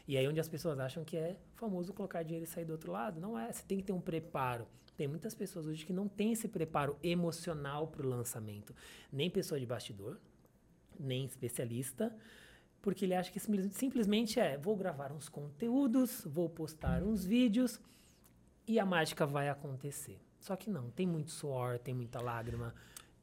E 0.08 0.18
aí 0.18 0.28
onde 0.28 0.40
as 0.40 0.48
pessoas 0.50 0.80
acham 0.80 1.04
que 1.04 1.18
é 1.18 1.38
famoso 1.56 1.94
colocar 1.94 2.24
dinheiro 2.24 2.46
e 2.46 2.48
sair 2.48 2.66
do 2.66 2.72
outro 2.72 2.92
lado. 2.92 3.20
Não 3.20 3.38
é. 3.38 3.52
Você 3.52 3.64
tem 3.64 3.78
que 3.78 3.84
ter 3.84 3.92
um 3.94 4.02
preparo. 4.02 4.68
Tem 4.98 5.08
muitas 5.08 5.36
pessoas 5.36 5.66
hoje 5.68 5.86
que 5.86 5.94
não 5.94 6.08
têm 6.08 6.34
esse 6.34 6.48
preparo 6.48 6.98
emocional 7.04 7.88
para 7.88 8.06
o 8.06 8.10
lançamento. 8.10 8.76
Nem 9.12 9.30
pessoa 9.30 9.60
de 9.60 9.66
bastidor, 9.66 10.18
nem 11.00 11.26
especialista, 11.26 12.16
porque 12.82 13.06
ele 13.06 13.14
acha 13.16 13.32
que 13.32 13.40
simples- 13.40 13.74
simplesmente 13.74 14.40
é: 14.40 14.58
vou 14.58 14.76
gravar 14.76 15.12
uns 15.12 15.30
conteúdos, 15.30 16.24
vou 16.26 16.50
postar 16.50 17.04
uns 17.04 17.26
vídeos 17.26 17.80
e 18.68 18.80
a 18.80 18.86
mágica 18.86 19.26
vai 19.26 19.50
acontecer. 19.50 20.20
Só 20.40 20.56
que 20.56 20.70
não, 20.70 20.90
tem 20.90 21.06
muito 21.06 21.32
suor, 21.32 21.78
tem 21.80 21.94
muita 21.94 22.22
lágrima, 22.22 22.74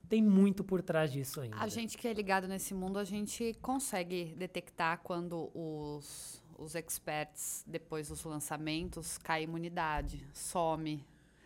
tem 0.09 0.23
muito 0.23 0.65
por 0.65 0.83
trás 0.83 1.13
disso 1.13 1.41
ainda. 1.41 1.57
A 1.59 1.69
gente 1.69 1.97
que 1.99 2.09
é 2.09 2.13
ligado 2.13 2.49
nesse 2.49 2.75
mundo, 2.75 2.99
a 2.99 3.05
gente 3.05 3.55
consegue 3.61 4.35
detectar 4.37 5.01
quando 5.03 5.51
os, 5.55 6.43
os 6.57 6.75
experts, 6.75 7.65
depois 7.67 8.09
dos 8.09 8.25
lançamentos, 8.25 9.19
cai 9.19 9.43
imunidade, 9.43 10.27
some. 10.33 11.05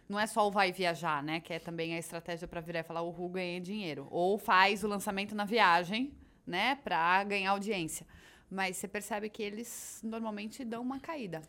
Não 0.08 0.18
é 0.18 0.26
só 0.26 0.46
o 0.46 0.50
vai 0.50 0.72
viajar, 0.72 1.22
né? 1.22 1.40
Que 1.40 1.54
é 1.54 1.58
também 1.58 1.94
a 1.94 1.98
estratégia 1.98 2.46
para 2.46 2.60
virar 2.60 2.80
e 2.80 2.82
falar 2.82 3.02
o 3.02 3.10
Ru 3.10 3.28
ganhei 3.28 3.60
dinheiro. 3.60 4.06
Ou 4.10 4.38
faz 4.38 4.84
o 4.84 4.88
lançamento 4.88 5.34
na 5.34 5.44
viagem, 5.44 6.12
né? 6.46 6.76
Para 6.76 7.24
ganhar 7.24 7.50
audiência. 7.50 8.06
Mas 8.50 8.76
você 8.76 8.86
percebe 8.86 9.28
que 9.30 9.42
eles 9.42 10.00
normalmente 10.04 10.64
dão 10.64 10.82
uma 10.82 11.00
caída. 11.00 11.42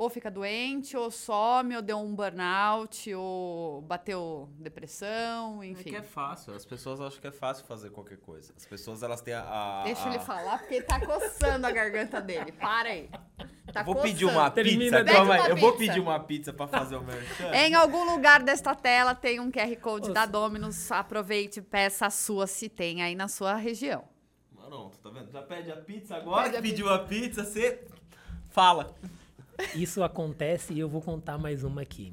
Ou 0.00 0.08
fica 0.08 0.30
doente, 0.30 0.96
ou 0.96 1.10
some, 1.10 1.74
ou 1.74 1.82
deu 1.82 1.98
um 1.98 2.14
burnout, 2.14 3.12
ou 3.14 3.82
bateu 3.82 4.48
depressão, 4.56 5.60
É 5.60 5.66
enfim. 5.66 5.90
que 5.90 5.96
é 5.96 6.02
fácil, 6.02 6.54
as 6.54 6.64
pessoas 6.64 7.00
acham 7.00 7.20
que 7.20 7.26
é 7.26 7.32
fácil 7.32 7.66
fazer 7.66 7.90
qualquer 7.90 8.18
coisa. 8.18 8.52
As 8.56 8.64
pessoas, 8.64 9.02
elas 9.02 9.20
têm 9.20 9.34
a... 9.34 9.40
a- 9.42 9.82
Deixa 9.82 10.04
a- 10.04 10.08
ele 10.14 10.20
falar, 10.20 10.58
porque 10.60 10.80
tá 10.82 11.04
coçando 11.04 11.66
a 11.66 11.72
garganta 11.72 12.20
dele. 12.20 12.52
Para 12.52 12.90
aí. 12.90 13.10
Tá 13.72 13.80
Eu 13.80 13.84
vou 13.84 13.94
coçando. 13.96 14.02
pedir 14.12 14.24
uma 14.26 14.50
Termina 14.52 14.98
pizza, 15.00 15.12
calma 15.16 15.34
aí. 15.34 15.50
Eu 15.50 15.56
vou 15.56 15.72
pizza. 15.72 15.86
pedir 15.92 16.00
uma 16.00 16.20
pizza 16.20 16.52
pra 16.52 16.68
fazer 16.68 16.94
o 16.96 17.02
merchan. 17.02 17.50
Em 17.56 17.74
algum 17.74 18.04
lugar 18.04 18.40
desta 18.44 18.76
tela 18.76 19.16
tem 19.16 19.40
um 19.40 19.50
QR 19.50 19.74
Code 19.80 20.10
Ô, 20.10 20.12
da 20.12 20.24
Domino's. 20.26 20.92
Aproveite 20.92 21.58
e 21.58 21.62
peça 21.62 22.06
a 22.06 22.10
sua 22.10 22.46
se 22.46 22.68
tem 22.68 23.02
aí 23.02 23.16
na 23.16 23.26
sua 23.26 23.56
região. 23.56 24.04
Pronto, 24.54 24.96
tá 24.98 25.10
vendo? 25.10 25.30
Já 25.32 25.42
pede 25.42 25.72
a 25.72 25.76
pizza 25.76 26.14
agora, 26.16 26.44
Pede 26.44 26.56
a 26.56 26.62
pediu 26.62 26.88
a 26.88 27.00
pizza, 27.00 27.42
você 27.44 27.84
fala. 28.50 28.94
Isso 29.74 30.02
acontece 30.02 30.72
e 30.72 30.78
eu 30.78 30.88
vou 30.88 31.02
contar 31.02 31.36
mais 31.36 31.64
uma 31.64 31.82
aqui. 31.82 32.12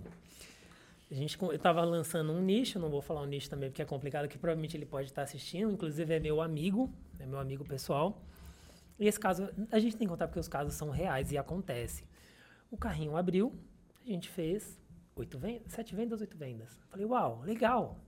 A 1.09 1.13
gente, 1.13 1.39
eu 1.39 1.51
estava 1.51 1.83
lançando 1.83 2.31
um 2.31 2.41
nicho, 2.41 2.79
não 2.79 2.89
vou 2.89 3.01
falar 3.01 3.21
o 3.21 3.25
nicho 3.25 3.49
também 3.49 3.69
porque 3.69 3.81
é 3.81 3.85
complicado, 3.85 4.27
que 4.27 4.37
provavelmente 4.37 4.75
ele 4.75 4.85
pode 4.85 5.09
estar 5.09 5.21
assistindo, 5.21 5.71
inclusive 5.71 6.11
é 6.11 6.19
meu 6.19 6.41
amigo, 6.41 6.91
é 7.19 7.25
meu 7.25 7.37
amigo 7.39 7.63
pessoal. 7.63 8.21
E 8.99 9.07
esse 9.07 9.19
caso, 9.19 9.49
a 9.71 9.79
gente 9.79 9.95
tem 9.95 10.07
que 10.07 10.11
contar 10.11 10.27
porque 10.27 10.39
os 10.39 10.47
casos 10.47 10.73
são 10.73 10.89
reais 10.89 11.31
e 11.31 11.37
acontece. 11.37 12.03
O 12.71 12.77
carrinho 12.77 13.15
abriu, 13.15 13.53
a 14.03 14.09
gente 14.09 14.29
fez 14.29 14.81
oito 15.15 15.37
vendas, 15.37 15.71
sete 15.71 15.95
vendas, 15.95 16.21
oito 16.21 16.35
vendas. 16.35 16.77
Falei, 16.89 17.05
uau, 17.05 17.41
legal. 17.43 17.99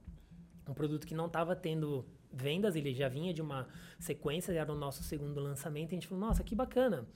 Um 0.68 0.74
produto 0.74 1.06
que 1.06 1.14
não 1.14 1.28
estava 1.28 1.56
tendo 1.56 2.06
vendas, 2.34 2.76
ele 2.76 2.94
já 2.94 3.08
vinha 3.08 3.34
de 3.34 3.42
uma 3.42 3.68
sequência, 4.00 4.52
era 4.52 4.72
o 4.72 4.76
nosso 4.76 5.04
segundo 5.04 5.40
lançamento. 5.40 5.92
A 5.92 5.94
gente 5.94 6.08
falou, 6.08 6.26
nossa, 6.26 6.44
que 6.44 6.56
bacana 6.56 7.08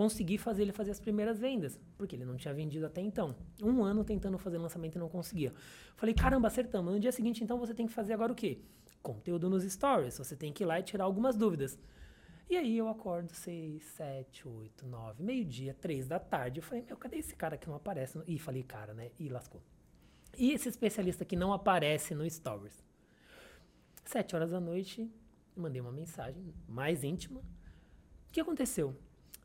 consegui 0.00 0.38
fazer 0.38 0.62
ele 0.62 0.72
fazer 0.72 0.92
as 0.92 0.98
primeiras 0.98 1.38
vendas, 1.38 1.78
porque 1.98 2.16
ele 2.16 2.24
não 2.24 2.34
tinha 2.34 2.54
vendido 2.54 2.86
até 2.86 3.02
então. 3.02 3.36
Um 3.62 3.84
ano 3.84 4.02
tentando 4.02 4.38
fazer 4.38 4.56
lançamento 4.56 4.94
e 4.96 4.98
não 4.98 5.10
conseguia. 5.10 5.52
Falei, 5.94 6.14
caramba, 6.14 6.48
acertamos. 6.48 6.94
No 6.94 6.98
dia 6.98 7.12
seguinte, 7.12 7.44
então, 7.44 7.58
você 7.58 7.74
tem 7.74 7.86
que 7.86 7.92
fazer 7.92 8.14
agora 8.14 8.32
o 8.32 8.34
quê? 8.34 8.62
Conteúdo 9.02 9.50
nos 9.50 9.62
stories. 9.62 10.16
Você 10.16 10.34
tem 10.34 10.54
que 10.54 10.64
ir 10.64 10.66
lá 10.66 10.80
e 10.80 10.82
tirar 10.82 11.04
algumas 11.04 11.36
dúvidas. 11.36 11.78
E 12.48 12.56
aí 12.56 12.78
eu 12.78 12.88
acordo 12.88 13.34
seis, 13.34 13.82
sete, 13.94 14.48
oito, 14.48 14.86
nove, 14.86 15.22
meio-dia, 15.22 15.76
três 15.78 16.08
da 16.08 16.18
tarde. 16.18 16.60
Eu 16.60 16.62
falei, 16.62 16.82
meu, 16.82 16.96
cadê 16.96 17.18
esse 17.18 17.36
cara 17.36 17.58
que 17.58 17.68
não 17.68 17.74
aparece? 17.74 18.16
no-" 18.16 18.24
Ih, 18.26 18.38
falei, 18.38 18.62
cara, 18.62 18.94
né? 18.94 19.10
E 19.18 19.28
lascou. 19.28 19.60
E 20.38 20.52
esse 20.52 20.66
especialista 20.66 21.26
que 21.26 21.36
não 21.36 21.52
aparece 21.52 22.14
no 22.14 22.28
stories? 22.28 22.82
Sete 24.02 24.34
horas 24.34 24.50
da 24.50 24.60
noite, 24.60 25.12
mandei 25.54 25.82
uma 25.82 25.92
mensagem 25.92 26.54
mais 26.66 27.04
íntima. 27.04 27.40
O 27.40 28.32
que 28.32 28.40
aconteceu? 28.40 28.96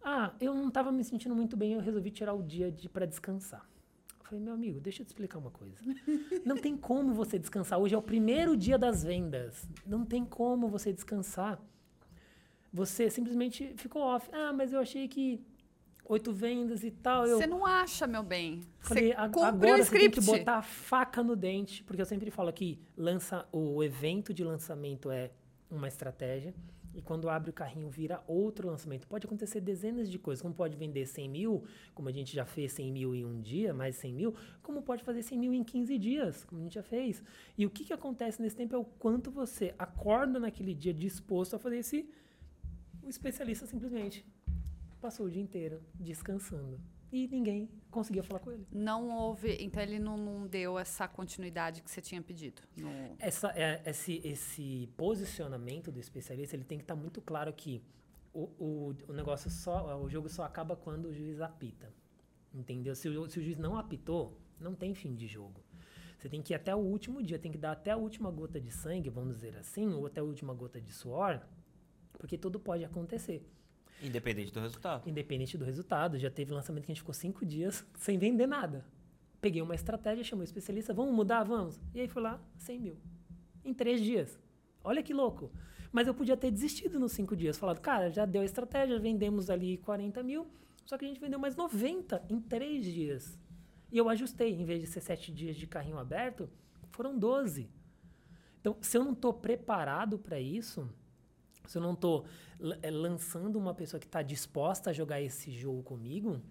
Ah, 0.07 0.31
eu 0.39 0.53
não 0.53 0.67
estava 0.67 0.91
me 0.91 1.03
sentindo 1.03 1.35
muito 1.35 1.57
bem, 1.57 1.73
eu 1.73 1.79
resolvi 1.79 2.11
tirar 2.11 2.35
o 2.35 2.43
dia 2.43 2.71
de 2.71 2.87
para 2.87 3.07
descansar. 3.07 3.67
Eu 4.19 4.25
falei, 4.25 4.43
meu 4.43 4.53
amigo, 4.53 4.79
deixa 4.79 5.01
eu 5.01 5.05
te 5.05 5.09
explicar 5.09 5.39
uma 5.39 5.49
coisa. 5.49 5.75
Não 6.45 6.57
tem 6.57 6.75
como 6.77 7.13
você 7.13 7.37
descansar. 7.37 7.79
Hoje 7.79 7.93
é 7.93 7.97
o 7.97 8.01
primeiro 8.01 8.57
dia 8.57 8.77
das 8.77 9.03
vendas. 9.03 9.67
Não 9.85 10.03
tem 10.03 10.25
como 10.25 10.67
você 10.67 10.91
descansar. 10.91 11.59
Você 12.73 13.09
simplesmente 13.09 13.73
ficou 13.77 14.01
off. 14.01 14.27
Ah, 14.31 14.51
mas 14.51 14.73
eu 14.73 14.79
achei 14.79 15.07
que 15.07 15.43
oito 16.05 16.31
vendas 16.31 16.83
e 16.83 16.91
tal. 16.91 17.27
Você 17.27 17.47
não 17.47 17.65
acha, 17.65 18.07
meu 18.07 18.23
bem. 18.23 18.61
Falei, 18.79 19.09
você 19.09 19.15
agora 19.15 19.83
você 19.83 19.99
tem 19.99 20.11
que 20.11 20.21
botar 20.21 20.57
a 20.57 20.61
faca 20.61 21.23
no 21.23 21.35
dente, 21.35 21.83
porque 21.83 22.01
eu 22.01 22.05
sempre 22.05 22.29
falo 22.29 22.51
que 22.53 22.79
lança 22.95 23.47
o 23.51 23.83
evento 23.83 24.33
de 24.33 24.43
lançamento 24.43 25.09
é 25.09 25.31
uma 25.69 25.87
estratégia. 25.87 26.53
E 26.95 27.01
quando 27.01 27.29
abre 27.29 27.49
o 27.49 27.53
carrinho, 27.53 27.89
vira 27.89 28.23
outro 28.25 28.69
lançamento. 28.69 29.05
Pode 29.05 29.27
acontecer 29.27 29.59
dezenas 29.59 30.09
de 30.09 30.17
coisas. 30.17 30.41
Como 30.41 30.53
pode 30.53 30.77
vender 30.77 31.05
100 31.05 31.29
mil, 31.29 31.65
como 31.93 32.07
a 32.07 32.11
gente 32.11 32.33
já 32.33 32.45
fez 32.45 32.71
100 32.71 32.89
mil 32.89 33.13
em 33.13 33.25
um 33.25 33.41
dia, 33.41 33.73
mais 33.73 33.97
100 33.97 34.13
mil. 34.13 34.33
Como 34.63 34.81
pode 34.81 35.03
fazer 35.03 35.21
100 35.21 35.37
mil 35.37 35.53
em 35.53 35.61
15 35.61 35.97
dias, 35.97 36.45
como 36.45 36.61
a 36.61 36.63
gente 36.63 36.75
já 36.75 36.83
fez. 36.83 37.21
E 37.57 37.65
o 37.65 37.69
que, 37.69 37.83
que 37.83 37.91
acontece 37.91 38.41
nesse 38.41 38.55
tempo 38.55 38.73
é 38.73 38.77
o 38.77 38.85
quanto 38.85 39.29
você 39.29 39.75
acorda 39.77 40.39
naquele 40.39 40.73
dia 40.73 40.93
disposto 40.93 41.57
a 41.57 41.59
fazer 41.59 41.79
esse... 41.79 42.09
O 43.03 43.09
especialista 43.09 43.67
simplesmente 43.67 44.25
passou 45.01 45.25
o 45.25 45.29
dia 45.29 45.41
inteiro 45.41 45.81
descansando. 45.93 46.79
E 47.15 47.29
ninguém 47.29 47.69
conseguia 47.89 48.21
falar 48.21 48.41
com 48.41 48.51
ele. 48.51 48.67
Não 48.73 49.09
houve. 49.09 49.55
Então 49.61 49.81
ele 49.81 49.97
não, 49.97 50.17
não 50.17 50.45
deu 50.45 50.77
essa 50.77 51.07
continuidade 51.07 51.81
que 51.81 51.89
você 51.89 52.01
tinha 52.01 52.21
pedido. 52.21 52.61
No... 52.75 52.89
Essa, 53.17 53.53
é, 53.55 53.81
esse, 53.85 54.19
esse 54.21 54.89
posicionamento 54.97 55.93
do 55.93 55.97
especialista 55.97 56.57
ele 56.57 56.65
tem 56.65 56.77
que 56.77 56.83
estar 56.83 56.93
tá 56.93 57.01
muito 57.01 57.21
claro 57.21 57.53
que 57.53 57.81
o, 58.33 58.49
o, 58.59 58.95
o 59.07 59.13
negócio 59.13 59.49
só. 59.49 59.97
O 60.03 60.09
jogo 60.09 60.27
só 60.27 60.43
acaba 60.43 60.75
quando 60.75 61.05
o 61.05 61.13
juiz 61.13 61.39
apita. 61.39 61.89
Entendeu? 62.53 62.93
Se 62.93 63.07
o, 63.07 63.29
se 63.29 63.39
o 63.39 63.41
juiz 63.41 63.57
não 63.57 63.77
apitou, 63.77 64.37
não 64.59 64.75
tem 64.75 64.93
fim 64.93 65.15
de 65.15 65.25
jogo. 65.25 65.63
Você 66.17 66.27
tem 66.27 66.41
que 66.41 66.51
ir 66.51 66.55
até 66.55 66.75
o 66.75 66.79
último 66.79 67.23
dia, 67.23 67.39
tem 67.39 67.51
que 67.51 67.57
dar 67.57 67.71
até 67.71 67.91
a 67.91 67.97
última 67.97 68.29
gota 68.29 68.59
de 68.59 68.71
sangue, 68.71 69.09
vamos 69.09 69.35
dizer 69.35 69.55
assim, 69.55 69.93
ou 69.93 70.05
até 70.05 70.19
a 70.19 70.23
última 70.23 70.53
gota 70.53 70.81
de 70.81 70.91
suor, 70.91 71.39
porque 72.19 72.37
tudo 72.37 72.59
pode 72.59 72.83
acontecer. 72.83 73.47
Independente 74.07 74.53
do 74.53 74.59
resultado. 74.59 75.09
Independente 75.09 75.57
do 75.57 75.65
resultado. 75.65 76.17
Já 76.17 76.29
teve 76.29 76.53
lançamento 76.53 76.85
que 76.85 76.91
a 76.91 76.93
gente 76.93 77.01
ficou 77.01 77.13
cinco 77.13 77.45
dias 77.45 77.85
sem 77.97 78.17
vender 78.17 78.47
nada. 78.47 78.85
Peguei 79.41 79.61
uma 79.61 79.75
estratégia, 79.75 80.23
chamei 80.23 80.43
o 80.43 80.45
especialista, 80.45 80.93
vamos 80.93 81.13
mudar? 81.13 81.43
Vamos. 81.43 81.79
E 81.93 82.01
aí 82.01 82.07
foi 82.07 82.21
lá, 82.21 82.41
100 82.57 82.79
mil. 82.79 82.97
Em 83.63 83.73
três 83.73 84.01
dias. 84.01 84.39
Olha 84.83 85.03
que 85.03 85.13
louco. 85.13 85.51
Mas 85.91 86.07
eu 86.07 86.13
podia 86.13 86.35
ter 86.35 86.51
desistido 86.51 86.99
nos 86.99 87.11
cinco 87.11 87.35
dias. 87.35 87.57
Falado, 87.57 87.79
cara, 87.79 88.09
já 88.09 88.25
deu 88.25 88.41
a 88.41 88.45
estratégia, 88.45 88.99
vendemos 88.99 89.49
ali 89.49 89.77
40 89.77 90.21
mil, 90.23 90.47
só 90.85 90.97
que 90.97 91.05
a 91.05 91.07
gente 91.07 91.19
vendeu 91.19 91.39
mais 91.39 91.55
90 91.55 92.25
em 92.29 92.39
três 92.39 92.85
dias. 92.85 93.37
E 93.91 93.97
eu 93.97 94.09
ajustei, 94.09 94.51
em 94.51 94.65
vez 94.65 94.81
de 94.81 94.87
ser 94.87 94.99
sete 94.99 95.31
dias 95.31 95.55
de 95.55 95.67
carrinho 95.67 95.97
aberto, 95.97 96.49
foram 96.91 97.17
12. 97.17 97.69
Então, 98.59 98.75
se 98.81 98.97
eu 98.97 99.03
não 99.03 99.13
estou 99.13 99.33
preparado 99.33 100.17
para 100.17 100.39
isso, 100.39 100.89
se 101.67 101.77
eu 101.77 101.81
não 101.81 101.93
estou 101.93 102.25
é, 102.81 102.89
lançando 102.89 103.57
uma 103.57 103.73
pessoa 103.73 103.99
que 103.99 104.05
está 104.05 104.21
disposta 104.21 104.89
a 104.89 104.93
jogar 104.93 105.21
esse 105.21 105.51
jogo 105.51 105.83
comigo, 105.83 106.41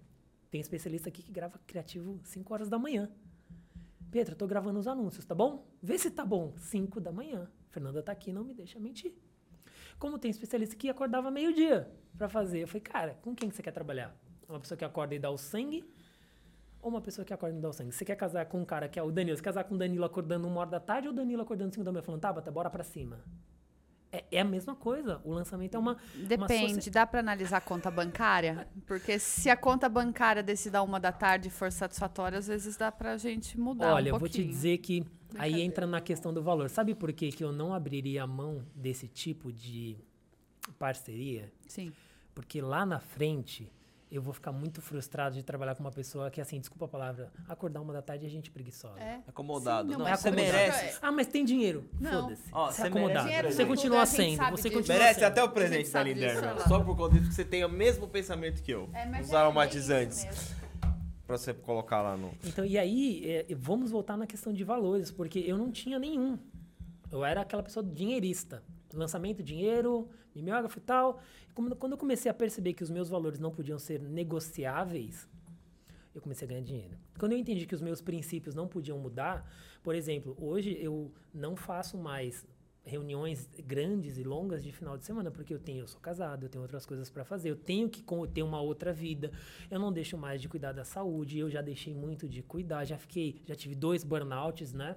tem 0.49 0.61
especialista 0.61 1.09
aqui 1.09 1.21
que 1.21 1.31
grava 1.31 1.59
criativo 1.65 2.19
5 2.23 2.53
horas 2.53 2.69
da 2.69 2.79
manhã. 2.79 3.09
Pedro, 4.11 4.33
eu 4.33 4.37
tô 4.37 4.47
gravando 4.47 4.79
os 4.79 4.87
anúncios, 4.87 5.25
tá 5.25 5.35
bom? 5.35 5.67
Vê 5.81 5.97
se 5.97 6.09
tá 6.09 6.25
bom. 6.25 6.53
5 6.57 7.01
da 7.01 7.11
manhã. 7.11 7.51
Fernanda 7.69 8.01
tá 8.01 8.11
aqui, 8.11 8.31
não 8.31 8.43
me 8.43 8.53
deixa 8.53 8.79
mentir. 8.79 9.13
Como 9.99 10.17
tem 10.17 10.31
especialista 10.31 10.75
que 10.75 10.89
acordava 10.89 11.29
meio-dia 11.29 11.91
para 12.17 12.29
fazer. 12.29 12.59
Eu 12.59 12.67
falei, 12.67 12.81
cara, 12.81 13.13
com 13.21 13.35
quem 13.35 13.49
você 13.51 13.61
quer 13.61 13.71
trabalhar? 13.71 14.15
Uma 14.47 14.59
pessoa 14.59 14.77
que 14.77 14.85
acorda 14.85 15.15
e 15.15 15.19
dá 15.19 15.29
o 15.29 15.37
sangue? 15.37 15.83
Ou 16.81 16.89
uma 16.89 17.01
pessoa 17.01 17.25
que 17.25 17.33
acorda 17.33 17.57
e 17.57 17.61
dá 17.61 17.67
o 17.67 17.73
sangue? 17.73 17.91
Você 17.91 18.05
quer 18.05 18.15
casar 18.15 18.45
com 18.45 18.61
um 18.61 18.65
cara 18.65 18.87
que 18.87 18.99
é 18.99 19.03
o 19.03 19.11
Danilo? 19.11 19.35
Quer 19.37 19.43
casar 19.43 19.63
com 19.63 19.75
o 19.75 19.77
Danilo 19.77 20.05
acordando 20.05 20.47
uma 20.47 20.61
hora 20.61 20.69
da 20.69 20.79
tarde 20.79 21.07
ou 21.07 21.13
o 21.13 21.15
Danilo 21.15 21.41
acordando 21.41 21.73
cinco 21.73 21.83
da 21.83 21.91
manhã 21.91 22.03
falando, 22.03 22.21
tá, 22.21 22.31
bata, 22.31 22.51
bora 22.51 22.69
pra 22.69 22.83
cima? 22.83 23.23
É, 24.15 24.23
é, 24.31 24.41
a 24.41 24.45
mesma 24.45 24.75
coisa. 24.75 25.21
O 25.23 25.33
lançamento 25.33 25.75
é 25.75 25.79
uma. 25.79 25.97
Depende, 26.15 26.89
uma 26.89 26.91
dá 26.91 27.05
para 27.05 27.19
analisar 27.19 27.57
a 27.57 27.61
conta 27.61 27.91
bancária? 27.91 28.67
Porque 28.85 29.19
se 29.19 29.49
a 29.49 29.57
conta 29.57 29.89
bancária 29.89 30.41
desse 30.41 30.69
da 30.69 30.81
uma 30.81 30.99
da 30.99 31.11
tarde 31.11 31.49
for 31.49 31.71
satisfatória, 31.71 32.37
às 32.37 32.47
vezes 32.47 32.77
dá 32.77 32.91
pra 32.91 33.17
gente 33.17 33.59
mudar. 33.59 33.93
Olha, 33.93 34.11
um 34.11 34.15
eu 34.15 34.19
vou 34.19 34.29
te 34.29 34.43
dizer 34.43 34.77
que 34.79 35.05
aí 35.37 35.61
entra 35.61 35.85
na 35.85 35.99
questão 35.99 36.33
do 36.33 36.41
valor. 36.41 36.69
Sabe 36.69 36.95
por 36.95 37.11
que, 37.11 37.31
que 37.31 37.43
eu 37.43 37.51
não 37.51 37.73
abriria 37.73 38.23
a 38.23 38.27
mão 38.27 38.65
desse 38.73 39.07
tipo 39.07 39.51
de 39.51 39.97
parceria? 40.79 41.51
Sim. 41.67 41.91
Porque 42.33 42.61
lá 42.61 42.85
na 42.85 42.99
frente 42.99 43.71
eu 44.15 44.21
vou 44.21 44.33
ficar 44.33 44.51
muito 44.51 44.81
frustrado 44.81 45.35
de 45.35 45.43
trabalhar 45.43 45.75
com 45.75 45.83
uma 45.83 45.91
pessoa 45.91 46.29
que, 46.31 46.39
assim, 46.39 46.59
desculpa 46.59 46.85
a 46.85 46.87
palavra, 46.87 47.31
acordar 47.47 47.81
uma 47.81 47.93
da 47.93 48.01
tarde 48.01 48.25
e 48.25 48.27
a 48.27 48.29
gente 48.29 48.49
preguiça 48.51 48.87
É. 48.97 49.19
Acomodado. 49.27 49.87
Sim, 49.87 49.93
não, 49.93 49.99
não 49.99 50.07
é 50.07 50.15
você 50.15 50.31
merece. 50.31 50.97
Ah, 51.01 51.11
mas 51.11 51.27
tem 51.27 51.43
dinheiro. 51.43 51.83
Foda-se. 52.01 52.49
Você 52.51 52.81
é 52.81 52.87
acomodado. 52.87 53.29
Você 53.51 53.65
continua 53.65 54.05
sendo. 54.05 54.49
Você 54.51 54.69
continua 54.69 54.97
merece 54.97 55.19
sendo. 55.19 55.27
até 55.29 55.43
o 55.43 55.49
presente 55.49 55.89
da 55.91 56.03
Linderna. 56.03 56.59
Só 56.67 56.79
por 56.83 56.95
conta 56.95 57.15
disso 57.15 57.29
que 57.29 57.35
você 57.35 57.45
tem 57.45 57.63
o 57.63 57.69
mesmo 57.69 58.07
pensamento 58.07 58.61
que 58.61 58.71
eu. 58.71 58.89
É, 58.93 59.21
Os 59.21 59.31
é 59.31 59.35
aromatizantes. 59.35 60.25
Pra 61.25 61.37
você 61.37 61.53
colocar 61.53 62.01
lá 62.01 62.15
no. 62.15 62.31
Então, 62.43 62.63
e 62.63 62.77
aí, 62.77 63.23
é, 63.27 63.55
vamos 63.55 63.89
voltar 63.89 64.15
na 64.15 64.27
questão 64.27 64.53
de 64.53 64.63
valores, 64.63 65.09
porque 65.09 65.39
eu 65.39 65.57
não 65.57 65.71
tinha 65.71 65.97
nenhum. 65.97 66.37
Eu 67.11 67.25
era 67.25 67.41
aquela 67.41 67.63
pessoa 67.63 67.83
dinheirista. 67.83 68.63
Lançamento, 68.93 69.41
dinheiro, 69.43 70.07
mimeógrafo 70.35 70.77
e 70.77 70.81
tal. 70.81 71.21
Quando 71.53 71.93
eu 71.93 71.97
comecei 71.97 72.29
a 72.29 72.33
perceber 72.33 72.73
que 72.73 72.83
os 72.83 72.89
meus 72.89 73.09
valores 73.09 73.39
não 73.39 73.51
podiam 73.51 73.79
ser 73.79 74.01
negociáveis, 74.01 75.27
eu 76.13 76.21
comecei 76.21 76.45
a 76.45 76.49
ganhar 76.49 76.61
dinheiro. 76.61 76.97
Quando 77.17 77.33
eu 77.33 77.37
entendi 77.37 77.65
que 77.65 77.75
os 77.75 77.81
meus 77.81 78.01
princípios 78.01 78.55
não 78.55 78.67
podiam 78.67 78.97
mudar, 78.97 79.49
por 79.83 79.95
exemplo, 79.95 80.35
hoje 80.39 80.77
eu 80.79 81.11
não 81.33 81.55
faço 81.55 81.97
mais 81.97 82.45
reuniões 82.85 83.49
grandes 83.65 84.17
e 84.17 84.23
longas 84.23 84.63
de 84.63 84.71
final 84.71 84.97
de 84.97 85.03
semana, 85.03 85.31
porque 85.31 85.53
eu 85.53 85.59
tenho, 85.59 85.79
eu 85.79 85.87
sou 85.87 85.99
casado, 85.99 86.45
eu 86.45 86.49
tenho 86.49 86.61
outras 86.61 86.85
coisas 86.85 87.09
para 87.09 87.25
fazer, 87.25 87.49
eu 87.49 87.55
tenho 87.55 87.89
que 87.89 88.03
ter 88.31 88.43
uma 88.43 88.61
outra 88.61 88.93
vida. 88.93 89.31
Eu 89.71 89.79
não 89.79 89.91
deixo 89.91 90.17
mais 90.17 90.39
de 90.39 90.47
cuidar 90.47 90.71
da 90.71 90.85
saúde, 90.85 91.39
eu 91.39 91.49
já 91.49 91.61
deixei 91.61 91.93
muito 91.93 92.29
de 92.29 92.43
cuidar, 92.43 92.85
já 92.85 92.97
fiquei, 92.97 93.41
já 93.45 93.55
tive 93.55 93.75
dois 93.75 94.03
burnouts, 94.03 94.71
né? 94.71 94.95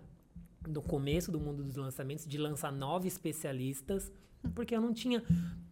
No 0.66 0.82
começo 0.82 1.30
do 1.30 1.40
mundo 1.40 1.62
dos 1.62 1.76
lançamentos, 1.76 2.26
de 2.26 2.38
lançar 2.38 2.72
nove 2.72 3.08
especialistas, 3.08 4.12
porque 4.54 4.74
eu 4.74 4.80
não 4.80 4.92
tinha 4.92 5.22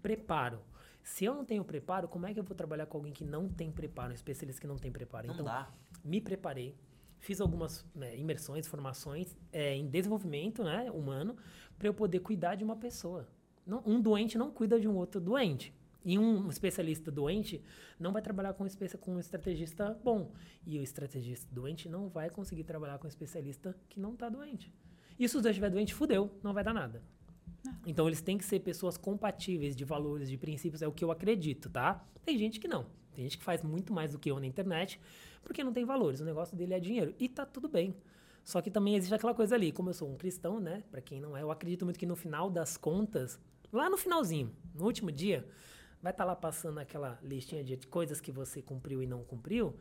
preparo. 0.03 0.61
Se 1.03 1.25
eu 1.25 1.35
não 1.35 1.45
tenho 1.45 1.65
preparo, 1.65 2.09
como 2.09 2.27
é 2.27 2.35
que 2.35 2.41
eu 2.41 2.45
vou 2.45 2.57
trabalhar 2.57 2.87
com 2.87 2.99
alguém 2.99 3.13
que 3.13 3.25
não 3.25 3.49
tem 3.49 3.71
preparo, 3.71 4.11
um 4.11 4.15
especialista 4.15 4.61
que 4.61 4.67
não 4.67 4.77
tem 4.77 4.91
preparo? 4.91 5.27
Não 5.29 5.35
então, 5.35 5.47
dá. 5.47 5.69
me 6.05 6.21
preparei, 6.21 6.77
fiz 7.21 7.41
algumas 7.41 7.85
né, 7.95 8.17
imersões, 8.17 8.67
formações 8.67 9.37
é, 9.53 9.75
em 9.75 9.87
desenvolvimento 9.87 10.65
né, 10.65 10.91
humano 10.91 11.37
para 11.79 11.89
eu 11.89 11.95
poder 11.95 12.21
cuidar 12.21 12.55
de 12.55 12.65
uma 12.65 12.77
pessoa. 12.77 13.29
Não, 13.65 13.83
um 13.85 14.01
doente 14.01 14.39
não 14.39 14.51
cuida 14.51 14.81
de 14.81 14.89
um 14.89 14.97
outro 14.97 15.21
doente. 15.21 15.73
E 16.07 16.17
um 16.17 16.49
especialista 16.49 17.11
doente 17.11 17.61
não 17.99 18.13
vai 18.13 18.23
trabalhar 18.23 18.55
com, 18.55 18.65
com 19.01 19.15
um 19.17 19.19
estrategista 19.19 19.99
bom. 20.05 20.31
E 20.65 20.79
o 20.79 20.83
estrategista 20.83 21.53
doente 21.53 21.89
não 21.89 22.09
vai 22.09 22.31
conseguir 22.31 22.63
trabalhar 22.63 22.97
com 22.99 23.09
um 23.09 23.11
especialista 23.11 23.77
que 23.89 23.99
não 23.99 24.13
está 24.13 24.29
doente. 24.29 24.73
E 25.19 25.29
se 25.29 25.37
os 25.37 25.43
dois 25.43 25.55
estiver 25.55 25.69
doente, 25.69 25.93
fudeu, 25.93 26.31
não 26.45 26.55
vai 26.55 26.63
dar 26.63 26.73
nada. 26.73 27.03
Então 27.85 28.07
eles 28.07 28.21
têm 28.21 28.39
que 28.39 28.45
ser 28.45 28.61
pessoas 28.61 28.97
compatíveis 28.97 29.75
de 29.75 29.85
valores, 29.85 30.31
de 30.31 30.39
princípios, 30.39 30.81
é 30.81 30.87
o 30.87 30.93
que 30.93 31.05
eu 31.05 31.11
acredito, 31.11 31.69
tá? 31.69 32.07
Tem 32.25 32.39
gente 32.39 32.61
que 32.61 32.69
não. 32.69 32.87
Tem 33.13 33.25
gente 33.25 33.39
que 33.39 33.45
faz 33.45 33.65
muito 33.65 33.93
mais 33.93 34.13
do 34.13 34.19
que 34.21 34.31
eu 34.31 34.39
na 34.39 34.47
internet, 34.47 35.01
porque 35.43 35.65
não 35.65 35.73
tem 35.73 35.85
valores. 35.85 36.21
O 36.21 36.25
negócio 36.25 36.57
dele 36.57 36.73
é 36.73 36.79
dinheiro. 36.79 37.17
E 37.19 37.29
tá 37.29 37.45
tudo 37.45 37.69
bem. 37.69 37.97
Só 38.45 38.63
que 38.63 38.71
também 38.71 38.95
existe 38.95 39.13
aquela 39.13 39.35
coisa 39.35 39.57
ali, 39.57 39.73
como 39.73 39.91
eu 39.91 39.95
sou 39.95 40.09
um 40.09 40.17
cristão, 40.17 40.61
né? 40.61 40.85
Para 40.89 41.01
quem 41.01 41.21
não 41.21 41.37
é, 41.37 41.43
eu 41.43 41.51
acredito 41.51 41.85
muito 41.85 41.99
que 41.99 42.07
no 42.07 42.15
final 42.15 42.49
das 42.49 42.77
contas, 42.77 43.41
lá 43.73 43.91
no 43.91 43.97
finalzinho, 43.97 44.55
no 44.73 44.85
último 44.85 45.11
dia, 45.11 45.45
vai 46.03 46.13
estar 46.13 46.25
tá 46.25 46.31
lá 46.31 46.37
passando 46.37 46.79
aquela 46.79 47.19
listinha 47.23 47.63
de 47.65 47.77
coisas 47.89 48.21
que 48.21 48.33
você 48.33 48.63
cumpriu 48.63 49.03
e 49.03 49.07
não 49.07 49.25
cumpriu. 49.25 49.77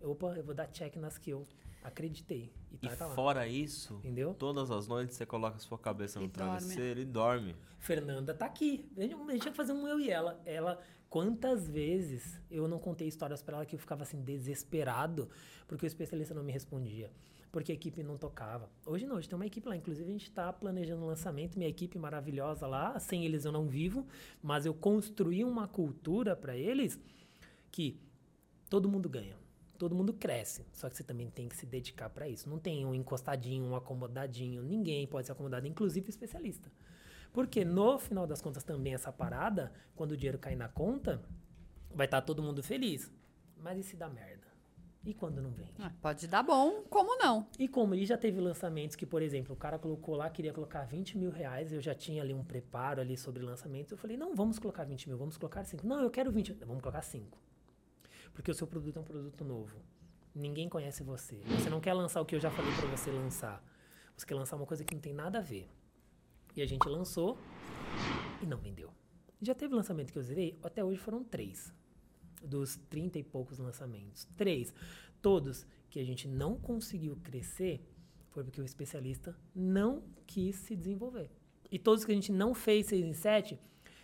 Opa, 0.00 0.34
eu 0.36 0.44
vou 0.44 0.54
dar 0.54 0.66
check 0.68 0.96
nas 0.96 1.16
que 1.18 1.30
eu 1.30 1.46
acreditei. 1.82 2.52
E, 2.72 2.78
tá, 2.78 2.92
e 2.92 2.96
tá 2.96 3.08
fora 3.10 3.46
isso, 3.46 3.94
Entendeu? 3.96 4.34
todas 4.34 4.70
as 4.70 4.88
noites 4.88 5.16
você 5.16 5.26
coloca 5.26 5.56
a 5.56 5.60
sua 5.60 5.78
cabeça 5.78 6.18
no 6.18 6.26
e 6.26 6.28
travesseiro 6.28 7.04
dorme. 7.04 7.50
e 7.50 7.52
dorme. 7.52 7.56
Fernanda 7.78 8.34
tá 8.34 8.46
aqui. 8.46 8.90
A 8.96 9.02
gente 9.02 9.14
tinha 9.14 9.50
que 9.50 9.56
fazer 9.56 9.72
um 9.72 9.86
eu 9.86 10.00
e 10.00 10.10
ela. 10.10 10.40
Ela, 10.46 10.80
quantas 11.10 11.68
vezes 11.68 12.40
eu 12.50 12.66
não 12.66 12.78
contei 12.78 13.06
histórias 13.06 13.42
para 13.42 13.58
ela 13.58 13.66
que 13.66 13.76
eu 13.76 13.78
ficava 13.78 14.02
assim 14.02 14.22
desesperado 14.22 15.28
porque 15.68 15.84
o 15.84 15.88
especialista 15.88 16.34
não 16.34 16.42
me 16.42 16.52
respondia. 16.52 17.10
Porque 17.54 17.70
a 17.70 17.74
equipe 17.74 18.02
não 18.02 18.18
tocava. 18.18 18.68
Hoje 18.84 19.06
não, 19.06 19.14
hoje 19.14 19.28
tem 19.28 19.36
uma 19.36 19.46
equipe 19.46 19.68
lá. 19.68 19.76
Inclusive, 19.76 20.08
a 20.08 20.12
gente 20.12 20.24
está 20.24 20.52
planejando 20.52 21.04
o 21.04 21.06
lançamento. 21.06 21.56
Minha 21.56 21.70
equipe 21.70 21.96
maravilhosa 21.96 22.66
lá. 22.66 22.98
Sem 22.98 23.24
eles 23.24 23.44
eu 23.44 23.52
não 23.52 23.68
vivo. 23.68 24.04
Mas 24.42 24.66
eu 24.66 24.74
construí 24.74 25.44
uma 25.44 25.68
cultura 25.68 26.34
para 26.34 26.56
eles 26.56 26.98
que 27.70 28.00
todo 28.68 28.88
mundo 28.88 29.08
ganha 29.08 29.36
Todo 29.76 29.94
mundo 29.94 30.12
cresce, 30.14 30.64
só 30.72 30.88
que 30.88 30.96
você 30.96 31.02
também 31.02 31.28
tem 31.28 31.48
que 31.48 31.56
se 31.56 31.66
dedicar 31.66 32.08
para 32.08 32.28
isso. 32.28 32.48
Não 32.48 32.58
tem 32.58 32.86
um 32.86 32.94
encostadinho, 32.94 33.64
um 33.64 33.74
acomodadinho, 33.74 34.62
ninguém 34.62 35.06
pode 35.06 35.26
ser 35.26 35.32
acomodado, 35.32 35.66
inclusive 35.66 36.08
especialista. 36.08 36.70
Porque 37.32 37.64
no 37.64 37.98
final 37.98 38.24
das 38.26 38.40
contas 38.40 38.62
também 38.62 38.94
essa 38.94 39.12
parada, 39.12 39.72
quando 39.96 40.12
o 40.12 40.16
dinheiro 40.16 40.38
cair 40.38 40.54
na 40.54 40.68
conta, 40.68 41.20
vai 41.92 42.06
estar 42.06 42.20
tá 42.20 42.26
todo 42.26 42.42
mundo 42.42 42.62
feliz. 42.62 43.12
Mas 43.56 43.78
e 43.78 43.82
se 43.82 43.96
dá 43.96 44.08
merda? 44.08 44.33
E 45.06 45.12
quando 45.12 45.42
não 45.42 45.50
vende? 45.50 45.72
Ah, 45.78 45.92
pode 46.00 46.26
dar 46.26 46.42
bom, 46.42 46.82
como 46.88 47.18
não? 47.18 47.46
E 47.58 47.68
como 47.68 47.94
ele 47.94 48.06
já 48.06 48.16
teve 48.16 48.40
lançamentos 48.40 48.96
que, 48.96 49.04
por 49.04 49.20
exemplo, 49.20 49.52
o 49.52 49.56
cara 49.56 49.78
colocou 49.78 50.16
lá, 50.16 50.30
queria 50.30 50.52
colocar 50.52 50.84
20 50.84 51.18
mil 51.18 51.30
reais, 51.30 51.72
eu 51.72 51.80
já 51.80 51.94
tinha 51.94 52.22
ali 52.22 52.32
um 52.32 52.42
preparo 52.42 53.02
ali 53.02 53.16
sobre 53.16 53.42
lançamentos, 53.42 53.92
eu 53.92 53.98
falei, 53.98 54.16
não, 54.16 54.34
vamos 54.34 54.58
colocar 54.58 54.82
20 54.84 55.08
mil, 55.08 55.18
vamos 55.18 55.36
colocar 55.36 55.62
5. 55.62 55.86
Não, 55.86 56.00
eu 56.00 56.10
quero 56.10 56.32
20, 56.32 56.54
vamos 56.64 56.80
colocar 56.80 57.02
5. 57.02 57.38
Porque 58.32 58.50
o 58.50 58.54
seu 58.54 58.66
produto 58.66 58.96
é 58.96 59.00
um 59.00 59.04
produto 59.04 59.44
novo. 59.44 59.76
Ninguém 60.34 60.70
conhece 60.70 61.02
você. 61.02 61.36
Você 61.58 61.68
não 61.68 61.80
quer 61.80 61.92
lançar 61.92 62.22
o 62.22 62.24
que 62.24 62.34
eu 62.34 62.40
já 62.40 62.50
falei 62.50 62.72
para 62.74 62.88
você 62.88 63.10
lançar. 63.10 63.62
Você 64.16 64.24
quer 64.24 64.34
lançar 64.34 64.56
uma 64.56 64.66
coisa 64.66 64.84
que 64.84 64.94
não 64.94 65.02
tem 65.02 65.12
nada 65.12 65.38
a 65.38 65.42
ver. 65.42 65.68
E 66.56 66.62
a 66.62 66.66
gente 66.66 66.88
lançou 66.88 67.36
e 68.42 68.46
não 68.46 68.56
vendeu. 68.56 68.90
Já 69.42 69.54
teve 69.54 69.74
lançamento 69.74 70.12
que 70.12 70.18
eu 70.18 70.22
zerei, 70.22 70.58
até 70.62 70.82
hoje 70.82 70.98
foram 70.98 71.22
três 71.22 71.74
dos 72.44 72.76
30 72.88 73.18
e 73.18 73.22
poucos 73.22 73.58
lançamentos. 73.58 74.26
Três, 74.36 74.72
todos 75.20 75.66
que 75.88 75.98
a 75.98 76.04
gente 76.04 76.28
não 76.28 76.56
conseguiu 76.56 77.16
crescer 77.22 77.80
foi 78.30 78.42
porque 78.42 78.60
o 78.60 78.64
especialista 78.64 79.36
não 79.54 80.02
quis 80.26 80.56
se 80.56 80.74
desenvolver. 80.74 81.30
E 81.70 81.78
todos 81.78 82.04
que 82.04 82.12
a 82.12 82.14
gente 82.14 82.32
não 82.32 82.52
fez 82.52 82.86
6 82.86 83.04
em 83.04 83.12
7, 83.12 83.54
o 83.54 83.58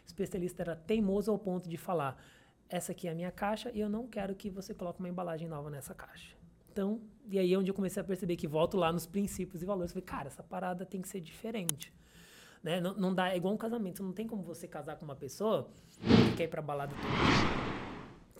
especialista 0.06 0.62
era 0.62 0.76
teimoso 0.76 1.30
ao 1.30 1.38
ponto 1.38 1.68
de 1.68 1.76
falar: 1.76 2.16
essa 2.68 2.92
aqui 2.92 3.08
é 3.08 3.10
a 3.10 3.14
minha 3.14 3.32
caixa 3.32 3.70
e 3.74 3.80
eu 3.80 3.88
não 3.88 4.06
quero 4.06 4.34
que 4.34 4.48
você 4.48 4.72
coloque 4.72 5.00
uma 5.00 5.08
embalagem 5.08 5.48
nova 5.48 5.68
nessa 5.68 5.94
caixa. 5.94 6.36
Então, 6.70 7.00
e 7.28 7.38
aí 7.38 7.52
é 7.52 7.58
onde 7.58 7.70
eu 7.70 7.74
comecei 7.74 8.00
a 8.00 8.04
perceber 8.04 8.36
que 8.36 8.46
volto 8.46 8.76
lá 8.76 8.92
nos 8.92 9.04
princípios 9.04 9.62
e 9.62 9.66
valores. 9.66 9.92
Falei, 9.92 10.04
cara, 10.04 10.28
essa 10.28 10.42
parada 10.42 10.86
tem 10.86 11.02
que 11.02 11.08
ser 11.08 11.20
diferente. 11.20 11.92
Né? 12.62 12.80
Não, 12.80 12.94
não 12.94 13.14
dá, 13.14 13.32
é 13.32 13.36
igual 13.36 13.52
um 13.52 13.58
casamento. 13.58 14.02
Não 14.02 14.12
tem 14.12 14.26
como 14.26 14.42
você 14.42 14.68
casar 14.68 14.96
com 14.96 15.04
uma 15.04 15.16
pessoa 15.16 15.68
que 16.00 16.36
quer 16.36 16.44
ir 16.44 16.48
pra 16.48 16.62
balada 16.62 16.94
todo 16.94 17.89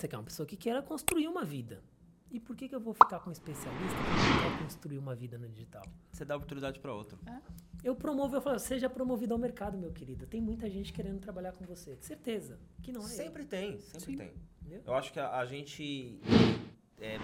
você 0.00 0.08
quer 0.08 0.16
uma 0.16 0.24
pessoa 0.24 0.46
que 0.46 0.56
queira 0.56 0.82
construir 0.82 1.28
uma 1.28 1.44
vida. 1.44 1.82
E 2.30 2.38
por 2.38 2.54
que, 2.56 2.68
que 2.68 2.74
eu 2.74 2.80
vou 2.80 2.94
ficar 2.94 3.18
com 3.20 3.28
um 3.28 3.32
especialista 3.32 3.96
que 3.96 4.42
quer 4.42 4.62
construir 4.62 4.98
uma 4.98 5.14
vida 5.14 5.36
no 5.36 5.48
digital? 5.48 5.82
Você 6.12 6.24
dá 6.24 6.36
oportunidade 6.36 6.78
para 6.78 6.94
outro. 6.94 7.18
É. 7.26 7.40
Eu 7.82 7.94
promovo, 7.96 8.36
eu 8.36 8.40
falo, 8.40 8.58
seja 8.58 8.88
promovido 8.88 9.34
ao 9.34 9.38
mercado, 9.38 9.76
meu 9.76 9.90
querido. 9.90 10.26
Tem 10.26 10.40
muita 10.40 10.70
gente 10.70 10.92
querendo 10.92 11.18
trabalhar 11.18 11.52
com 11.52 11.64
você. 11.64 11.98
Certeza 12.00 12.58
que 12.82 12.92
não 12.92 13.00
é. 13.00 13.04
Sempre 13.04 13.42
eu. 13.42 13.48
tem, 13.48 13.78
sempre 13.80 14.12
Sim. 14.12 14.16
tem. 14.16 14.32
Entendeu? 14.60 14.82
Eu 14.86 14.94
acho 14.94 15.12
que 15.12 15.18
a, 15.18 15.38
a 15.38 15.44
gente. 15.44 16.20
É, 17.00 17.18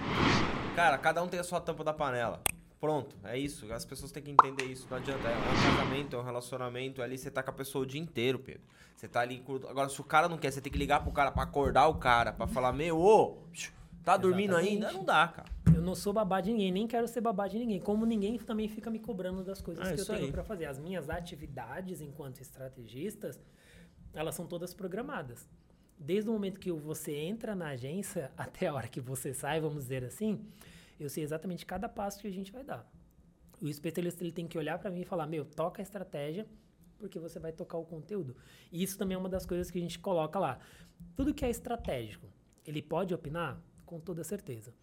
cara, 0.75 0.99
cada 0.99 1.23
um 1.23 1.29
tem 1.29 1.39
a 1.39 1.45
sua 1.45 1.61
tampa 1.61 1.85
da 1.85 1.95
panela. 1.95 2.43
Pronto, 2.81 3.17
é 3.25 3.39
isso. 3.39 3.73
As 3.73 3.85
pessoas 3.85 4.13
têm 4.13 4.23
que 4.23 4.31
entender 4.31 4.65
isso. 4.65 4.87
Não 4.91 4.99
adianta. 4.99 5.29
É 5.29 5.37
um 5.37 5.77
casamento, 5.77 6.17
é 6.17 6.19
um 6.19 6.23
relacionamento. 6.23 7.03
Ali 7.03 7.17
você 7.17 7.31
tá 7.31 7.43
com 7.43 7.51
a 7.51 7.55
pessoa 7.55 7.85
o 7.85 7.87
dia 7.87 8.01
inteiro, 8.01 8.39
Pedro. 8.39 8.63
Você 8.95 9.09
tá 9.09 9.21
ali. 9.21 9.43
Agora, 9.69 9.89
se 9.89 10.01
o 10.01 10.05
cara 10.05 10.29
não 10.29 10.39
quer, 10.39 10.51
você 10.51 10.61
tem 10.61 10.73
que 10.73 10.79
ligar 10.79 11.03
pro 11.03 11.13
cara 11.13 11.31
pra 11.31 11.43
acordar 11.43 11.87
o 11.89 11.95
cara, 11.97 12.33
pra 12.33 12.47
falar, 12.47 12.73
meu, 12.73 12.99
ô, 12.99 13.39
tá 14.05 14.17
dormindo 14.17 14.53
Exatamente. 14.53 14.73
ainda? 14.75 14.93
Não 14.93 15.05
dá, 15.05 15.29
cara. 15.29 15.49
Eu 15.75 15.83
não 15.83 15.95
sou 15.95 16.13
babá 16.13 16.41
de 16.41 16.51
ninguém, 16.51 16.73
nem 16.73 16.87
quero 16.87 17.07
ser 17.09 17.21
babá 17.21 17.49
de 17.49 17.59
ninguém. 17.59 17.81
Como 17.81 18.07
ninguém 18.07 18.39
também 18.39 18.69
fica 18.69 18.91
me 18.91 18.99
cobrando 18.99 19.43
das 19.43 19.61
coisas 19.61 19.87
ah, 19.87 19.95
que 19.95 20.01
eu 20.01 20.07
tenho 20.07 20.33
para 20.33 20.45
fazer. 20.45 20.67
As 20.67 20.79
minhas 20.79 21.11
atividades 21.11 22.01
enquanto 22.01 22.41
estrategistas, 22.41 23.39
elas 24.15 24.35
são 24.35 24.47
todas 24.47 24.73
programadas. 24.73 25.49
Desde 25.99 26.29
o 26.29 26.33
momento 26.33 26.61
que 26.61 26.71
você 26.71 27.15
entra 27.15 27.55
na 27.55 27.69
agência 27.69 28.31
até 28.37 28.69
a 28.69 28.75
hora 28.75 28.89
que 28.89 29.01
você 29.01 29.35
sai, 29.35 29.61
vamos 29.61 29.85
dizer 29.85 30.05
assim, 30.05 30.47
eu 30.99 31.09
sei 31.09 31.23
exatamente 31.23 31.67
cada 31.67 31.89
passo 31.89 32.21
que 32.21 32.27
a 32.27 32.33
gente 32.33 32.53
vai 32.53 32.65
dar. 32.65 32.91
O 33.61 33.69
especialista 33.69 34.23
ele 34.23 34.33
tem 34.33 34.47
que 34.47 34.59
olhar 34.59 34.79
para 34.79 34.91
mim 34.91 35.01
e 35.01 35.05
falar: 35.05 35.27
meu, 35.27 35.45
toca 35.45 35.81
a 35.81 35.85
estratégia, 35.85 36.47
porque 36.99 37.19
você 37.19 37.39
vai 37.39 37.53
tocar 37.53 37.79
o 37.79 37.85
conteúdo. 37.85 38.37
E 38.71 38.83
isso 38.83 38.99
também 38.99 39.15
é 39.15 39.19
uma 39.19 39.29
das 39.29 39.47
coisas 39.47 39.71
que 39.71 39.79
a 39.79 39.81
gente 39.81 39.99
coloca 39.99 40.39
lá. 40.39 40.59
Tudo 41.15 41.35
que 41.35 41.45
é 41.45 41.51
estratégico, 41.51 42.29
ele 42.65 42.83
pode 42.83 43.15
opinar? 43.15 43.61
Com 43.85 44.01
toda 44.01 44.25
certeza. 44.25 44.75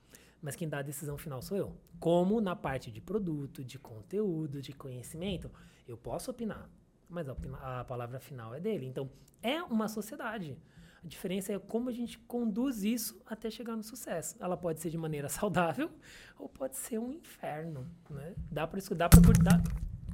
Mas 0.42 0.56
quem 0.56 0.68
dá 0.68 0.80
a 0.80 0.82
decisão 0.82 1.18
final 1.18 1.42
sou 1.42 1.58
eu. 1.58 1.78
Como 2.00 2.42
na 2.42 2.56
parte 2.56 2.92
de 2.92 3.00
produto, 3.00 3.64
de 3.64 3.80
conteúdo, 3.80 4.62
de 4.62 4.74
conhecimento, 4.74 5.50
eu 5.88 5.98
posso 5.98 6.32
opinar, 6.32 6.70
mas 7.10 7.28
a, 7.30 7.36
a 7.80 7.84
palavra 7.86 8.20
final 8.20 8.54
é 8.54 8.60
dele. 8.60 8.86
Então, 8.86 9.10
é 9.42 9.62
uma 9.64 9.88
sociedade. 9.88 10.58
A 11.04 11.08
diferença 11.08 11.52
é 11.52 11.60
como 11.60 11.90
a 11.90 11.92
gente 11.92 12.18
conduz 12.20 12.84
isso 12.84 13.22
até 13.26 13.50
chegar 13.50 13.76
no 13.76 13.84
sucesso. 13.84 14.36
Ela 14.40 14.56
pode 14.56 14.80
ser 14.80 14.90
de 14.90 14.98
maneira 14.98 15.28
saudável 15.30 15.90
ou 16.40 16.48
pode 16.48 16.78
ser 16.78 16.98
um 16.98 17.12
inferno, 17.12 17.86
né? 18.10 18.34
Dá 18.50 18.66
para 18.66 18.80
escutar, 18.80 19.10
para 19.10 19.22
cuidar. 19.22 19.62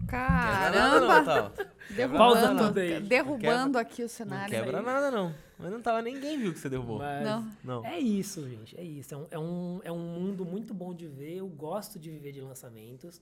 Caramba! 0.08 1.54
derrubando, 1.92 2.74
derrubando 3.08 3.78
aqui 3.78 4.04
o 4.04 4.10
cenário. 4.10 4.52
Não 4.58 4.64
quebra 4.64 4.80
aí. 4.80 4.86
nada, 4.86 5.12
não. 5.12 5.34
Mas 5.60 5.72
não 5.72 5.82
tava, 5.82 6.02
ninguém 6.02 6.40
viu 6.40 6.54
que 6.54 6.60
você 6.60 6.70
derrubou. 6.70 6.98
Mas 6.98 7.24
não. 7.24 7.52
não. 7.64 7.86
É 7.86 8.00
isso, 8.00 8.48
gente. 8.50 8.80
É 8.80 8.84
isso. 8.84 9.14
É 9.14 9.18
um, 9.18 9.28
é, 9.30 9.40
um, 9.40 9.82
é 9.84 9.92
um 9.92 10.00
mundo 10.00 10.46
muito 10.46 10.74
bom 10.74 10.94
de 10.94 11.06
ver. 11.06 11.36
Eu 11.36 11.48
gosto 11.48 12.00
de 12.00 12.10
viver 12.10 12.32
de 12.32 12.42
lançamentos 12.42 13.22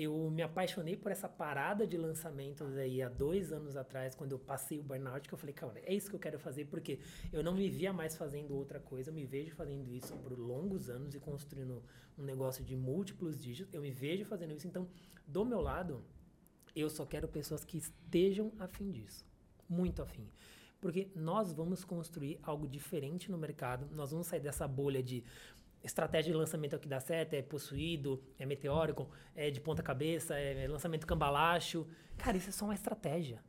eu 0.00 0.30
me 0.30 0.42
apaixonei 0.42 0.96
por 0.96 1.10
essa 1.10 1.28
parada 1.28 1.84
de 1.84 1.96
lançamentos 1.96 2.76
aí 2.76 3.02
há 3.02 3.08
dois 3.08 3.52
anos 3.52 3.76
atrás, 3.76 4.14
quando 4.14 4.30
eu 4.30 4.38
passei 4.38 4.78
o 4.78 4.82
burnout, 4.82 5.26
que 5.26 5.34
eu 5.34 5.38
falei, 5.38 5.52
cara, 5.52 5.80
é 5.84 5.92
isso 5.92 6.08
que 6.08 6.14
eu 6.14 6.20
quero 6.20 6.38
fazer, 6.38 6.66
porque 6.66 7.00
eu 7.32 7.42
não 7.42 7.52
me 7.52 7.68
via 7.68 7.92
mais 7.92 8.16
fazendo 8.16 8.54
outra 8.54 8.78
coisa, 8.78 9.10
eu 9.10 9.14
me 9.14 9.26
vejo 9.26 9.54
fazendo 9.56 9.92
isso 9.92 10.14
por 10.18 10.38
longos 10.38 10.88
anos 10.88 11.14
e 11.16 11.18
construindo 11.18 11.82
um 12.16 12.22
negócio 12.22 12.64
de 12.64 12.76
múltiplos 12.76 13.42
dígitos, 13.42 13.74
eu 13.74 13.82
me 13.82 13.90
vejo 13.90 14.24
fazendo 14.24 14.54
isso, 14.54 14.68
então, 14.68 14.88
do 15.26 15.44
meu 15.44 15.60
lado, 15.60 16.04
eu 16.76 16.88
só 16.88 17.04
quero 17.04 17.26
pessoas 17.26 17.64
que 17.64 17.76
estejam 17.76 18.52
afim 18.58 18.92
disso, 18.92 19.26
muito 19.68 20.00
afim. 20.00 20.30
Porque 20.80 21.10
nós 21.12 21.52
vamos 21.52 21.84
construir 21.84 22.38
algo 22.40 22.68
diferente 22.68 23.32
no 23.32 23.36
mercado, 23.36 23.88
nós 23.90 24.12
vamos 24.12 24.28
sair 24.28 24.38
dessa 24.38 24.68
bolha 24.68 25.02
de 25.02 25.24
estratégia 25.82 26.32
de 26.32 26.38
lançamento 26.38 26.74
é 26.74 26.76
o 26.76 26.80
que 26.80 26.88
dá 26.88 27.00
certo, 27.00 27.34
é 27.34 27.42
possuído, 27.42 28.22
é 28.38 28.44
meteórico, 28.44 29.10
é 29.34 29.50
de 29.50 29.60
ponta 29.60 29.82
cabeça, 29.82 30.38
é 30.38 30.66
lançamento 30.66 31.06
cambalacho. 31.06 31.86
Cara, 32.16 32.36
isso 32.36 32.48
é 32.48 32.52
só 32.52 32.64
uma 32.64 32.74
estratégia. 32.74 33.42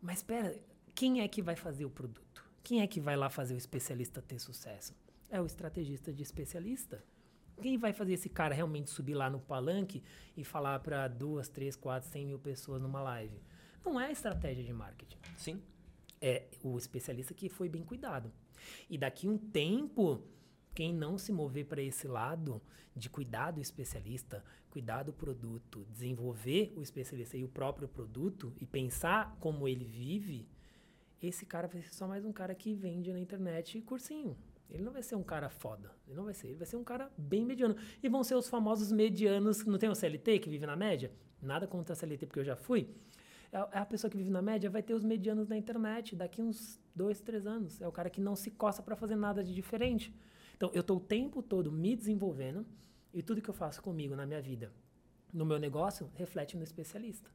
Mas 0.00 0.18
espera, 0.18 0.58
quem 0.94 1.20
é 1.20 1.28
que 1.28 1.42
vai 1.42 1.56
fazer 1.56 1.84
o 1.84 1.90
produto? 1.90 2.44
Quem 2.62 2.80
é 2.80 2.86
que 2.86 3.00
vai 3.00 3.16
lá 3.16 3.30
fazer 3.30 3.54
o 3.54 3.56
especialista 3.56 4.20
ter 4.20 4.38
sucesso? 4.38 4.94
É 5.30 5.40
o 5.40 5.46
estrategista 5.46 6.12
de 6.12 6.22
especialista. 6.22 7.04
Quem 7.62 7.78
vai 7.78 7.92
fazer 7.92 8.14
esse 8.14 8.28
cara 8.28 8.54
realmente 8.54 8.90
subir 8.90 9.14
lá 9.14 9.30
no 9.30 9.40
palanque 9.40 10.02
e 10.36 10.44
falar 10.44 10.78
para 10.80 11.08
duas, 11.08 11.48
três, 11.48 11.74
quatro, 11.74 12.08
cem 12.08 12.26
mil 12.26 12.38
pessoas 12.38 12.82
numa 12.82 13.00
live? 13.02 13.40
Não 13.84 14.00
é 14.00 14.10
estratégia 14.10 14.64
de 14.64 14.72
marketing. 14.72 15.18
Sim. 15.36 15.62
É 16.20 16.48
o 16.62 16.76
especialista 16.76 17.32
que 17.32 17.48
foi 17.48 17.68
bem 17.68 17.82
cuidado. 17.82 18.32
E 18.90 18.98
daqui 18.98 19.28
um 19.28 19.38
tempo, 19.38 20.22
quem 20.76 20.92
não 20.92 21.16
se 21.16 21.32
mover 21.32 21.64
para 21.64 21.80
esse 21.80 22.06
lado 22.06 22.60
de 22.94 23.08
cuidar 23.08 23.50
do 23.50 23.62
especialista, 23.62 24.44
cuidar 24.68 25.04
do 25.04 25.12
produto, 25.12 25.86
desenvolver 25.90 26.70
o 26.76 26.82
especialista 26.82 27.34
e 27.34 27.42
o 27.42 27.48
próprio 27.48 27.88
produto 27.88 28.52
e 28.60 28.66
pensar 28.66 29.34
como 29.40 29.66
ele 29.66 29.86
vive, 29.86 30.46
esse 31.20 31.46
cara 31.46 31.66
vai 31.66 31.80
ser 31.80 31.94
só 31.94 32.06
mais 32.06 32.26
um 32.26 32.32
cara 32.32 32.54
que 32.54 32.74
vende 32.74 33.10
na 33.10 33.18
internet 33.18 33.80
cursinho. 33.80 34.36
Ele 34.68 34.82
não 34.82 34.92
vai 34.92 35.02
ser 35.02 35.16
um 35.16 35.22
cara 35.22 35.48
foda. 35.48 35.90
Ele 36.06 36.14
não 36.14 36.24
vai 36.24 36.34
ser. 36.34 36.48
Ele 36.48 36.56
vai 36.56 36.66
ser 36.66 36.76
um 36.76 36.84
cara 36.84 37.10
bem 37.16 37.46
mediano. 37.46 37.74
E 38.02 38.08
vão 38.08 38.22
ser 38.22 38.34
os 38.34 38.46
famosos 38.46 38.92
medianos. 38.92 39.64
Não 39.64 39.78
tem 39.78 39.88
o 39.88 39.94
CLT 39.94 40.40
que 40.40 40.50
vive 40.50 40.66
na 40.66 40.76
média? 40.76 41.10
Nada 41.40 41.66
contra 41.66 41.94
a 41.94 41.96
CLT, 41.96 42.26
porque 42.26 42.40
eu 42.40 42.44
já 42.44 42.56
fui. 42.56 42.90
É, 43.50 43.56
é 43.56 43.78
a 43.78 43.86
pessoa 43.86 44.10
que 44.10 44.16
vive 44.16 44.28
na 44.28 44.42
média 44.42 44.68
vai 44.68 44.82
ter 44.82 44.92
os 44.92 45.04
medianos 45.04 45.48
na 45.48 45.56
internet 45.56 46.14
daqui 46.14 46.42
uns 46.42 46.78
dois, 46.94 47.20
três 47.20 47.46
anos. 47.46 47.80
É 47.80 47.88
o 47.88 47.92
cara 47.92 48.10
que 48.10 48.20
não 48.20 48.36
se 48.36 48.50
coça 48.50 48.82
para 48.82 48.94
fazer 48.94 49.16
nada 49.16 49.42
de 49.42 49.54
diferente. 49.54 50.12
Então, 50.56 50.70
eu 50.72 50.80
estou 50.80 50.96
o 50.96 51.00
tempo 51.00 51.42
todo 51.42 51.70
me 51.70 51.94
desenvolvendo 51.94 52.66
e 53.12 53.22
tudo 53.22 53.42
que 53.42 53.50
eu 53.50 53.54
faço 53.54 53.82
comigo 53.82 54.16
na 54.16 54.26
minha 54.26 54.40
vida, 54.40 54.72
no 55.32 55.44
meu 55.44 55.58
negócio, 55.58 56.10
reflete 56.14 56.56
no 56.56 56.62
especialista. 56.62 57.30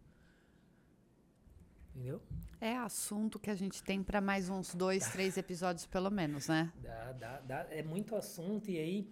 Entendeu? 1.94 2.22
É 2.60 2.78
assunto 2.78 3.40
que 3.40 3.50
a 3.50 3.56
gente 3.56 3.84
tem 3.84 4.02
para 4.02 4.22
mais 4.22 4.50
uns 4.50 4.74
dois, 4.74 5.08
três 5.10 5.38
episódios, 5.38 5.86
pelo 5.86 6.10
menos, 6.10 6.48
né? 6.48 6.72
Dá, 6.82 7.12
dá, 7.12 7.40
dá. 7.42 7.68
É 7.70 7.84
muito 7.84 8.16
assunto. 8.16 8.72
E 8.72 8.80
aí, 8.80 9.10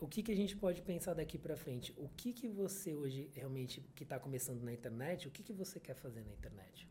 o 0.00 0.08
que, 0.08 0.22
que 0.22 0.32
a 0.32 0.36
gente 0.36 0.56
pode 0.56 0.80
pensar 0.82 1.14
daqui 1.14 1.36
para 1.36 1.56
frente? 1.56 1.92
O 1.96 2.08
que, 2.08 2.32
que 2.32 2.48
você 2.48 2.94
hoje, 2.94 3.30
realmente, 3.34 3.80
que 3.94 4.04
está 4.04 4.18
começando 4.18 4.62
na 4.62 4.72
internet, 4.72 5.28
o 5.28 5.30
que, 5.30 5.42
que 5.42 5.52
você 5.52 5.78
quer 5.78 5.94
fazer 5.94 6.22
na 6.22 6.32
internet? 6.32 6.88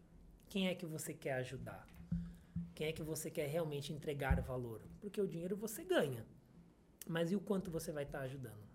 Quem 0.48 0.68
é 0.68 0.76
que 0.76 0.86
você 0.86 1.14
quer 1.14 1.34
ajudar? 1.34 1.86
Quem 2.76 2.88
é 2.88 2.92
que 2.92 3.02
você 3.02 3.32
quer 3.32 3.48
realmente 3.48 3.92
entregar 3.92 4.40
valor? 4.42 4.82
Porque 5.02 5.20
o 5.20 5.28
dinheiro 5.28 5.58
você 5.58 5.84
ganha. 5.84 6.26
Mas 7.08 7.32
e 7.32 7.36
o 7.36 7.40
quanto 7.40 7.72
você 7.72 7.92
vai 7.92 8.04
estar 8.04 8.20
tá 8.20 8.24
ajudando? 8.26 8.68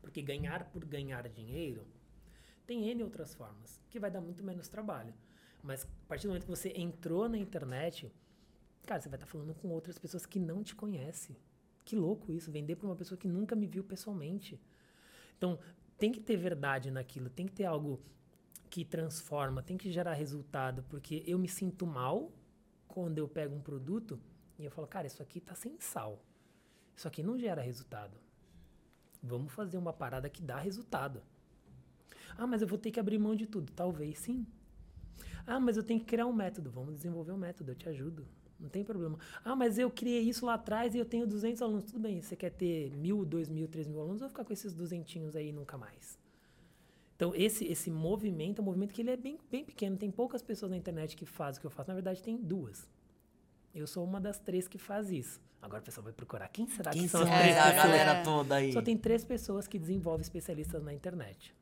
Porque 0.00 0.22
ganhar 0.22 0.70
por 0.70 0.84
ganhar 0.84 1.28
dinheiro 1.28 1.86
tem 2.66 2.88
N 2.90 3.02
outras 3.02 3.34
formas, 3.34 3.80
que 3.90 3.98
vai 3.98 4.10
dar 4.10 4.20
muito 4.20 4.44
menos 4.44 4.68
trabalho. 4.68 5.14
Mas 5.62 5.84
a 5.84 6.06
partir 6.06 6.26
do 6.26 6.30
momento 6.30 6.44
que 6.44 6.50
você 6.50 6.72
entrou 6.76 7.28
na 7.28 7.38
internet, 7.38 8.12
cara, 8.86 9.00
você 9.00 9.08
vai 9.08 9.16
estar 9.16 9.26
tá 9.26 9.32
falando 9.32 9.54
com 9.54 9.68
outras 9.68 9.98
pessoas 9.98 10.24
que 10.24 10.38
não 10.38 10.62
te 10.62 10.74
conhecem, 10.74 11.36
Que 11.84 11.96
louco 11.96 12.30
isso, 12.30 12.52
vender 12.52 12.76
para 12.76 12.86
uma 12.86 12.94
pessoa 12.94 13.16
que 13.16 13.26
nunca 13.26 13.56
me 13.56 13.66
viu 13.66 13.82
pessoalmente. 13.82 14.60
Então, 15.38 15.58
tem 15.96 16.12
que 16.12 16.20
ter 16.20 16.36
verdade 16.36 16.90
naquilo, 16.90 17.30
tem 17.30 17.46
que 17.46 17.52
ter 17.54 17.64
algo 17.64 17.98
que 18.68 18.84
transforma, 18.84 19.62
tem 19.62 19.78
que 19.78 19.90
gerar 19.90 20.12
resultado, 20.12 20.84
porque 20.90 21.24
eu 21.26 21.38
me 21.38 21.48
sinto 21.48 21.86
mal 21.86 22.30
quando 22.86 23.16
eu 23.16 23.26
pego 23.26 23.54
um 23.54 23.60
produto 23.62 24.20
e 24.58 24.64
eu 24.66 24.70
falo, 24.70 24.86
cara, 24.86 25.06
isso 25.06 25.22
aqui 25.22 25.40
tá 25.40 25.54
sem 25.54 25.80
sal. 25.80 26.22
Isso 26.98 27.06
aqui 27.06 27.22
não 27.22 27.38
gera 27.38 27.62
resultado. 27.62 28.18
Vamos 29.22 29.52
fazer 29.52 29.78
uma 29.78 29.92
parada 29.92 30.28
que 30.28 30.42
dá 30.42 30.58
resultado. 30.58 31.22
Ah, 32.36 32.44
mas 32.44 32.60
eu 32.60 32.66
vou 32.66 32.76
ter 32.76 32.90
que 32.90 32.98
abrir 32.98 33.20
mão 33.20 33.36
de 33.36 33.46
tudo. 33.46 33.70
Talvez 33.72 34.18
sim. 34.18 34.44
Ah, 35.46 35.60
mas 35.60 35.76
eu 35.76 35.84
tenho 35.84 36.00
que 36.00 36.06
criar 36.06 36.26
um 36.26 36.32
método. 36.32 36.72
Vamos 36.72 36.96
desenvolver 36.96 37.30
um 37.30 37.36
método, 37.36 37.70
eu 37.70 37.76
te 37.76 37.88
ajudo. 37.88 38.26
Não 38.58 38.68
tem 38.68 38.82
problema. 38.82 39.16
Ah, 39.44 39.54
mas 39.54 39.78
eu 39.78 39.88
criei 39.88 40.22
isso 40.22 40.44
lá 40.44 40.54
atrás 40.54 40.92
e 40.92 40.98
eu 40.98 41.04
tenho 41.04 41.24
200 41.24 41.62
alunos. 41.62 41.84
Tudo 41.84 42.00
bem, 42.00 42.20
você 42.20 42.34
quer 42.34 42.50
ter 42.50 42.90
mil, 42.96 43.24
dois 43.24 43.48
mil, 43.48 43.68
três 43.68 43.86
mil 43.86 44.00
alunos, 44.00 44.18
vou 44.18 44.28
ficar 44.28 44.44
com 44.44 44.52
esses 44.52 44.74
duzentinhos 44.74 45.36
aí 45.36 45.52
nunca 45.52 45.78
mais. 45.78 46.18
Então, 47.14 47.32
esse, 47.32 47.64
esse 47.64 47.92
movimento 47.92 48.58
é 48.58 48.62
um 48.62 48.64
movimento 48.64 48.92
que 48.92 49.02
ele 49.02 49.12
é 49.12 49.16
bem, 49.16 49.38
bem 49.48 49.64
pequeno. 49.64 49.96
Tem 49.96 50.10
poucas 50.10 50.42
pessoas 50.42 50.70
na 50.72 50.76
internet 50.76 51.16
que 51.16 51.24
fazem 51.24 51.58
o 51.58 51.60
que 51.60 51.66
eu 51.68 51.70
faço. 51.70 51.90
Na 51.90 51.94
verdade, 51.94 52.20
tem 52.20 52.36
duas. 52.36 52.88
Eu 53.78 53.86
sou 53.86 54.04
uma 54.04 54.20
das 54.20 54.38
três 54.38 54.66
que 54.66 54.78
faz 54.78 55.10
isso. 55.10 55.40
Agora 55.62 55.80
o 55.80 55.84
pessoal 55.84 56.04
vai 56.04 56.12
procurar. 56.12 56.48
Quem 56.48 56.66
será 56.68 56.90
Quem 56.90 57.02
que 57.02 57.08
são 57.08 57.24
são 57.24 57.32
as 57.32 57.40
três 57.40 57.56
a 57.56 57.62
pessoas? 57.62 57.76
galera 57.84 58.22
toda 58.22 58.54
aí? 58.56 58.72
Só 58.72 58.82
tem 58.82 58.96
três 58.96 59.24
pessoas 59.24 59.66
que 59.68 59.78
desenvolvem 59.78 60.22
especialistas 60.22 60.82
na 60.82 60.92
internet. 60.92 61.54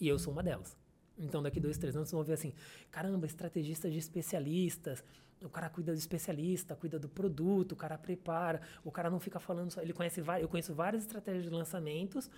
E 0.00 0.08
eu 0.08 0.18
sou 0.18 0.32
uma 0.32 0.42
delas. 0.42 0.76
Então, 1.18 1.42
daqui 1.42 1.60
dois, 1.60 1.76
três 1.76 1.94
anos, 1.94 2.08
vocês 2.08 2.16
vão 2.16 2.24
ver 2.24 2.32
assim: 2.34 2.52
caramba, 2.90 3.26
estrategista 3.26 3.90
de 3.90 3.98
especialistas. 3.98 5.04
O 5.42 5.48
cara 5.48 5.70
cuida 5.70 5.92
do 5.92 5.98
especialista, 5.98 6.76
cuida 6.76 6.98
do 6.98 7.08
produto, 7.08 7.72
o 7.72 7.76
cara 7.76 7.96
prepara, 7.96 8.60
o 8.84 8.90
cara 8.90 9.08
não 9.08 9.18
fica 9.18 9.40
falando 9.40 9.70
só. 9.70 9.80
Ele 9.80 9.94
conhece 9.94 10.22
eu 10.38 10.48
conheço 10.48 10.74
várias 10.74 11.02
estratégias 11.02 11.44
de 11.44 11.50
lançamentos, 11.50 12.30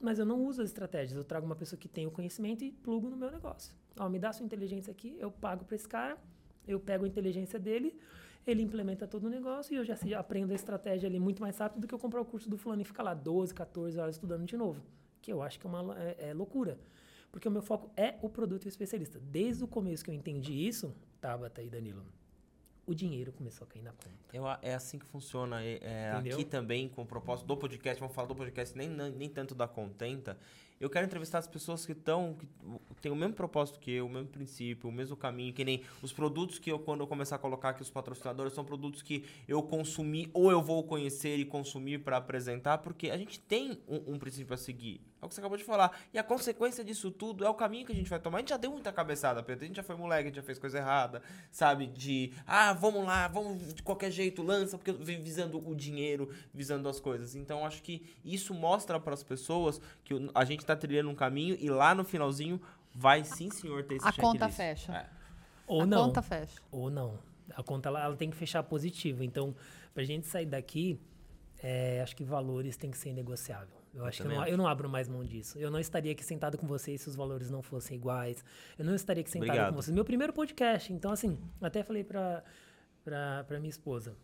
mas 0.00 0.18
eu 0.18 0.24
não 0.24 0.42
uso 0.42 0.62
as 0.62 0.70
estratégias. 0.70 1.16
Eu 1.16 1.24
trago 1.24 1.44
uma 1.44 1.56
pessoa 1.56 1.78
que 1.78 1.86
tem 1.86 2.06
o 2.06 2.10
conhecimento 2.10 2.64
e 2.64 2.72
plugo 2.72 3.10
no 3.10 3.16
meu 3.16 3.30
negócio. 3.30 3.74
Ó, 3.98 4.08
me 4.08 4.18
dá 4.18 4.32
sua 4.32 4.44
inteligência 4.46 4.90
aqui, 4.90 5.16
eu 5.18 5.30
pago 5.30 5.66
para 5.66 5.76
esse 5.76 5.86
cara, 5.86 6.16
eu 6.66 6.80
pego 6.80 7.04
a 7.04 7.08
inteligência 7.08 7.58
dele, 7.58 7.98
ele 8.46 8.62
implementa 8.62 9.06
todo 9.06 9.24
o 9.24 9.30
negócio 9.30 9.74
e 9.74 9.76
eu 9.76 9.84
já 9.84 9.96
aprendo 10.18 10.52
a 10.52 10.54
estratégia 10.54 11.08
ali 11.08 11.18
muito 11.18 11.42
mais 11.42 11.58
rápido 11.58 11.80
do 11.80 11.88
que 11.88 11.94
eu 11.94 11.98
comprar 11.98 12.20
o 12.20 12.24
curso 12.24 12.48
do 12.48 12.56
fulano 12.56 12.82
e 12.82 12.84
ficar 12.84 13.02
lá 13.02 13.12
12, 13.12 13.52
14 13.52 13.98
horas 13.98 14.14
estudando 14.14 14.44
de 14.44 14.56
novo. 14.56 14.80
Que 15.20 15.32
eu 15.32 15.42
acho 15.42 15.58
que 15.58 15.66
é 15.66 15.70
uma 15.70 15.98
é, 15.98 16.28
é 16.30 16.34
loucura. 16.34 16.78
Porque 17.32 17.48
o 17.48 17.50
meu 17.50 17.62
foco 17.62 17.90
é 17.96 18.14
o 18.22 18.30
produto 18.30 18.64
e 18.64 18.68
o 18.68 18.70
especialista. 18.70 19.18
Desde 19.20 19.64
o 19.64 19.66
começo 19.66 20.04
que 20.04 20.10
eu 20.10 20.14
entendi 20.14 20.52
isso, 20.52 20.94
Tabata 21.20 21.60
e 21.60 21.68
Danilo, 21.68 22.02
o 22.86 22.94
dinheiro 22.94 23.32
começou 23.32 23.66
a 23.66 23.68
cair 23.68 23.82
na 23.82 23.90
conta. 23.90 24.16
Eu 24.32 24.44
é 24.62 24.74
assim 24.74 24.98
que 24.98 25.04
funciona. 25.04 25.62
é- 25.62 25.80
é, 25.82 26.12
aqui 26.12 26.44
também, 26.44 26.88
com 26.88 27.02
o 27.02 27.06
propósito 27.06 27.46
do 27.46 27.56
podcast, 27.56 27.98
vamos 27.98 28.14
falar 28.14 28.28
do 28.28 28.34
podcast, 28.34 28.76
nem, 28.78 28.88
nem, 28.88 29.10
nem 29.10 29.28
tanto 29.28 29.54
da 29.54 29.66
Contenta. 29.66 30.38
Eu 30.80 30.88
quero 30.88 31.04
entrevistar 31.04 31.38
as 31.38 31.48
pessoas 31.48 31.84
que 31.84 31.92
estão, 31.92 32.36
têm 33.06 33.12
o 33.12 33.16
mesmo 33.16 33.34
propósito 33.34 33.78
que 33.78 33.92
eu, 33.92 34.06
o 34.06 34.08
mesmo 34.08 34.28
princípio, 34.28 34.88
o 34.88 34.92
mesmo 34.92 35.16
caminho, 35.16 35.52
que 35.52 35.64
nem 35.64 35.82
os 36.02 36.12
produtos 36.12 36.58
que 36.58 36.70
eu, 36.70 36.78
quando 36.78 37.02
eu 37.02 37.06
começar 37.06 37.36
a 37.36 37.38
colocar 37.38 37.68
aqui 37.70 37.82
os 37.82 37.90
patrocinadores, 37.90 38.52
são 38.52 38.64
produtos 38.64 39.00
que 39.00 39.24
eu 39.46 39.62
consumi 39.62 40.28
ou 40.32 40.50
eu 40.50 40.60
vou 40.60 40.82
conhecer 40.82 41.38
e 41.38 41.44
consumir 41.44 42.00
para 42.00 42.16
apresentar, 42.16 42.78
porque 42.78 43.10
a 43.10 43.16
gente 43.16 43.38
tem 43.38 43.78
um, 43.88 44.14
um 44.14 44.18
princípio 44.18 44.52
a 44.54 44.56
seguir. 44.56 45.00
É 45.20 45.24
o 45.24 45.28
que 45.28 45.34
você 45.34 45.40
acabou 45.40 45.56
de 45.56 45.64
falar. 45.64 45.98
E 46.12 46.18
a 46.18 46.22
consequência 46.22 46.84
disso 46.84 47.10
tudo 47.10 47.44
é 47.44 47.48
o 47.48 47.54
caminho 47.54 47.86
que 47.86 47.92
a 47.92 47.94
gente 47.94 48.08
vai 48.08 48.18
tomar. 48.18 48.38
A 48.38 48.40
gente 48.40 48.50
já 48.50 48.56
deu 48.56 48.70
muita 48.70 48.92
cabeçada, 48.92 49.42
Pedro. 49.42 49.64
A 49.64 49.66
gente 49.66 49.76
já 49.76 49.82
foi 49.82 49.96
moleque, 49.96 50.24
a 50.24 50.26
gente 50.26 50.36
já 50.36 50.42
fez 50.42 50.58
coisa 50.58 50.78
errada, 50.78 51.22
sabe? 51.50 51.86
De, 51.86 52.32
ah, 52.46 52.72
vamos 52.74 53.04
lá, 53.04 53.26
vamos 53.28 53.74
de 53.74 53.82
qualquer 53.82 54.10
jeito, 54.10 54.42
lança, 54.42 54.76
porque 54.76 54.92
vem 54.92 55.22
visando 55.22 55.66
o 55.66 55.74
dinheiro, 55.74 56.30
visando 56.52 56.88
as 56.88 57.00
coisas. 57.00 57.34
Então, 57.34 57.64
acho 57.64 57.82
que 57.82 58.06
isso 58.24 58.52
mostra 58.52 59.00
para 59.00 59.14
as 59.14 59.22
pessoas 59.22 59.80
que 60.04 60.14
a 60.34 60.44
gente 60.44 60.64
tá 60.66 60.76
trilhando 60.76 61.08
um 61.08 61.14
caminho 61.14 61.56
e 61.58 61.70
lá 61.70 61.94
no 61.94 62.04
finalzinho 62.04 62.60
vai 62.94 63.24
sim, 63.24 63.50
senhor, 63.50 63.84
ter 63.84 63.96
esse 63.96 64.06
A 64.06 64.12
conta 64.12 64.48
fecha. 64.48 64.92
É. 64.92 65.06
Ou 65.66 65.82
a 65.82 65.86
não. 65.86 66.06
conta 66.06 66.22
fecha. 66.22 66.60
Ou 66.70 66.90
não. 66.90 67.18
A 67.54 67.62
conta 67.62 67.88
ela, 67.88 68.04
ela 68.04 68.16
tem 68.16 68.30
que 68.30 68.36
fechar 68.36 68.62
positivo. 68.62 69.24
Então, 69.24 69.54
pra 69.94 70.04
gente 70.04 70.26
sair 70.26 70.46
daqui, 70.46 71.00
é, 71.62 72.00
acho 72.02 72.14
que 72.14 72.24
valores 72.24 72.76
tem 72.76 72.90
que 72.90 72.98
ser 72.98 73.12
negociável. 73.12 73.75
Eu, 73.96 74.04
acho 74.04 74.22
que 74.22 74.28
eu 74.28 74.30
não, 74.30 74.46
eu 74.46 74.58
não 74.58 74.66
abro 74.66 74.90
mais 74.90 75.08
mão 75.08 75.24
disso. 75.24 75.58
Eu 75.58 75.70
não 75.70 75.80
estaria 75.80 76.12
aqui 76.12 76.22
sentado 76.22 76.58
com 76.58 76.66
vocês 76.66 77.00
se 77.00 77.08
os 77.08 77.16
valores 77.16 77.50
não 77.50 77.62
fossem 77.62 77.96
iguais. 77.96 78.44
Eu 78.78 78.84
não 78.84 78.94
estaria 78.94 79.22
aqui 79.22 79.30
sentado 79.30 79.48
Obrigado. 79.48 79.70
com 79.70 79.80
vocês. 79.80 79.94
Meu 79.94 80.04
primeiro 80.04 80.34
podcast. 80.34 80.92
Então, 80.92 81.10
assim, 81.10 81.38
até 81.62 81.82
falei 81.82 82.04
pra, 82.04 82.44
pra, 83.02 83.44
pra 83.44 83.58
minha 83.58 83.70
esposa. 83.70 84.14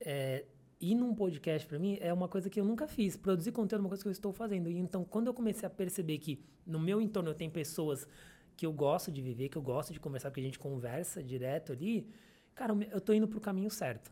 É, 0.00 0.46
ir 0.80 0.94
num 0.94 1.14
podcast 1.14 1.68
pra 1.68 1.78
mim 1.78 1.98
é 2.00 2.10
uma 2.14 2.28
coisa 2.28 2.48
que 2.48 2.58
eu 2.58 2.64
nunca 2.64 2.88
fiz. 2.88 3.14
Produzir 3.14 3.52
conteúdo 3.52 3.82
é 3.82 3.84
uma 3.84 3.88
coisa 3.90 4.02
que 4.02 4.08
eu 4.08 4.12
estou 4.12 4.32
fazendo. 4.32 4.70
E 4.70 4.78
então, 4.78 5.04
quando 5.04 5.26
eu 5.26 5.34
comecei 5.34 5.66
a 5.66 5.70
perceber 5.70 6.16
que 6.16 6.42
no 6.66 6.80
meu 6.80 6.98
entorno 6.98 7.28
eu 7.28 7.34
tenho 7.34 7.50
pessoas 7.50 8.08
que 8.56 8.64
eu 8.64 8.72
gosto 8.72 9.12
de 9.12 9.20
viver, 9.20 9.50
que 9.50 9.58
eu 9.58 9.62
gosto 9.62 9.92
de 9.92 10.00
conversar, 10.00 10.30
porque 10.30 10.40
a 10.40 10.44
gente 10.44 10.58
conversa 10.58 11.22
direto 11.22 11.72
ali, 11.72 12.08
cara, 12.54 12.74
eu 12.90 13.00
tô 13.02 13.12
indo 13.12 13.28
pro 13.28 13.38
caminho 13.38 13.70
certo. 13.70 14.10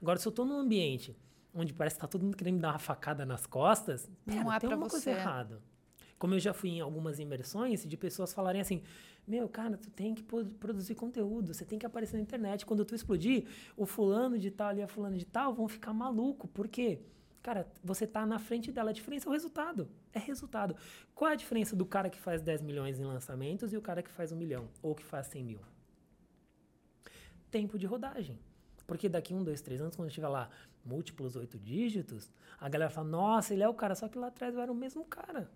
Agora, 0.00 0.20
se 0.20 0.28
eu 0.28 0.32
tô 0.32 0.44
num 0.44 0.58
ambiente 0.58 1.16
onde 1.60 1.72
parece 1.74 1.96
que 1.96 2.00
tá 2.00 2.06
todo 2.06 2.22
mundo 2.24 2.36
querendo 2.36 2.54
me 2.56 2.60
dar 2.60 2.70
uma 2.72 2.78
facada 2.78 3.24
nas 3.26 3.46
costas, 3.46 4.08
Não 4.26 4.44
pera, 4.44 4.56
é 4.56 4.58
tem 4.60 4.68
pra 4.68 4.76
uma 4.76 4.88
você. 4.88 5.04
coisa 5.04 5.10
errada. 5.10 5.62
Como 6.18 6.34
eu 6.34 6.40
já 6.40 6.52
fui 6.52 6.70
em 6.70 6.80
algumas 6.80 7.18
imersões 7.20 7.86
de 7.86 7.96
pessoas 7.96 8.32
falarem 8.32 8.60
assim: 8.60 8.82
Meu, 9.26 9.48
cara, 9.48 9.76
tu 9.76 9.88
tem 9.90 10.14
que 10.14 10.22
pro- 10.22 10.44
produzir 10.44 10.94
conteúdo, 10.96 11.54
você 11.54 11.64
tem 11.64 11.78
que 11.78 11.86
aparecer 11.86 12.16
na 12.16 12.22
internet. 12.22 12.66
Quando 12.66 12.84
tu 12.84 12.94
explodir, 12.94 13.46
o 13.76 13.86
fulano 13.86 14.36
de 14.38 14.50
tal 14.50 14.74
e 14.76 14.82
a 14.82 14.88
fulana 14.88 15.16
de 15.16 15.24
tal 15.24 15.54
vão 15.54 15.68
ficar 15.68 15.92
maluco. 15.92 16.48
Por 16.48 16.66
quê? 16.66 17.00
Cara, 17.40 17.68
você 17.84 18.04
tá 18.04 18.26
na 18.26 18.38
frente 18.40 18.72
dela. 18.72 18.90
A 18.90 18.92
diferença 18.92 19.28
é 19.28 19.30
o 19.30 19.32
resultado. 19.32 19.88
É 20.12 20.18
resultado. 20.18 20.74
Qual 21.14 21.30
é 21.30 21.34
a 21.34 21.36
diferença 21.36 21.76
do 21.76 21.86
cara 21.86 22.10
que 22.10 22.18
faz 22.18 22.42
10 22.42 22.62
milhões 22.62 22.98
em 22.98 23.04
lançamentos 23.04 23.72
e 23.72 23.76
o 23.76 23.80
cara 23.80 24.02
que 24.02 24.10
faz 24.10 24.32
um 24.32 24.36
milhão? 24.36 24.68
Ou 24.82 24.94
que 24.96 25.04
faz 25.04 25.28
100 25.28 25.44
mil? 25.44 25.60
Tempo 27.50 27.78
de 27.78 27.86
rodagem. 27.86 28.38
Porque 28.88 29.06
daqui 29.06 29.34
um, 29.34 29.44
dois, 29.44 29.60
três 29.60 29.82
anos, 29.82 29.94
quando 29.94 30.10
tiver 30.10 30.28
lá 30.28 30.48
múltiplos 30.82 31.36
oito 31.36 31.58
dígitos, 31.58 32.32
a 32.58 32.70
galera 32.70 32.90
fala, 32.90 33.06
nossa, 33.06 33.52
ele 33.52 33.62
é 33.62 33.68
o 33.68 33.74
cara, 33.74 33.94
só 33.94 34.08
que 34.08 34.18
lá 34.18 34.28
atrás 34.28 34.54
eu 34.54 34.62
era 34.62 34.72
o 34.72 34.74
mesmo 34.74 35.04
cara. 35.04 35.48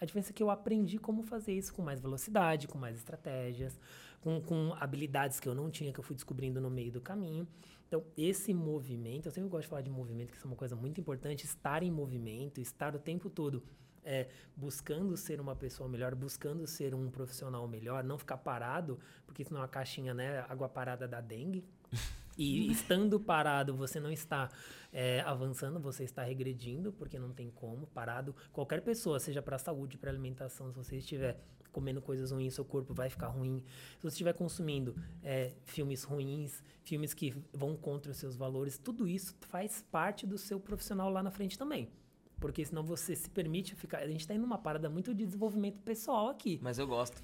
A 0.00 0.04
diferença 0.04 0.32
é 0.32 0.34
que 0.34 0.42
eu 0.42 0.50
aprendi 0.50 0.98
como 0.98 1.22
fazer 1.22 1.52
isso 1.52 1.72
com 1.72 1.80
mais 1.80 2.00
velocidade, 2.00 2.66
com 2.66 2.76
mais 2.76 2.96
estratégias, 2.96 3.78
com, 4.20 4.42
com 4.42 4.74
habilidades 4.80 5.38
que 5.38 5.48
eu 5.48 5.54
não 5.54 5.70
tinha, 5.70 5.92
que 5.92 6.00
eu 6.00 6.02
fui 6.02 6.16
descobrindo 6.16 6.60
no 6.60 6.68
meio 6.68 6.90
do 6.90 7.00
caminho. 7.00 7.46
Então, 7.86 8.02
esse 8.16 8.52
movimento, 8.52 9.26
eu 9.26 9.32
sempre 9.32 9.48
gosto 9.48 9.62
de 9.62 9.68
falar 9.68 9.82
de 9.82 9.90
movimento, 9.90 10.32
que 10.32 10.36
isso 10.36 10.46
é 10.46 10.50
uma 10.50 10.56
coisa 10.56 10.74
muito 10.74 11.00
importante, 11.00 11.44
estar 11.44 11.84
em 11.84 11.90
movimento, 11.90 12.60
estar 12.60 12.96
o 12.96 12.98
tempo 12.98 13.30
todo 13.30 13.62
é, 14.04 14.28
buscando 14.56 15.16
ser 15.16 15.40
uma 15.40 15.54
pessoa 15.54 15.88
melhor, 15.88 16.16
buscando 16.16 16.66
ser 16.66 16.96
um 16.96 17.08
profissional 17.08 17.68
melhor, 17.68 18.02
não 18.02 18.18
ficar 18.18 18.38
parado, 18.38 18.98
porque 19.24 19.44
senão 19.44 19.62
a 19.62 19.68
caixinha, 19.68 20.12
né, 20.12 20.40
água 20.48 20.68
parada 20.68 21.06
da 21.06 21.20
dengue. 21.20 21.64
E 22.36 22.70
estando 22.70 23.20
parado, 23.20 23.74
você 23.74 24.00
não 24.00 24.10
está 24.10 24.50
é, 24.92 25.20
avançando, 25.20 25.78
você 25.78 26.04
está 26.04 26.22
regredindo, 26.22 26.92
porque 26.92 27.18
não 27.18 27.32
tem 27.32 27.50
como. 27.50 27.86
Parado, 27.88 28.34
qualquer 28.52 28.82
pessoa, 28.82 29.20
seja 29.20 29.42
para 29.42 29.58
saúde, 29.58 29.98
para 29.98 30.10
alimentação, 30.10 30.70
se 30.70 30.76
você 30.76 30.96
estiver 30.96 31.38
comendo 31.72 32.02
coisas 32.02 32.30
ruins, 32.30 32.54
seu 32.54 32.64
corpo 32.64 32.92
vai 32.92 33.08
ficar 33.08 33.28
ruim. 33.28 33.62
Se 33.96 34.02
você 34.02 34.14
estiver 34.14 34.34
consumindo 34.34 34.94
é, 35.22 35.54
filmes 35.64 36.04
ruins, 36.04 36.62
filmes 36.82 37.14
que 37.14 37.34
vão 37.52 37.76
contra 37.76 38.12
os 38.12 38.18
seus 38.18 38.36
valores, 38.36 38.78
tudo 38.78 39.08
isso 39.08 39.34
faz 39.40 39.82
parte 39.90 40.26
do 40.26 40.36
seu 40.36 40.60
profissional 40.60 41.10
lá 41.10 41.22
na 41.22 41.30
frente 41.30 41.58
também. 41.58 41.90
Porque 42.38 42.64
senão 42.64 42.82
você 42.82 43.14
se 43.16 43.30
permite 43.30 43.74
ficar. 43.74 43.98
A 43.98 44.06
gente 44.06 44.20
está 44.20 44.34
indo 44.34 44.42
numa 44.42 44.58
parada 44.58 44.90
muito 44.90 45.14
de 45.14 45.24
desenvolvimento 45.24 45.80
pessoal 45.80 46.28
aqui. 46.28 46.58
Mas 46.60 46.78
eu 46.78 46.86
gosto. 46.86 47.22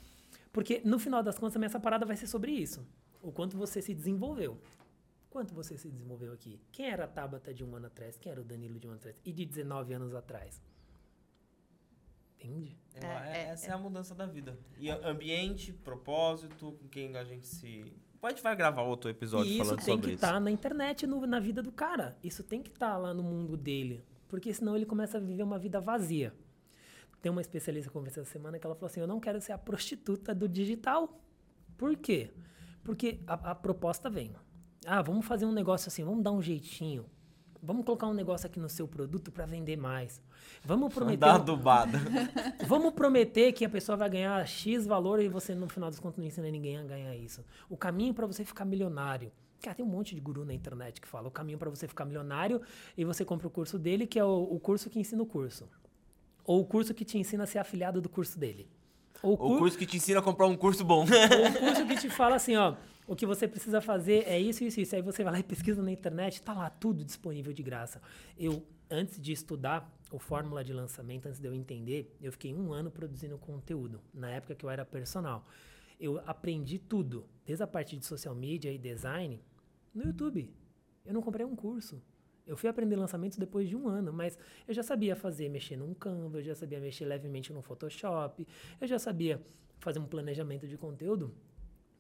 Porque 0.53 0.81
no 0.85 0.99
final 0.99 1.23
das 1.23 1.37
contas, 1.37 1.55
também 1.55 1.67
essa 1.67 1.81
parada 1.81 2.07
vai 2.07 2.17
ser 2.17 2.27
sobre 2.27 2.53
isso. 2.53 2.87
O 3.21 3.33
quanto 3.33 3.57
você 3.57 3.83
se 3.83 3.93
desenvolveu. 3.93 4.61
Quanto 5.31 5.55
você 5.55 5.77
se 5.77 5.91
desenvolveu 5.91 6.33
aqui? 6.33 6.61
Quem 6.73 6.87
era 6.91 7.05
a 7.05 7.09
Tabata 7.09 7.53
de 7.53 7.63
um 7.65 7.75
ano 7.77 7.87
atrás? 7.87 8.17
Quem 8.17 8.33
era 8.33 8.41
o 8.41 8.45
Danilo 8.45 8.79
de 8.79 8.87
um 8.87 8.91
ano 8.91 8.99
atrás? 8.99 9.17
E 9.25 9.33
de 9.33 9.45
19 9.45 9.93
anos 9.93 10.15
atrás? 10.15 10.61
Entende? 12.37 12.79
É, 12.95 13.05
É, 13.05 13.09
é- 13.09 13.49
essa 13.51 13.67
é 13.71 13.73
a 13.73 13.79
mudança 13.79 14.15
da 14.15 14.27
vida. 14.27 14.59
E 14.79 14.91
ambiente, 14.91 15.73
propósito, 15.73 16.73
com 16.73 16.89
quem 16.89 17.17
a 17.17 17.25
gente 17.25 17.47
se. 17.47 17.93
A 18.23 18.31
gente 18.31 18.43
vai 18.43 18.57
gravar 18.57 18.83
outro 18.83 19.09
episódio 19.11 19.51
e 19.51 19.57
isso 19.57 19.65
falando 19.65 19.77
tem 19.85 19.95
sobre 19.95 20.07
que 20.09 20.15
isso. 20.15 20.25
estar 20.25 20.41
na 20.41 20.51
internet, 20.51 21.07
no- 21.07 21.27
na 21.27 21.39
vida 21.41 21.63
do 21.63 21.71
cara. 21.71 22.17
Isso 22.23 22.43
tem 22.43 22.63
que 22.63 22.71
estar 22.71 22.97
lá 22.97 23.13
no 23.15 23.23
mundo 23.23 23.57
dele. 23.57 24.05
Porque 24.29 24.53
senão 24.53 24.77
ele 24.77 24.87
começa 24.87 25.19
a 25.19 25.21
viver 25.21 25.43
uma 25.43 25.59
vida 25.59 25.81
vazia. 25.81 26.35
Tem 27.23 27.31
uma 27.31 27.41
especialista 27.41 27.91
que 27.91 27.97
eu 27.97 28.01
conversei 28.01 28.23
essa 28.23 28.33
semana 28.33 28.59
que 28.59 28.67
ela 28.67 28.75
falou 28.75 28.87
assim: 28.87 29.01
Eu 29.01 29.07
não 29.07 29.21
quero 29.21 29.41
ser 29.41 29.53
a 29.53 29.59
prostituta 29.59 30.35
do 30.35 30.49
digital. 30.49 31.21
Por 31.77 31.97
quê? 31.97 32.31
Porque 32.85 33.21
a, 33.27 33.51
a 33.51 33.55
proposta 33.55 34.09
vem. 34.11 34.33
Ah, 34.87 35.03
vamos 35.03 35.27
fazer 35.27 35.47
um 35.47 35.53
negócio 35.53 35.89
assim, 35.89 36.05
vamos 36.05 36.23
dar 36.23 36.33
um 36.33 36.43
jeitinho. 36.43 37.05
Vamos 37.61 37.85
colocar 37.85 38.07
um 38.07 38.15
negócio 38.15 38.47
aqui 38.47 38.61
no 38.61 38.69
seu 38.69 38.87
produto 38.87 39.33
para 39.33 39.45
vender 39.45 39.77
mais. 39.77 40.23
Vamos 40.65 40.95
prometer. 40.95 41.19
Dá 41.19 41.35
adubada. 41.35 41.99
Vamos 42.67 42.95
prometer 42.95 43.53
que 43.53 43.65
a 43.65 43.69
pessoa 43.69 43.97
vai 43.97 44.09
ganhar 44.09 44.47
X 44.47 44.87
valor 44.87 45.21
e 45.21 45.29
você, 45.29 45.57
no 45.57 45.69
final 45.69 45.91
dos 45.91 45.99
contos, 45.99 46.19
não 46.19 46.25
ensina 46.25 46.49
ninguém 46.51 46.79
a 46.79 46.85
ganhar 46.85 47.17
isso. 47.17 47.45
O 47.69 47.77
caminho 47.77 48.15
para 48.15 48.27
você 48.27 48.45
ficar 48.45 48.65
milionário 48.65 49.33
Cara, 49.61 49.75
tem 49.75 49.85
um 49.85 49.89
monte 49.89 50.15
de 50.15 50.21
guru 50.21 50.45
na 50.45 50.55
internet 50.55 51.01
que 51.01 51.09
fala 51.09 51.27
o 51.29 51.31
caminho 51.31 51.59
para 51.59 51.69
você 51.69 51.89
ficar 51.89 52.05
milionário 52.05 52.63
e 52.97 53.05
você 53.05 53.25
compra 53.25 53.49
o 53.49 53.51
curso 53.51 53.79
dele, 53.79 54.07
que 54.07 54.19
é 54.19 54.25
o, 54.25 54.49
o, 54.51 54.61
curso 54.61 54.89
que 54.89 55.01
ensina 55.01 55.21
o 55.23 55.27
curso. 55.27 55.69
Ou 56.45 56.61
o 56.61 56.65
curso 56.65 56.95
que 56.95 57.05
te 57.05 57.19
ensina 57.19 57.45
a 57.45 57.47
ser 57.47 57.59
afiliado 57.59 58.01
do 58.01 58.09
curso 58.09 58.39
dele. 58.39 58.69
Ou 59.21 59.35
o 59.35 59.59
curso 59.59 59.77
que 59.77 59.85
te 59.85 59.97
ensina 59.97 60.21
a 60.21 60.23
comprar 60.23 60.47
um 60.47 60.57
curso 60.57 60.85
bom. 60.85 61.01
Ou 61.01 61.05
o 61.05 61.59
curso 61.59 61.87
que 61.87 61.97
te 61.97 62.09
fala 62.09 62.37
assim, 62.37 62.55
ó, 62.55 62.77
o 63.09 63.17
que 63.17 63.25
você 63.25 63.49
precisa 63.49 63.81
fazer 63.81 64.25
é 64.27 64.39
isso, 64.39 64.63
isso, 64.63 64.79
isso. 64.79 64.95
Aí 64.95 65.01
você 65.01 65.25
vai 65.25 65.33
lá 65.33 65.39
e 65.41 65.43
pesquisa 65.43 65.83
na 65.83 65.91
internet, 65.91 66.43
tá 66.43 66.53
lá 66.53 66.69
tudo 66.69 67.03
disponível 67.03 67.55
de 67.55 67.63
graça. 67.63 68.03
Eu, 68.39 68.63
antes 68.91 69.19
de 69.19 69.33
estudar 69.33 69.91
o 70.13 70.19
fórmula 70.19 70.63
de 70.63 70.75
lançamento, 70.75 71.27
antes 71.27 71.41
de 71.41 71.49
eu 71.49 71.55
entender, 71.55 72.15
eu 72.21 72.31
fiquei 72.31 72.55
um 72.55 72.71
ano 72.71 72.91
produzindo 72.91 73.39
conteúdo, 73.39 74.03
na 74.13 74.31
época 74.31 74.55
que 74.55 74.63
eu 74.63 74.69
era 74.69 74.85
personal. 74.85 75.47
Eu 75.99 76.21
aprendi 76.27 76.79
tudo, 76.79 77.25
desde 77.47 77.65
a 77.65 77.67
parte 77.67 77.97
de 77.97 78.05
social 78.05 78.35
media 78.35 78.71
e 78.71 78.77
design, 78.77 79.43
no 79.95 80.05
YouTube. 80.05 80.55
Eu 81.05 81.15
não 81.15 81.23
comprei 81.23 81.47
um 81.47 81.57
curso. 81.57 82.03
Eu 82.47 82.59
fui 82.59 82.69
aprender 82.69 82.97
lançamentos 82.97 83.39
depois 83.39 83.71
de 83.71 83.75
um 83.75 83.89
ano, 83.89 84.13
mas 84.13 84.39
eu 84.67 84.75
já 84.75 84.83
sabia 84.83 85.17
fazer, 85.17 85.49
mexer 85.49 85.77
num 85.79 85.95
Canva, 85.95 86.39
eu 86.39 86.43
já 86.43 86.55
sabia 86.55 86.79
mexer 86.79 87.07
levemente 87.07 87.55
no 87.55 87.63
Photoshop, 87.63 88.47
eu 88.79 88.87
já 88.87 88.99
sabia 88.99 89.41
fazer 89.79 89.99
um 89.99 90.07
planejamento 90.07 90.69
de 90.69 90.77
conteúdo 90.77 91.35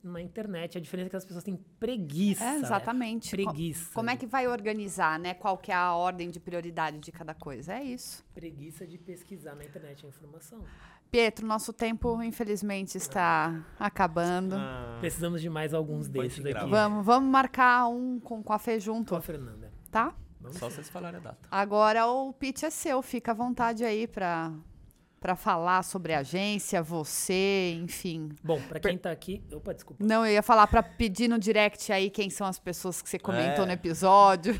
na 0.02 0.20
internet. 0.20 0.78
A 0.78 0.80
diferença 0.80 1.08
é 1.08 1.10
que 1.10 1.16
as 1.16 1.24
pessoas 1.24 1.44
têm 1.44 1.56
preguiça. 1.78 2.44
É, 2.44 2.56
exatamente. 2.56 3.36
Né? 3.36 3.44
Preguiça. 3.44 3.94
Como 3.94 4.10
é 4.10 4.16
que 4.16 4.26
vai 4.26 4.46
organizar, 4.46 5.18
né? 5.18 5.34
Qual 5.34 5.58
que 5.58 5.70
é 5.72 5.74
a 5.74 5.94
ordem 5.94 6.30
de 6.30 6.40
prioridade 6.40 6.98
de 6.98 7.12
cada 7.12 7.34
coisa? 7.34 7.74
É 7.74 7.82
isso. 7.82 8.24
Preguiça 8.34 8.86
de 8.86 8.98
pesquisar 8.98 9.54
na 9.54 9.64
internet 9.64 10.04
a 10.04 10.08
informação. 10.08 10.62
Pietro, 11.10 11.46
nosso 11.46 11.72
tempo, 11.72 12.22
infelizmente, 12.22 12.96
está 12.96 13.64
acabando. 13.78 14.56
Ah, 14.56 14.98
Precisamos 15.00 15.40
de 15.40 15.48
mais 15.48 15.72
alguns 15.72 16.06
desses 16.06 16.44
aqui. 16.44 16.66
Vamos, 16.68 17.04
vamos 17.04 17.30
marcar 17.30 17.88
um 17.88 18.20
com, 18.20 18.42
com 18.42 18.52
a 18.52 18.58
Fê 18.58 18.78
junto. 18.78 19.10
Com 19.10 19.16
a 19.16 19.22
Fernanda. 19.22 19.72
Tá? 19.90 20.14
Vamos 20.38 20.58
Só 20.58 20.68
vocês 20.68 20.88
falarem 20.88 21.18
a 21.18 21.22
data. 21.22 21.48
Agora 21.50 22.06
o 22.06 22.32
pitch 22.32 22.62
é 22.62 22.70
seu, 22.70 23.00
fica 23.02 23.32
à 23.32 23.34
vontade 23.34 23.84
aí 23.84 24.06
para 24.06 24.52
para 25.20 25.34
falar 25.34 25.82
sobre 25.82 26.12
a 26.12 26.20
agência, 26.20 26.82
você, 26.82 27.78
enfim. 27.82 28.30
Bom, 28.42 28.60
para 28.62 28.80
quem 28.80 28.96
está 28.96 29.10
aqui, 29.10 29.42
opa, 29.52 29.74
desculpa. 29.74 30.04
Não, 30.04 30.24
eu 30.24 30.32
ia 30.32 30.42
falar 30.42 30.66
para 30.66 30.82
pedir 30.82 31.28
no 31.28 31.38
direct 31.38 31.92
aí 31.92 32.10
quem 32.10 32.30
são 32.30 32.46
as 32.46 32.58
pessoas 32.58 33.02
que 33.02 33.08
você 33.08 33.18
comentou 33.18 33.64
é. 33.64 33.66
no 33.66 33.72
episódio. 33.72 34.58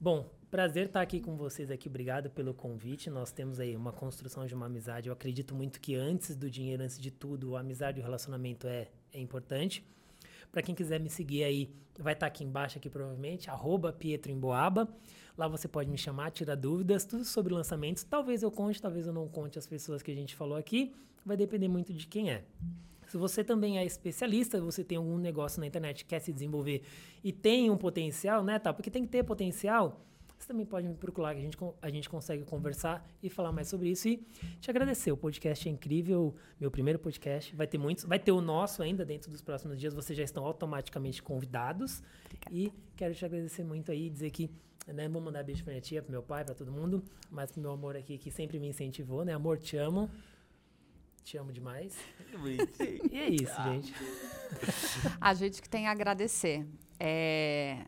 Bom, 0.00 0.28
Prazer 0.52 0.88
estar 0.88 1.00
aqui 1.00 1.18
com 1.18 1.34
vocês 1.34 1.70
aqui. 1.70 1.88
Obrigado 1.88 2.28
pelo 2.28 2.52
convite. 2.52 3.08
Nós 3.08 3.32
temos 3.32 3.58
aí 3.58 3.74
uma 3.74 3.90
construção 3.90 4.44
de 4.44 4.54
uma 4.54 4.66
amizade. 4.66 5.08
Eu 5.08 5.14
acredito 5.14 5.54
muito 5.54 5.80
que 5.80 5.94
antes 5.94 6.36
do 6.36 6.50
dinheiro, 6.50 6.82
antes 6.82 6.98
de 6.98 7.10
tudo, 7.10 7.56
a 7.56 7.60
amizade 7.60 7.98
e 7.98 8.02
o 8.02 8.04
relacionamento 8.04 8.66
é, 8.66 8.88
é 9.14 9.18
importante. 9.18 9.82
Para 10.52 10.60
quem 10.60 10.74
quiser 10.74 11.00
me 11.00 11.08
seguir 11.08 11.44
aí, 11.44 11.74
vai 11.98 12.12
estar 12.12 12.26
aqui 12.26 12.44
embaixo 12.44 12.76
aqui 12.76 12.90
provavelmente, 12.90 13.48
arroba 13.48 13.90
Pietro 13.90 14.30
Emboaba. 14.30 14.86
Lá 15.36 15.48
você 15.48 15.66
pode 15.66 15.88
me 15.88 15.96
chamar, 15.96 16.30
tirar 16.30 16.54
dúvidas, 16.56 17.06
tudo 17.06 17.24
sobre 17.24 17.54
lançamentos. 17.54 18.04
Talvez 18.04 18.42
eu 18.42 18.50
conte, 18.50 18.80
talvez 18.80 19.06
eu 19.06 19.14
não 19.14 19.26
conte 19.26 19.58
as 19.58 19.66
pessoas 19.66 20.02
que 20.02 20.10
a 20.10 20.14
gente 20.14 20.36
falou 20.36 20.58
aqui. 20.58 20.94
Vai 21.24 21.38
depender 21.38 21.68
muito 21.68 21.94
de 21.94 22.06
quem 22.06 22.30
é. 22.30 22.44
Se 23.08 23.16
você 23.16 23.42
também 23.42 23.78
é 23.78 23.84
especialista, 23.84 24.60
você 24.60 24.84
tem 24.84 24.98
algum 24.98 25.16
negócio 25.16 25.58
na 25.58 25.66
internet, 25.66 26.04
quer 26.04 26.18
se 26.18 26.32
desenvolver 26.32 26.82
e 27.24 27.32
tem 27.32 27.70
um 27.70 27.76
potencial, 27.76 28.44
né, 28.44 28.58
tá? 28.58 28.72
Porque 28.72 28.90
tem 28.90 29.04
que 29.04 29.08
ter 29.08 29.22
potencial 29.22 30.04
você 30.42 30.48
também 30.48 30.66
pode 30.66 30.88
me 30.88 30.94
procurar, 30.94 31.34
que 31.34 31.40
a 31.40 31.42
gente, 31.42 31.56
a 31.80 31.88
gente 31.88 32.08
consegue 32.08 32.44
conversar 32.44 33.06
e 33.22 33.30
falar 33.30 33.52
mais 33.52 33.68
sobre 33.68 33.90
isso. 33.90 34.08
E 34.08 34.16
te 34.60 34.68
agradecer. 34.68 35.12
O 35.12 35.16
podcast 35.16 35.68
é 35.68 35.70
incrível, 35.70 36.34
meu 36.58 36.70
primeiro 36.70 36.98
podcast. 36.98 37.54
Vai 37.54 37.66
ter 37.66 37.78
muitos, 37.78 38.04
vai 38.04 38.18
ter 38.18 38.32
o 38.32 38.40
nosso 38.40 38.82
ainda 38.82 39.04
dentro 39.04 39.30
dos 39.30 39.40
próximos 39.40 39.78
dias. 39.78 39.94
Vocês 39.94 40.16
já 40.16 40.24
estão 40.24 40.44
automaticamente 40.44 41.22
convidados. 41.22 42.02
Obrigada. 42.24 42.56
E 42.56 42.72
quero 42.96 43.14
te 43.14 43.24
agradecer 43.24 43.62
muito 43.62 43.92
aí, 43.92 44.10
dizer 44.10 44.30
que 44.30 44.50
né, 44.88 45.08
vou 45.08 45.22
mandar 45.22 45.44
beijo 45.44 45.62
pra 45.62 45.72
minha 45.72 45.80
tia, 45.80 46.02
pro 46.02 46.10
meu 46.10 46.24
pai, 46.24 46.44
para 46.44 46.56
todo 46.56 46.72
mundo, 46.72 47.04
mas 47.30 47.52
pro 47.52 47.60
meu 47.60 47.70
amor 47.70 47.96
aqui 47.96 48.18
que 48.18 48.32
sempre 48.32 48.58
me 48.58 48.66
incentivou, 48.66 49.24
né? 49.24 49.32
Amor, 49.32 49.58
te 49.58 49.76
amo. 49.76 50.10
Te 51.22 51.36
amo 51.36 51.52
demais. 51.52 51.96
e 53.12 53.16
é 53.16 53.28
isso, 53.28 53.62
gente. 53.62 53.94
A 55.20 55.32
gente 55.34 55.62
que 55.62 55.68
tem 55.68 55.86
a 55.86 55.92
agradecer. 55.92 56.66
É, 56.98 57.84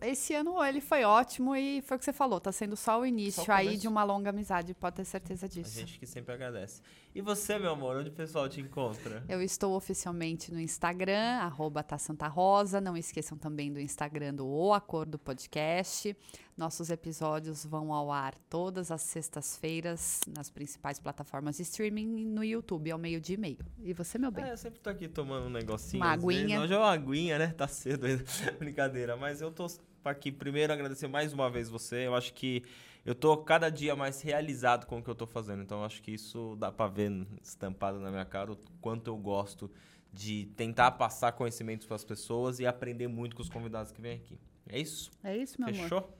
esse 0.00 0.34
ano 0.34 0.62
ele 0.64 0.80
foi 0.80 1.04
ótimo 1.04 1.54
e 1.54 1.82
foi 1.82 1.96
o 1.96 1.98
que 1.98 2.04
você 2.04 2.12
falou, 2.12 2.40
tá 2.40 2.52
sendo 2.52 2.76
só 2.76 3.00
o 3.00 3.06
início 3.06 3.44
só 3.44 3.52
aí 3.52 3.76
de 3.76 3.88
uma 3.88 4.04
longa 4.04 4.30
amizade, 4.30 4.74
pode 4.74 4.96
ter 4.96 5.04
certeza 5.04 5.48
disso. 5.48 5.78
A 5.78 5.80
gente 5.80 5.98
que 5.98 6.06
sempre 6.06 6.34
agradece. 6.34 6.82
E 7.14 7.20
você, 7.20 7.58
meu 7.58 7.72
amor, 7.72 7.96
onde 7.96 8.10
o 8.10 8.12
pessoal 8.12 8.48
te 8.48 8.60
encontra? 8.60 9.24
Eu 9.28 9.42
estou 9.42 9.74
oficialmente 9.74 10.52
no 10.52 10.60
Instagram, 10.60 11.38
arroba 11.40 11.84
Rosa. 12.28 12.80
Não 12.80 12.96
esqueçam 12.96 13.36
também 13.36 13.72
do 13.72 13.80
Instagram 13.80 14.34
do 14.34 14.46
O 14.46 14.72
Acordo 14.72 15.18
Podcast. 15.18 16.16
Nossos 16.58 16.90
episódios 16.90 17.64
vão 17.64 17.92
ao 17.92 18.10
ar 18.10 18.34
todas 18.50 18.90
as 18.90 19.02
sextas-feiras 19.02 20.22
nas 20.36 20.50
principais 20.50 20.98
plataformas 20.98 21.56
de 21.56 21.62
streaming 21.62 22.18
e 22.18 22.24
no 22.24 22.42
YouTube, 22.42 22.90
ao 22.90 22.98
meio-dia 22.98 23.36
e 23.36 23.38
meio. 23.38 23.58
E 23.78 23.92
você, 23.92 24.18
meu 24.18 24.32
bem? 24.32 24.44
É, 24.44 24.52
eu 24.54 24.56
sempre 24.56 24.80
tô 24.80 24.90
aqui 24.90 25.06
tomando 25.06 25.46
um 25.46 25.50
negocinho. 25.50 26.02
Uma 26.02 26.10
aguinha. 26.10 26.60
Hoje 26.60 26.74
é 26.74 26.76
uma 26.76 26.90
aguinha, 26.90 27.38
né? 27.38 27.54
Tá 27.56 27.68
cedo 27.68 28.06
ainda. 28.06 28.24
Brincadeira. 28.58 29.16
Mas 29.16 29.40
eu 29.40 29.52
tô 29.52 29.68
aqui 30.04 30.32
primeiro 30.32 30.72
agradecer 30.72 31.06
mais 31.06 31.32
uma 31.32 31.48
vez 31.48 31.68
você. 31.68 32.08
Eu 32.08 32.16
acho 32.16 32.34
que 32.34 32.64
eu 33.06 33.14
tô 33.14 33.36
cada 33.36 33.70
dia 33.70 33.94
mais 33.94 34.20
realizado 34.20 34.84
com 34.86 34.98
o 34.98 35.02
que 35.02 35.08
eu 35.08 35.14
tô 35.14 35.28
fazendo. 35.28 35.62
Então 35.62 35.84
acho 35.84 36.02
que 36.02 36.10
isso 36.10 36.56
dá 36.58 36.72
para 36.72 36.90
ver 36.90 37.24
estampado 37.40 38.00
na 38.00 38.10
minha 38.10 38.24
cara 38.24 38.50
o 38.50 38.58
quanto 38.80 39.06
eu 39.06 39.16
gosto 39.16 39.70
de 40.12 40.46
tentar 40.56 40.90
passar 40.90 41.30
conhecimentos 41.30 41.86
para 41.86 41.94
as 41.94 42.04
pessoas 42.04 42.58
e 42.58 42.66
aprender 42.66 43.06
muito 43.06 43.36
com 43.36 43.42
os 43.42 43.48
convidados 43.48 43.92
que 43.92 44.00
vêm 44.00 44.16
aqui. 44.16 44.40
É 44.68 44.80
isso? 44.80 45.10
É 45.22 45.36
isso, 45.36 45.60
meu 45.60 45.68
Fechou? 45.74 45.98
amor. 45.98 46.10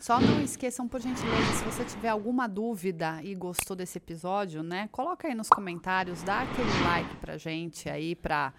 Só 0.00 0.18
não 0.18 0.40
esqueçam, 0.42 0.88
por 0.88 0.98
gentileza, 0.98 1.52
se 1.52 1.64
você 1.64 1.84
tiver 1.84 2.08
alguma 2.08 2.48
dúvida 2.48 3.20
e 3.22 3.34
gostou 3.34 3.76
desse 3.76 3.98
episódio, 3.98 4.62
né? 4.62 4.88
Coloca 4.90 5.28
aí 5.28 5.34
nos 5.34 5.50
comentários, 5.50 6.22
dá 6.22 6.40
aquele 6.40 6.70
like 6.84 7.16
pra 7.16 7.36
gente 7.36 7.86
aí 7.86 8.14
pra 8.14 8.54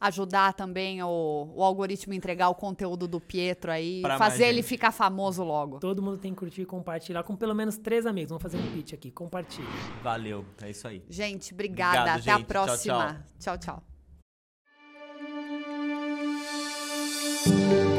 ajudar 0.00 0.54
também 0.54 1.00
o, 1.00 1.52
o 1.54 1.62
algoritmo 1.62 2.12
entregar 2.12 2.48
o 2.48 2.54
conteúdo 2.56 3.06
do 3.06 3.20
Pietro 3.20 3.70
aí, 3.70 4.00
pra 4.02 4.18
fazer 4.18 4.46
ele 4.46 4.62
ficar 4.64 4.90
famoso 4.90 5.44
logo. 5.44 5.78
Todo 5.78 6.02
mundo 6.02 6.18
tem 6.18 6.32
que 6.32 6.38
curtir 6.38 6.62
e 6.62 6.66
compartilhar 6.66 7.22
com 7.22 7.36
pelo 7.36 7.54
menos 7.54 7.76
três 7.76 8.04
amigos. 8.04 8.30
Vamos 8.30 8.42
fazer 8.42 8.56
um 8.56 8.72
pitch 8.72 8.94
aqui. 8.94 9.12
Compartilhe. 9.12 9.68
Valeu, 10.02 10.44
é 10.60 10.70
isso 10.70 10.88
aí. 10.88 11.04
Gente, 11.08 11.52
obrigada. 11.54 11.98
Obrigado, 11.98 12.18
Até 12.18 12.32
gente. 12.32 12.42
a 12.42 12.46
próxima. 12.46 13.26
tchau. 13.38 13.58
tchau. 13.58 13.58
tchau. 13.58 13.82
tchau. 17.54 17.89